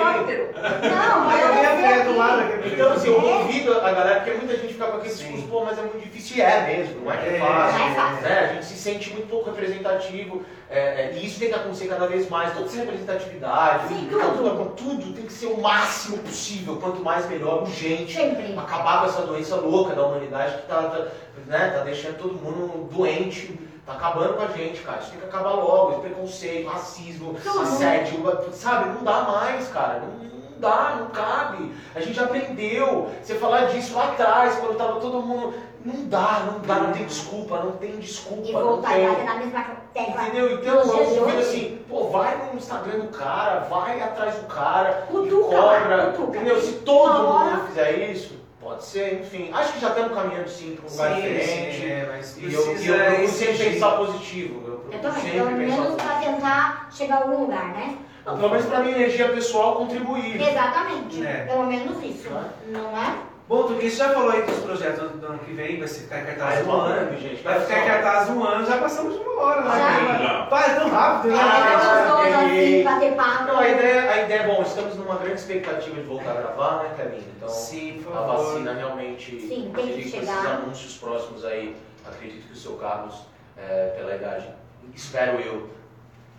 Não, 0.58 1.26
mas 1.26 1.42
Eu 1.42 1.48
eu 1.48 1.70
a 1.70 1.76
mulher 1.76 2.04
do 2.06 2.18
lado 2.18 2.42
aqui. 2.42 2.70
Então, 2.74 2.92
assim, 2.92 3.08
eu 3.10 3.18
É. 3.20 3.22
convido 3.38 3.74
a 3.80 3.92
galera, 3.92 4.20
porque 4.22 4.32
muita 4.38 4.58
gente 4.58 4.74
fica 4.74 4.86
com 4.88 4.98
aquele 4.98 5.14
discurso, 5.14 5.48
pô, 5.48 5.64
mas 5.64 5.78
é 5.78 5.82
muito 5.84 6.00
difícil. 6.00 6.38
E 6.38 6.42
é 6.42 6.62
mesmo, 6.68 7.02
não 7.06 7.12
é 7.14 7.18
que 7.18 7.26
é 7.30 7.36
É, 7.36 7.40
fácil. 7.40 7.82
é 7.86 7.94
fácil. 7.96 8.22
né? 8.28 8.40
A 8.40 8.54
gente 8.54 8.66
se 8.66 8.76
sente 8.76 9.10
muito 9.14 9.30
pouco 9.30 9.50
representativo. 9.52 10.44
É, 10.70 10.80
é, 10.80 11.14
e 11.16 11.26
isso 11.26 11.40
tem 11.40 11.48
que 11.48 11.56
acontecer 11.56 11.88
cada 11.88 12.08
vez 12.08 12.30
mais. 12.30 12.54
Toda 12.54 12.66
essa 12.66 12.78
representatividade, 12.78 13.88
Sim, 13.88 14.10
tudo. 14.10 14.74
tudo 14.76 15.14
tem 15.14 15.26
que 15.26 15.32
ser 15.32 15.48
o 15.48 15.62
máximo 15.62 16.18
possível. 16.18 16.76
Quanto 16.76 17.02
mais 17.02 17.28
melhor, 17.30 17.62
urgente. 17.62 18.14
Sempre. 18.14 18.54
Acabar 18.58 19.00
com 19.00 19.06
essa 19.06 19.22
doença 19.22 19.56
louca 19.56 19.96
da 19.96 20.06
humanidade 20.06 20.58
que 20.58 20.68
tá, 20.68 20.84
tá, 20.84 21.08
né, 21.46 21.70
tá 21.70 21.84
deixando 21.84 22.18
todo 22.18 22.34
mundo 22.34 22.90
doente. 22.94 23.58
Tá 23.86 23.94
acabando 23.94 24.34
com 24.34 24.44
a 24.44 24.48
gente, 24.48 24.82
cara. 24.82 25.00
Isso 25.00 25.12
tem 25.12 25.20
que 25.22 25.26
acabar 25.26 25.52
logo. 25.52 25.94
Esse 25.94 26.02
preconceito, 26.02 26.68
racismo, 26.68 27.36
Tudo. 27.42 27.62
assédio, 27.62 28.20
sabe? 28.52 28.90
Não 28.90 29.04
dá 29.04 29.22
mais, 29.22 29.70
cara. 29.70 30.02
Não, 30.02 30.26
não 30.26 30.60
dá, 30.60 30.98
não 31.00 31.08
cabe. 31.12 31.72
A 31.96 32.02
gente 32.02 32.20
aprendeu. 32.20 33.10
Você 33.24 33.36
falar 33.36 33.68
disso 33.68 33.96
lá 33.96 34.10
atrás, 34.10 34.58
quando 34.58 34.78
tava 34.78 35.00
todo 35.00 35.22
mundo. 35.22 35.54
Não 35.86 36.06
dá, 36.08 36.44
não 36.52 36.60
dá, 36.60 36.76
não 36.76 36.92
tem 36.92 37.06
desculpa, 37.06 37.60
não 37.60 37.72
tem 37.74 37.92
desculpa, 37.98 38.48
E 38.48 38.52
não 38.52 38.62
voltar 38.62 38.90
tem. 38.94 39.06
e 39.06 39.08
bater 39.10 39.26
na 39.26 39.36
mesma 39.36 39.66
tecla. 39.94 40.24
Entendeu? 40.24 40.52
Então 40.54 40.76
eu 40.76 41.24
hoje. 41.24 41.38
assim, 41.38 41.82
pô, 41.88 42.10
vai 42.10 42.38
no 42.52 42.58
Instagram 42.58 43.00
do 43.00 43.08
cara, 43.10 43.60
vai 43.70 44.02
atrás 44.02 44.36
do 44.36 44.46
cara, 44.48 45.06
e 45.08 45.12
Cutuca, 45.12 45.56
cobra. 45.56 46.06
cutuca. 46.12 46.38
Entendeu? 46.38 46.62
Se 46.62 46.72
todo 46.80 47.10
Uma 47.28 47.34
hora- 47.46 47.56
mundo 47.58 47.68
fizer 47.68 47.92
isso, 48.12 48.36
pode 48.60 48.84
ser, 48.86 49.22
enfim. 49.22 49.50
Acho 49.54 49.74
que 49.74 49.80
já 49.80 49.90
estamos 49.90 50.14
caminhando 50.14 50.50
sim 50.50 50.76
para 50.76 50.88
um 50.88 50.92
lugar 50.92 51.16
Sim, 51.16 51.22
diferente. 51.22 51.78
sim, 51.80 51.86
é, 51.86 52.10
mas 52.12 52.38
E 52.38 52.44
eu, 52.44 52.50
e 52.78 52.88
eu 52.88 52.96
procuro 53.06 53.28
sempre 53.30 53.58
pensar 53.72 53.92
positivo. 53.98 54.82
Eu 54.92 55.00
também, 55.00 55.22
sempre 55.22 55.38
pelo 55.40 55.52
menos 55.52 55.76
positivo. 55.76 55.98
pra 55.98 56.16
tentar 56.16 56.90
chegar 56.92 57.16
a 57.16 57.22
algum 57.24 57.42
lugar, 57.42 57.68
né? 57.70 57.98
Não, 58.26 58.36
Pelo 58.38 58.50
menos 58.50 58.66
para 58.66 58.80
minha 58.82 58.94
energia 58.98 59.30
pessoal 59.30 59.76
contribuir. 59.78 60.42
Exatamente. 60.42 61.26
É. 61.26 61.46
Pelo 61.46 61.66
menos 61.66 62.04
isso. 62.04 62.28
Não 62.68 62.90
é? 62.98 63.16
Bom, 63.48 63.64
tu 63.64 63.76
que 63.76 63.90
já 63.90 64.10
falou 64.10 64.32
aí 64.32 64.42
dos 64.42 64.58
projetos 64.60 65.10
do 65.12 65.26
ano 65.26 65.40
que 65.40 65.54
vem, 65.54 65.80
vai 65.80 65.88
ficar 65.88 66.20
em 66.22 66.26
cartaz 66.26 66.68
um 66.68 66.72
ano. 66.72 66.96
falando, 66.96 67.18
gente. 67.22 67.42
Vai 67.44 67.62
ficar 67.62 67.80
em 67.80 67.88
cartaz 67.88 68.30
um 68.30 68.44
ano, 68.44 68.66
já 68.66 68.78
passamos 68.78 69.14
de 69.14 69.20
uma 69.22 69.42
hora, 69.42 69.62
Já. 69.64 69.70
né? 69.70 70.20
Já. 70.22 70.46
Pai, 70.48 70.72
é 70.72 70.76
tão 70.76 70.90
rápido, 70.90 71.32
né? 71.34 71.38
É, 71.38 71.42
Ah, 71.42 71.78
assim. 71.78 73.46
Não, 73.48 73.60
a 73.60 73.68
ideia, 73.70 74.12
a 74.12 74.22
ideia, 74.24 74.44
bom, 74.48 74.62
estamos 74.62 74.96
numa 74.98 75.16
grande 75.16 75.36
expectativa 75.40 75.96
de 75.96 76.02
voltar 76.02 76.32
a 76.32 76.34
gravar, 76.34 76.84
né, 76.84 76.90
Kevin? 76.98 77.24
Então, 77.38 77.48
Sim, 77.48 78.02
por 78.04 78.18
a 78.18 78.22
vacina 78.22 78.74
realmente. 78.74 79.40
Sim, 79.40 79.72
tem 79.74 79.88
que 79.88 80.10
chegar. 80.10 80.24
esses 80.34 80.46
anúncios 80.46 80.98
próximos 80.98 81.46
aí, 81.46 81.76
acredito 82.06 82.48
que 82.48 82.54
o 82.54 82.58
seu 82.58 82.74
Carlos, 82.74 83.16
é, 83.58 83.94
pela 83.98 84.14
idade, 84.16 84.50
espero 84.94 85.40
eu, 85.40 85.70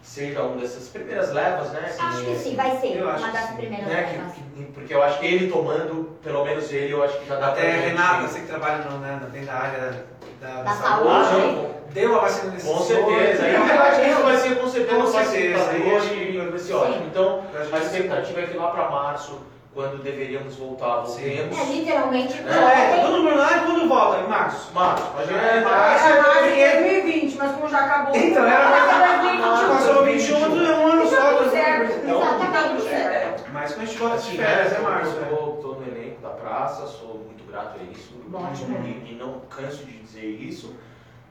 seja 0.03 0.43
uma 0.43 0.57
dessas 0.61 0.89
primeiras 0.89 1.33
levas, 1.33 1.70
né? 1.73 1.91
Acho 1.99 2.25
que 2.25 2.35
sim, 2.37 2.57
vai 2.57 2.77
ser 2.79 3.03
uma 3.03 3.12
das 3.31 3.47
sim. 3.47 3.57
primeiras 3.57 3.87
Né, 3.87 3.95
levas. 4.16 4.33
que- 4.33 4.41
que- 4.65 4.73
porque 4.73 4.95
eu 4.95 5.03
acho 5.03 5.19
que 5.19 5.27
ele 5.27 5.51
tomando, 5.51 6.19
pelo 6.23 6.45
menos 6.45 6.73
ele, 6.73 6.93
eu 6.93 7.03
acho 7.05 7.19
que 7.19 7.27
já 7.29 7.37
dá 7.37 7.49
Até 7.49 7.61
pra 7.62 7.70
gente- 7.73 7.85
Renata, 7.89 8.27
você 8.29 8.41
que 8.41 8.47
trabalha 8.47 8.79
no, 8.85 8.99
né, 8.99 9.20
dentro 9.33 9.47
da 9.47 9.55
área 9.55 9.81
da, 9.81 9.91
Da 10.62 10.70
Ah, 10.70 10.75
saúde. 10.75 11.53
não, 11.53 11.75
deu 11.93 12.15
a 12.16 12.20
vacina 12.20 12.53
nesse 12.53 12.66
com 12.66 12.79
certeza. 12.79 13.43
Aí 13.45 13.55
eu 13.55 13.83
acho 13.83 14.01
que 14.01 14.09
isso 14.09 14.23
vai 14.23 14.37
ser 14.37 14.57
com 14.61 14.69
certeza 14.69 15.01
Com 15.01 15.07
certeza, 15.09 15.73
e 15.73 16.39
vai 16.49 16.59
ser 16.59 16.73
ótimo. 16.75 17.07
Então, 17.07 17.43
a 17.73 17.79
expectativa 17.79 18.41
é 18.41 18.47
que 18.47 18.57
lá 18.57 18.69
para 18.69 18.89
março, 18.89 19.41
quando 19.79 20.03
deveríamos 20.03 20.57
voltar, 20.57 21.03
voltemos. 21.03 21.57
É, 21.57 21.65
literalmente. 21.67 22.43
Não, 22.43 22.69
é, 22.69 23.01
todo 23.01 23.23
mundo 23.23 23.37
lá 23.37 23.59
e 23.59 23.61
quando 23.61 23.89
volta, 23.89 24.23
em 24.23 24.27
março. 24.27 24.73
Março, 24.75 25.05
mas 25.15 25.31
É, 25.31 25.59
é, 25.59 25.61
março. 25.61 26.05
Era 26.05 26.23
mais 26.25 26.45
de 26.53 26.91
2020, 26.91 27.37
mas 27.37 27.53
como 27.53 27.69
já 27.69 27.79
acabou. 27.85 28.17
Então, 28.17 28.45
era 28.45 28.71
mais 28.71 28.89
Era 28.89 29.23
2021. 29.23 29.69
Passou 29.69 30.05
21, 30.05 30.41
tudo 30.41 30.67
é 30.67 30.77
um 30.77 30.87
ano 30.89 31.09
Tá 31.09 31.17
só. 31.17 31.35
tudo 31.37 31.51
certo. 31.53 31.97
Então, 32.03 32.21
Exatamente. 32.21 32.69
tudo 32.71 32.83
certo. 32.89 33.51
Mas 33.53 33.73
quando 33.73 33.83
a 33.83 33.87
gente 33.87 33.99
volta 33.99 34.19
de 34.19 34.37
férias, 34.37 34.73
né, 34.73 34.79
é 34.79 34.83
março. 34.83 35.15
Eu 35.15 35.21
né? 35.21 35.29
tô, 35.31 35.37
tô 35.37 35.75
no 35.75 35.87
elenco 35.87 36.23
da 36.23 36.31
praça, 36.31 36.87
sou 36.89 37.15
muito 37.25 37.45
grato 37.49 37.79
a 37.79 37.93
isso. 37.93 38.15
Ótimo. 38.35 38.79
E, 38.85 39.13
e 39.13 39.15
não 39.15 39.43
canso 39.49 39.85
de 39.85 39.93
dizer 39.93 40.27
isso. 40.27 40.75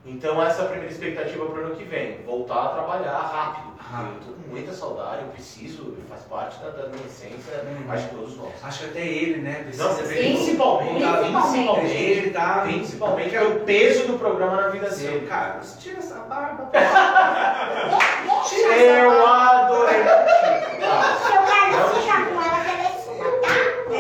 Então 0.10 0.42
essa 0.42 0.62
é 0.62 0.66
a 0.66 0.68
primeira 0.70 0.92
expectativa 0.92 1.46
para 1.46 1.60
o 1.62 1.66
ano 1.66 1.76
que 1.76 1.84
vem. 1.84 2.22
Voltar 2.26 2.64
a 2.66 2.70
trabalhar 2.70 3.18
rápido. 3.18 3.68
Rápido. 3.78 4.16
Eu 4.16 4.34
tô 4.36 4.42
com 4.42 4.50
muita 4.50 4.74
saudade, 4.74 5.22
eu 5.24 5.28
preciso, 5.30 5.96
faz 6.10 6.22
parte 6.24 6.60
da, 6.62 6.70
da 6.72 6.88
minha 6.90 7.06
essência, 7.06 7.64
Hum. 7.66 7.86
acho 7.90 8.08
que 8.10 8.16
todos 8.16 8.38
nós. 8.38 8.50
Acho 8.64 8.80
que 8.80 8.86
até 8.86 9.00
ele, 9.06 9.42
né? 9.42 9.64
Precisa 9.64 9.84
Não, 9.90 9.96
principalmente, 9.96 11.02
Tá- 11.02 11.18
principalmente, 11.18 11.94
Ele 11.94 12.30
tá. 12.32 12.62
principalmente 12.66 13.30
pelo 13.32 13.60
peso 13.62 14.08
do 14.08 14.18
programa 14.20 14.62
na 14.62 14.68
vida 14.70 14.90
Seu 14.92 15.12
dele. 15.12 15.28
Carlos, 15.28 15.76
tira 15.80 16.00
essa 16.00 16.16
barba. 16.20 16.70
Eu 18.70 19.28
adorei. 19.28 20.04
Seu 20.04 21.42
ela 22.40 22.72
é 22.72 23.02
sua, 23.04 23.26
tá? 23.42 23.56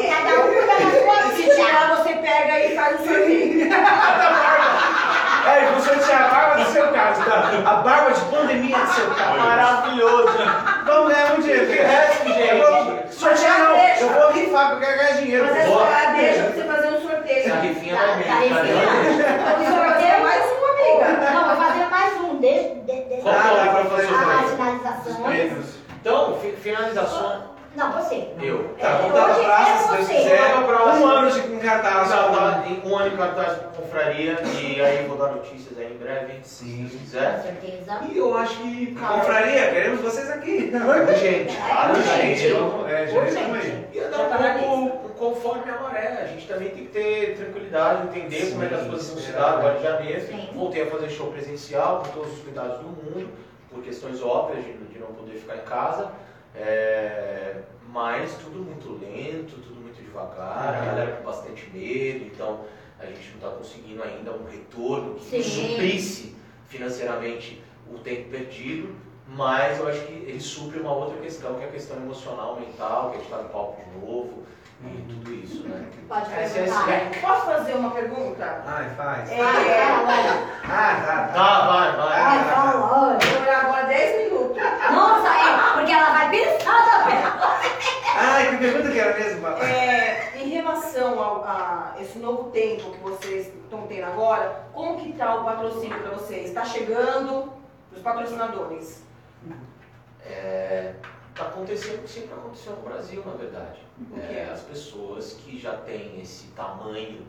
Cada 0.09 0.31
um 0.41 0.47
cuida 0.53 0.65
da 0.67 0.77
sua 1.01 1.31
Se 1.31 1.41
vida. 1.43 1.55
tirar, 1.55 1.95
você 1.95 2.13
pega 2.15 2.65
e 2.65 2.75
faz 2.75 3.01
um 3.01 3.05
sorteio. 3.05 3.56
É, 5.47 5.57
ele 5.57 5.67
começou 5.67 6.15
a 6.15 6.27
barba 6.27 6.63
do 6.63 6.71
seu 6.71 6.87
Carlos, 6.91 7.25
tá? 7.25 7.69
A 7.71 7.73
barba 7.75 8.11
de 8.11 8.21
pandemia 8.25 8.77
do 8.77 8.87
seu 8.93 9.09
Carlos. 9.11 9.43
Maravilhoso. 9.45 10.37
Vamos 10.85 11.13
ganhar 11.13 11.33
um 11.33 11.41
dinheiro. 11.41 11.65
O 11.65 11.69
resto, 11.69 12.27
Eu 12.29 12.57
vou- 12.71 12.85
gente. 12.97 13.15
Sortear 13.15 13.59
não, 13.59 13.75
eu 13.77 14.09
vou 14.09 14.31
rifar 14.31 14.69
porque 14.71 14.85
eu 14.85 14.89
quero 14.89 14.97
ganhar 14.99 15.21
dinheiro. 15.21 15.47
Mas 15.51 15.65
Boa. 15.67 15.87
essa 15.89 16.11
deixa 16.11 16.43
pra 16.43 16.51
você 16.51 16.63
fazer 16.63 16.87
um 16.89 17.01
sorteio. 17.01 17.39
Essa 17.47 17.55
rifinha 17.57 17.95
Tá, 17.95 18.05
vai 18.05 18.15
bem, 18.15 18.27
tá 18.27 18.33
tá 18.33 18.39
rifinha. 18.41 18.85
Você 19.57 19.63
fazer 19.63 20.23
mais 20.23 20.51
uma, 20.51 20.69
amiga. 20.69 21.31
Não, 21.31 21.45
vai 21.47 21.55
fazer 21.67 21.85
mais 21.89 22.13
um. 22.21 22.35
Desde, 22.37 22.75
de, 22.81 23.03
de, 23.03 23.21
Qual 23.21 23.33
que 23.35 23.47
é 23.47 23.51
o 23.51 23.69
Ah, 23.69 23.85
professor 23.87 24.17
vai 24.17 24.35
a 24.35 24.39
Jorge? 24.39 24.55
finalização. 24.55 25.33
Então, 26.01 26.37
fi- 26.41 26.51
finalização. 26.61 27.46
Não, 27.77 27.91
você. 27.91 28.27
Eu. 28.41 28.69
Tá, 28.79 28.87
É, 28.87 29.09
dar 29.11 29.11
pra 29.11 29.25
hoje 29.35 29.43
praça, 29.45 29.69
é 29.69 29.77
se 29.77 30.07
Deus 30.07 30.07
quiser. 30.23 30.37
Dar 30.39 30.63
pra 30.63 30.75
praça. 30.75 30.97
Um 30.99 31.05
ano 31.05 31.31
de 31.31 31.57
cartaz. 31.59 32.09
Tá 32.09 32.63
em 32.67 32.89
um 32.89 32.97
ano 32.97 33.13
em 33.13 33.17
cartaz 33.17 33.57
com 33.59 33.81
confraria 33.83 34.41
e 34.41 34.81
aí 34.81 35.05
vou 35.07 35.15
dar 35.15 35.27
notícias 35.33 35.77
aí 35.77 35.93
em 35.93 35.97
breve, 35.97 36.39
se 36.41 36.65
Sim. 36.65 36.89
Com 36.91 36.97
quiser. 36.97 37.39
certeza. 37.39 37.99
E 38.11 38.17
eu 38.17 38.35
acho 38.35 38.57
que, 38.57 38.95
cara, 38.95 39.13
Confraria, 39.19 39.67
queremos 39.71 40.01
vocês 40.01 40.27
aqui. 40.31 40.71
gente, 41.21 41.55
claro, 41.55 41.95
Gente. 41.95 42.37
gente. 42.39 42.53
Vamos- 42.53 42.91
É, 42.91 43.07
gente. 43.07 43.87
E 43.93 43.99
andar 43.99 44.27
tá 44.27 44.37
um 44.65 44.87
pouco 44.89 45.09
conforme 45.09 45.69
a 45.71 45.79
maré. 45.79 46.19
A 46.23 46.25
gente 46.25 46.47
também 46.47 46.69
tem 46.69 46.85
que 46.85 46.91
ter 46.91 47.35
tranquilidade, 47.37 48.07
entender 48.07 48.41
Sim, 48.41 48.51
como 48.53 48.63
é 48.63 48.67
que 48.69 48.73
as 48.73 48.87
coisas 48.87 49.23
se 49.23 49.31
dar 49.33 49.49
agora 49.53 49.77
em 49.77 49.83
janeiro. 49.83 50.21
Sim. 50.25 50.49
Voltei 50.55 50.81
a 50.81 50.87
fazer 50.87 51.09
show 51.09 51.27
presencial 51.31 51.99
com 52.03 52.11
todos 52.21 52.33
os 52.33 52.39
cuidados 52.39 52.79
do 52.79 52.87
mundo, 52.87 53.29
por 53.69 53.83
questões 53.83 54.19
óbvias 54.23 54.65
de, 54.65 54.73
de 54.73 54.97
não 54.99 55.07
poder 55.07 55.33
ficar 55.37 55.57
em 55.57 55.61
casa. 55.61 56.07
É, 56.59 57.61
mas 57.89 58.35
tudo 58.35 58.59
muito 58.59 58.93
lento, 58.93 59.61
tudo 59.61 59.79
muito 59.79 60.01
devagar, 60.01 60.75
a 60.75 60.85
galera 60.85 61.17
com 61.17 61.23
bastante 61.23 61.69
medo, 61.71 62.25
então 62.25 62.65
a 62.99 63.05
gente 63.05 63.29
não 63.29 63.35
está 63.35 63.49
conseguindo 63.49 64.01
ainda 64.03 64.31
um 64.31 64.45
retorno 64.45 65.15
que 65.15 65.43
Sim. 65.43 65.43
suprisse 65.43 66.35
financeiramente 66.67 67.61
o 67.91 67.99
tempo 67.99 68.29
perdido, 68.29 68.95
mas 69.27 69.79
eu 69.79 69.87
acho 69.87 70.05
que 70.07 70.13
ele 70.13 70.39
supre 70.39 70.79
uma 70.79 70.93
outra 70.93 71.19
questão, 71.19 71.55
que 71.55 71.63
é 71.63 71.67
a 71.67 71.71
questão 71.71 71.97
emocional, 71.97 72.59
mental, 72.59 73.11
que 73.11 73.17
a 73.17 73.19
gente 73.19 73.31
está 73.31 73.43
no 73.43 73.49
palco 73.49 73.81
de 73.83 74.05
novo 74.05 74.43
e 74.83 75.05
tudo 75.09 75.33
isso, 75.33 75.67
né? 75.67 75.85
Pode 76.07 76.33
Essa 76.33 76.91
é. 76.91 77.11
Posso 77.21 77.45
fazer 77.47 77.73
uma 77.73 77.91
pergunta? 77.91 78.63
Ai, 78.65 78.89
faz. 78.95 79.29
É, 79.31 79.41
Ah, 79.41 81.01
tá, 81.05 81.27
tá. 81.27 81.33
Tá, 81.33 81.67
vai, 81.67 81.91
vai. 81.97 82.23
vai, 82.23 82.53
fala, 82.53 83.07
olha. 83.07 83.19
vou 83.19 83.41
olhar 83.41 83.65
agora 83.65 83.85
10 83.87 84.23
minutos. 84.31 84.57
Nossa, 84.91 85.27
é. 85.27 85.73
Porque 85.73 85.91
ela 85.91 86.09
vai 86.11 86.29
pensar 86.29 87.03
também. 87.03 87.17
Ai, 88.19 88.49
que 88.49 88.57
pergunta 88.57 88.91
que 88.91 88.99
era 88.99 89.17
mesmo, 89.19 89.41
papai? 89.41 89.71
É, 89.71 90.31
em 90.37 90.49
relação 90.49 91.21
ao, 91.21 91.43
a 91.43 91.95
esse 91.99 92.17
novo 92.19 92.49
tempo 92.51 92.91
que 92.91 92.99
vocês 92.99 93.47
estão 93.47 93.81
tendo 93.87 94.05
agora, 94.05 94.63
como 94.73 94.97
que 94.97 95.13
tá 95.13 95.35
o 95.35 95.43
patrocínio 95.43 95.99
para 95.99 96.11
vocês? 96.11 96.47
Está 96.47 96.63
chegando 96.65 97.51
os 97.91 98.01
patrocinadores? 98.01 99.03
É, 100.25 100.93
tá 101.37 101.43
acontecendo 101.45 101.99
o 101.99 102.03
que 102.03 102.09
sempre 102.09 102.33
aconteceu 102.33 102.73
no 102.73 102.81
Brasil, 102.81 103.23
na 103.25 103.33
verdade. 103.33 103.79
O 104.01 104.15
quê? 104.15 104.21
É, 104.33 104.49
as 104.51 104.61
pessoas 104.61 105.33
que 105.33 105.57
já 105.59 105.73
têm 105.77 106.19
esse 106.21 106.47
tamanho 106.47 107.25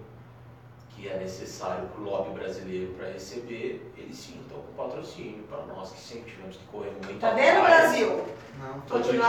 que 0.91 1.09
é 1.09 1.17
necessário 1.17 1.87
para 1.87 2.01
o 2.01 2.05
lobby 2.05 2.31
brasileiro 2.31 2.93
para 2.95 3.07
receber, 3.09 3.93
eles 3.97 4.17
sim 4.17 4.41
estão 4.43 4.59
com 4.59 4.73
patrocínio. 4.83 5.45
Para 5.45 5.63
nós 5.73 5.93
que 5.93 6.01
sempre 6.01 6.31
tivemos 6.33 6.57
que 6.57 6.65
correr 6.67 6.91
muito 6.91 7.21
Tá 7.21 7.31
vendo, 7.31 7.63
Brasil? 7.63 8.25
Não. 8.59 8.81
Todo 8.81 9.03
dia, 9.05 9.23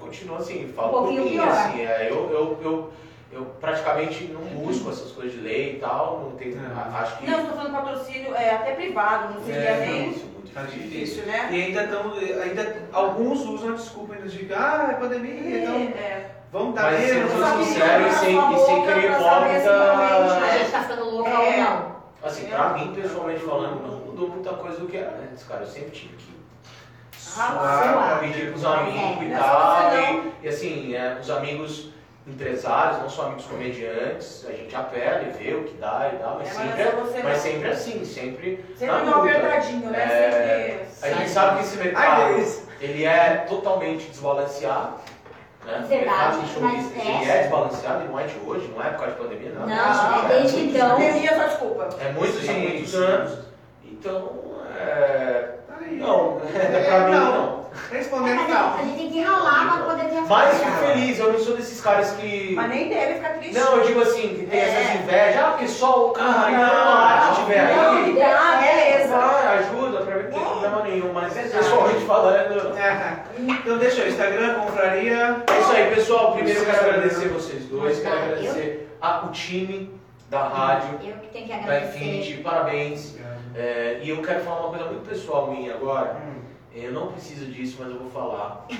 continua 0.00 0.38
assim, 0.38 0.68
fala 0.68 0.88
Um 0.88 0.90
um 0.90 0.92
pouquinho 1.02 1.22
pouquinho, 1.22 1.42
assim. 1.42 1.80
É, 1.82 2.10
eu, 2.10 2.30
eu, 2.30 2.58
eu, 2.62 2.92
eu 3.30 3.44
praticamente 3.60 4.24
não 4.28 4.40
busco 4.40 4.88
essas 4.88 5.12
coisas 5.12 5.32
de 5.34 5.40
lei 5.40 5.76
e 5.76 5.78
tal, 5.78 6.20
não 6.20 6.30
tenho, 6.38 6.56
É. 6.56 6.98
acho 7.00 7.18
que 7.18 7.26
Não, 7.30 7.40
estou 7.40 7.56
falando 7.56 7.72
patrocínio 7.72 8.34
é, 8.34 8.54
até 8.54 8.74
privado, 8.74 9.34
não 9.34 9.44
seria 9.44 9.60
É, 9.60 9.86
nem 9.86 10.10
isso, 10.10 10.24
muito 10.24 10.35
Tá 10.56 10.62
difícil. 10.62 10.88
difícil, 10.88 11.26
né? 11.26 11.48
E 11.50 11.62
ainda 11.64 11.84
estão, 11.84 12.12
ainda 12.42 12.76
alguns 12.90 13.40
usam 13.44 13.68
a 13.68 13.72
desculpa 13.76 14.14
ainda 14.14 14.26
de 14.26 14.54
ah, 14.54 14.88
é 14.90 14.94
pandemia, 14.94 15.58
então 15.62 15.74
É, 15.76 16.30
vamos 16.50 16.74
dar 16.74 16.84
Mas 16.92 17.00
menos. 17.14 17.30
sendo 17.30 17.64
sincero 17.64 18.06
e 18.06 18.12
sem, 18.12 18.36
e 18.54 18.58
sem 18.64 18.82
querer 18.86 19.10
hipócrita, 19.12 19.92
A 19.92 20.58
gente 20.58 20.70
tá 20.70 20.80
ficando 20.82 21.04
louca 21.10 21.28
É. 21.30 21.34
ou 21.36 21.62
não. 21.62 21.96
Assim, 22.22 22.46
pra 22.46 22.70
mim, 22.70 22.92
pessoalmente 22.94 23.40
falando, 23.44 23.82
não 23.86 23.98
mudou 24.00 24.28
muita 24.30 24.54
coisa 24.54 24.80
do 24.80 24.86
que 24.88 24.96
era 24.96 25.20
antes, 25.30 25.44
cara. 25.44 25.60
Eu 25.60 25.66
sempre 25.66 25.90
tive 25.90 26.16
que 26.16 26.34
Suar. 27.20 28.18
pedir 28.20 28.50
pros 28.52 28.64
amigos 28.64 29.22
e 29.22 29.32
É, 29.32 29.36
tal. 29.38 29.82
não. 29.92 29.98
E, 30.24 30.32
e 30.42 30.48
assim, 30.48 30.94
é, 30.94 31.18
os 31.20 31.28
amigos 31.30 31.90
empresários, 32.26 32.98
não 33.02 33.08
só 33.08 33.26
amigos 33.26 33.44
comediantes, 33.44 34.44
a 34.48 34.52
gente 34.52 34.74
apela 34.74 35.22
e 35.22 35.30
vê 35.30 35.54
o 35.54 35.62
que 35.64 35.74
dá 35.76 36.10
e 36.12 36.16
dá, 36.16 36.34
mas, 36.38 36.48
É, 36.48 36.54
mas 36.54 36.68
sempre, 36.68 36.82
é 36.82 36.90
você 36.90 37.22
mas 37.22 37.38
sempre 37.38 37.68
assim, 37.68 38.04
sempre. 38.04 38.64
sempre 38.76 38.94
na 38.96 39.02
uma 39.02 39.16
luta. 39.18 39.30
apertadinho, 39.36 39.90
né? 39.90 40.02
É, 40.02 40.86
Sempre. 40.90 41.14
A 41.14 41.18
gente 41.18 41.30
sabe 41.30 41.58
que 41.58 41.64
esse 41.64 41.76
mercado 41.76 42.66
ele 42.80 43.04
é 43.04 43.44
totalmente 43.48 44.08
desbalanceado. 44.10 44.96
Né? 45.64 45.84
Verdade, 45.88 46.38
mercado 46.38 46.92
de 46.92 47.00
é. 47.00 47.22
ele 47.22 47.30
é 47.30 47.38
desbalanceado 47.42 48.04
e 48.04 48.08
não 48.08 48.20
é 48.20 48.24
de 48.24 48.38
hoje, 48.46 48.72
não 48.74 48.84
é 48.84 48.90
por 48.90 48.98
causa 48.98 49.12
de 49.14 49.20
pandemia, 49.20 49.50
não. 49.52 49.66
Não, 49.66 49.92
Isso 49.92 50.24
é 50.24 50.28
desde 50.28 50.60
então. 50.60 50.90
Pandemia, 50.90 51.34
só 51.36 51.44
desculpa. 51.46 51.88
é 52.00 52.12
muitos 52.12 52.42
e 52.42 52.46
Sim, 52.46 52.68
muitos 52.68 52.94
anos. 52.94 53.38
Então, 53.84 54.32
é... 54.78 55.55
Aí. 55.88 55.96
não, 55.96 56.40
É, 56.54 56.84
pra 56.84 57.00
mim 57.06 57.12
não. 57.14 57.66
Respondendo 57.90 58.48
não. 58.48 58.74
a 58.74 58.82
gente 58.82 58.96
tem 58.96 59.10
que 59.10 59.20
ralar 59.20 59.76
pra 59.84 59.84
poder 59.94 60.08
ter 60.08 60.20
Mas 60.22 60.28
faixa. 60.28 60.54
fico 60.64 60.76
feliz, 60.86 61.18
eu 61.18 61.32
não 61.32 61.38
sou 61.38 61.56
desses 61.56 61.80
caras 61.80 62.10
que. 62.12 62.54
Mas 62.54 62.68
nem 62.70 62.88
deve 62.88 63.14
ficar 63.14 63.28
triste. 63.34 63.54
Não, 63.58 63.76
eu 63.76 63.86
digo 63.86 64.00
assim, 64.02 64.28
que 64.34 64.46
tem 64.46 64.58
É. 64.60 64.64
essas 64.64 65.00
invejas, 65.02 65.42
ah, 65.44 65.48
porque 65.50 65.68
só 65.68 66.06
o 66.06 66.10
cara, 66.10 66.30
Ah, 66.46 66.50
então 66.52 66.66
não, 66.66 66.92
a 66.92 67.04
arte 67.06 67.40
tiver 67.42 67.76
Não, 67.76 67.92
aí. 67.92 68.22
ah, 68.22 68.60
beleza. 68.62 69.16
Vai, 69.16 69.58
ajuda, 69.58 69.98
pra 70.00 70.16
mim 70.16 70.22
não 70.24 70.30
tem 70.30 70.40
problema 70.44 70.82
nenhum, 70.82 71.12
mas 71.12 71.36
É 71.36 71.42
verdade. 71.42 71.64
pessoalmente 71.64 72.04
falando. 72.06 72.76
É. 72.78 73.16
Então 73.38 73.78
deixa 73.78 74.00
eu, 74.00 74.08
Instagram, 74.08 74.54
confraria. 74.54 75.36
É 75.46 75.60
isso 75.60 75.72
aí, 75.72 75.94
pessoal. 75.94 76.32
Primeiro 76.32 76.60
eu 76.60 76.66
quero 76.66 76.80
agradecer 76.80 77.28
vocês 77.28 77.64
dois, 77.66 78.00
quero 78.00 78.16
Tá, 78.16 78.22
agradecer 78.22 78.88
a- 79.02 79.26
o 79.26 79.28
time 79.30 79.94
da 80.30 80.42
rádio, 80.48 80.88
Eu 81.04 81.12
que 81.18 81.26
tenho 81.28 81.44
que 81.46 81.52
da 81.52 81.58
agradecer. 81.58 81.96
Infinity, 81.98 82.34
parabéns. 82.42 83.14
É, 83.56 84.00
e 84.02 84.08
eu 84.10 84.20
quero 84.22 84.40
falar 84.40 84.60
uma 84.60 84.68
coisa 84.70 84.84
muito 84.92 85.08
pessoal 85.08 85.50
minha 85.50 85.74
agora. 85.74 86.14
Hum. 86.16 86.42
Eu 86.74 86.92
não 86.92 87.10
preciso 87.12 87.46
disso, 87.46 87.78
mas 87.80 87.90
eu 87.90 87.98
vou 87.98 88.10
falar. 88.10 88.66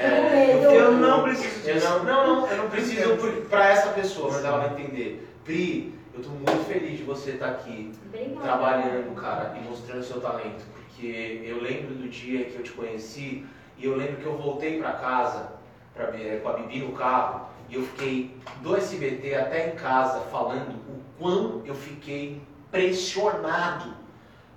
É, 0.00 0.54
eu 0.54 0.70
Eu 0.72 0.92
não 0.92 1.22
preciso 1.22 1.60
disso. 1.72 1.88
não, 1.88 2.02
não, 2.04 2.26
não, 2.40 2.46
eu 2.50 2.56
não 2.56 2.70
preciso 2.70 3.16
pra 3.48 3.68
essa 3.70 3.90
pessoa, 3.92 4.32
mas 4.32 4.44
ela 4.44 4.58
vai 4.66 4.70
entender. 4.70 5.28
Pri, 5.44 5.94
eu 6.14 6.22
tô 6.22 6.30
muito 6.30 6.64
feliz 6.66 6.96
de 6.98 7.04
você 7.04 7.32
estar 7.32 7.46
aqui 7.50 7.92
Obrigada. 8.06 8.40
trabalhando, 8.40 9.14
cara, 9.14 9.54
e 9.56 9.68
mostrando 9.68 10.02
seu 10.02 10.20
talento, 10.20 10.64
porque 10.74 11.42
eu 11.44 11.60
lembro 11.60 11.94
do 11.94 12.08
dia 12.08 12.44
que 12.46 12.56
eu 12.56 12.62
te 12.62 12.72
conheci 12.72 13.44
e 13.76 13.84
eu 13.84 13.94
lembro 13.96 14.16
que 14.16 14.26
eu 14.26 14.36
voltei 14.36 14.78
pra 14.80 14.92
casa 14.92 15.52
pra, 15.94 16.06
ver- 16.06 16.40
com 16.42 16.48
a 16.48 16.52
Bibi 16.54 16.80
no 16.80 16.92
carro 16.92 17.46
e 17.68 17.74
eu 17.76 17.82
fiquei 17.82 18.36
do 18.62 18.76
SBT 18.76 19.34
até 19.34 19.68
em 19.68 19.76
casa 19.76 20.20
falando 20.32 20.72
o 20.88 21.00
quão 21.18 21.62
eu 21.64 21.74
fiquei 21.74 22.40
pressionado 22.70 23.94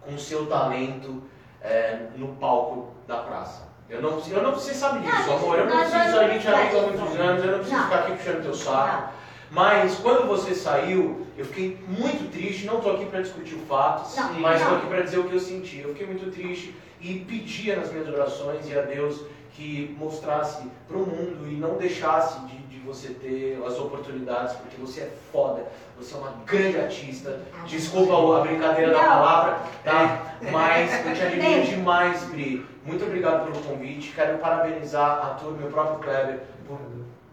com 0.02 0.14
o 0.16 0.20
seu 0.20 0.46
talento 0.46 1.24
é, 1.62 2.08
no 2.16 2.30
palco 2.36 2.94
da 3.08 3.18
praça. 3.18 3.74
Eu 3.90 4.02
não, 4.02 4.20
eu 4.28 4.42
não, 4.42 4.54
você 4.54 4.74
sabe 4.74 5.00
disso, 5.00 5.28
Não, 5.28 5.38
amor. 5.38 5.60
Eu 5.60 5.66
não 5.66 5.78
preciso, 5.78 6.20
a 6.20 6.28
gente 6.28 6.44
já 6.44 6.56
vem 6.56 6.80
há 6.80 6.82
muitos 6.82 7.20
anos, 7.20 7.44
eu 7.44 7.52
não 7.52 7.60
preciso 7.60 7.78
Não. 7.78 7.84
ficar 7.84 8.00
aqui 8.00 8.12
puxando 8.14 8.44
teu 8.44 8.54
saco. 8.54 9.02
Não. 9.04 9.24
Mas 9.52 9.96
quando 10.00 10.28
você 10.28 10.56
saiu, 10.56 11.28
eu 11.38 11.46
fiquei 11.46 11.78
muito 11.88 12.32
triste. 12.32 12.66
Não 12.66 12.78
estou 12.78 12.96
aqui 12.96 13.06
para 13.06 13.22
discutir 13.22 13.54
o 13.54 13.60
fato, 13.60 14.10
mas 14.40 14.62
estou 14.62 14.78
aqui 14.78 14.88
para 14.88 15.02
dizer 15.02 15.20
o 15.20 15.26
que 15.26 15.36
eu 15.36 15.40
senti. 15.40 15.80
Eu 15.80 15.90
fiquei 15.90 16.08
muito 16.08 16.32
triste 16.32 16.76
e 17.00 17.20
pedia 17.20 17.76
nas 17.76 17.92
minhas 17.92 18.08
orações 18.08 18.68
e 18.68 18.78
a 18.78 18.82
Deus 18.82 19.22
que 19.54 19.96
mostrasse 20.00 20.64
para 20.88 20.98
o 20.98 21.02
mundo 21.02 21.48
e 21.48 21.56
não 21.56 21.76
deixasse 21.76 22.40
de, 22.42 22.58
de 22.58 22.80
você 22.80 23.10
ter 23.10 23.62
as 23.66 23.78
oportunidades, 23.78 24.56
porque 24.56 24.76
você 24.78 25.02
é 25.02 25.14
foda, 25.32 25.66
você 25.98 26.16
é 26.16 26.18
uma 26.18 26.34
grande 26.46 26.78
artista. 26.78 27.40
Desculpa 27.68 28.38
a 28.38 28.42
brincadeira 28.42 28.92
da 28.92 29.02
Não. 29.02 29.10
palavra, 29.10 29.60
tá? 29.84 30.36
Mas 30.52 31.06
eu 31.06 31.14
te 31.14 31.22
admiro 31.22 31.66
demais, 31.66 32.24
Pri. 32.24 32.66
Muito 32.84 33.06
obrigado 33.06 33.46
pelo 33.46 33.64
convite. 33.64 34.12
Quero 34.14 34.40
parabenizar 34.40 35.26
a 35.26 35.30
turma, 35.36 35.58
meu 35.58 35.70
próprio 35.70 36.00
Kleber, 36.00 36.42
por 36.68 36.80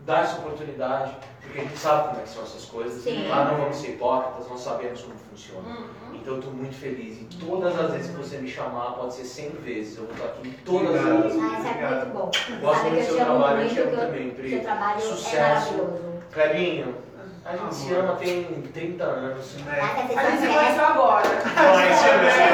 dar 0.04 0.24
essa 0.24 0.38
oportunidade, 0.38 1.16
porque 1.40 1.58
a 1.58 1.62
gente 1.62 1.78
sabe 1.78 2.08
como 2.08 2.20
é 2.20 2.22
que 2.22 2.28
são 2.28 2.42
essas 2.42 2.64
coisas. 2.66 3.02
Sim. 3.02 3.28
Lá 3.28 3.46
não 3.46 3.56
vamos 3.56 3.76
ser 3.76 3.92
hipócritas, 3.92 4.48
nós 4.48 4.60
sabemos 4.60 5.02
como 5.02 5.14
funciona. 5.30 5.68
Uhum. 5.68 6.09
Então 6.20 6.34
eu 6.34 6.38
estou 6.40 6.52
muito 6.52 6.74
feliz. 6.76 7.20
E 7.20 7.24
todas 7.36 7.78
as 7.78 7.92
vezes 7.92 8.10
que 8.10 8.16
você 8.16 8.36
me 8.38 8.48
chamar, 8.48 8.92
pode 8.92 9.14
ser 9.14 9.24
100 9.24 9.50
vezes. 9.64 9.96
Eu 9.96 10.04
vou 10.04 10.14
estar 10.14 10.26
aqui 10.26 10.58
todas 10.64 10.88
Obrigado. 10.90 11.16
as 11.16 11.22
vezes. 11.22 11.42
Ah, 11.42 11.58
isso 11.58 11.68
é 11.68 11.88
muito 11.88 12.06
bom. 12.12 12.30
Gosto 12.60 12.82
muito 12.82 12.94
que 12.96 13.00
do 13.00 13.06
seu 13.06 13.24
trabalho, 13.24 13.62
eu 13.62 13.68
te 13.68 13.78
amo 13.80 13.96
também, 13.96 14.30
Pri. 14.30 14.50
Seu 14.50 14.60
trabalho 14.60 14.96
é 14.96 15.00
Sucesso. 15.00 15.72
maravilhoso. 15.72 16.10
Clebinho, 16.32 16.94
a 17.44 17.56
gente 17.56 17.74
se 17.74 17.92
ama 17.94 18.14
tem 18.16 18.44
30 18.72 19.02
anos. 19.04 19.56
É. 19.56 19.80
Vocês 19.80 20.18
A 20.18 20.30
gente 20.30 20.40
se 20.42 20.46
conheceu 20.46 20.84
agora. 20.84 21.26
Vocês 21.26 21.96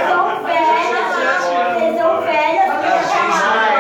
são 0.09 0.43
velhas. 0.45 0.67
Vocês 1.15 1.99
são 1.99 2.17
vocês 2.17 2.25
velhas. 2.25 3.76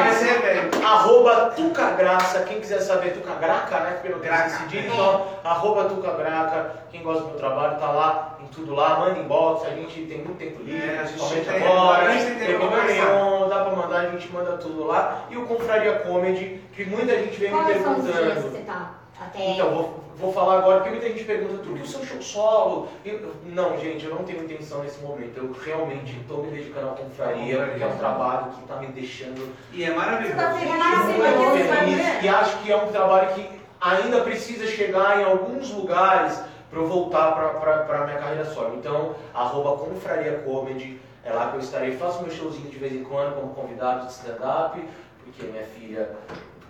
Arroba 1.07 1.53
Tucagraça, 1.55 2.41
quem 2.41 2.61
quiser 2.61 2.81
saber 2.81 3.11
Tucagraca, 3.12 3.78
né? 3.81 3.91
Porque 3.93 4.09
não 4.09 4.19
tem 4.19 4.28
Graca. 4.28 4.45
decidido, 4.49 4.93
então, 4.93 5.27
arroba 5.45 5.85
Tucagraca, 5.85 6.73
quem 6.91 7.03
gosta 7.03 7.23
do 7.23 7.28
meu 7.28 7.39
trabalho, 7.39 7.78
tá 7.78 7.91
lá 7.91 8.37
em 8.43 8.47
tudo 8.47 8.74
lá, 8.74 8.99
manda 8.99 9.19
inbox, 9.20 9.65
a 9.66 9.70
gente 9.70 10.03
tem 10.07 10.19
muito 10.19 10.37
tempo 10.39 10.62
livre, 10.62 10.81
É, 10.85 10.99
a 10.99 11.05
gente 11.05 11.19
principalmente 11.20 11.49
tem- 11.49 11.66
agora, 11.69 12.07
tem 12.09 12.59
problema 12.59 12.85
nenhum, 12.85 13.49
dá 13.49 13.65
pra 13.65 13.77
mandar, 13.77 14.01
a 14.01 14.07
gente 14.11 14.33
manda 14.33 14.53
tudo 14.57 14.85
lá. 14.85 15.23
E 15.31 15.37
o 15.37 15.47
Confraria 15.47 15.93
Comedy, 16.01 16.61
que 16.73 16.85
muita 16.85 17.16
gente 17.16 17.39
vem 17.39 17.53
me 17.53 17.65
dias 17.65 17.77
que 17.78 17.85
perguntando. 17.85 18.66
tá? 18.66 18.91
Até... 19.20 19.52
Então, 19.52 19.70
vou, 19.70 20.01
vou 20.16 20.32
falar 20.32 20.59
agora, 20.59 20.80
porque 20.80 20.90
muita 20.90 21.09
gente 21.09 21.24
pergunta, 21.24 21.62
tudo 21.62 21.82
o 21.82 21.86
seu 21.86 22.05
show 22.05 22.20
solo? 22.20 22.88
Eu- 23.05 23.34
não, 23.47 23.78
gente, 23.78 24.05
eu 24.05 24.14
não 24.14 24.24
tenho 24.24 24.44
intenção 24.44 24.82
nesse 24.82 25.01
momento. 25.01 25.36
Eu 25.38 25.52
realmente 25.52 26.18
estou 26.20 26.43
me 26.43 26.51
dedicando 26.51 26.90
à 26.90 26.93
confraria, 26.93 27.66
porque 27.66 27.82
é 27.82 27.86
um 27.86 27.97
trabalho 27.97 28.52
que 28.52 28.60
está 28.60 28.76
me 28.76 28.86
deixando 28.88 29.55
E 29.72 29.84
é 29.84 29.90
maravilhoso. 29.94 30.36
Tá 30.36 30.52
feliz? 30.52 32.22
E 32.22 32.28
acho 32.28 32.59
que 32.59 32.72
é 32.72 32.76
um 32.76 32.88
trabalho 32.88 33.34
que 33.34 33.48
ainda 33.80 34.20
precisa 34.20 34.66
chegar 34.66 35.20
em 35.20 35.24
alguns 35.24 35.70
lugares 35.70 36.40
para 36.70 36.80
eu 36.80 36.88
voltar 36.88 37.32
para 37.32 38.02
a 38.02 38.05
minha 38.06 38.18
carreira 38.18 38.44
solo. 38.44 38.76
Então, 38.76 39.14
arroba 39.32 39.82
Confraria 39.84 40.38
Comedy, 40.44 41.01
é 41.24 41.32
lá 41.32 41.51
que 41.51 41.56
eu 41.56 41.60
estarei. 41.60 41.97
Faço 41.97 42.22
meu 42.22 42.30
showzinho 42.30 42.68
de 42.70 42.78
vez 42.78 42.93
em 42.93 43.05
quando 43.05 43.34
como 43.34 43.55
convidado 43.55 44.06
de 44.06 44.12
stand-up, 44.12 44.82
porque 45.24 45.47
minha 45.47 45.64
filha 45.64 46.10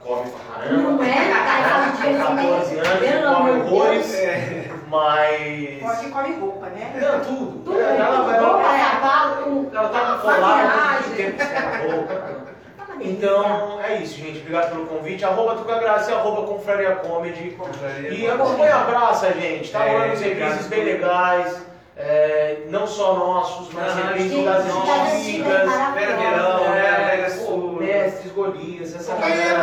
come 0.06 0.30
pra 0.30 0.54
caramba. 0.54 0.82
Não 0.92 1.02
é? 1.02 1.14
Tá 1.30 1.92
Tem 2.02 2.12
em 2.14 2.18
14 2.18 2.78
anos, 2.78 2.98
Pelo 2.98 3.34
come 3.34 3.52
de 3.52 3.58
horrores, 3.74 4.14
É. 4.14 4.64
mas. 4.88 5.82
Pode 5.82 6.08
come 6.10 6.34
roupa, 6.40 6.66
né? 6.66 6.92
Não, 7.00 7.20
tudo. 7.20 7.58
Tudo, 7.64 7.80
ela, 7.80 8.16
tudo. 8.18 8.30
ela, 8.34 8.46
Roupa, 8.48 8.62
ela, 8.68 8.78
sapato. 8.90 9.66
ela 9.74 9.88
tá 9.88 10.00
com 10.00 10.18
colar 10.20 10.40
Maquiagem. 10.40 11.12
o 11.12 11.16
tempo 11.16 11.42
sem 11.44 11.90
roupa. 11.90 12.46
Tá 12.76 12.84
delícia. 12.92 13.12
Então 13.12 13.80
é 13.82 13.96
isso, 13.96 14.16
gente. 14.18 14.38
Obrigado 14.40 14.70
pelo 14.70 14.86
convite. 14.86 15.24
Arroba 15.24 15.54
Tucagraça 15.56 16.10
e 16.10 16.14
arroba 16.14 16.46
Confraria 16.46 16.96
Comedy. 16.96 17.50
Confraria. 17.52 18.10
E 18.10 18.30
acompanha 18.30 18.76
a 18.76 18.84
praça, 18.84 19.32
gente. 19.32 19.70
Tá 19.72 19.84
É, 19.84 19.92
rolando 19.92 20.12
obrigado. 20.14 20.38
releases 20.38 20.66
bem 20.68 20.84
legais. 20.84 21.56
é, 21.98 22.58
não 22.68 22.86
só 22.86 23.14
nossos, 23.14 23.72
mas 23.72 23.90
Sim, 23.92 24.44
das 24.44 24.64
antigas. 24.66 25.14
antigas, 25.14 25.70
Vera 25.94 26.16
Verão, 26.16 26.60
né? 26.70 27.28
Sul. 27.30 27.76
Mestres, 27.80 28.32
Golias, 28.32 28.94
essa 28.94 29.14
Quem 29.16 29.32
é 29.32 29.36
galera. 29.36 29.58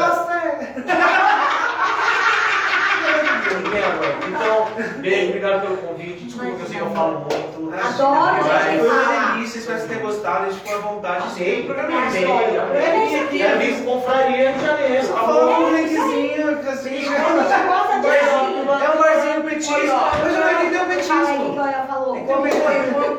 Então, 4.28 4.68
beijo, 5.02 5.28
obrigado 5.30 5.62
pelo 5.62 5.78
convite. 5.78 6.26
Desculpa 6.26 6.56
que 6.56 6.62
eu 6.62 6.68
sei 6.68 6.76
que 6.78 6.82
eu 6.82 6.90
falo 6.92 7.20
muito. 7.20 7.54
Adoro, 7.74 8.36
gente, 8.44 8.80
Foi 8.80 8.90
uma 8.90 9.34
delícia, 9.34 9.60
espero 9.60 9.80
que 9.80 9.86
vocês 9.86 9.88
tenham 9.88 10.02
gostado. 10.02 10.46
A 10.46 10.50
gente 10.50 10.60
ficou 10.62 10.76
à 10.76 10.82
vontade. 10.82 11.28
O 11.28 11.66
programa 11.66 11.92
é 11.94 11.96
É 12.78 13.22
aqui. 13.22 13.42
É 13.42 13.56
visto 13.58 13.84
confraria 13.86 14.54
de 14.54 14.66
janeiro. 14.66 15.08
Tá 15.08 15.14
falou 15.14 15.56
com 15.56 15.62
um 15.62 15.72
lentezinho, 15.72 16.60
assim. 16.70 16.90
A 16.94 17.00
gente 17.00 17.68
gosta 17.68 18.00
de 18.00 18.08
assim. 18.08 18.84
É 18.84 18.90
um 18.90 18.98
barzinho 19.02 19.44
petisco. 19.44 19.74
Hoje 20.26 20.42
vai 20.42 20.70
ter 20.70 20.82
um 20.82 20.86
petisco. 20.88 21.16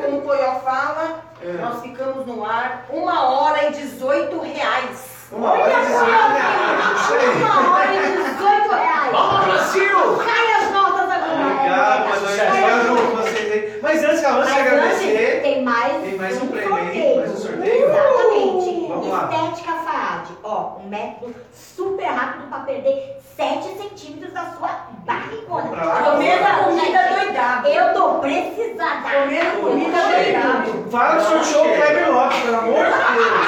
como 0.03 0.19
o 0.19 0.23
Coió 0.23 0.55
fala, 0.61 1.21
É. 1.43 1.53
nós 1.61 1.83
ficamos 1.83 2.27
no 2.27 2.45
ar 2.45 2.85
uma 2.91 3.29
hora 3.29 3.69
e 3.69 3.73
18 3.73 4.41
reais. 4.41 5.14
Uma 5.33 5.53
hora 5.53 5.73
18 5.73 6.05
reais. 6.05 7.01
Isso 7.01 7.15
aí. 7.15 7.43
Uma 7.43 7.71
hora 7.75 7.95
e 7.95 7.99
18 7.99 8.71
reais. 8.71 9.13
Vamos, 9.13 9.45
Brasil! 9.47 10.25
Cai 10.25 10.53
as 10.63 10.73
notas 10.73 11.11
agora. 11.11 11.45
Obrigado, 11.45 12.09
mas 12.09 12.23
estamos 12.23 13.01
com 13.01 13.17
vocês. 13.17 13.83
Mas 13.83 14.05
antes, 14.05 14.25
antes 14.25 14.47
de 14.47 14.53
Mas 14.55 14.67
agradecer. 14.67 15.41
tem 15.43 15.63
mais, 15.63 16.03
Tem 16.03 16.17
mais 16.17 16.43
um 16.43 16.47
prêmio 16.47 16.75
aí, 16.75 16.85
sorteio. 16.85 17.17
mais 17.17 17.31
um 17.31 17.37
sorteio? 17.37 17.85
Exatamente. 17.85 18.84
Vamos 19.09 19.31
lá. 19.31 19.31
Estética 19.49 19.73
Faad. 19.85 20.29
Ó, 20.43 20.79
um 20.79 20.89
método 20.89 21.35
super 21.53 22.07
rápido 22.07 22.49
para 22.49 22.61
perder 22.61 23.19
7 23.37 23.65
centímetros 23.79 24.33
da 24.33 24.45
sua 24.53 24.69
barrigona. 25.05 25.69
Pra. 25.69 25.87
Comendo 26.03 26.65
comida 26.65 26.99
doidada. 27.15 27.69
Eu 27.69 27.95
tô 27.95 28.19
precisada. 28.21 29.09
Comendo 29.11 29.61
comida 29.61 29.99
doidada. 29.99 30.91
Fala 30.91 31.17
que 31.17 31.23
sorteou 31.25 31.67
o 31.67 31.75
Kleber 31.77 32.13
Lopes, 32.13 32.41
pelo 32.41 32.57
amor 32.59 32.85
de 32.85 33.15
Deus. 33.15 33.47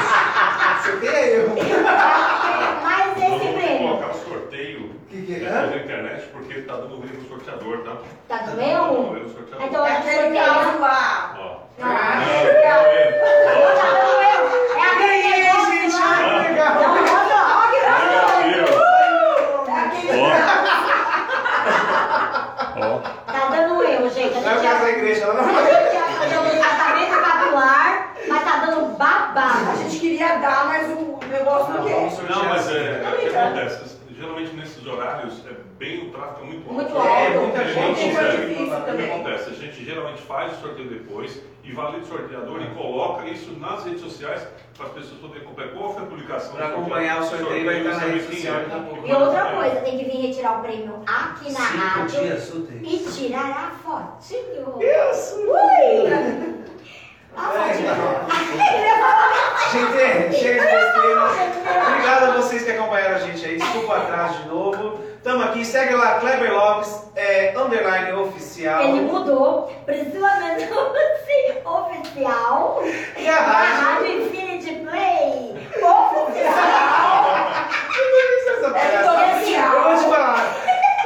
Sorteia 0.84 1.26
eu. 1.26 1.48
Mais 2.82 3.16
esse 3.16 3.28
Vamos 3.28 3.54
prêmio. 3.54 3.88
colocar 3.88 4.10
o 4.10 4.14
sorteio 4.30 4.90
Que 5.08 5.22
que 5.22 5.34
é? 5.44 5.48
na 5.50 5.76
internet, 5.76 6.26
porque 6.32 6.54
tá 6.62 6.74
dando 6.74 6.96
ruim 6.96 7.26
sorteador, 7.28 7.78
tá? 7.78 7.92
Tá 8.28 8.38
Tá 8.38 8.44
doendo? 8.50 8.84
dando 8.84 9.02
ruim 9.08 9.20
no 9.22 9.28
sorteador. 9.30 9.66
Então 9.66 9.86
É 9.86 9.90
a 9.90 9.98
aquele 9.98 10.22
gente 10.22 10.34
caso 10.34 10.54
sorteia. 10.62 10.78
lá. 10.80 11.34
Ó. 11.38 11.56
Não. 11.78 11.88
Não, 11.88 11.94
Tá 11.94 12.14
não, 12.16 12.22
doendo. 12.22 13.16
É 14.76 14.80
aquele 14.80 15.22
Ganhei, 15.22 15.42
negócio 15.42 15.72
gente. 15.72 15.94
lá. 15.94 16.00
Ah, 16.16 16.42
legal. 16.48 16.74
Não, 16.74 16.82
olha, 16.92 17.00
olha. 17.56 17.80
Negativo. 18.06 18.70
É 19.68 19.80
aquele 19.80 20.22
Ó. 22.78 23.00
Tá 23.26 23.48
dando 23.50 23.82
erro, 23.84 24.10
gente. 24.10 24.36
A 24.36 24.40
Vai 24.40 24.54
gente 24.54 24.60
pra 24.60 24.70
essa 24.70 24.80
já, 24.84 24.90
igreja 24.90 25.26
lá 25.26 25.32
a 25.32 25.36
não. 25.36 25.48
gente 25.48 25.92
já 25.92 26.02
fazer 26.06 26.38
um 26.38 26.58
tratamento 26.60 27.20
capilar, 27.22 28.14
mas 28.28 28.44
tá 28.44 28.56
dando 28.66 28.96
babado. 28.98 29.70
A 29.70 29.74
gente 29.76 29.98
queria 29.98 30.36
dar, 30.36 30.66
mas 30.66 30.88
o 30.90 31.18
negócio 31.28 31.72
não 31.74 31.80
Não, 31.80 31.86
quer. 31.88 31.94
vamos 31.94 32.14
sortear. 32.14 32.38
Não, 32.38 32.44
mas 32.48 32.68
é, 32.70 33.00
Tá 33.02 33.08
o 33.08 33.12
que 33.12 33.18
brincando. 33.24 33.58
acontece? 33.58 33.96
Geralmente 34.18 34.56
nesses 34.56 34.86
horários 34.86 35.44
é 35.46 35.52
bem 35.78 36.06
o 36.08 36.10
tráfego 36.10 36.40
é 36.40 36.44
muito 36.46 36.68
alto. 36.70 36.74
Muito 36.74 36.96
É, 36.96 37.26
alto. 37.26 37.38
muita 37.40 37.60
Ele 37.60 37.72
gente. 37.74 37.86
não 37.86 37.94
Fica 37.94 38.24
consegue. 38.24 38.46
difícil 38.46 38.64
O 38.66 38.80
que 38.80 38.86
também. 38.86 39.10
acontece? 39.14 39.50
A 39.50 39.52
gente 39.54 39.84
geralmente 39.84 40.22
faz 40.22 40.52
o 40.52 40.60
sorteio 40.60 40.88
depois 40.88 41.42
e 42.06 42.08
sorteador 42.08 42.62
e 42.62 42.66
coloca 42.74 43.26
isso 43.26 43.52
nas 43.58 43.84
redes 43.84 44.00
sociais 44.00 44.46
para 44.76 44.86
as 44.86 44.92
pessoas 44.92 45.20
poderem 45.20 45.42
acompanhar 45.42 45.72
qual 45.72 45.92
foi 45.94 46.02
a 46.02 46.06
publicação. 46.06 46.56
Do 46.56 46.62
acompanhar 46.62 47.20
o 47.20 47.24
sorteio, 47.24 47.64
vai 47.64 47.78
estar 47.78 47.94
na 47.94 47.98
rede 47.98 48.34
social 48.34 48.54
é. 48.56 49.08
E 49.08 49.12
outra 49.12 49.44
coisa, 49.52 49.76
tem 49.76 49.98
que 49.98 50.04
vir 50.04 50.26
retirar 50.28 50.58
o 50.58 50.62
prêmio 50.62 51.02
aqui 51.06 51.52
na 51.52 51.60
Cinco 51.60 51.78
rádio 51.78 52.20
dias 52.20 52.52
e 52.82 52.98
tirar 53.12 53.50
a 53.50 53.70
fotinho. 53.70 54.78
Isso. 54.80 55.40
Ui! 55.40 56.66
A 57.36 57.52
É, 57.52 57.74
fotinho. 57.74 57.92
Gente, 59.72 60.36
chega 60.36 60.60
de 60.60 60.66
besteira. 60.66 61.86
Obrigado 61.88 62.22
a 62.24 62.30
vocês 62.36 62.62
que 62.62 62.70
acompanharam 62.70 63.16
a 63.16 63.18
gente 63.18 63.44
aí. 63.44 63.56
Desculpa 63.56 63.88
o 63.88 63.96
atraso 63.96 64.42
de 64.42 64.48
novo. 64.48 65.00
Tamo 65.26 65.42
aqui, 65.42 65.64
segue 65.64 65.92
lá, 65.96 66.20
Kleber 66.20 66.54
Lopes, 66.54 67.02
é, 67.16 67.52
underline 67.56 68.12
oficial. 68.12 68.80
Ele 68.80 69.00
mudou, 69.00 69.72
precisamente 69.84 70.70
oficial. 71.66 72.80
E 73.16 73.28
a 73.28 73.36
A 73.36 73.40
rádio. 73.40 73.84
Rádio 73.84 74.22
Infinity 74.22 74.74
Play 74.84 75.68
oficial. 75.82 77.40
Essa 78.56 78.70
palhaçada. 78.70 79.74
Eu 79.74 79.82
vou 79.82 79.96
te 79.98 80.04
falar. 80.04 80.56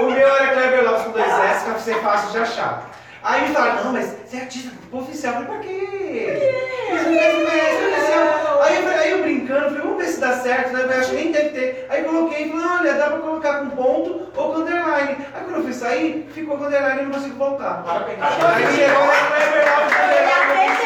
O 0.01 0.05
meu 0.05 0.29
era 0.37 0.53
Kleber 0.53 0.85
Lopes 0.85 1.03
com 1.05 1.13
dois 1.13 1.27
S, 1.27 1.65
pra 1.65 1.79
ser 1.79 1.95
fácil 2.03 2.31
de 2.33 2.39
achar. 2.41 2.91
Aí 3.23 3.49
me 3.49 3.55
falaram, 3.55 3.85
não, 3.85 3.93
mas 3.95 4.05
você 4.27 4.37
é 4.37 4.41
artista 4.41 4.71
oficial. 4.93 5.41
Eu 5.41 5.47
falei, 5.47 5.61
pra 5.61 5.67
quê? 5.67 6.61
Isso 6.93 7.09
não 7.09 7.19
é 7.19 7.95
oficial. 7.95 8.40
Aí 8.63 8.77
eu, 8.77 8.83
falei- 8.83 8.99
aí 8.99 9.11
eu 9.13 9.23
brincando, 9.23 9.65
falei, 9.67 9.81
vamos 9.83 9.97
ver 9.99 10.07
se 10.09 10.21
dá 10.21 10.33
certo, 10.35 10.73
né? 10.73 10.83
Eu 10.85 10.91
acho 11.01 11.11
que 11.11 11.17
nem 11.17 11.33
deve 11.33 11.49
ter. 11.51 11.87
Aí 11.91 12.05
coloquei 12.05 12.45
e 12.47 12.51
falei, 12.51 12.67
olha, 12.67 12.95
dá 12.95 13.07
pra 13.07 13.19
colocar 13.19 13.59
com 13.61 13.71
ponto 13.71 14.29
ou 14.37 14.53
com 14.53 14.59
underline. 14.61 15.17
Aí 15.35 15.45
quando 15.45 15.57
eu 15.57 15.63
fui 15.63 15.73
sair, 15.73 16.31
ficou 16.35 16.57
com 16.59 16.65
underline 16.65 17.03
e 17.03 17.05
não 17.07 17.13
consigo 17.13 17.37
voltar. 17.37 17.83
Parabéns. 17.85 18.19
Aí 18.21 18.33
agora 18.35 18.63
é 18.63 18.91
Lopes 18.91 19.95
com 19.97 20.03
underline. 20.05 20.81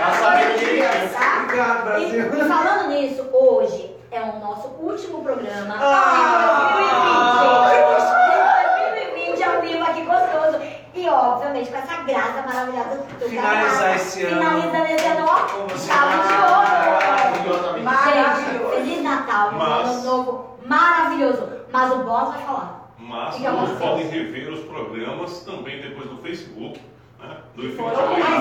Tá. 0.00 0.10
Tá? 0.10 1.42
Obrigado, 1.42 2.00
E, 2.02 2.20
Brasil. 2.22 2.44
e 2.44 2.48
falando 2.48 2.88
nisso, 2.90 3.28
hoje 3.32 3.94
é 4.10 4.20
o 4.20 4.38
nosso 4.38 4.68
último 4.80 5.22
programa 5.22 5.76
Ah! 5.78 6.72
de 7.70 7.80
2020. 7.80 9.20
De 9.20 9.40
2020 9.40 9.42
ao 9.42 9.62
vivo 9.62 9.84
aqui 9.84 10.02
gostoso. 10.02 10.60
E 10.94 10.99
obviamente 11.12 11.70
com 11.70 11.76
essa 11.76 12.02
graça 12.02 12.42
maravilhosa 12.42 12.96
do 13.18 13.28
Finalizar 13.28 13.96
esse 13.96 14.22
ano. 14.24 14.42
Finalizando 14.42 14.86
esse 14.86 15.06
ano, 15.06 15.26
ó. 15.28 15.36
Chave 15.76 16.16
de 16.28 16.34
ouro. 16.44 16.80
Gente, 18.10 18.74
Feliz 18.74 19.02
Natal, 19.02 19.52
um 19.52 19.60
ano 19.60 20.02
novo 20.02 20.56
maravilhoso. 20.66 21.48
Mas 21.72 21.92
o 21.92 21.98
boss 21.98 22.34
vai 22.34 22.42
falar. 22.42 22.92
Mas 22.98 23.36
vocês 23.36 23.78
podem 23.78 24.08
rever 24.08 24.52
os 24.52 24.60
programas 24.60 25.40
também 25.44 25.80
depois 25.80 26.10
no 26.10 26.18
Facebook? 26.18 26.80
Do 27.56 27.62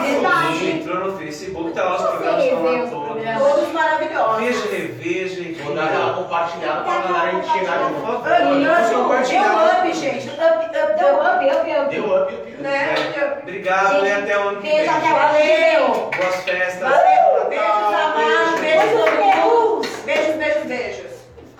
verdade. 0.01 0.69
Entrou 0.71 0.99
no 0.99 1.17
Facebook, 1.17 1.71
tá 1.71 1.83
lá 1.83 1.95
os 1.95 2.01
programas, 2.03 2.43
estão 2.43 2.63
revê 2.63 2.77
lá 2.77 2.83
os 2.83 2.89
todos. 2.89 3.49
Todos 3.55 3.73
maravilhosos. 3.73 4.37
Veja, 4.39 4.69
reveja 4.71 5.41
e 5.41 5.53
Vou 5.53 5.75
dar 5.75 5.85
aquela 5.85 6.13
compartilhada 6.13 6.81
pra 6.81 6.97
galera 6.99 7.43
chegar 7.43 7.79
favor, 7.79 8.15
Up, 8.15 8.29
vamos 8.29 8.85
up, 8.87 8.95
compartilhar. 8.95 9.49
deu 9.49 9.79
up, 9.89 9.93
gente. 9.93 10.29
Up, 10.29 10.39
up, 10.39 10.99
Deu 10.99 11.15
up. 11.15 11.25
up, 11.25 11.49
up, 11.49 11.71
up. 11.71 11.89
Deu 11.89 12.05
up, 12.05 12.33
up, 12.33 12.33
up. 12.33 12.61
Né? 12.61 12.93
Up. 12.93 13.39
Obrigado 13.41 14.05
e 14.05 14.11
até 14.11 14.37
o 14.37 14.41
ano 14.41 14.61
que 14.61 14.67
vem. 14.67 14.77
Beijo 14.77 14.91
até 14.91 15.07
o 15.07 15.15
ano 15.15 15.33
que 15.33 15.79
Valeu. 15.79 16.09
Boas 16.17 16.35
festas. 16.43 16.89
Valeu. 16.89 17.49
Beijos, 17.49 17.65
amados. 17.67 18.59
beijo. 18.59 18.79
Beijos, 18.79 19.09
Beijos. 19.09 20.05
Beijos, 20.05 20.35
beijos, 20.35 20.63
beijos. 20.65 21.11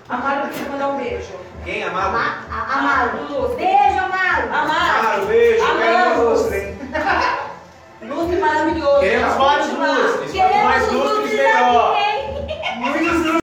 Amaro 0.08 0.46
precisa 0.48 0.70
mandar 0.70 0.88
um 0.88 0.96
beijo. 0.98 1.40
Quem 1.64 1.82
amado? 1.84 2.08
Ama- 2.08 2.44
a- 2.50 2.78
Amaro. 2.78 3.48
Beijo, 3.56 3.98
Amaro. 3.98 4.48
Amaro. 4.52 4.98
Amado, 4.98 5.26
beijo. 5.26 5.62
Amamos. 5.64 5.82
Quero 5.82 6.30
você. 6.30 6.74
Luke 8.20 8.36
maravilhoso. 8.36 9.00
Queremos 9.00 9.36
mais 9.36 9.66
duas. 9.70 10.30
Queremos 10.30 10.62
mais 10.64 10.88
duas, 10.88 11.18
melhor. 11.30 11.96